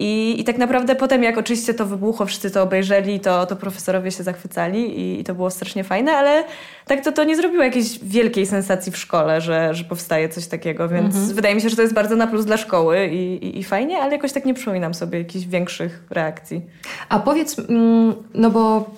i, 0.00 0.40
i 0.40 0.44
tak 0.44 0.58
naprawdę 0.58 0.96
potem 0.96 1.22
jak 1.22 1.38
oczywiście 1.38 1.74
to 1.74 1.86
wybuchło, 1.86 2.26
wszyscy 2.26 2.50
to 2.50 2.62
obejrzeli, 2.62 3.20
to, 3.20 3.46
to 3.46 3.56
profesorowie 3.56 4.10
się 4.10 4.22
zachwycali 4.22 5.00
i, 5.00 5.20
i 5.20 5.24
to 5.24 5.34
było 5.34 5.50
strasznie 5.50 5.84
fajne, 5.84 6.12
ale 6.12 6.44
tak 6.86 7.04
to, 7.04 7.12
to 7.12 7.24
nie 7.24 7.36
zrobiło 7.36 7.64
jakiejś 7.64 7.98
wielkiej 7.98 8.46
sensacji 8.46 8.92
w 8.92 8.96
szkole, 8.96 9.40
że, 9.40 9.74
że 9.74 9.84
powstaje 9.84 10.28
coś 10.28 10.46
takiego, 10.46 10.88
więc 10.88 11.14
mhm. 11.14 11.34
wydaje 11.34 11.54
mi 11.54 11.60
się, 11.60 11.68
że 11.68 11.76
to 11.76 11.82
jest 11.82 11.94
bardzo 11.94 12.16
na 12.16 12.26
plus 12.26 12.44
dla 12.44 12.56
szkoły 12.56 13.06
i, 13.06 13.46
i, 13.46 13.58
i 13.58 13.64
fajnie, 13.64 13.98
ale 13.98 14.12
jakoś 14.12 14.32
tak 14.32 14.44
nie 14.44 14.54
przypominam 14.54 14.94
sobie 14.94 15.18
jakichś 15.18 15.46
większych 15.46 16.02
reakcji. 16.10 16.62
A 17.08 17.18
powiedz, 17.18 17.58
mm, 17.58 18.14
no 18.34 18.50
bo 18.50 18.90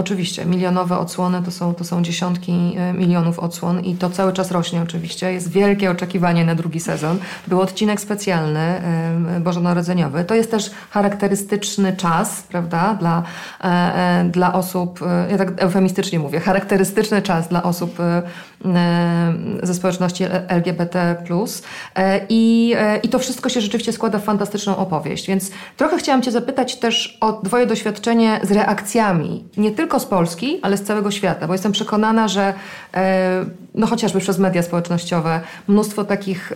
Oczywiście, 0.00 0.46
milionowe 0.46 0.98
odsłony 0.98 1.42
to 1.42 1.50
są, 1.50 1.74
to 1.74 1.84
są 1.84 2.02
dziesiątki 2.02 2.52
e, 2.52 2.92
milionów 2.92 3.38
odsłon 3.38 3.80
i 3.80 3.94
to 3.94 4.10
cały 4.10 4.32
czas 4.32 4.50
rośnie 4.50 4.82
oczywiście. 4.82 5.32
Jest 5.32 5.50
wielkie 5.50 5.90
oczekiwanie 5.90 6.44
na 6.44 6.54
drugi 6.54 6.80
sezon. 6.80 7.18
Był 7.46 7.60
odcinek 7.60 8.00
specjalny 8.00 8.60
e, 8.60 9.40
bożonarodzeniowy. 9.40 10.24
To 10.24 10.34
jest 10.34 10.50
też 10.50 10.70
charakterystyczny 10.90 11.96
czas, 11.96 12.42
prawda, 12.42 12.94
dla, 12.94 13.22
e, 13.64 14.24
dla 14.24 14.52
osób, 14.52 15.00
ja 15.30 15.38
tak 15.38 15.62
eufemistycznie 15.62 16.18
mówię, 16.18 16.40
charakterystyczny 16.40 17.22
czas 17.22 17.48
dla 17.48 17.62
osób 17.62 17.98
ze 19.62 19.74
społeczności 19.74 20.24
LGBT+. 20.48 21.16
I, 22.28 22.74
I 23.02 23.08
to 23.08 23.18
wszystko 23.18 23.48
się 23.48 23.60
rzeczywiście 23.60 23.92
składa 23.92 24.18
w 24.18 24.24
fantastyczną 24.24 24.76
opowieść. 24.76 25.26
Więc 25.26 25.50
trochę 25.76 25.98
chciałam 25.98 26.22
Cię 26.22 26.30
zapytać 26.30 26.76
też 26.76 27.18
o 27.20 27.32
Twoje 27.32 27.66
doświadczenie 27.66 28.40
z 28.42 28.52
reakcjami. 28.52 29.44
Nie 29.56 29.70
tylko 29.70 29.89
z 29.98 30.06
Polski, 30.06 30.58
ale 30.62 30.76
z 30.76 30.82
całego 30.82 31.10
świata, 31.10 31.46
bo 31.46 31.54
jestem 31.54 31.72
przekonana, 31.72 32.28
że 32.28 32.54
e, 32.94 33.44
no 33.74 33.86
chociażby 33.86 34.20
przez 34.20 34.38
media 34.38 34.62
społecznościowe 34.62 35.40
mnóstwo 35.68 36.04
takich 36.04 36.52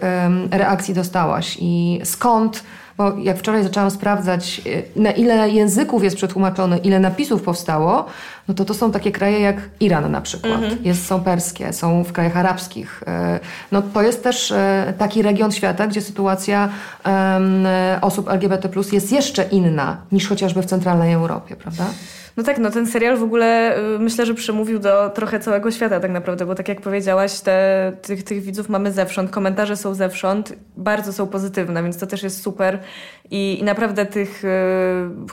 reakcji 0.50 0.94
dostałaś 0.94 1.56
i 1.60 2.00
skąd 2.04 2.64
bo 2.96 3.18
jak 3.18 3.38
wczoraj 3.38 3.62
zaczęłam 3.62 3.90
sprawdzać, 3.90 4.62
e, 4.96 5.00
na 5.00 5.10
ile 5.10 5.50
języków 5.50 6.04
jest 6.04 6.16
przetłumaczony, 6.16 6.78
ile 6.78 7.00
napisów 7.00 7.42
powstało, 7.42 8.06
no 8.48 8.54
to 8.54 8.64
to 8.64 8.74
są 8.74 8.92
takie 8.92 9.12
kraje 9.12 9.40
jak 9.40 9.56
Iran 9.80 10.12
na 10.12 10.20
przykład. 10.20 10.60
-hmm. 10.60 10.76
jest, 10.84 11.06
są 11.06 11.20
perskie, 11.20 11.72
są 11.72 12.04
w 12.04 12.12
krajach 12.12 12.36
arabskich. 12.36 13.02
E, 13.06 13.40
no 13.72 13.82
to 13.82 14.02
jest 14.02 14.22
też 14.22 14.54
taki 14.98 15.22
region 15.22 15.52
świata, 15.52 15.86
gdzie 15.86 16.00
sytuacja 16.00 16.68
um, 17.04 17.66
osób 18.00 18.28
LGBT+, 18.28 18.68
jest 18.92 19.12
jeszcze 19.12 19.42
inna 19.42 19.96
niż 20.12 20.28
chociażby 20.28 20.62
w 20.62 20.66
centralnej 20.66 21.12
Europie, 21.12 21.56
prawda? 21.56 21.84
No 22.36 22.42
tak, 22.42 22.58
no 22.58 22.70
ten 22.70 22.86
serial 22.86 23.16
w 23.16 23.22
ogóle 23.22 23.78
y, 23.78 23.98
myślę, 23.98 24.26
że 24.26 24.34
przemówił 24.34 24.78
do 24.78 25.10
trochę 25.10 25.40
całego 25.40 25.70
świata 25.70 26.00
tak 26.00 26.10
naprawdę, 26.10 26.46
bo 26.46 26.54
tak 26.54 26.68
jak 26.68 26.80
powiedziałaś, 26.80 27.40
te, 27.40 27.92
tych, 28.02 28.24
tych 28.24 28.42
widzów 28.42 28.68
mamy 28.68 28.92
zewsząd, 28.92 29.30
komentarze 29.30 29.76
są 29.76 29.94
zewsząd, 29.94 30.52
bardzo 30.76 31.12
są 31.12 31.26
pozytywne, 31.26 31.82
więc 31.82 31.98
to 31.98 32.06
też 32.06 32.22
jest 32.22 32.42
super 32.42 32.78
i, 33.30 33.60
i 33.60 33.64
naprawdę 33.64 34.06
tych 34.06 34.44
y, 34.44 34.48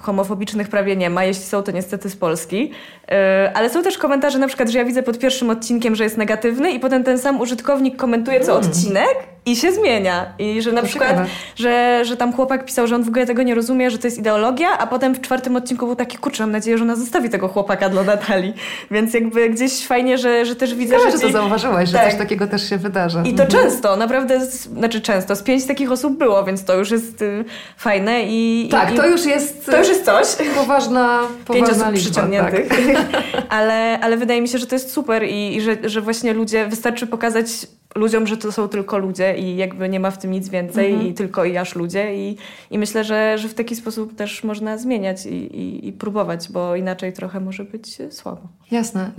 homofobicznych 0.01 0.67
prawie 0.67 0.95
nie 0.95 1.09
ma, 1.09 1.23
jeśli 1.23 1.43
są 1.43 1.63
to 1.63 1.71
niestety 1.71 2.09
z 2.09 2.15
Polski, 2.15 2.71
y, 3.11 3.15
ale 3.53 3.69
są 3.69 3.83
też 3.83 3.97
komentarze 3.97 4.39
na 4.39 4.47
przykład, 4.47 4.69
że 4.69 4.77
ja 4.77 4.85
widzę 4.85 5.03
pod 5.03 5.19
pierwszym 5.19 5.49
odcinkiem, 5.49 5.95
że 5.95 6.03
jest 6.03 6.17
negatywny 6.17 6.71
i 6.71 6.79
potem 6.79 7.03
ten 7.03 7.19
sam 7.19 7.41
użytkownik 7.41 7.95
komentuje 7.95 8.39
co 8.39 8.51
mm. 8.51 8.65
odcinek 8.65 9.31
i 9.45 9.55
się 9.55 9.71
zmienia. 9.71 10.33
I 10.39 10.61
że 10.61 10.71
na 10.71 10.81
to 10.81 10.87
przykład, 10.87 11.17
że, 11.55 12.01
że 12.05 12.17
tam 12.17 12.33
chłopak 12.33 12.65
pisał, 12.65 12.87
że 12.87 12.95
on 12.95 13.03
w 13.03 13.07
ogóle 13.07 13.25
tego 13.25 13.43
nie 13.43 13.55
rozumie, 13.55 13.91
że 13.91 13.97
to 13.97 14.07
jest 14.07 14.17
ideologia, 14.17 14.77
a 14.77 14.87
potem 14.87 15.15
w 15.15 15.21
czwartym 15.21 15.55
odcinku 15.55 15.85
był 15.85 15.95
taki, 15.95 16.17
kurczę, 16.17 16.43
mam 16.43 16.51
nadzieję, 16.51 16.77
że 16.77 16.83
ona 16.83 16.95
zostawi 16.95 17.29
tego 17.29 17.47
chłopaka 17.47 17.89
dla 17.89 18.03
Natalii. 18.03 18.53
Więc 18.91 19.13
jakby 19.13 19.49
gdzieś 19.49 19.87
fajnie, 19.87 20.17
że, 20.17 20.45
że 20.45 20.55
też 20.55 20.75
widzę, 20.75 20.99
że... 20.99 21.11
że 21.11 21.19
to 21.19 21.31
zauważyłaś, 21.31 21.89
że 21.89 21.97
tak. 21.97 22.09
coś 22.09 22.17
takiego 22.19 22.47
też 22.47 22.69
się 22.69 22.77
wydarza. 22.77 23.21
I 23.21 23.33
to 23.33 23.43
mhm. 23.43 23.63
często, 23.63 23.95
naprawdę, 23.95 24.45
znaczy 24.45 25.01
często, 25.01 25.35
z 25.35 25.43
pięć 25.43 25.65
takich 25.65 25.91
osób 25.91 26.17
było, 26.17 26.43
więc 26.43 26.65
to 26.65 26.77
już 26.77 26.91
jest 26.91 27.21
y, 27.21 27.45
fajne 27.81 28.23
i... 28.27 28.67
Tak, 28.71 28.93
i, 28.93 28.95
to 28.95 29.07
już 29.07 29.25
jest... 29.25 29.65
To 29.65 29.77
już 29.77 29.87
jest 29.87 30.05
coś. 30.05 30.27
Poważna, 30.55 31.21
poważna 31.45 31.53
Pięć 31.53 31.69
osób 31.69 31.93
liczba, 31.93 32.09
przyciągniętych. 32.09 32.67
Tak. 32.67 32.79
ale, 33.59 33.99
ale 33.99 34.17
wydaje 34.17 34.41
mi 34.41 34.47
się, 34.47 34.57
że 34.57 34.67
to 34.67 34.75
jest 34.75 34.91
super 34.91 35.23
i, 35.23 35.55
i 35.55 35.61
że, 35.61 35.77
że 35.83 36.01
właśnie 36.01 36.33
ludzie, 36.33 36.67
wystarczy 36.67 37.07
pokazać 37.07 37.47
ludziom, 37.95 38.27
że 38.27 38.37
to 38.37 38.51
są 38.51 38.67
tylko 38.67 38.97
ludzie 38.97 39.37
i 39.37 39.55
jakby 39.55 39.89
nie 39.89 39.99
ma 39.99 40.11
w 40.11 40.17
tym 40.17 40.31
nic 40.31 40.49
więcej 40.49 40.91
mhm. 40.91 41.09
i 41.09 41.13
tylko 41.13 41.45
i 41.45 41.57
aż 41.57 41.75
ludzie 41.75 42.15
i, 42.15 42.37
i 42.71 42.77
myślę, 42.77 43.03
że, 43.03 43.37
że 43.37 43.47
w 43.49 43.53
taki 43.53 43.75
sposób 43.75 44.15
też 44.15 44.43
można 44.43 44.77
zmieniać 44.77 45.25
i, 45.25 45.29
i, 45.35 45.87
i 45.87 45.93
próbować, 45.93 46.51
bo 46.51 46.75
inaczej 46.75 47.13
trochę 47.13 47.39
może 47.39 47.63
być 47.63 47.97
słabo. 48.09 48.41
Jasne. 48.71 49.11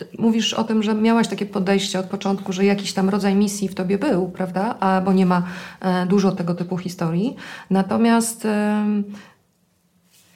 Y, 0.00 0.18
mówisz 0.18 0.54
o 0.54 0.64
tym, 0.64 0.82
że 0.82 0.94
miałaś 0.94 1.28
takie 1.28 1.46
podejście 1.46 1.98
od 1.98 2.06
początku, 2.06 2.52
że 2.52 2.64
jakiś 2.64 2.92
tam 2.92 3.08
rodzaj 3.08 3.34
misji 3.34 3.68
w 3.68 3.74
tobie 3.74 3.98
był, 3.98 4.28
prawda? 4.28 4.76
A, 4.80 5.00
bo 5.00 5.12
nie 5.12 5.26
ma 5.26 5.42
e, 5.80 6.06
dużo 6.06 6.32
tego 6.32 6.54
typu 6.54 6.78
historii. 6.78 7.36
Natomiast 7.70 8.46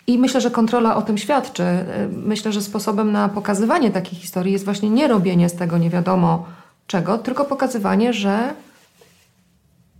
i 0.06 0.18
myślę, 0.18 0.40
że 0.40 0.50
kontrola 0.50 0.96
o 0.96 1.02
tym 1.02 1.18
świadczy. 1.18 1.64
Myślę, 2.12 2.52
że 2.52 2.62
sposobem 2.62 3.12
na 3.12 3.28
pokazywanie 3.28 3.90
takich 3.90 4.18
historii 4.18 4.52
jest 4.52 4.64
właśnie 4.64 4.90
nie 4.90 5.08
robienie 5.08 5.48
z 5.48 5.54
tego 5.54 5.78
nie 5.78 5.90
wiadomo 5.90 6.46
czego, 6.86 7.18
tylko 7.18 7.44
pokazywanie, 7.44 8.12
że 8.12 8.54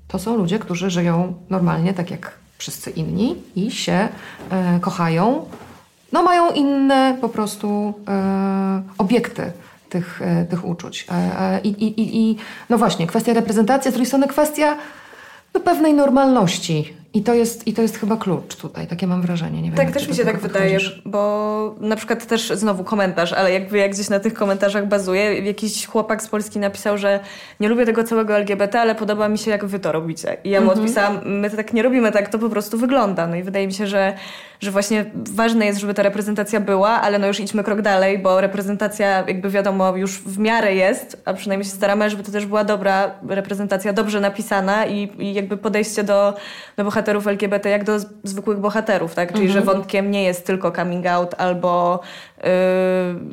to 0.09 0.19
są 0.19 0.37
ludzie, 0.37 0.59
którzy 0.59 0.91
żyją 0.91 1.35
normalnie, 1.51 1.95
tak 1.95 2.11
jak 2.11 2.33
wszyscy 2.59 2.91
inni 2.91 3.37
i 3.57 3.71
się 3.71 4.09
e, 4.51 4.81
kochają. 4.81 5.47
No 6.13 6.23
mają 6.23 6.51
inne 6.51 7.19
po 7.21 7.29
prostu 7.29 7.95
e, 8.09 8.83
obiekty 8.99 9.53
tych, 9.89 10.23
e, 10.23 10.45
tych 10.45 10.65
uczuć. 10.65 11.07
E, 11.11 11.15
e, 11.41 11.61
I, 11.61 11.69
i, 11.69 12.17
I 12.31 12.37
no 12.71 12.79
właśnie, 12.79 13.07
kwestia 13.07 13.33
reprezentacji, 13.33 13.91
z 13.91 13.95
drugiej 13.95 14.07
strony 14.07 14.29
kwestia 14.29 14.77
no, 15.55 15.61
pewnej 15.61 15.95
normalności 15.95 16.97
i 17.15 17.23
to, 17.23 17.35
jest, 17.35 17.67
I 17.67 17.73
to 17.73 17.83
jest 17.83 17.97
chyba 17.97 18.17
klucz 18.17 18.57
tutaj, 18.57 18.87
takie 18.87 19.07
mam 19.07 19.23
wrażenie. 19.23 19.63
Nie 19.63 19.69
wiem, 19.69 19.77
tak, 19.77 19.91
też 19.91 20.09
mi 20.09 20.15
się 20.15 20.25
tak 20.25 20.41
wydaje, 20.41 20.79
bo 21.05 21.75
na 21.81 21.97
przykład 21.97 22.27
też 22.27 22.49
znowu 22.49 22.85
komentarz, 22.85 23.33
ale 23.33 23.53
jakby 23.53 23.79
jak 23.79 23.91
gdzieś 23.91 24.09
na 24.09 24.21
tych 24.21 24.35
komentarzach 24.35 24.89
bazuje, 24.89 25.39
jakiś 25.39 25.87
chłopak 25.87 26.23
z 26.23 26.29
Polski 26.29 26.59
napisał, 26.59 26.99
że 26.99 27.21
nie 27.61 27.69
lubię 27.69 27.87
tego 27.87 28.05
całego 28.05 28.37
LGBT, 28.37 28.81
ale 28.81 28.95
podoba 28.95 29.29
mi 29.29 29.39
się 29.39 29.51
jak 29.51 29.65
wy 29.65 29.79
to 29.79 29.93
robicie. 29.93 30.37
I 30.45 30.51
ja 30.51 30.61
mu 30.61 30.67
mhm. 30.67 30.81
odpisałam, 30.81 31.21
my 31.25 31.51
to 31.51 31.57
tak 31.57 31.73
nie 31.73 31.83
robimy, 31.83 32.13
tak 32.13 32.29
to 32.29 32.39
po 32.39 32.49
prostu 32.49 32.79
wygląda. 32.79 33.27
No 33.27 33.37
i 33.37 33.43
wydaje 33.43 33.67
mi 33.67 33.73
się, 33.75 33.87
że, 33.87 34.13
że 34.61 34.71
właśnie 34.71 35.05
ważne 35.15 35.67
jest, 35.67 35.81
żeby 35.81 35.95
ta 35.95 36.03
reprezentacja 36.03 36.61
była, 36.61 36.89
ale 36.89 37.19
no 37.19 37.27
już 37.27 37.41
idźmy 37.41 37.65
krok 37.65 37.83
dalej, 37.83 38.19
bo 38.19 38.41
reprezentacja 38.41 39.25
jakby 39.29 39.51
wiadomo 39.51 39.97
już 39.97 40.19
w 40.19 40.39
miarę 40.39 40.75
jest, 40.75 41.23
a 41.25 41.35
przynajmniej 41.35 41.65
się 41.65 41.77
staramy, 41.77 42.11
żeby 42.11 42.23
to 42.23 42.33
też 42.33 42.47
była 42.47 42.65
dobra 42.65 43.11
reprezentacja, 43.29 43.93
dobrze 43.93 44.21
napisana 44.21 44.87
i, 44.87 45.13
i 45.19 45.35
jakby 45.35 45.57
podejście 45.57 46.05
do, 46.05 46.35
do 46.77 46.85
bohaterów 46.85 47.02
bohaterów 47.03 47.27
LGBT 47.27 47.69
jak 47.69 47.85
do 47.85 47.99
zwykłych 48.25 48.59
bohaterów, 48.59 49.15
tak? 49.15 49.33
Czyli, 49.33 49.47
mhm. 49.47 49.61
że 49.61 49.73
wątkiem 49.73 50.11
nie 50.11 50.25
jest 50.25 50.47
tylko 50.47 50.71
coming 50.71 51.07
out 51.07 51.35
albo 51.39 52.01
yy, 52.37 52.51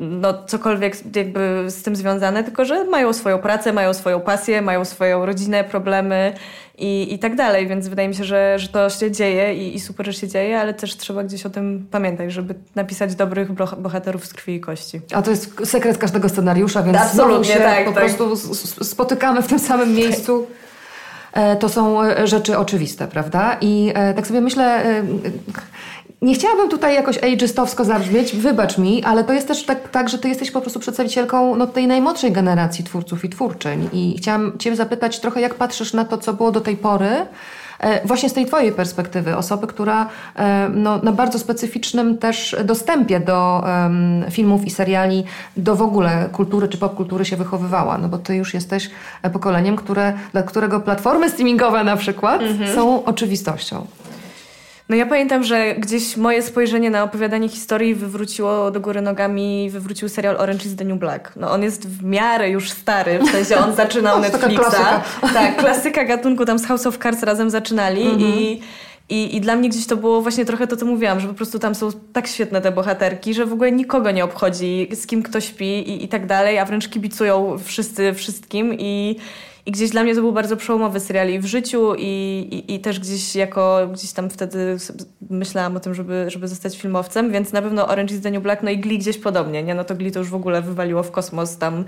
no, 0.00 0.44
cokolwiek 0.46 1.16
jakby 1.16 1.64
z 1.68 1.82
tym 1.82 1.96
związane, 1.96 2.44
tylko 2.44 2.64
że 2.64 2.84
mają 2.84 3.12
swoją 3.12 3.38
pracę, 3.38 3.72
mają 3.72 3.94
swoją 3.94 4.20
pasję, 4.20 4.62
mają 4.62 4.84
swoją 4.84 5.26
rodzinę, 5.26 5.64
problemy 5.64 6.32
i, 6.78 7.14
i 7.14 7.18
tak 7.18 7.36
dalej. 7.36 7.68
Więc 7.68 7.88
wydaje 7.88 8.08
mi 8.08 8.14
się, 8.14 8.24
że, 8.24 8.58
że 8.58 8.68
to 8.68 8.90
się 8.90 9.10
dzieje 9.10 9.54
i, 9.54 9.76
i 9.76 9.80
super, 9.80 10.06
że 10.06 10.12
się 10.12 10.28
dzieje, 10.28 10.60
ale 10.60 10.74
też 10.74 10.96
trzeba 10.96 11.24
gdzieś 11.24 11.46
o 11.46 11.50
tym 11.50 11.86
pamiętać, 11.90 12.32
żeby 12.32 12.54
napisać 12.74 13.14
dobrych 13.14 13.52
bohaterów 13.78 14.26
z 14.26 14.34
krwi 14.34 14.54
i 14.54 14.60
kości. 14.60 15.00
A 15.12 15.22
to 15.22 15.30
jest 15.30 15.60
sekret 15.64 15.98
każdego 15.98 16.28
scenariusza, 16.28 16.82
więc 16.82 16.98
Absolutnie, 16.98 17.54
się 17.54 17.60
tak, 17.60 17.84
po 17.84 17.92
tak. 17.92 18.04
prostu 18.04 18.36
spotykamy 18.84 19.42
w 19.42 19.46
tym 19.46 19.58
samym 19.58 19.94
miejscu. 19.94 20.46
E, 21.32 21.56
to 21.56 21.68
są 21.68 22.02
e, 22.02 22.26
rzeczy 22.26 22.58
oczywiste, 22.58 23.08
prawda? 23.08 23.56
I 23.60 23.92
e, 23.94 24.14
tak 24.14 24.26
sobie 24.26 24.40
myślę, 24.40 24.84
nie 26.22 26.34
chciałabym 26.34 26.68
tutaj 26.68 26.94
jakoś 26.94 27.18
ageistowsko 27.18 27.84
zabrzmieć, 27.84 28.36
wybacz 28.36 28.78
mi, 28.78 29.04
ale 29.04 29.24
to 29.24 29.32
jest 29.32 29.48
też 29.48 29.64
tak, 29.64 29.88
tak 29.88 30.08
że 30.08 30.18
ty 30.18 30.28
jesteś 30.28 30.50
po 30.50 30.60
prostu 30.60 30.80
przedstawicielką 30.80 31.56
no, 31.56 31.66
tej 31.66 31.86
najmłodszej 31.86 32.32
generacji 32.32 32.84
twórców 32.84 33.24
i 33.24 33.28
twórczyń. 33.28 33.88
I 33.92 34.14
chciałam 34.18 34.58
cię 34.58 34.76
zapytać 34.76 35.20
trochę, 35.20 35.40
jak 35.40 35.54
patrzysz 35.54 35.92
na 35.92 36.04
to, 36.04 36.18
co 36.18 36.32
było 36.32 36.50
do 36.50 36.60
tej 36.60 36.76
pory, 36.76 37.10
właśnie 38.04 38.28
z 38.28 38.32
tej 38.32 38.46
Twojej 38.46 38.72
perspektywy, 38.72 39.36
osoby, 39.36 39.66
która 39.66 40.08
e, 40.36 40.68
no, 40.74 40.98
na 40.98 41.12
bardzo 41.12 41.38
specyficznym 41.38 42.18
też 42.18 42.56
dostępie 42.64 43.20
do 43.20 43.64
filmów 44.30 44.64
i 44.64 44.70
seriali, 44.70 45.24
do 45.56 45.76
w 45.76 45.82
ogóle 45.82 46.28
kultury 46.32 46.68
czy 46.68 46.78
popkultury 46.78 47.24
się 47.24 47.36
wychowywała, 47.36 47.98
no 47.98 48.08
bo 48.08 48.18
Ty 48.18 48.36
już 48.36 48.54
jesteś 48.54 48.90
pokoleniem, 49.32 49.76
które, 49.76 50.12
dla 50.32 50.42
którego 50.42 50.80
platformy 50.80 51.30
streamingowe 51.30 51.84
na 51.84 51.96
przykład 51.96 52.42
mhm. 52.42 52.74
są 52.74 53.04
oczywistością. 53.04 53.86
No 54.90 54.96
ja 54.96 55.06
pamiętam, 55.06 55.44
że 55.44 55.74
gdzieś 55.74 56.16
moje 56.16 56.42
spojrzenie 56.42 56.90
na 56.90 57.02
opowiadanie 57.02 57.48
historii 57.48 57.94
wywróciło 57.94 58.70
do 58.70 58.80
góry 58.80 59.00
nogami, 59.00 59.70
wywrócił 59.70 60.08
serial 60.08 60.36
Orange 60.36 60.64
is 60.64 60.76
the 60.76 60.84
New 60.84 60.98
Black. 60.98 61.32
No 61.36 61.50
on 61.50 61.62
jest 61.62 61.88
w 61.88 62.04
miarę 62.04 62.50
już 62.50 62.70
stary, 62.70 63.18
w 63.18 63.30
sensie 63.30 63.56
on 63.56 63.74
zaczynał 63.74 64.20
Netflixa. 64.22 64.60
Klasyka. 64.60 65.02
Tak, 65.34 65.56
klasyka 65.56 66.04
gatunku, 66.04 66.44
tam 66.44 66.58
z 66.58 66.66
House 66.66 66.86
of 66.86 66.98
Cards 66.98 67.22
razem 67.22 67.50
zaczynali 67.50 68.22
i 68.22 68.60
i, 69.08 69.36
I 69.36 69.40
dla 69.40 69.56
mnie 69.56 69.68
gdzieś 69.68 69.86
to 69.86 69.96
było 69.96 70.22
właśnie 70.22 70.44
trochę 70.44 70.66
to, 70.66 70.76
co 70.76 70.86
mówiłam, 70.86 71.20
że 71.20 71.28
po 71.28 71.34
prostu 71.34 71.58
tam 71.58 71.74
są 71.74 71.88
tak 72.12 72.26
świetne 72.26 72.60
te 72.60 72.72
bohaterki, 72.72 73.34
że 73.34 73.46
w 73.46 73.52
ogóle 73.52 73.72
nikogo 73.72 74.10
nie 74.10 74.24
obchodzi, 74.24 74.88
z 74.92 75.06
kim 75.06 75.22
kto 75.22 75.40
śpi 75.40 75.64
i, 75.64 76.04
i 76.04 76.08
tak 76.08 76.26
dalej, 76.26 76.58
a 76.58 76.64
wręcz 76.64 76.88
kibicują 76.88 77.56
wszyscy 77.64 78.14
wszystkim 78.14 78.74
i, 78.78 79.16
i 79.66 79.72
gdzieś 79.72 79.90
dla 79.90 80.02
mnie 80.02 80.14
to 80.14 80.20
był 80.20 80.32
bardzo 80.32 80.56
przełomowy 80.56 81.00
serial 81.00 81.30
i 81.30 81.38
w 81.38 81.46
życiu 81.46 81.94
i, 81.98 82.04
i, 82.50 82.74
i, 82.74 82.80
też 82.80 83.00
gdzieś 83.00 83.36
jako, 83.36 83.88
gdzieś 83.92 84.12
tam 84.12 84.30
wtedy 84.30 84.76
myślałam 85.30 85.76
o 85.76 85.80
tym, 85.80 85.94
żeby, 85.94 86.24
żeby 86.28 86.48
zostać 86.48 86.78
filmowcem, 86.78 87.32
więc 87.32 87.52
na 87.52 87.62
pewno 87.62 87.88
Orange 87.88 88.14
is 88.14 88.20
the 88.20 88.30
New 88.30 88.42
Black, 88.42 88.62
no 88.62 88.70
i 88.70 88.78
Glee 88.78 88.98
gdzieś 88.98 89.18
podobnie, 89.18 89.62
nie? 89.62 89.74
No 89.74 89.84
to 89.84 89.94
Glee 89.94 90.12
to 90.12 90.18
już 90.18 90.28
w 90.28 90.34
ogóle 90.34 90.62
wywaliło 90.62 91.02
w 91.02 91.10
kosmos 91.10 91.58
tam 91.58 91.84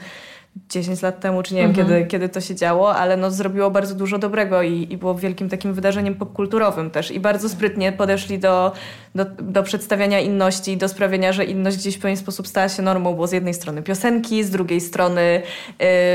10 0.69 1.03
lat 1.03 1.21
temu, 1.21 1.43
czy 1.43 1.55
nie 1.55 1.61
wiem 1.61 1.71
mhm. 1.71 1.89
kiedy, 1.89 2.07
kiedy 2.07 2.29
to 2.29 2.41
się 2.41 2.55
działo, 2.55 2.95
ale 2.97 3.17
no 3.17 3.31
zrobiło 3.31 3.71
bardzo 3.71 3.95
dużo 3.95 4.19
dobrego 4.19 4.63
i, 4.63 4.87
i 4.91 4.97
było 4.97 5.15
wielkim 5.15 5.49
takim 5.49 5.75
wydarzeniem 5.75 6.15
popkulturowym 6.15 6.91
też. 6.91 7.11
I 7.11 7.21
bardzo 7.21 7.49
sprytnie 7.49 7.93
podeszli 7.93 8.39
do, 8.39 8.73
do, 9.15 9.25
do 9.25 9.63
przedstawiania 9.63 10.21
inności 10.21 10.73
i 10.73 10.77
do 10.77 10.89
sprawienia, 10.89 11.33
że 11.33 11.45
inność 11.45 11.77
gdzieś 11.77 11.97
w 11.97 12.01
pewien 12.01 12.17
sposób 12.17 12.47
stała 12.47 12.69
się 12.69 12.83
normą, 12.83 13.15
bo 13.15 13.27
z 13.27 13.33
jednej 13.33 13.55
strony 13.55 13.83
piosenki, 13.83 14.45
z 14.45 14.51
drugiej 14.51 14.81
strony 14.81 15.43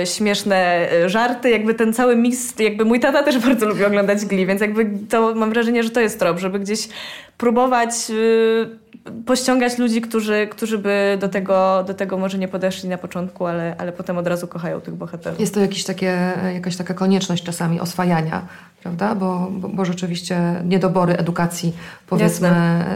y, 0.01 0.05
śmieszne 0.05 0.89
y, 1.05 1.09
żarty, 1.09 1.49
jakby 1.49 1.73
ten 1.73 1.93
cały 1.93 2.15
miks, 2.15 2.59
jakby 2.59 2.85
mój 2.85 2.99
tata 2.99 3.23
też 3.23 3.37
bardzo 3.47 3.65
lubi 3.65 3.85
oglądać 3.85 4.25
Glee, 4.25 4.45
więc 4.45 4.61
jakby 4.61 4.89
to 5.09 5.35
mam 5.35 5.49
wrażenie, 5.49 5.83
że 5.83 5.89
to 5.89 5.99
jest 5.99 6.19
trop, 6.19 6.39
żeby 6.39 6.59
gdzieś 6.59 6.89
próbować 7.37 7.91
y, 8.09 8.87
pościągać 9.25 9.77
ludzi, 9.77 10.01
którzy, 10.01 10.47
którzy 10.51 10.77
by 10.77 11.17
do 11.19 11.29
tego, 11.29 11.83
do 11.87 11.93
tego 11.93 12.17
może 12.17 12.37
nie 12.37 12.47
podeszli 12.47 12.89
na 12.89 12.97
początku, 12.97 13.45
ale, 13.45 13.75
ale 13.77 13.91
potem 13.91 14.17
od 14.17 14.27
razu 14.27 14.47
kochają 14.47 14.81
tych 14.81 14.95
bohaterów. 14.95 15.39
Jest 15.39 15.53
to 15.53 15.59
jakieś 15.59 15.83
takie, 15.83 16.33
jakaś 16.53 16.75
taka 16.75 16.93
konieczność 16.93 17.43
czasami 17.43 17.79
oswajania 17.79 18.47
prawda? 18.83 19.15
Bo, 19.15 19.47
bo, 19.51 19.69
bo, 19.69 19.85
rzeczywiście 19.85 20.61
niedobory 20.65 21.17
edukacji, 21.17 21.75
powiedzmy. 22.07 22.49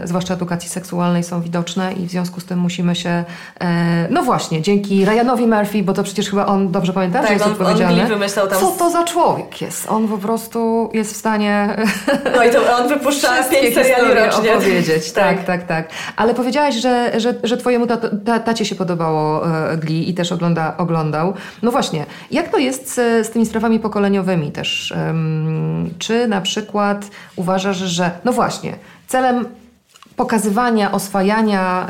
Zwłaszcza 0.04 0.34
edukacji 0.34 0.70
seksualnej 0.70 1.24
są 1.24 1.42
widoczne 1.42 1.92
i 1.92 2.06
w 2.06 2.10
związku 2.10 2.40
z 2.40 2.44
tym 2.44 2.58
musimy 2.58 2.96
się, 2.96 3.24
e, 3.60 4.08
no 4.10 4.22
właśnie, 4.22 4.62
dzięki 4.62 5.04
Ryanowi 5.04 5.46
Murphy, 5.46 5.82
bo 5.82 5.92
to 5.92 6.02
przecież 6.02 6.30
chyba 6.30 6.46
on, 6.46 6.72
dobrze 6.72 6.92
pamiętam, 6.92 7.22
tak, 7.22 7.32
jest 7.32 7.44
on, 7.44 7.52
odpowiedzialny. 7.52 8.02
On 8.02 8.08
wymyślał 8.08 8.48
tam... 8.48 8.60
Co 8.60 8.66
to 8.66 8.90
za 8.90 9.04
człowiek 9.04 9.60
jest? 9.60 9.88
On 9.88 10.08
po 10.08 10.18
prostu 10.18 10.90
jest 10.92 11.12
w 11.12 11.16
stanie... 11.16 11.76
No 12.36 12.44
i 12.44 12.50
to 12.50 12.76
on 12.76 12.88
wypuszcza 12.88 13.28
pięć 13.42 13.74
seriali 13.74 14.14
rocznie. 14.14 14.54
opowiedzieć. 14.54 15.12
Tak, 15.12 15.36
tak, 15.36 15.46
tak, 15.46 15.66
tak. 15.66 15.88
Ale 16.16 16.34
powiedziałaś, 16.34 16.74
że, 16.74 17.20
że, 17.20 17.34
że 17.44 17.56
twojemu 17.56 17.86
ta, 17.86 18.38
tacie 18.40 18.64
się 18.64 18.74
podobało 18.74 19.46
e, 19.46 19.76
Glee 19.76 20.10
i 20.10 20.14
też 20.14 20.32
ogląda, 20.32 20.76
oglądał. 20.76 21.34
No 21.62 21.70
właśnie, 21.70 22.06
jak 22.30 22.48
to 22.48 22.58
jest 22.58 22.94
z, 22.94 23.26
z 23.26 23.30
tymi 23.30 23.46
sprawami 23.46 23.80
pokoleniowymi 23.80 24.52
też? 24.52 24.94
Czy 25.98 26.28
na 26.28 26.40
przykład 26.40 27.10
uważasz, 27.36 27.76
że 27.76 28.10
no 28.24 28.32
właśnie, 28.32 28.74
celem 29.06 29.46
pokazywania, 30.16 30.92
oswajania, 30.92 31.86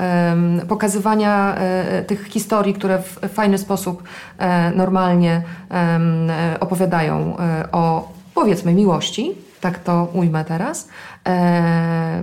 pokazywania 0.69 1.55
e, 1.55 2.03
tych 2.03 2.27
historii, 2.27 2.75
które 2.75 2.99
w 2.99 3.19
fajny 3.29 3.59
sposób 3.59 4.03
e, 4.39 4.71
normalnie 4.71 5.43
e, 5.71 6.61
opowiadają 6.61 7.37
o 7.73 8.13
powiedzmy 8.35 8.75
miłości, 8.75 9.35
tak 9.61 9.79
to 9.79 10.09
ujmę 10.13 10.45
teraz. 10.45 10.89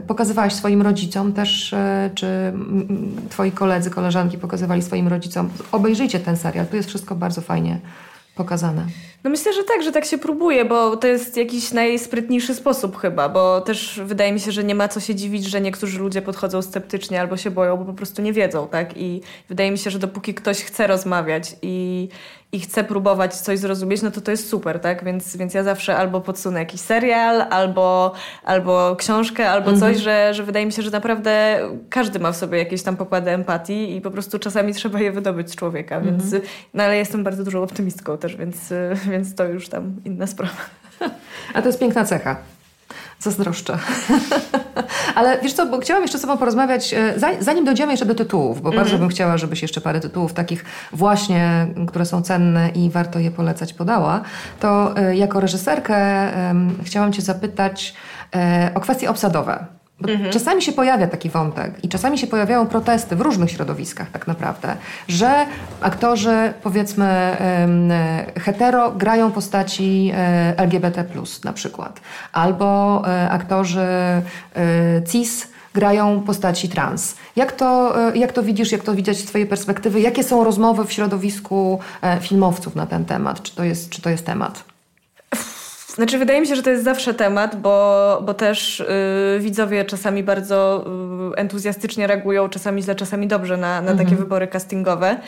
Pokazywałaś 0.07 0.53
swoim 0.53 0.81
rodzicom 0.81 1.33
też, 1.33 1.75
czy 2.15 2.53
twoi 3.29 3.51
koledzy, 3.51 3.89
koleżanki 3.89 4.37
pokazywali 4.37 4.81
swoim 4.81 5.07
rodzicom. 5.07 5.49
Obejrzyjcie 5.71 6.19
ten 6.19 6.37
serial, 6.37 6.67
tu 6.67 6.75
jest 6.75 6.89
wszystko 6.89 7.15
bardzo 7.15 7.41
fajnie 7.41 7.79
pokazane. 8.39 8.85
No 9.23 9.29
myślę, 9.29 9.53
że 9.53 9.63
tak, 9.63 9.83
że 9.83 9.91
tak 9.91 10.05
się 10.05 10.17
próbuje, 10.17 10.65
bo 10.65 10.97
to 10.97 11.07
jest 11.07 11.37
jakiś 11.37 11.71
najsprytniejszy 11.71 12.55
sposób 12.55 12.97
chyba, 12.97 13.29
bo 13.29 13.61
też 13.61 14.01
wydaje 14.05 14.33
mi 14.33 14.39
się, 14.39 14.51
że 14.51 14.63
nie 14.63 14.75
ma 14.75 14.87
co 14.87 14.99
się 14.99 15.15
dziwić, 15.15 15.45
że 15.45 15.61
niektórzy 15.61 15.99
ludzie 15.99 16.21
podchodzą 16.21 16.61
sceptycznie 16.61 17.21
albo 17.21 17.37
się 17.37 17.51
boją, 17.51 17.77
bo 17.77 17.85
po 17.85 17.93
prostu 17.93 18.21
nie 18.21 18.33
wiedzą, 18.33 18.67
tak? 18.67 18.97
I 18.97 19.21
wydaje 19.49 19.71
mi 19.71 19.77
się, 19.77 19.89
że 19.89 19.99
dopóki 19.99 20.33
ktoś 20.33 20.63
chce 20.63 20.87
rozmawiać 20.87 21.55
i 21.61 22.07
i 22.51 22.59
chcę 22.59 22.83
próbować 22.83 23.35
coś 23.35 23.59
zrozumieć, 23.59 24.01
no 24.01 24.11
to 24.11 24.21
to 24.21 24.31
jest 24.31 24.49
super, 24.49 24.79
tak? 24.79 25.03
Więc, 25.03 25.37
więc 25.37 25.53
ja 25.53 25.63
zawsze 25.63 25.97
albo 25.97 26.21
podsunę 26.21 26.59
jakiś 26.59 26.81
serial, 26.81 27.45
albo, 27.49 28.13
albo 28.43 28.95
książkę, 28.95 29.49
albo 29.49 29.71
coś, 29.71 29.97
mhm. 29.97 29.97
że, 29.97 30.33
że 30.33 30.43
wydaje 30.43 30.65
mi 30.65 30.71
się, 30.71 30.81
że 30.81 30.91
naprawdę 30.91 31.59
każdy 31.89 32.19
ma 32.19 32.31
w 32.31 32.35
sobie 32.35 32.57
jakieś 32.57 32.83
tam 32.83 32.97
pokłady 32.97 33.31
empatii 33.31 33.95
i 33.95 34.01
po 34.01 34.11
prostu 34.11 34.39
czasami 34.39 34.73
trzeba 34.73 34.99
je 34.99 35.11
wydobyć 35.11 35.51
z 35.51 35.55
człowieka, 35.55 35.95
mhm. 35.95 36.17
więc 36.17 36.45
no 36.73 36.83
ale 36.83 36.97
jestem 36.97 37.23
bardzo 37.23 37.43
dużą 37.43 37.63
optymistką 37.63 38.17
też, 38.17 38.35
więc, 38.35 38.73
więc 39.11 39.35
to 39.35 39.45
już 39.45 39.69
tam 39.69 39.95
inna 40.05 40.27
sprawa. 40.27 40.53
A 41.53 41.61
to 41.61 41.67
jest 41.67 41.79
piękna 41.79 42.05
cecha. 42.05 42.58
Zazdroszczę. 43.19 43.77
Ale 45.15 45.41
wiesz 45.41 45.53
co, 45.53 45.65
bo 45.65 45.79
chciałam 45.79 46.03
jeszcze 46.03 46.17
z 46.17 46.21
Tobą 46.21 46.37
porozmawiać, 46.37 46.93
e, 46.93 47.13
zanim 47.39 47.65
dojdziemy 47.65 47.93
jeszcze 47.93 48.05
do 48.05 48.15
tytułów, 48.15 48.61
bo 48.61 48.69
mm 48.69 48.79
-hmm. 48.79 48.83
bardzo 48.83 48.97
bym 48.97 49.09
chciała, 49.09 49.37
żebyś 49.37 49.61
jeszcze 49.61 49.81
parę 49.81 49.99
tytułów 49.99 50.33
takich 50.33 50.65
właśnie, 50.93 51.67
które 51.87 52.05
są 52.05 52.21
cenne 52.21 52.69
i 52.69 52.89
warto 52.89 53.19
je 53.19 53.31
polecać, 53.31 53.73
podała, 53.73 54.21
to 54.59 54.97
e, 54.97 55.15
jako 55.15 55.39
reżyserkę 55.39 55.99
chciałam 56.83 57.13
Cię 57.13 57.21
zapytać 57.21 57.93
e, 58.35 58.71
o 58.75 58.79
kwestie 58.79 59.09
obsadowe. 59.09 59.78
Mhm. 60.07 60.31
Czasami 60.31 60.61
się 60.61 60.71
pojawia 60.71 61.07
taki 61.07 61.29
wątek 61.29 61.83
i 61.83 61.89
czasami 61.89 62.17
się 62.17 62.27
pojawiają 62.27 62.67
protesty 62.67 63.15
w 63.15 63.21
różnych 63.21 63.51
środowiskach 63.51 64.11
tak 64.11 64.27
naprawdę, 64.27 64.75
że 65.07 65.45
aktorzy 65.81 66.53
powiedzmy 66.63 67.37
hetero 68.39 68.91
grają 68.91 69.31
postaci 69.31 70.11
e, 70.15 70.53
LGBT+, 70.57 71.05
na 71.43 71.53
przykład, 71.53 72.01
albo 72.33 73.01
e, 73.07 73.29
aktorzy 73.29 73.79
e, 73.81 74.21
cis 75.07 75.47
grają 75.73 76.21
postaci 76.21 76.69
trans. 76.69 77.15
Jak 77.35 77.51
to, 77.51 77.95
jak 78.13 78.31
to 78.31 78.43
widzisz, 78.43 78.71
jak 78.71 78.83
to 78.83 78.95
widzieć 78.95 79.17
z 79.17 79.25
Twojej 79.25 79.47
perspektywy? 79.47 80.01
Jakie 80.01 80.23
są 80.23 80.43
rozmowy 80.43 80.85
w 80.85 80.91
środowisku 80.91 81.79
filmowców 82.21 82.75
na 82.75 82.85
ten 82.85 83.05
temat? 83.05 83.41
Czy 83.41 83.55
to 83.55 83.63
jest, 83.63 83.89
czy 83.89 84.01
to 84.01 84.09
jest 84.09 84.25
temat? 84.25 84.63
Znaczy, 85.99 86.17
wydaje 86.17 86.41
mi 86.41 86.47
się, 86.47 86.55
że 86.55 86.63
to 86.63 86.69
jest 86.69 86.83
zawsze 86.83 87.13
temat, 87.13 87.55
bo, 87.55 88.21
bo 88.25 88.33
też 88.33 88.83
yy, 89.33 89.39
widzowie 89.39 89.85
czasami 89.85 90.23
bardzo 90.23 90.85
yy, 91.29 91.35
entuzjastycznie 91.35 92.07
reagują, 92.07 92.49
czasami 92.49 92.81
źle, 92.83 92.95
czasami 92.95 93.27
dobrze 93.27 93.57
na, 93.57 93.81
na 93.81 93.91
mhm. 93.91 93.97
takie 93.97 94.15
wybory 94.15 94.47
castingowe. 94.47 95.19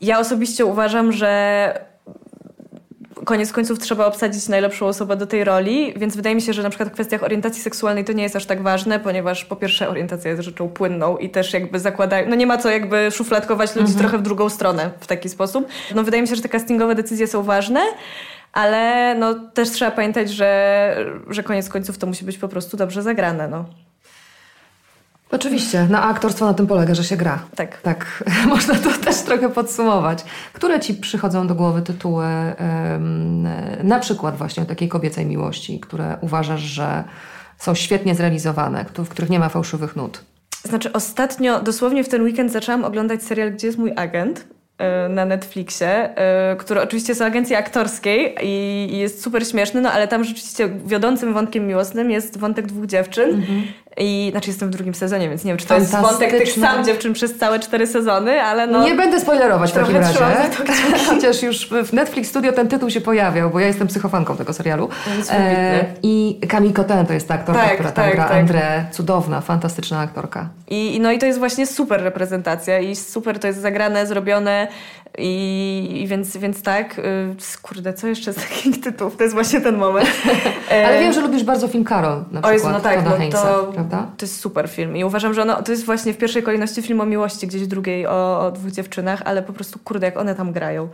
Ja 0.00 0.18
osobiście 0.18 0.64
uważam, 0.64 1.12
że 1.12 1.92
koniec 3.24 3.52
końców 3.52 3.78
trzeba 3.78 4.06
obsadzić 4.06 4.48
najlepszą 4.48 4.86
osobę 4.86 5.16
do 5.16 5.26
tej 5.26 5.44
roli, 5.44 5.94
więc 5.96 6.16
wydaje 6.16 6.34
mi 6.34 6.42
się, 6.42 6.52
że 6.52 6.62
na 6.62 6.70
przykład 6.70 6.88
w 6.88 6.92
kwestiach 6.92 7.22
orientacji 7.22 7.62
seksualnej 7.62 8.04
to 8.04 8.12
nie 8.12 8.22
jest 8.22 8.36
aż 8.36 8.46
tak 8.46 8.62
ważne, 8.62 9.00
ponieważ 9.00 9.44
po 9.44 9.56
pierwsze 9.56 9.88
orientacja 9.88 10.30
jest 10.30 10.42
rzeczą 10.42 10.68
płynną 10.68 11.16
i 11.16 11.30
też 11.30 11.52
jakby 11.52 11.80
zakładają, 11.80 12.28
no 12.28 12.36
nie 12.36 12.46
ma 12.46 12.58
co 12.58 12.70
jakby 12.70 13.10
szufladkować 13.10 13.76
ludzi 13.76 13.92
mhm. 13.92 13.98
trochę 13.98 14.18
w 14.18 14.22
drugą 14.22 14.48
stronę 14.48 14.90
w 15.00 15.06
taki 15.06 15.28
sposób. 15.28 15.68
No 15.94 16.04
wydaje 16.04 16.22
mi 16.22 16.28
się, 16.28 16.36
że 16.36 16.42
te 16.42 16.48
castingowe 16.48 16.94
decyzje 16.94 17.26
są 17.26 17.42
ważne, 17.42 17.80
ale 18.52 19.14
no, 19.14 19.34
też 19.34 19.70
trzeba 19.70 19.90
pamiętać, 19.90 20.30
że, 20.30 20.96
że 21.28 21.42
koniec 21.42 21.68
końców 21.68 21.98
to 21.98 22.06
musi 22.06 22.24
być 22.24 22.38
po 22.38 22.48
prostu 22.48 22.76
dobrze 22.76 23.02
zagrane. 23.02 23.48
No. 23.48 23.64
Oczywiście, 25.30 25.86
na 25.90 26.02
aktorstwo 26.02 26.46
na 26.46 26.54
tym 26.54 26.66
polega, 26.66 26.94
że 26.94 27.04
się 27.04 27.16
gra. 27.16 27.42
Tak. 27.54 27.80
Tak, 27.80 28.24
można 28.48 28.74
to 28.74 28.90
też 29.04 29.22
trochę 29.22 29.48
podsumować. 29.48 30.24
Które 30.52 30.80
ci 30.80 30.94
przychodzą 30.94 31.46
do 31.46 31.54
głowy 31.54 31.82
tytuły, 31.82 32.26
na 33.84 33.98
przykład 33.98 34.36
właśnie 34.36 34.64
takiej 34.64 34.88
kobiecej 34.88 35.26
miłości, 35.26 35.80
które 35.80 36.16
uważasz, 36.20 36.60
że 36.60 37.04
są 37.58 37.74
świetnie 37.74 38.14
zrealizowane, 38.14 38.84
w 38.98 39.08
których 39.08 39.30
nie 39.30 39.38
ma 39.38 39.48
fałszywych 39.48 39.96
nut? 39.96 40.24
Znaczy, 40.64 40.92
ostatnio, 40.92 41.60
dosłownie 41.60 42.04
w 42.04 42.08
ten 42.08 42.22
weekend 42.22 42.52
zaczęłam 42.52 42.84
oglądać 42.84 43.22
serial 43.22 43.52
Gdzie 43.52 43.66
jest 43.66 43.78
mój 43.78 43.92
agent? 43.96 44.46
Y, 44.82 45.08
na 45.08 45.24
Netflixie, 45.24 46.10
y, 46.52 46.56
który 46.56 46.80
oczywiście 46.80 47.10
jest 47.10 47.22
agencji 47.22 47.56
aktorskiej 47.56 48.34
i 48.42 48.98
jest 48.98 49.22
super 49.22 49.46
śmieszny, 49.46 49.80
no 49.80 49.92
ale 49.92 50.08
tam 50.08 50.24
rzeczywiście 50.24 50.68
wiodącym 50.86 51.34
wątkiem 51.34 51.66
miłosnym 51.66 52.10
jest 52.10 52.38
wątek 52.38 52.66
dwóch 52.66 52.86
dziewczyn. 52.86 53.30
-hmm. 53.30 53.62
I 53.96 54.28
znaczy 54.30 54.50
jestem 54.50 54.68
w 54.68 54.72
drugim 54.72 54.94
sezonie, 54.94 55.28
więc 55.28 55.44
nie 55.44 55.50
wiem, 55.50 55.58
czy 55.58 55.66
to 55.66 55.74
jest 55.74 55.96
wątek 55.96 56.30
tych 56.30 56.52
sam 56.52 56.84
dziewczyn 56.84 57.12
przez 57.12 57.38
całe 57.38 57.60
cztery 57.60 57.86
sezony, 57.86 58.42
ale 58.42 58.66
no... 58.66 58.84
Nie 58.84 58.94
będę 58.94 59.20
spoilerować 59.20 59.70
w 59.70 59.74
takim 59.74 59.96
razie. 59.96 60.18
Chociaż 61.08 61.42
już 61.42 61.68
w 61.68 61.92
Netflix 61.92 62.28
Studio 62.28 62.52
ten 62.52 62.68
tytuł 62.68 62.90
się 62.90 63.00
pojawiał, 63.00 63.50
bo 63.50 63.60
ja 63.60 63.66
jestem 63.66 63.88
psychofanką 63.88 64.36
tego 64.36 64.52
serialu. 64.52 64.88
E, 65.30 65.84
I 66.02 66.40
Camille 66.48 66.74
Cotin 66.74 67.06
to 67.06 67.12
jest 67.12 67.28
ta 67.28 67.34
aktorka, 67.34 67.62
tak, 67.62 67.74
która 67.74 67.92
tam 67.92 68.04
tak, 68.04 68.14
gra. 68.14 68.28
Tak. 68.28 68.46
André, 68.46 68.90
cudowna, 68.90 69.40
fantastyczna 69.40 70.00
aktorka. 70.00 70.48
I, 70.68 70.98
no 71.02 71.12
i 71.12 71.18
to 71.18 71.26
jest 71.26 71.38
właśnie 71.38 71.66
super 71.66 72.02
reprezentacja 72.02 72.78
i 72.78 72.96
super 72.96 73.38
to 73.38 73.46
jest 73.46 73.60
zagrane, 73.60 74.06
zrobione 74.06 74.68
i, 75.18 76.00
i 76.02 76.06
więc, 76.06 76.36
więc 76.36 76.62
tak, 76.62 76.98
y, 76.98 77.02
kurde, 77.62 77.94
co 77.94 78.06
jeszcze 78.06 78.32
z 78.32 78.36
takich 78.36 78.80
tytułów? 78.80 79.16
To 79.16 79.22
jest 79.22 79.34
właśnie 79.34 79.60
ten 79.60 79.76
moment. 79.76 80.08
Ale 80.86 81.00
wiem, 81.00 81.12
że 81.12 81.20
lubisz 81.20 81.44
bardzo 81.44 81.68
film 81.68 81.84
Karol 81.84 82.24
na 82.30 82.42
przykład. 82.42 82.64
O 82.64 82.76
no 82.76 82.80
tak, 82.80 83.04
no 83.04 83.10
to, 83.30 83.72
prawda? 83.74 84.06
To 84.16 84.26
jest 84.26 84.40
super 84.40 84.68
film 84.68 84.96
i 84.96 85.04
uważam, 85.04 85.34
że 85.34 85.42
ono, 85.42 85.62
to 85.62 85.72
jest 85.72 85.84
właśnie 85.84 86.12
w 86.12 86.16
pierwszej 86.16 86.42
kolejności 86.42 86.82
film 86.82 87.00
o 87.00 87.06
miłości, 87.06 87.46
gdzieś 87.46 87.62
w 87.62 87.66
drugiej 87.66 88.06
o, 88.06 88.46
o 88.46 88.50
dwóch 88.50 88.70
dziewczynach, 88.70 89.22
ale 89.24 89.42
po 89.42 89.52
prostu 89.52 89.78
kurde, 89.84 90.06
jak 90.06 90.16
one 90.16 90.34
tam 90.34 90.52
grają 90.52 90.88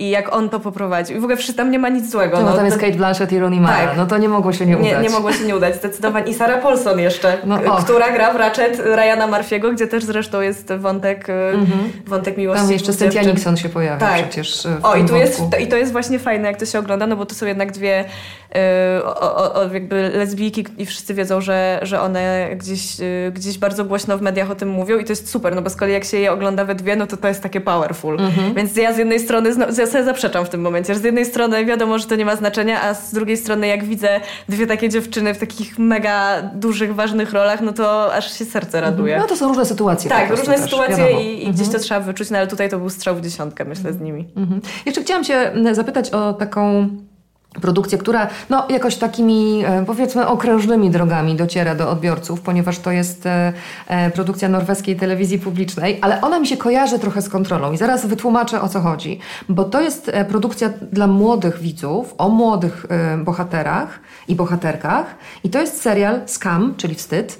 i 0.00 0.10
jak 0.10 0.34
on 0.34 0.48
to 0.48 0.60
poprowadził. 0.60 1.16
I 1.16 1.20
w 1.20 1.24
ogóle 1.24 1.36
przy 1.36 1.54
tam 1.54 1.70
nie 1.70 1.78
ma 1.78 1.88
nic 1.88 2.10
złego. 2.10 2.40
No, 2.40 2.50
no 2.50 2.56
tam 2.56 2.64
jest 2.64 2.78
Kate 2.78 2.92
Blanchett 2.92 3.32
i 3.32 3.38
Rooney 3.38 3.60
Mara. 3.60 3.86
Tak. 3.86 3.96
No 3.96 4.06
to 4.06 4.18
nie 4.18 4.28
mogło 4.28 4.52
się 4.52 4.66
nie 4.66 4.78
udać. 4.78 4.92
Nie, 4.92 4.98
nie 4.98 5.10
mogło 5.10 5.32
się 5.32 5.44
nie 5.44 5.56
udać, 5.56 5.76
zdecydowanie. 5.76 6.30
I 6.30 6.34
Sarah 6.34 6.62
Paulson 6.62 6.98
jeszcze, 6.98 7.38
no, 7.44 7.58
która 7.84 8.12
gra 8.12 8.32
w 8.32 8.36
Ratchet 8.36 8.78
Ryana 8.78 9.26
Marfiego, 9.26 9.72
gdzie 9.72 9.86
też 9.86 10.04
zresztą 10.04 10.40
jest 10.40 10.72
wątek, 10.72 11.30
mm 11.30 11.66
-hmm. 11.66 12.06
wątek 12.06 12.36
miłości. 12.36 12.62
Tam 12.62 12.72
jeszcze 12.72 12.92
Cynthia 12.92 13.22
Nixon 13.22 13.56
się 13.56 13.68
pojawia 13.68 13.98
tak. 13.98 14.28
przecież 14.28 14.66
O, 14.82 14.96
i 14.96 15.04
tu 15.04 15.16
jest, 15.16 15.42
i 15.60 15.66
to 15.66 15.76
jest 15.76 15.92
właśnie 15.92 16.18
fajne, 16.18 16.48
jak 16.48 16.56
to 16.56 16.66
się 16.66 16.78
ogląda, 16.78 17.06
no 17.06 17.16
bo 17.16 17.26
to 17.26 17.34
są 17.34 17.46
jednak 17.46 17.72
dwie 17.72 18.04
y, 18.04 19.04
o, 19.04 19.54
o, 19.54 19.74
jakby 19.74 20.10
lesbijki 20.14 20.66
i 20.78 20.86
wszyscy 20.86 21.14
wiedzą, 21.14 21.40
że, 21.40 21.78
że 21.82 22.00
one 22.00 22.48
gdzieś, 22.56 23.00
y, 23.00 23.32
gdzieś 23.34 23.58
bardzo 23.58 23.84
głośno 23.84 24.18
w 24.18 24.22
mediach 24.22 24.50
o 24.50 24.54
tym 24.54 24.68
mówią 24.68 24.98
i 24.98 25.04
to 25.04 25.12
jest 25.12 25.30
super, 25.30 25.54
no 25.54 25.62
bo 25.62 25.70
z 25.70 25.76
kolei 25.76 25.94
jak 25.94 26.04
się 26.04 26.16
je 26.16 26.32
ogląda 26.32 26.64
we 26.64 26.74
dwie, 26.74 26.96
no 26.96 27.06
to 27.06 27.16
to 27.16 27.28
jest 27.28 27.42
takie 27.42 27.60
powerful. 27.60 28.20
Mm 28.20 28.30
-hmm. 28.30 28.54
Więc 28.54 28.76
ja 28.76 28.92
z 28.92 28.98
jednej 28.98 29.20
strony, 29.20 29.50
ja 29.78 29.86
sobie 29.90 30.04
zaprzeczam 30.04 30.44
w 30.44 30.48
tym 30.48 30.60
momencie, 30.60 30.94
że 30.94 31.00
z 31.00 31.04
jednej 31.04 31.24
strony 31.24 31.64
wiadomo, 31.64 31.98
że 31.98 32.06
to 32.06 32.16
nie 32.16 32.24
ma 32.24 32.36
znaczenia, 32.36 32.82
a 32.82 32.94
z 32.94 33.14
drugiej 33.14 33.36
strony 33.36 33.66
jak 33.66 33.84
widzę 33.84 34.20
dwie 34.48 34.66
takie 34.66 34.88
dziewczyny 34.88 35.34
w 35.34 35.38
takich 35.38 35.78
mega 35.78 36.42
dużych, 36.42 36.94
ważnych 36.94 37.32
rolach, 37.32 37.60
no 37.60 37.72
to 37.72 38.14
aż 38.14 38.38
się 38.38 38.44
serce 38.44 38.80
raduje. 38.80 39.18
No 39.18 39.26
to 39.26 39.36
są 39.36 39.48
różne 39.48 39.66
sytuacje. 39.66 40.10
Tak, 40.10 40.30
różne 40.30 40.54
też, 40.54 40.62
sytuacje 40.62 41.22
i, 41.22 41.48
i, 41.48 41.52
gdzieś 41.52 41.58
to 41.58 41.64
mhm. 41.64 41.82
trzeba 41.82 42.00
wyczuć, 42.00 42.30
no 42.30 42.38
ale 42.38 42.46
tutaj 42.46 42.68
to 42.68 42.78
był 42.78 42.90
strzał 42.90 43.16
w 43.16 43.20
dziesiątkę, 43.20 43.64
myślę, 43.64 43.92
z 43.92 44.00
nimi. 44.00 44.28
Mhm. 44.36 44.60
Jeszcze 44.86 45.02
chciałam 45.02 45.24
Cię 45.24 45.52
zapytać 45.72 46.10
o 46.10 46.32
taką 46.32 46.88
produkcję, 47.54 47.98
która 47.98 48.28
no, 48.50 48.66
jakoś 48.68 48.96
takimi 48.96 49.62
e, 49.66 49.84
powiedzmy 49.86 50.26
okrężnymi 50.26 50.90
drogami 50.90 51.36
dociera 51.36 51.74
do 51.74 51.90
odbiorców, 51.90 52.40
ponieważ 52.40 52.78
to 52.78 52.90
jest 52.90 53.26
e, 53.26 53.52
e, 53.86 54.10
produkcja 54.10 54.48
norweskiej 54.48 54.96
telewizji 54.96 55.38
publicznej, 55.38 55.98
ale 56.02 56.20
ona 56.20 56.38
mi 56.38 56.46
się 56.46 56.56
kojarzy 56.56 56.98
trochę 56.98 57.22
z 57.22 57.28
kontrolą 57.28 57.72
i 57.72 57.76
zaraz 57.76 58.06
wytłumaczę 58.06 58.60
o 58.60 58.68
co 58.68 58.80
chodzi, 58.80 59.18
bo 59.48 59.64
to 59.64 59.80
jest 59.80 60.10
produkcja 60.28 60.70
dla 60.92 61.06
młodych 61.06 61.58
widzów, 61.58 62.14
o 62.18 62.28
młodych 62.28 62.86
bohaterach 63.24 64.00
i 64.28 64.34
bohaterkach 64.34 65.06
i 65.44 65.50
to 65.50 65.60
jest 65.60 65.82
serial 65.82 66.20
Scam, 66.26 66.74
czyli 66.76 66.94
Wstyd, 66.94 67.38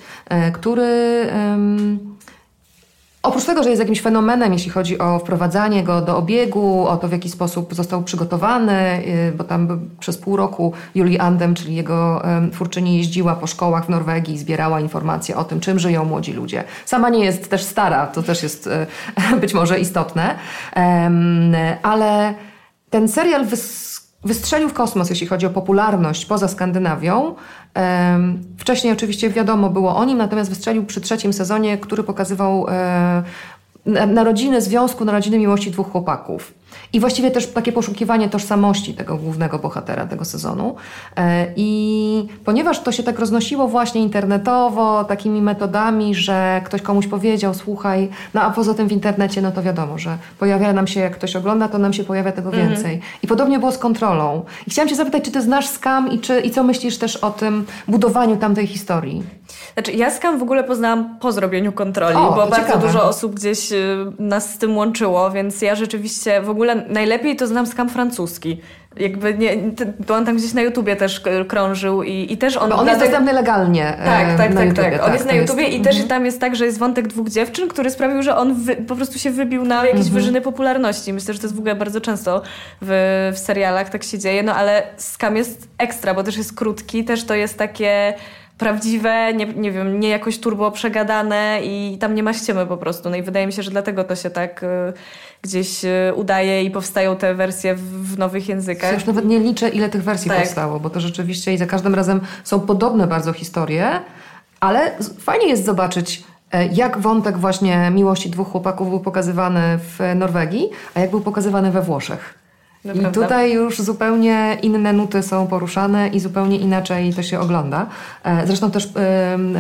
który 0.53 1.27
Oprócz 3.23 3.45
tego, 3.45 3.63
że 3.63 3.71
jest 3.71 3.81
jakimś 3.81 4.01
fenomenem, 4.01 4.53
jeśli 4.53 4.71
chodzi 4.71 4.99
o 4.99 5.19
wprowadzanie 5.19 5.83
go 5.85 6.01
do 6.01 6.17
obiegu, 6.17 6.87
o 6.87 6.97
to, 6.97 7.09
w 7.09 7.13
jaki 7.13 7.31
sposób 7.31 7.75
został 7.75 8.03
przygotowany, 8.03 9.03
y, 9.07 9.33
bo 9.37 9.45
tam 9.45 9.89
przez 9.99 10.19
pół 10.19 10.37
roku 10.37 10.73
Julie 10.95 11.23
Andem, 11.23 11.55
czyli 11.55 11.75
jego 11.75 12.23
twórczyni, 12.53 12.97
jeździła 12.97 13.35
po 13.35 13.47
szkołach 13.47 13.87
w 13.87 13.89
Norwegii 13.89 14.35
i 14.35 14.39
zbierała 14.39 14.81
informacje 14.81 15.37
o 15.37 15.45
tym, 15.45 15.61
czym 15.61 15.79
żyją 15.79 16.05
młodzi 16.05 16.33
ludzie. 16.33 16.65
Sama 16.87 17.09
nie 17.09 17.25
jest 17.25 17.51
też 17.51 17.63
stara, 17.63 18.07
to 18.07 18.23
też 18.23 18.43
jest 18.43 18.67
y, 18.67 18.87
być 19.41 19.55
może 19.55 19.81
istotne, 19.81 20.35
ale 21.83 22.35
ten 22.91 23.09
serial 23.09 23.47
wystrzelił 24.25 24.69
w 24.69 24.73
kosmos, 24.73 25.11
jeśli 25.11 25.27
chodzi 25.27 25.47
o 25.47 25.51
popularność 25.51 26.27
poza 26.27 26.49
Skandynawią. 26.49 27.35
Wcześniej 28.59 28.93
oczywiście 28.93 29.31
wiadomo 29.31 29.71
było 29.71 29.97
o 29.97 30.05
nim, 30.05 30.19
natomiast 30.19 30.51
wystrzelił 30.51 30.85
przy 30.85 31.01
trzecim 31.01 31.33
sezonie, 31.33 31.79
który 31.79 32.03
pokazywał 32.03 32.67
e, 32.69 33.23
narodziny 34.07 34.63
związku, 34.63 35.05
narodziny 35.05 35.39
miłości 35.39 35.71
dwóch 35.71 35.91
chłopaków. 35.91 36.55
I 36.93 37.01
właściwie 37.01 37.31
też 37.31 37.47
takie 37.47 37.73
poszukiwanie 37.73 38.29
tożsamości 38.29 38.95
tego 38.95 39.17
głównego 39.17 39.59
bohatera 39.59 40.07
tego 40.07 40.25
sezonu. 40.25 40.75
E, 41.17 41.47
I 41.57 42.29
ponieważ 42.45 42.81
to 42.81 42.93
się 42.93 43.03
tak 43.03 43.19
roznosiło 43.19 43.69
właśnie 43.69 44.01
internetowo, 44.01 45.05
takimi 45.05 45.43
metodami, 45.43 46.15
że 46.15 46.61
ktoś 46.65 46.83
komuś 46.83 47.07
powiedział, 47.07 47.55
słuchaj, 47.55 48.09
no 48.35 48.43
a 48.43 48.51
poza 48.51 48.75
tym 48.75 48.89
w 48.89 48.93
internecie, 48.93 49.43
no 49.43 49.51
to 49.53 49.63
wiadomo, 49.63 49.99
że 49.99 50.19
pojawia 50.39 50.73
nam 50.73 50.87
się, 50.87 51.01
jak 51.01 51.15
ktoś 51.15 51.37
ogląda, 51.37 51.69
to 51.69 51.79
nam 51.79 51.93
się 51.93 52.05
pojawia 52.05 52.33
tego 52.33 52.49
mhm. 52.49 52.69
więcej. 52.69 52.95
Mhm. 52.95 53.13
I 53.23 53.27
podobnie 53.27 53.59
było 53.59 53.73
z 53.73 53.79
kontrolą. 53.79 54.45
I 54.67 54.71
chciałam 54.71 54.89
Cię 54.89 54.97
zapytać, 54.97 55.25
czy 55.25 55.31
Ty 55.31 55.43
znasz 55.43 55.69
Skam 55.69 56.13
i, 56.13 56.19
czy, 56.19 56.41
i 56.41 56.51
co 56.51 56.63
myślisz 56.63 56.99
też 56.99 57.17
o 57.17 57.31
tym 57.31 57.67
budowaniu 57.89 58.37
tamtej 58.37 58.67
historii? 58.67 59.23
Znaczy, 59.75 59.93
ja 59.93 60.11
Skam 60.11 60.39
w 60.39 60.43
ogóle 60.43 60.65
poznałam 60.65 61.19
po 61.21 61.33
zrobieniu 61.33 61.73
kontroli, 61.73 62.17
o, 62.17 62.33
bo 62.33 62.47
bardzo 62.47 62.79
dużo 62.79 63.05
osób 63.05 63.35
gdzieś 63.35 63.73
y, 63.73 64.07
nas 64.19 64.55
z 64.55 64.59
tym 64.59 64.77
łączyło, 64.77 65.31
więc 65.31 65.63
ja 65.63 65.75
rzeczywiście 65.75 66.43
w 66.43 66.51
ogóle 66.51 66.60
najlepiej 66.89 67.37
to 67.37 67.47
znam 67.47 67.67
skam 67.67 67.89
francuski. 67.89 68.61
Jakby 68.97 69.35
nie, 69.35 69.57
to 70.07 70.15
on 70.15 70.27
tam 70.27 70.37
gdzieś 70.37 70.53
na 70.53 70.63
YouTubie 70.63 70.97
też 70.97 71.23
krążył 71.49 72.03
i, 72.03 72.33
i 72.33 72.39
też 72.39 72.57
on... 72.57 72.71
Bo 72.71 72.77
on 72.77 72.87
jest 72.87 73.01
dostępny 73.01 73.33
legalnie 73.33 73.97
Tak, 74.05 74.37
tak, 74.37 74.55
tak, 74.55 74.69
YouTubie, 74.69 74.91
tak. 74.91 75.01
On 75.01 75.01
tak, 75.01 75.13
jest 75.13 75.27
na 75.27 75.33
YouTubie 75.33 75.69
i 75.69 75.81
też 75.81 75.93
mhm. 75.93 76.09
tam 76.09 76.27
jest 76.27 76.41
tak, 76.41 76.57
że 76.57 76.67
jest 76.67 76.79
wątek 76.79 77.09
dwóch 77.09 77.29
dziewczyn, 77.29 77.69
który 77.69 77.91
sprawił, 77.91 78.23
że 78.23 78.37
on 78.37 78.57
po 78.89 78.97
prostu 78.97 79.19
się 79.19 79.31
wybił 79.31 79.65
na 79.65 79.77
jakieś 79.77 80.07
mhm. 80.07 80.15
wyżyny 80.15 80.41
popularności. 80.41 81.13
Myślę, 81.13 81.35
że 81.35 81.41
to 81.41 81.47
jest 81.47 81.57
w 81.57 81.59
ogóle 81.59 81.75
bardzo 81.75 82.01
często 82.01 82.43
w 82.83 83.33
serialach 83.37 83.89
tak 83.89 84.03
się 84.03 84.19
dzieje, 84.19 84.43
no 84.43 84.55
ale 84.55 84.83
skam 84.97 85.37
jest 85.37 85.69
ekstra, 85.79 86.15
bo 86.15 86.23
też 86.23 86.37
jest 86.37 86.57
krótki, 86.57 87.05
też 87.05 87.25
to 87.25 87.35
jest 87.35 87.59
takie 87.59 88.15
prawdziwe, 88.61 89.35
nie, 89.35 89.47
nie 89.47 89.73
wiem, 89.73 90.01
nie 90.01 90.09
jakoś 90.09 90.39
turbo 90.39 90.71
przegadane 90.71 91.61
i 91.65 91.97
tam 92.01 92.15
nie 92.15 92.23
ma 92.23 92.33
ściemy 92.33 92.67
po 92.67 92.77
prostu. 92.77 93.11
No 93.11 93.17
i 93.17 93.23
wydaje 93.23 93.47
mi 93.47 93.53
się, 93.53 93.63
że 93.63 93.71
dlatego 93.71 94.05
to 94.05 94.17
się 94.17 94.31
tak 94.31 94.63
y, 94.63 94.67
gdzieś 95.43 95.85
y, 95.85 96.15
udaje 96.15 96.65
i 96.65 96.71
powstają 96.71 97.17
te 97.17 97.35
wersje 97.35 97.75
w, 97.75 98.15
w 98.15 98.19
nowych 98.19 98.49
językach. 98.49 98.91
Ja 98.91 98.95
już 98.95 99.07
nawet 99.07 99.25
nie 99.25 99.39
liczę, 99.39 99.69
ile 99.69 99.89
tych 99.89 100.03
wersji 100.03 100.31
tak. 100.31 100.41
powstało, 100.41 100.81
bo 100.81 100.91
to 100.91 101.01
rzeczywiście 101.01 101.55
i 101.55 101.59
za 101.59 101.67
każdym 101.67 101.95
razem 101.95 102.21
są 102.45 102.61
podobne 102.61 103.07
bardzo 103.07 103.33
historie, 103.33 104.01
ale 104.61 104.93
fajnie 105.21 105.49
jest 105.49 105.65
zobaczyć 105.65 106.25
e, 106.53 106.67
jak 106.67 106.99
wątek 106.99 107.39
właśnie 107.39 107.91
miłości 107.91 108.31
dwóch 108.31 108.49
chłopaków 108.49 108.89
był 108.89 109.01
pokazywany 109.01 109.79
w 109.79 109.99
Norwegii, 110.15 110.71
a 110.95 111.01
jak 111.01 111.11
był 111.11 111.21
pokazywany 111.21 111.71
we 111.71 111.83
Włoszech. 111.83 112.35
I 112.85 113.13
tutaj 113.13 113.53
już 113.53 113.81
zupełnie 113.81 114.59
inne 114.63 114.93
nuty 114.93 115.23
są 115.23 115.47
poruszane 115.47 116.09
i 116.09 116.21
zupełnie 116.21 116.59
inaczej 116.59 117.15
to 117.15 117.23
się 117.23 117.41
ogląda. 117.41 117.87
E, 118.25 118.47
zresztą 118.47 118.71
też 118.71 118.89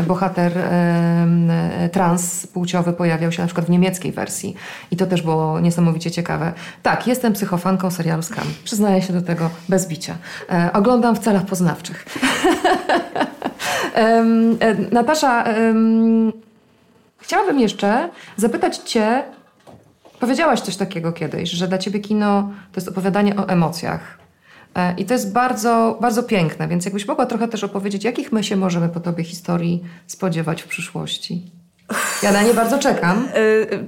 bohater 0.06 0.52
transpłciowy 1.92 2.92
pojawiał 2.92 3.32
się 3.32 3.42
na 3.42 3.46
przykład 3.46 3.66
w 3.66 3.70
niemieckiej 3.70 4.12
wersji 4.12 4.54
i 4.90 4.96
to 4.96 5.06
też 5.06 5.22
było 5.22 5.60
niesamowicie 5.60 6.10
ciekawe. 6.10 6.52
Tak, 6.82 7.06
jestem 7.06 7.32
psychofanką 7.32 7.90
serialu 7.90 8.22
Skam. 8.22 8.44
Przyznaję 8.64 9.02
się 9.02 9.12
do 9.12 9.22
tego 9.22 9.50
bez 9.68 9.88
bicia. 9.88 10.14
E, 10.50 10.70
oglądam 10.72 11.16
w 11.16 11.18
celach 11.18 11.44
poznawczych. 11.46 12.04
E, 13.94 14.24
Natasza, 14.92 15.44
chciałabym 17.18 17.60
jeszcze 17.60 18.08
zapytać 18.36 18.76
Cię 18.76 19.22
Powiedziałaś 20.20 20.60
coś 20.60 20.76
takiego 20.76 21.12
kiedyś, 21.12 21.50
że 21.50 21.68
dla 21.68 21.78
ciebie 21.78 22.00
kino 22.00 22.50
to 22.72 22.80
jest 22.80 22.88
opowiadanie 22.88 23.36
o 23.36 23.48
emocjach. 23.48 24.18
E, 24.74 24.94
I 24.96 25.04
to 25.04 25.14
jest 25.14 25.32
bardzo, 25.32 25.98
bardzo 26.00 26.22
piękne, 26.22 26.68
więc 26.68 26.84
jakbyś 26.84 27.08
mogła 27.08 27.26
trochę 27.26 27.48
też 27.48 27.64
opowiedzieć, 27.64 28.04
jakich 28.04 28.32
my 28.32 28.44
się 28.44 28.56
możemy 28.56 28.88
po 28.88 29.00
tobie 29.00 29.24
historii 29.24 29.84
spodziewać 30.06 30.62
w 30.62 30.66
przyszłości? 30.66 31.42
Ja 32.22 32.32
na 32.32 32.42
nie 32.42 32.54
bardzo 32.54 32.78
czekam. 32.78 33.28
E, 33.34 33.40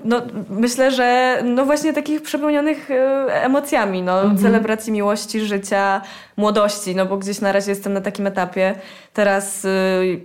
no, 0.05 0.23
myślę, 0.51 0.91
że 0.91 1.39
no 1.45 1.65
właśnie 1.65 1.93
takich 1.93 2.23
przepełnionych 2.23 2.91
e, 2.91 3.45
emocjami, 3.45 4.03
no, 4.03 4.21
mhm. 4.21 4.39
celebracji 4.39 4.93
miłości, 4.93 5.41
życia, 5.41 6.01
młodości, 6.37 6.97
no 6.97 7.07
bo 7.07 7.17
gdzieś 7.17 7.41
na 7.41 7.53
razie 7.53 7.71
jestem 7.71 7.93
na 7.93 8.01
takim 8.01 8.27
etapie. 8.27 8.75
Teraz 9.13 9.65
y, 9.65 10.21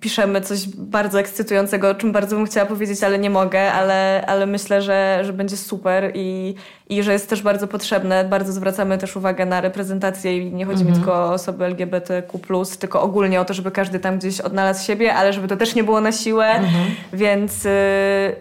piszemy 0.00 0.40
coś 0.40 0.68
bardzo 0.68 1.20
ekscytującego, 1.20 1.90
o 1.90 1.94
czym 1.94 2.12
bardzo 2.12 2.36
bym 2.36 2.46
chciała 2.46 2.66
powiedzieć, 2.66 3.04
ale 3.04 3.18
nie 3.18 3.30
mogę, 3.30 3.72
ale, 3.72 4.24
ale 4.26 4.46
myślę, 4.46 4.82
że, 4.82 5.20
że 5.22 5.32
będzie 5.32 5.56
super 5.56 6.12
i, 6.14 6.54
i 6.88 7.02
że 7.02 7.12
jest 7.12 7.30
też 7.30 7.42
bardzo 7.42 7.68
potrzebne. 7.68 8.24
Bardzo 8.24 8.52
zwracamy 8.52 8.98
też 8.98 9.16
uwagę 9.16 9.46
na 9.46 9.60
reprezentację 9.60 10.38
i 10.38 10.52
nie 10.52 10.64
chodzi 10.64 10.80
mhm. 10.80 10.90
mi 10.90 10.96
tylko 10.96 11.14
o 11.14 11.32
osoby 11.32 11.64
LGBTQ+, 11.64 12.38
tylko 12.78 13.02
ogólnie 13.02 13.40
o 13.40 13.44
to, 13.44 13.54
żeby 13.54 13.70
każdy 13.70 13.98
tam 13.98 14.18
gdzieś 14.18 14.40
odnalazł 14.40 14.86
siebie, 14.86 15.14
ale 15.14 15.32
żeby 15.32 15.48
to 15.48 15.56
też 15.56 15.74
nie 15.74 15.84
było 15.84 16.00
na 16.00 16.12
siłę, 16.12 16.46
mhm. 16.46 16.84
więc, 17.12 17.66
y, 17.66 17.70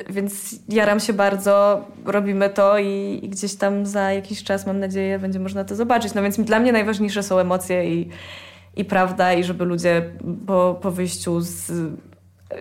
więc 0.09 0.55
jaram 0.69 0.99
się 0.99 1.13
bardzo, 1.13 1.81
robimy 2.05 2.49
to 2.49 2.77
i, 2.77 3.19
i 3.23 3.29
gdzieś 3.29 3.55
tam 3.55 3.85
za 3.85 4.11
jakiś 4.11 4.43
czas, 4.43 4.67
mam 4.67 4.79
nadzieję, 4.79 5.19
będzie 5.19 5.39
można 5.39 5.63
to 5.63 5.75
zobaczyć. 5.75 6.13
No 6.13 6.21
więc 6.21 6.39
dla 6.39 6.59
mnie 6.59 6.71
najważniejsze 6.71 7.18
są 7.23 7.39
emocje 7.39 7.95
i, 7.95 8.09
i 8.75 8.85
prawda, 8.85 9.33
i 9.33 9.43
żeby 9.43 9.65
ludzie 9.65 10.11
po, 10.47 10.79
po 10.81 10.91
wyjściu 10.91 11.41
z 11.41 11.71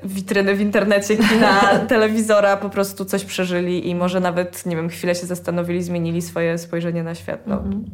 witryny 0.05 0.55
w 0.55 0.60
internecie, 0.60 1.16
kina, 1.16 1.60
telewizora 1.89 2.56
po 2.56 2.70
prostu 2.70 3.05
coś 3.05 3.24
przeżyli 3.24 3.89
i 3.89 3.94
może 3.94 4.20
nawet, 4.20 4.66
nie 4.66 4.76
wiem, 4.76 4.89
chwilę 4.89 5.14
się 5.14 5.26
zastanowili, 5.26 5.82
zmienili 5.82 6.22
swoje 6.22 6.59
spojrzenie 6.59 7.02
na 7.02 7.14
świat. 7.14 7.47
No. 7.47 7.55
Mhm. 7.55 7.85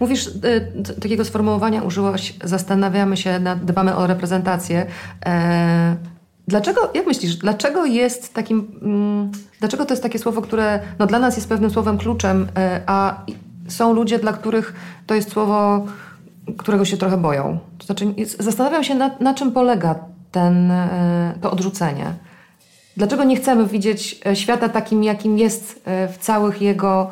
Mówisz, 0.00 0.26
y, 0.26 0.94
takiego 1.00 1.24
sformułowania 1.24 1.82
użyłaś, 1.82 2.34
zastanawiamy 2.44 3.16
się, 3.16 3.38
nad, 3.38 3.64
dbamy 3.64 3.96
o 3.96 4.06
reprezentację. 4.06 4.86
E, 5.26 5.96
dlaczego, 6.48 6.90
jak 6.94 7.06
myślisz, 7.06 7.36
dlaczego 7.36 7.84
jest 7.84 8.34
takim, 8.34 8.78
mm, 8.82 9.32
dlaczego 9.60 9.86
to 9.86 9.92
jest 9.92 10.02
takie 10.02 10.18
słowo, 10.18 10.42
które 10.42 10.80
no, 10.98 11.06
dla 11.06 11.18
nas 11.18 11.36
jest 11.36 11.48
pewnym 11.48 11.70
słowem 11.70 11.98
kluczem, 11.98 12.48
e, 12.56 12.80
a 12.86 13.24
są 13.68 13.92
ludzie, 13.92 14.18
dla 14.18 14.32
których 14.32 14.74
to 15.06 15.14
jest 15.14 15.30
słowo 15.32 15.86
którego 16.56 16.84
się 16.84 16.96
trochę 16.96 17.16
boją. 17.16 17.58
To 17.78 17.86
znaczy, 17.86 18.14
zastanawiam 18.38 18.84
się, 18.84 18.94
na, 18.94 19.10
na 19.20 19.34
czym 19.34 19.52
polega 19.52 19.94
ten, 20.32 20.70
e, 20.70 21.34
to 21.40 21.50
odrzucenie. 21.50 22.14
Dlaczego 22.96 23.24
nie 23.24 23.36
chcemy 23.36 23.66
widzieć 23.66 24.20
e, 24.26 24.36
świata 24.36 24.68
takim, 24.68 25.04
jakim 25.04 25.38
jest 25.38 25.82
e, 25.84 26.08
w 26.08 26.18
całych 26.18 26.62
jego 26.62 27.10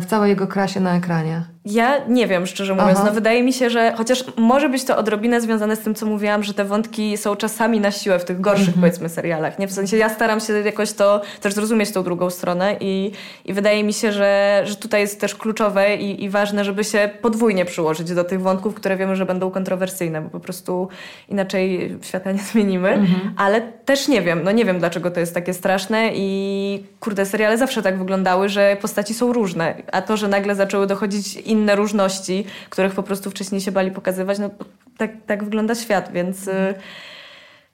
w 0.00 0.06
całej 0.06 0.30
jego 0.30 0.46
krasie 0.46 0.80
na 0.80 0.96
ekranie? 0.96 1.42
Ja 1.70 1.98
nie 2.08 2.26
wiem, 2.26 2.46
szczerze 2.46 2.74
mówiąc. 2.74 2.98
No, 3.04 3.12
wydaje 3.12 3.42
mi 3.42 3.52
się, 3.52 3.70
że 3.70 3.92
chociaż 3.96 4.24
może 4.36 4.68
być 4.68 4.84
to 4.84 4.96
odrobinę 4.96 5.40
związane 5.40 5.76
z 5.76 5.78
tym, 5.78 5.94
co 5.94 6.06
mówiłam, 6.06 6.42
że 6.42 6.54
te 6.54 6.64
wątki 6.64 7.16
są 7.16 7.36
czasami 7.36 7.80
na 7.80 7.90
siłę 7.90 8.18
w 8.18 8.24
tych 8.24 8.40
gorszych, 8.40 8.74
-hmm. 8.74 8.80
powiedzmy, 8.80 9.08
serialach. 9.08 9.58
Nie? 9.58 9.68
W 9.68 9.72
sensie 9.72 9.96
ja 9.96 10.08
staram 10.08 10.40
się 10.40 10.52
jakoś 10.52 10.92
to 10.92 11.20
też 11.40 11.54
zrozumieć 11.54 11.92
tą 11.92 12.02
drugą 12.02 12.30
stronę 12.30 12.76
i, 12.80 13.12
i 13.44 13.52
wydaje 13.52 13.84
mi 13.84 13.92
się, 13.92 14.12
że, 14.12 14.62
że 14.64 14.76
tutaj 14.76 15.00
jest 15.00 15.20
też 15.20 15.34
kluczowe 15.34 15.96
i, 15.96 16.24
i 16.24 16.30
ważne, 16.30 16.64
żeby 16.64 16.84
się 16.84 17.10
podwójnie 17.22 17.64
przyłożyć 17.64 18.14
do 18.14 18.24
tych 18.24 18.42
wątków, 18.42 18.74
które 18.74 18.96
wiemy, 18.96 19.16
że 19.16 19.26
będą 19.26 19.50
kontrowersyjne, 19.50 20.22
bo 20.22 20.30
po 20.30 20.40
prostu 20.40 20.88
inaczej 21.28 21.96
świata 22.02 22.32
nie 22.32 22.42
zmienimy. 22.52 22.88
-hmm. 22.88 23.30
Ale 23.36 23.60
też 23.60 24.08
nie 24.08 24.22
wiem, 24.22 24.40
no 24.44 24.52
nie 24.52 24.64
wiem, 24.64 24.78
dlaczego 24.78 25.10
to 25.10 25.20
jest 25.20 25.34
takie 25.34 25.54
straszne 25.54 26.10
i 26.14 26.84
kurde, 27.00 27.26
seriale 27.26 27.58
zawsze 27.58 27.82
tak 27.82 27.98
wyglądały, 27.98 28.48
że 28.48 28.76
postaci 28.80 29.14
są 29.14 29.32
różne, 29.32 29.74
a 29.92 30.02
to, 30.02 30.16
że 30.16 30.28
nagle 30.28 30.54
zaczęły 30.54 30.86
dochodzić 30.86 31.36
inne 31.36 31.57
inne 31.58 31.76
różności, 31.76 32.44
których 32.70 32.94
po 32.94 33.02
prostu 33.02 33.30
wcześniej 33.30 33.60
się 33.60 33.72
bali 33.72 33.90
pokazywać. 33.90 34.38
No, 34.38 34.50
tak, 34.96 35.10
tak 35.26 35.44
wygląda 35.44 35.74
świat, 35.74 36.12
więc... 36.12 36.48
Y, 36.48 36.74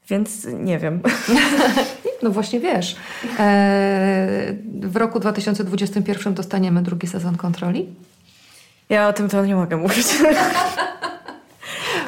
więc 0.08 0.44
nie 0.44 0.78
wiem. 0.78 1.00
No 2.22 2.30
właśnie 2.30 2.60
wiesz. 2.60 2.96
E, 3.38 4.54
w 4.80 4.96
roku 4.96 5.20
2021 5.20 6.34
dostaniemy 6.34 6.82
drugi 6.82 7.06
sezon 7.06 7.36
kontroli? 7.36 7.88
Ja 8.88 9.08
o 9.08 9.12
tym 9.12 9.28
to 9.28 9.44
nie 9.44 9.56
mogę 9.56 9.76
mówić. 9.76 10.06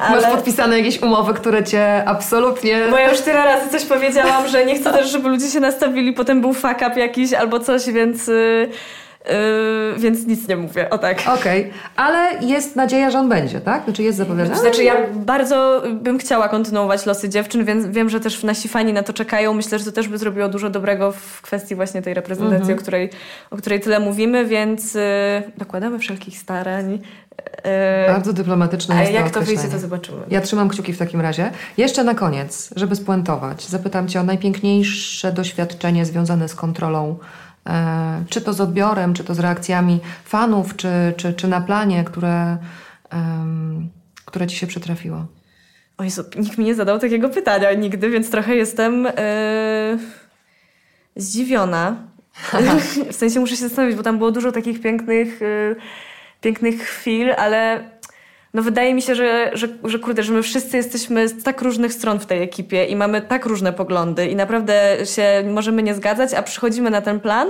Ale... 0.01 0.21
Masz 0.21 0.31
podpisane 0.31 0.77
jakieś 0.77 1.01
umowy, 1.01 1.33
które 1.33 1.63
cię 1.63 2.03
absolutnie... 2.05 2.87
Bo 2.89 2.97
ja 2.97 3.11
już 3.11 3.21
tyle 3.21 3.45
razy 3.45 3.69
coś 3.69 3.85
powiedziałam, 3.85 4.47
że 4.47 4.65
nie 4.65 4.79
chcę 4.79 4.93
też, 4.93 5.11
żeby 5.11 5.29
ludzie 5.29 5.47
się 5.47 5.59
nastawili, 5.59 6.13
potem 6.13 6.41
był 6.41 6.53
fuck 6.53 6.81
up 6.87 6.99
jakiś 6.99 7.33
albo 7.33 7.59
coś, 7.59 7.85
więc... 7.85 8.31
Yy 9.27 9.77
więc 9.97 10.27
nic 10.27 10.47
nie 10.47 10.57
mówię, 10.57 10.89
o 10.89 10.97
tak. 10.97 11.21
Okej, 11.39 11.61
okay. 11.61 11.73
ale 11.95 12.29
jest 12.41 12.75
nadzieja, 12.75 13.11
że 13.11 13.19
on 13.19 13.29
będzie, 13.29 13.61
tak? 13.61 13.83
Znaczy 13.83 14.03
jest 14.03 14.17
zapowiedziane? 14.17 14.59
Znaczy 14.59 14.83
ja 14.83 14.95
bardzo 15.13 15.83
bym 16.01 16.17
chciała 16.17 16.49
kontynuować 16.49 17.05
losy 17.05 17.29
dziewczyn, 17.29 17.65
więc 17.65 17.87
wiem, 17.87 18.09
że 18.09 18.19
też 18.19 18.43
nasi 18.43 18.67
fani 18.67 18.93
na 18.93 19.03
to 19.03 19.13
czekają. 19.13 19.53
Myślę, 19.53 19.79
że 19.79 19.85
to 19.85 19.91
też 19.91 20.07
by 20.07 20.17
zrobiło 20.17 20.49
dużo 20.49 20.69
dobrego 20.69 21.11
w 21.11 21.41
kwestii 21.41 21.75
właśnie 21.75 22.01
tej 22.01 22.13
reprezentacji, 22.13 22.73
-hmm. 22.73 22.77
o, 22.77 22.81
której, 22.81 23.09
o 23.51 23.57
której 23.57 23.79
tyle 23.79 23.99
mówimy, 23.99 24.45
więc 24.45 24.93
yy, 24.93 25.01
dokładamy 25.57 25.99
wszelkich 25.99 26.37
starań. 26.37 26.91
Yy, 26.91 28.13
bardzo 28.13 28.33
dyplomatyczne 28.33 28.99
jest 28.99 29.11
A 29.11 29.13
jak 29.13 29.29
to 29.29 29.41
wyjdzie, 29.41 29.67
to 29.67 29.79
zobaczymy. 29.79 30.17
Ja 30.29 30.41
trzymam 30.41 30.69
kciuki 30.69 30.93
w 30.93 30.97
takim 30.97 31.21
razie. 31.21 31.51
Jeszcze 31.77 32.03
na 32.03 32.15
koniec, 32.15 32.69
żeby 32.75 32.95
spuentować, 32.95 33.65
zapytam 33.65 34.07
Cię 34.07 34.19
o 34.19 34.23
najpiękniejsze 34.23 35.31
doświadczenie 35.31 36.05
związane 36.05 36.49
z 36.49 36.55
kontrolą 36.55 37.17
czy 38.29 38.41
to 38.41 38.53
z 38.53 38.61
odbiorem, 38.61 39.13
czy 39.13 39.23
to 39.23 39.35
z 39.35 39.39
reakcjami 39.39 39.99
fanów, 40.25 40.75
czy, 40.75 40.89
czy, 41.17 41.33
czy 41.33 41.47
na 41.47 41.61
planie, 41.61 42.03
które, 42.03 42.57
które 44.25 44.47
ci 44.47 44.55
się 44.57 44.67
przytrafiło? 44.67 45.25
O 45.97 46.03
Jezu, 46.03 46.23
nikt 46.39 46.57
mi 46.57 46.65
nie 46.65 46.75
zadał 46.75 46.99
takiego 46.99 47.29
pytania 47.29 47.73
nigdy, 47.73 48.09
więc 48.09 48.29
trochę 48.29 48.55
jestem 48.55 49.03
yy, 49.03 49.11
zdziwiona. 51.15 51.95
w 53.11 53.15
sensie 53.15 53.39
muszę 53.39 53.55
się 53.55 53.67
zastanowić, 53.67 53.97
bo 53.97 54.03
tam 54.03 54.17
było 54.17 54.31
dużo 54.31 54.51
takich 54.51 54.81
pięknych, 54.81 55.41
yy, 55.41 55.75
pięknych 56.41 56.81
chwil, 56.81 57.33
ale 57.37 57.89
no 58.57 58.63
wydaje 58.63 58.93
mi 58.93 59.01
się, 59.01 59.15
że, 59.15 59.51
że, 59.53 59.67
że 59.83 59.99
kurde, 59.99 60.23
że 60.23 60.33
my 60.33 60.43
wszyscy 60.43 60.77
jesteśmy 60.77 61.27
z 61.27 61.43
tak 61.43 61.61
różnych 61.61 61.93
stron 61.93 62.19
w 62.19 62.25
tej 62.25 62.43
ekipie 62.43 62.85
i 62.85 62.95
mamy 62.95 63.21
tak 63.21 63.45
różne 63.45 63.73
poglądy 63.73 64.27
i 64.27 64.35
naprawdę 64.35 64.97
się 65.05 65.43
możemy 65.53 65.83
nie 65.83 65.95
zgadzać, 65.95 66.33
a 66.33 66.43
przychodzimy 66.43 66.89
na 66.89 67.01
ten 67.01 67.19
plan 67.19 67.47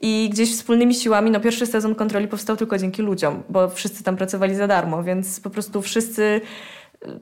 i 0.00 0.28
gdzieś 0.32 0.52
wspólnymi 0.52 0.94
siłami, 0.94 1.30
no 1.30 1.40
pierwszy 1.40 1.66
sezon 1.66 1.94
kontroli 1.94 2.28
powstał 2.28 2.56
tylko 2.56 2.78
dzięki 2.78 3.02
ludziom, 3.02 3.42
bo 3.48 3.68
wszyscy 3.68 4.04
tam 4.04 4.16
pracowali 4.16 4.54
za 4.54 4.66
darmo, 4.66 5.02
więc 5.02 5.40
po 5.40 5.50
prostu 5.50 5.82
wszyscy 5.82 6.40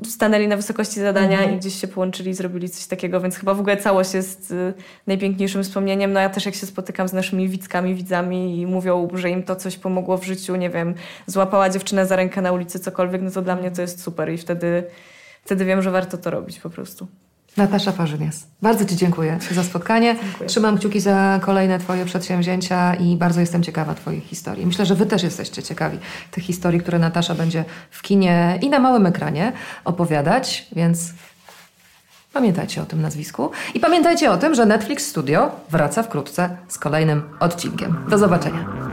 stanęli 0.04 0.48
na 0.48 0.56
wysokości 0.56 1.00
zadania 1.00 1.38
mhm. 1.38 1.54
i 1.54 1.58
gdzieś 1.58 1.80
się 1.80 1.88
połączyli 1.88 2.30
i 2.30 2.34
zrobili 2.34 2.68
coś 2.70 2.86
takiego, 2.86 3.20
więc 3.20 3.36
chyba 3.36 3.54
w 3.54 3.60
ogóle 3.60 3.76
całość 3.76 4.14
jest 4.14 4.50
y, 4.50 4.74
najpiękniejszym 5.06 5.62
wspomnieniem. 5.62 6.12
No 6.12 6.20
ja 6.20 6.28
też 6.28 6.46
jak 6.46 6.54
się 6.54 6.66
spotykam 6.66 7.08
z 7.08 7.12
naszymi 7.12 7.48
widzkami, 7.48 7.94
widzami 7.94 8.60
i 8.60 8.66
mówią, 8.66 9.08
że 9.14 9.30
im 9.30 9.42
to 9.42 9.56
coś 9.56 9.76
pomogło 9.76 10.18
w 10.18 10.24
życiu, 10.24 10.56
nie 10.56 10.70
wiem, 10.70 10.94
złapała 11.26 11.70
dziewczynę 11.70 12.06
za 12.06 12.16
rękę 12.16 12.42
na 12.42 12.52
ulicy, 12.52 12.78
cokolwiek, 12.78 13.22
no 13.22 13.30
to 13.30 13.42
dla 13.42 13.56
mnie 13.56 13.70
to 13.70 13.82
jest 13.82 14.02
super 14.02 14.32
i 14.32 14.38
wtedy, 14.38 14.84
wtedy 15.44 15.64
wiem, 15.64 15.82
że 15.82 15.90
warto 15.90 16.18
to 16.18 16.30
robić 16.30 16.60
po 16.60 16.70
prostu. 16.70 17.06
Natasza 17.58 17.92
Parzyniec. 17.92 18.46
Bardzo 18.62 18.84
Ci 18.84 18.96
dziękuję 18.96 19.38
za 19.50 19.64
spotkanie. 19.64 20.16
Dziękuję. 20.22 20.48
Trzymam 20.48 20.78
kciuki 20.78 21.00
za 21.00 21.40
kolejne 21.42 21.78
Twoje 21.78 22.04
przedsięwzięcia 22.04 22.94
i 22.94 23.16
bardzo 23.16 23.40
jestem 23.40 23.62
ciekawa 23.62 23.94
Twoich 23.94 24.24
historii. 24.24 24.66
Myślę, 24.66 24.86
że 24.86 24.94
Wy 24.94 25.06
też 25.06 25.22
jesteście 25.22 25.62
ciekawi 25.62 25.98
tych 26.30 26.44
historii, 26.44 26.80
które 26.80 26.98
Natasza 26.98 27.34
będzie 27.34 27.64
w 27.90 28.02
kinie 28.02 28.58
i 28.62 28.70
na 28.70 28.78
małym 28.78 29.06
ekranie 29.06 29.52
opowiadać, 29.84 30.66
więc 30.72 31.12
pamiętajcie 32.32 32.82
o 32.82 32.84
tym 32.84 33.02
nazwisku. 33.02 33.50
I 33.74 33.80
pamiętajcie 33.80 34.30
o 34.30 34.36
tym, 34.36 34.54
że 34.54 34.66
Netflix 34.66 35.06
Studio 35.06 35.50
wraca 35.70 36.02
wkrótce 36.02 36.56
z 36.68 36.78
kolejnym 36.78 37.22
odcinkiem. 37.40 38.04
Do 38.10 38.18
zobaczenia. 38.18 38.87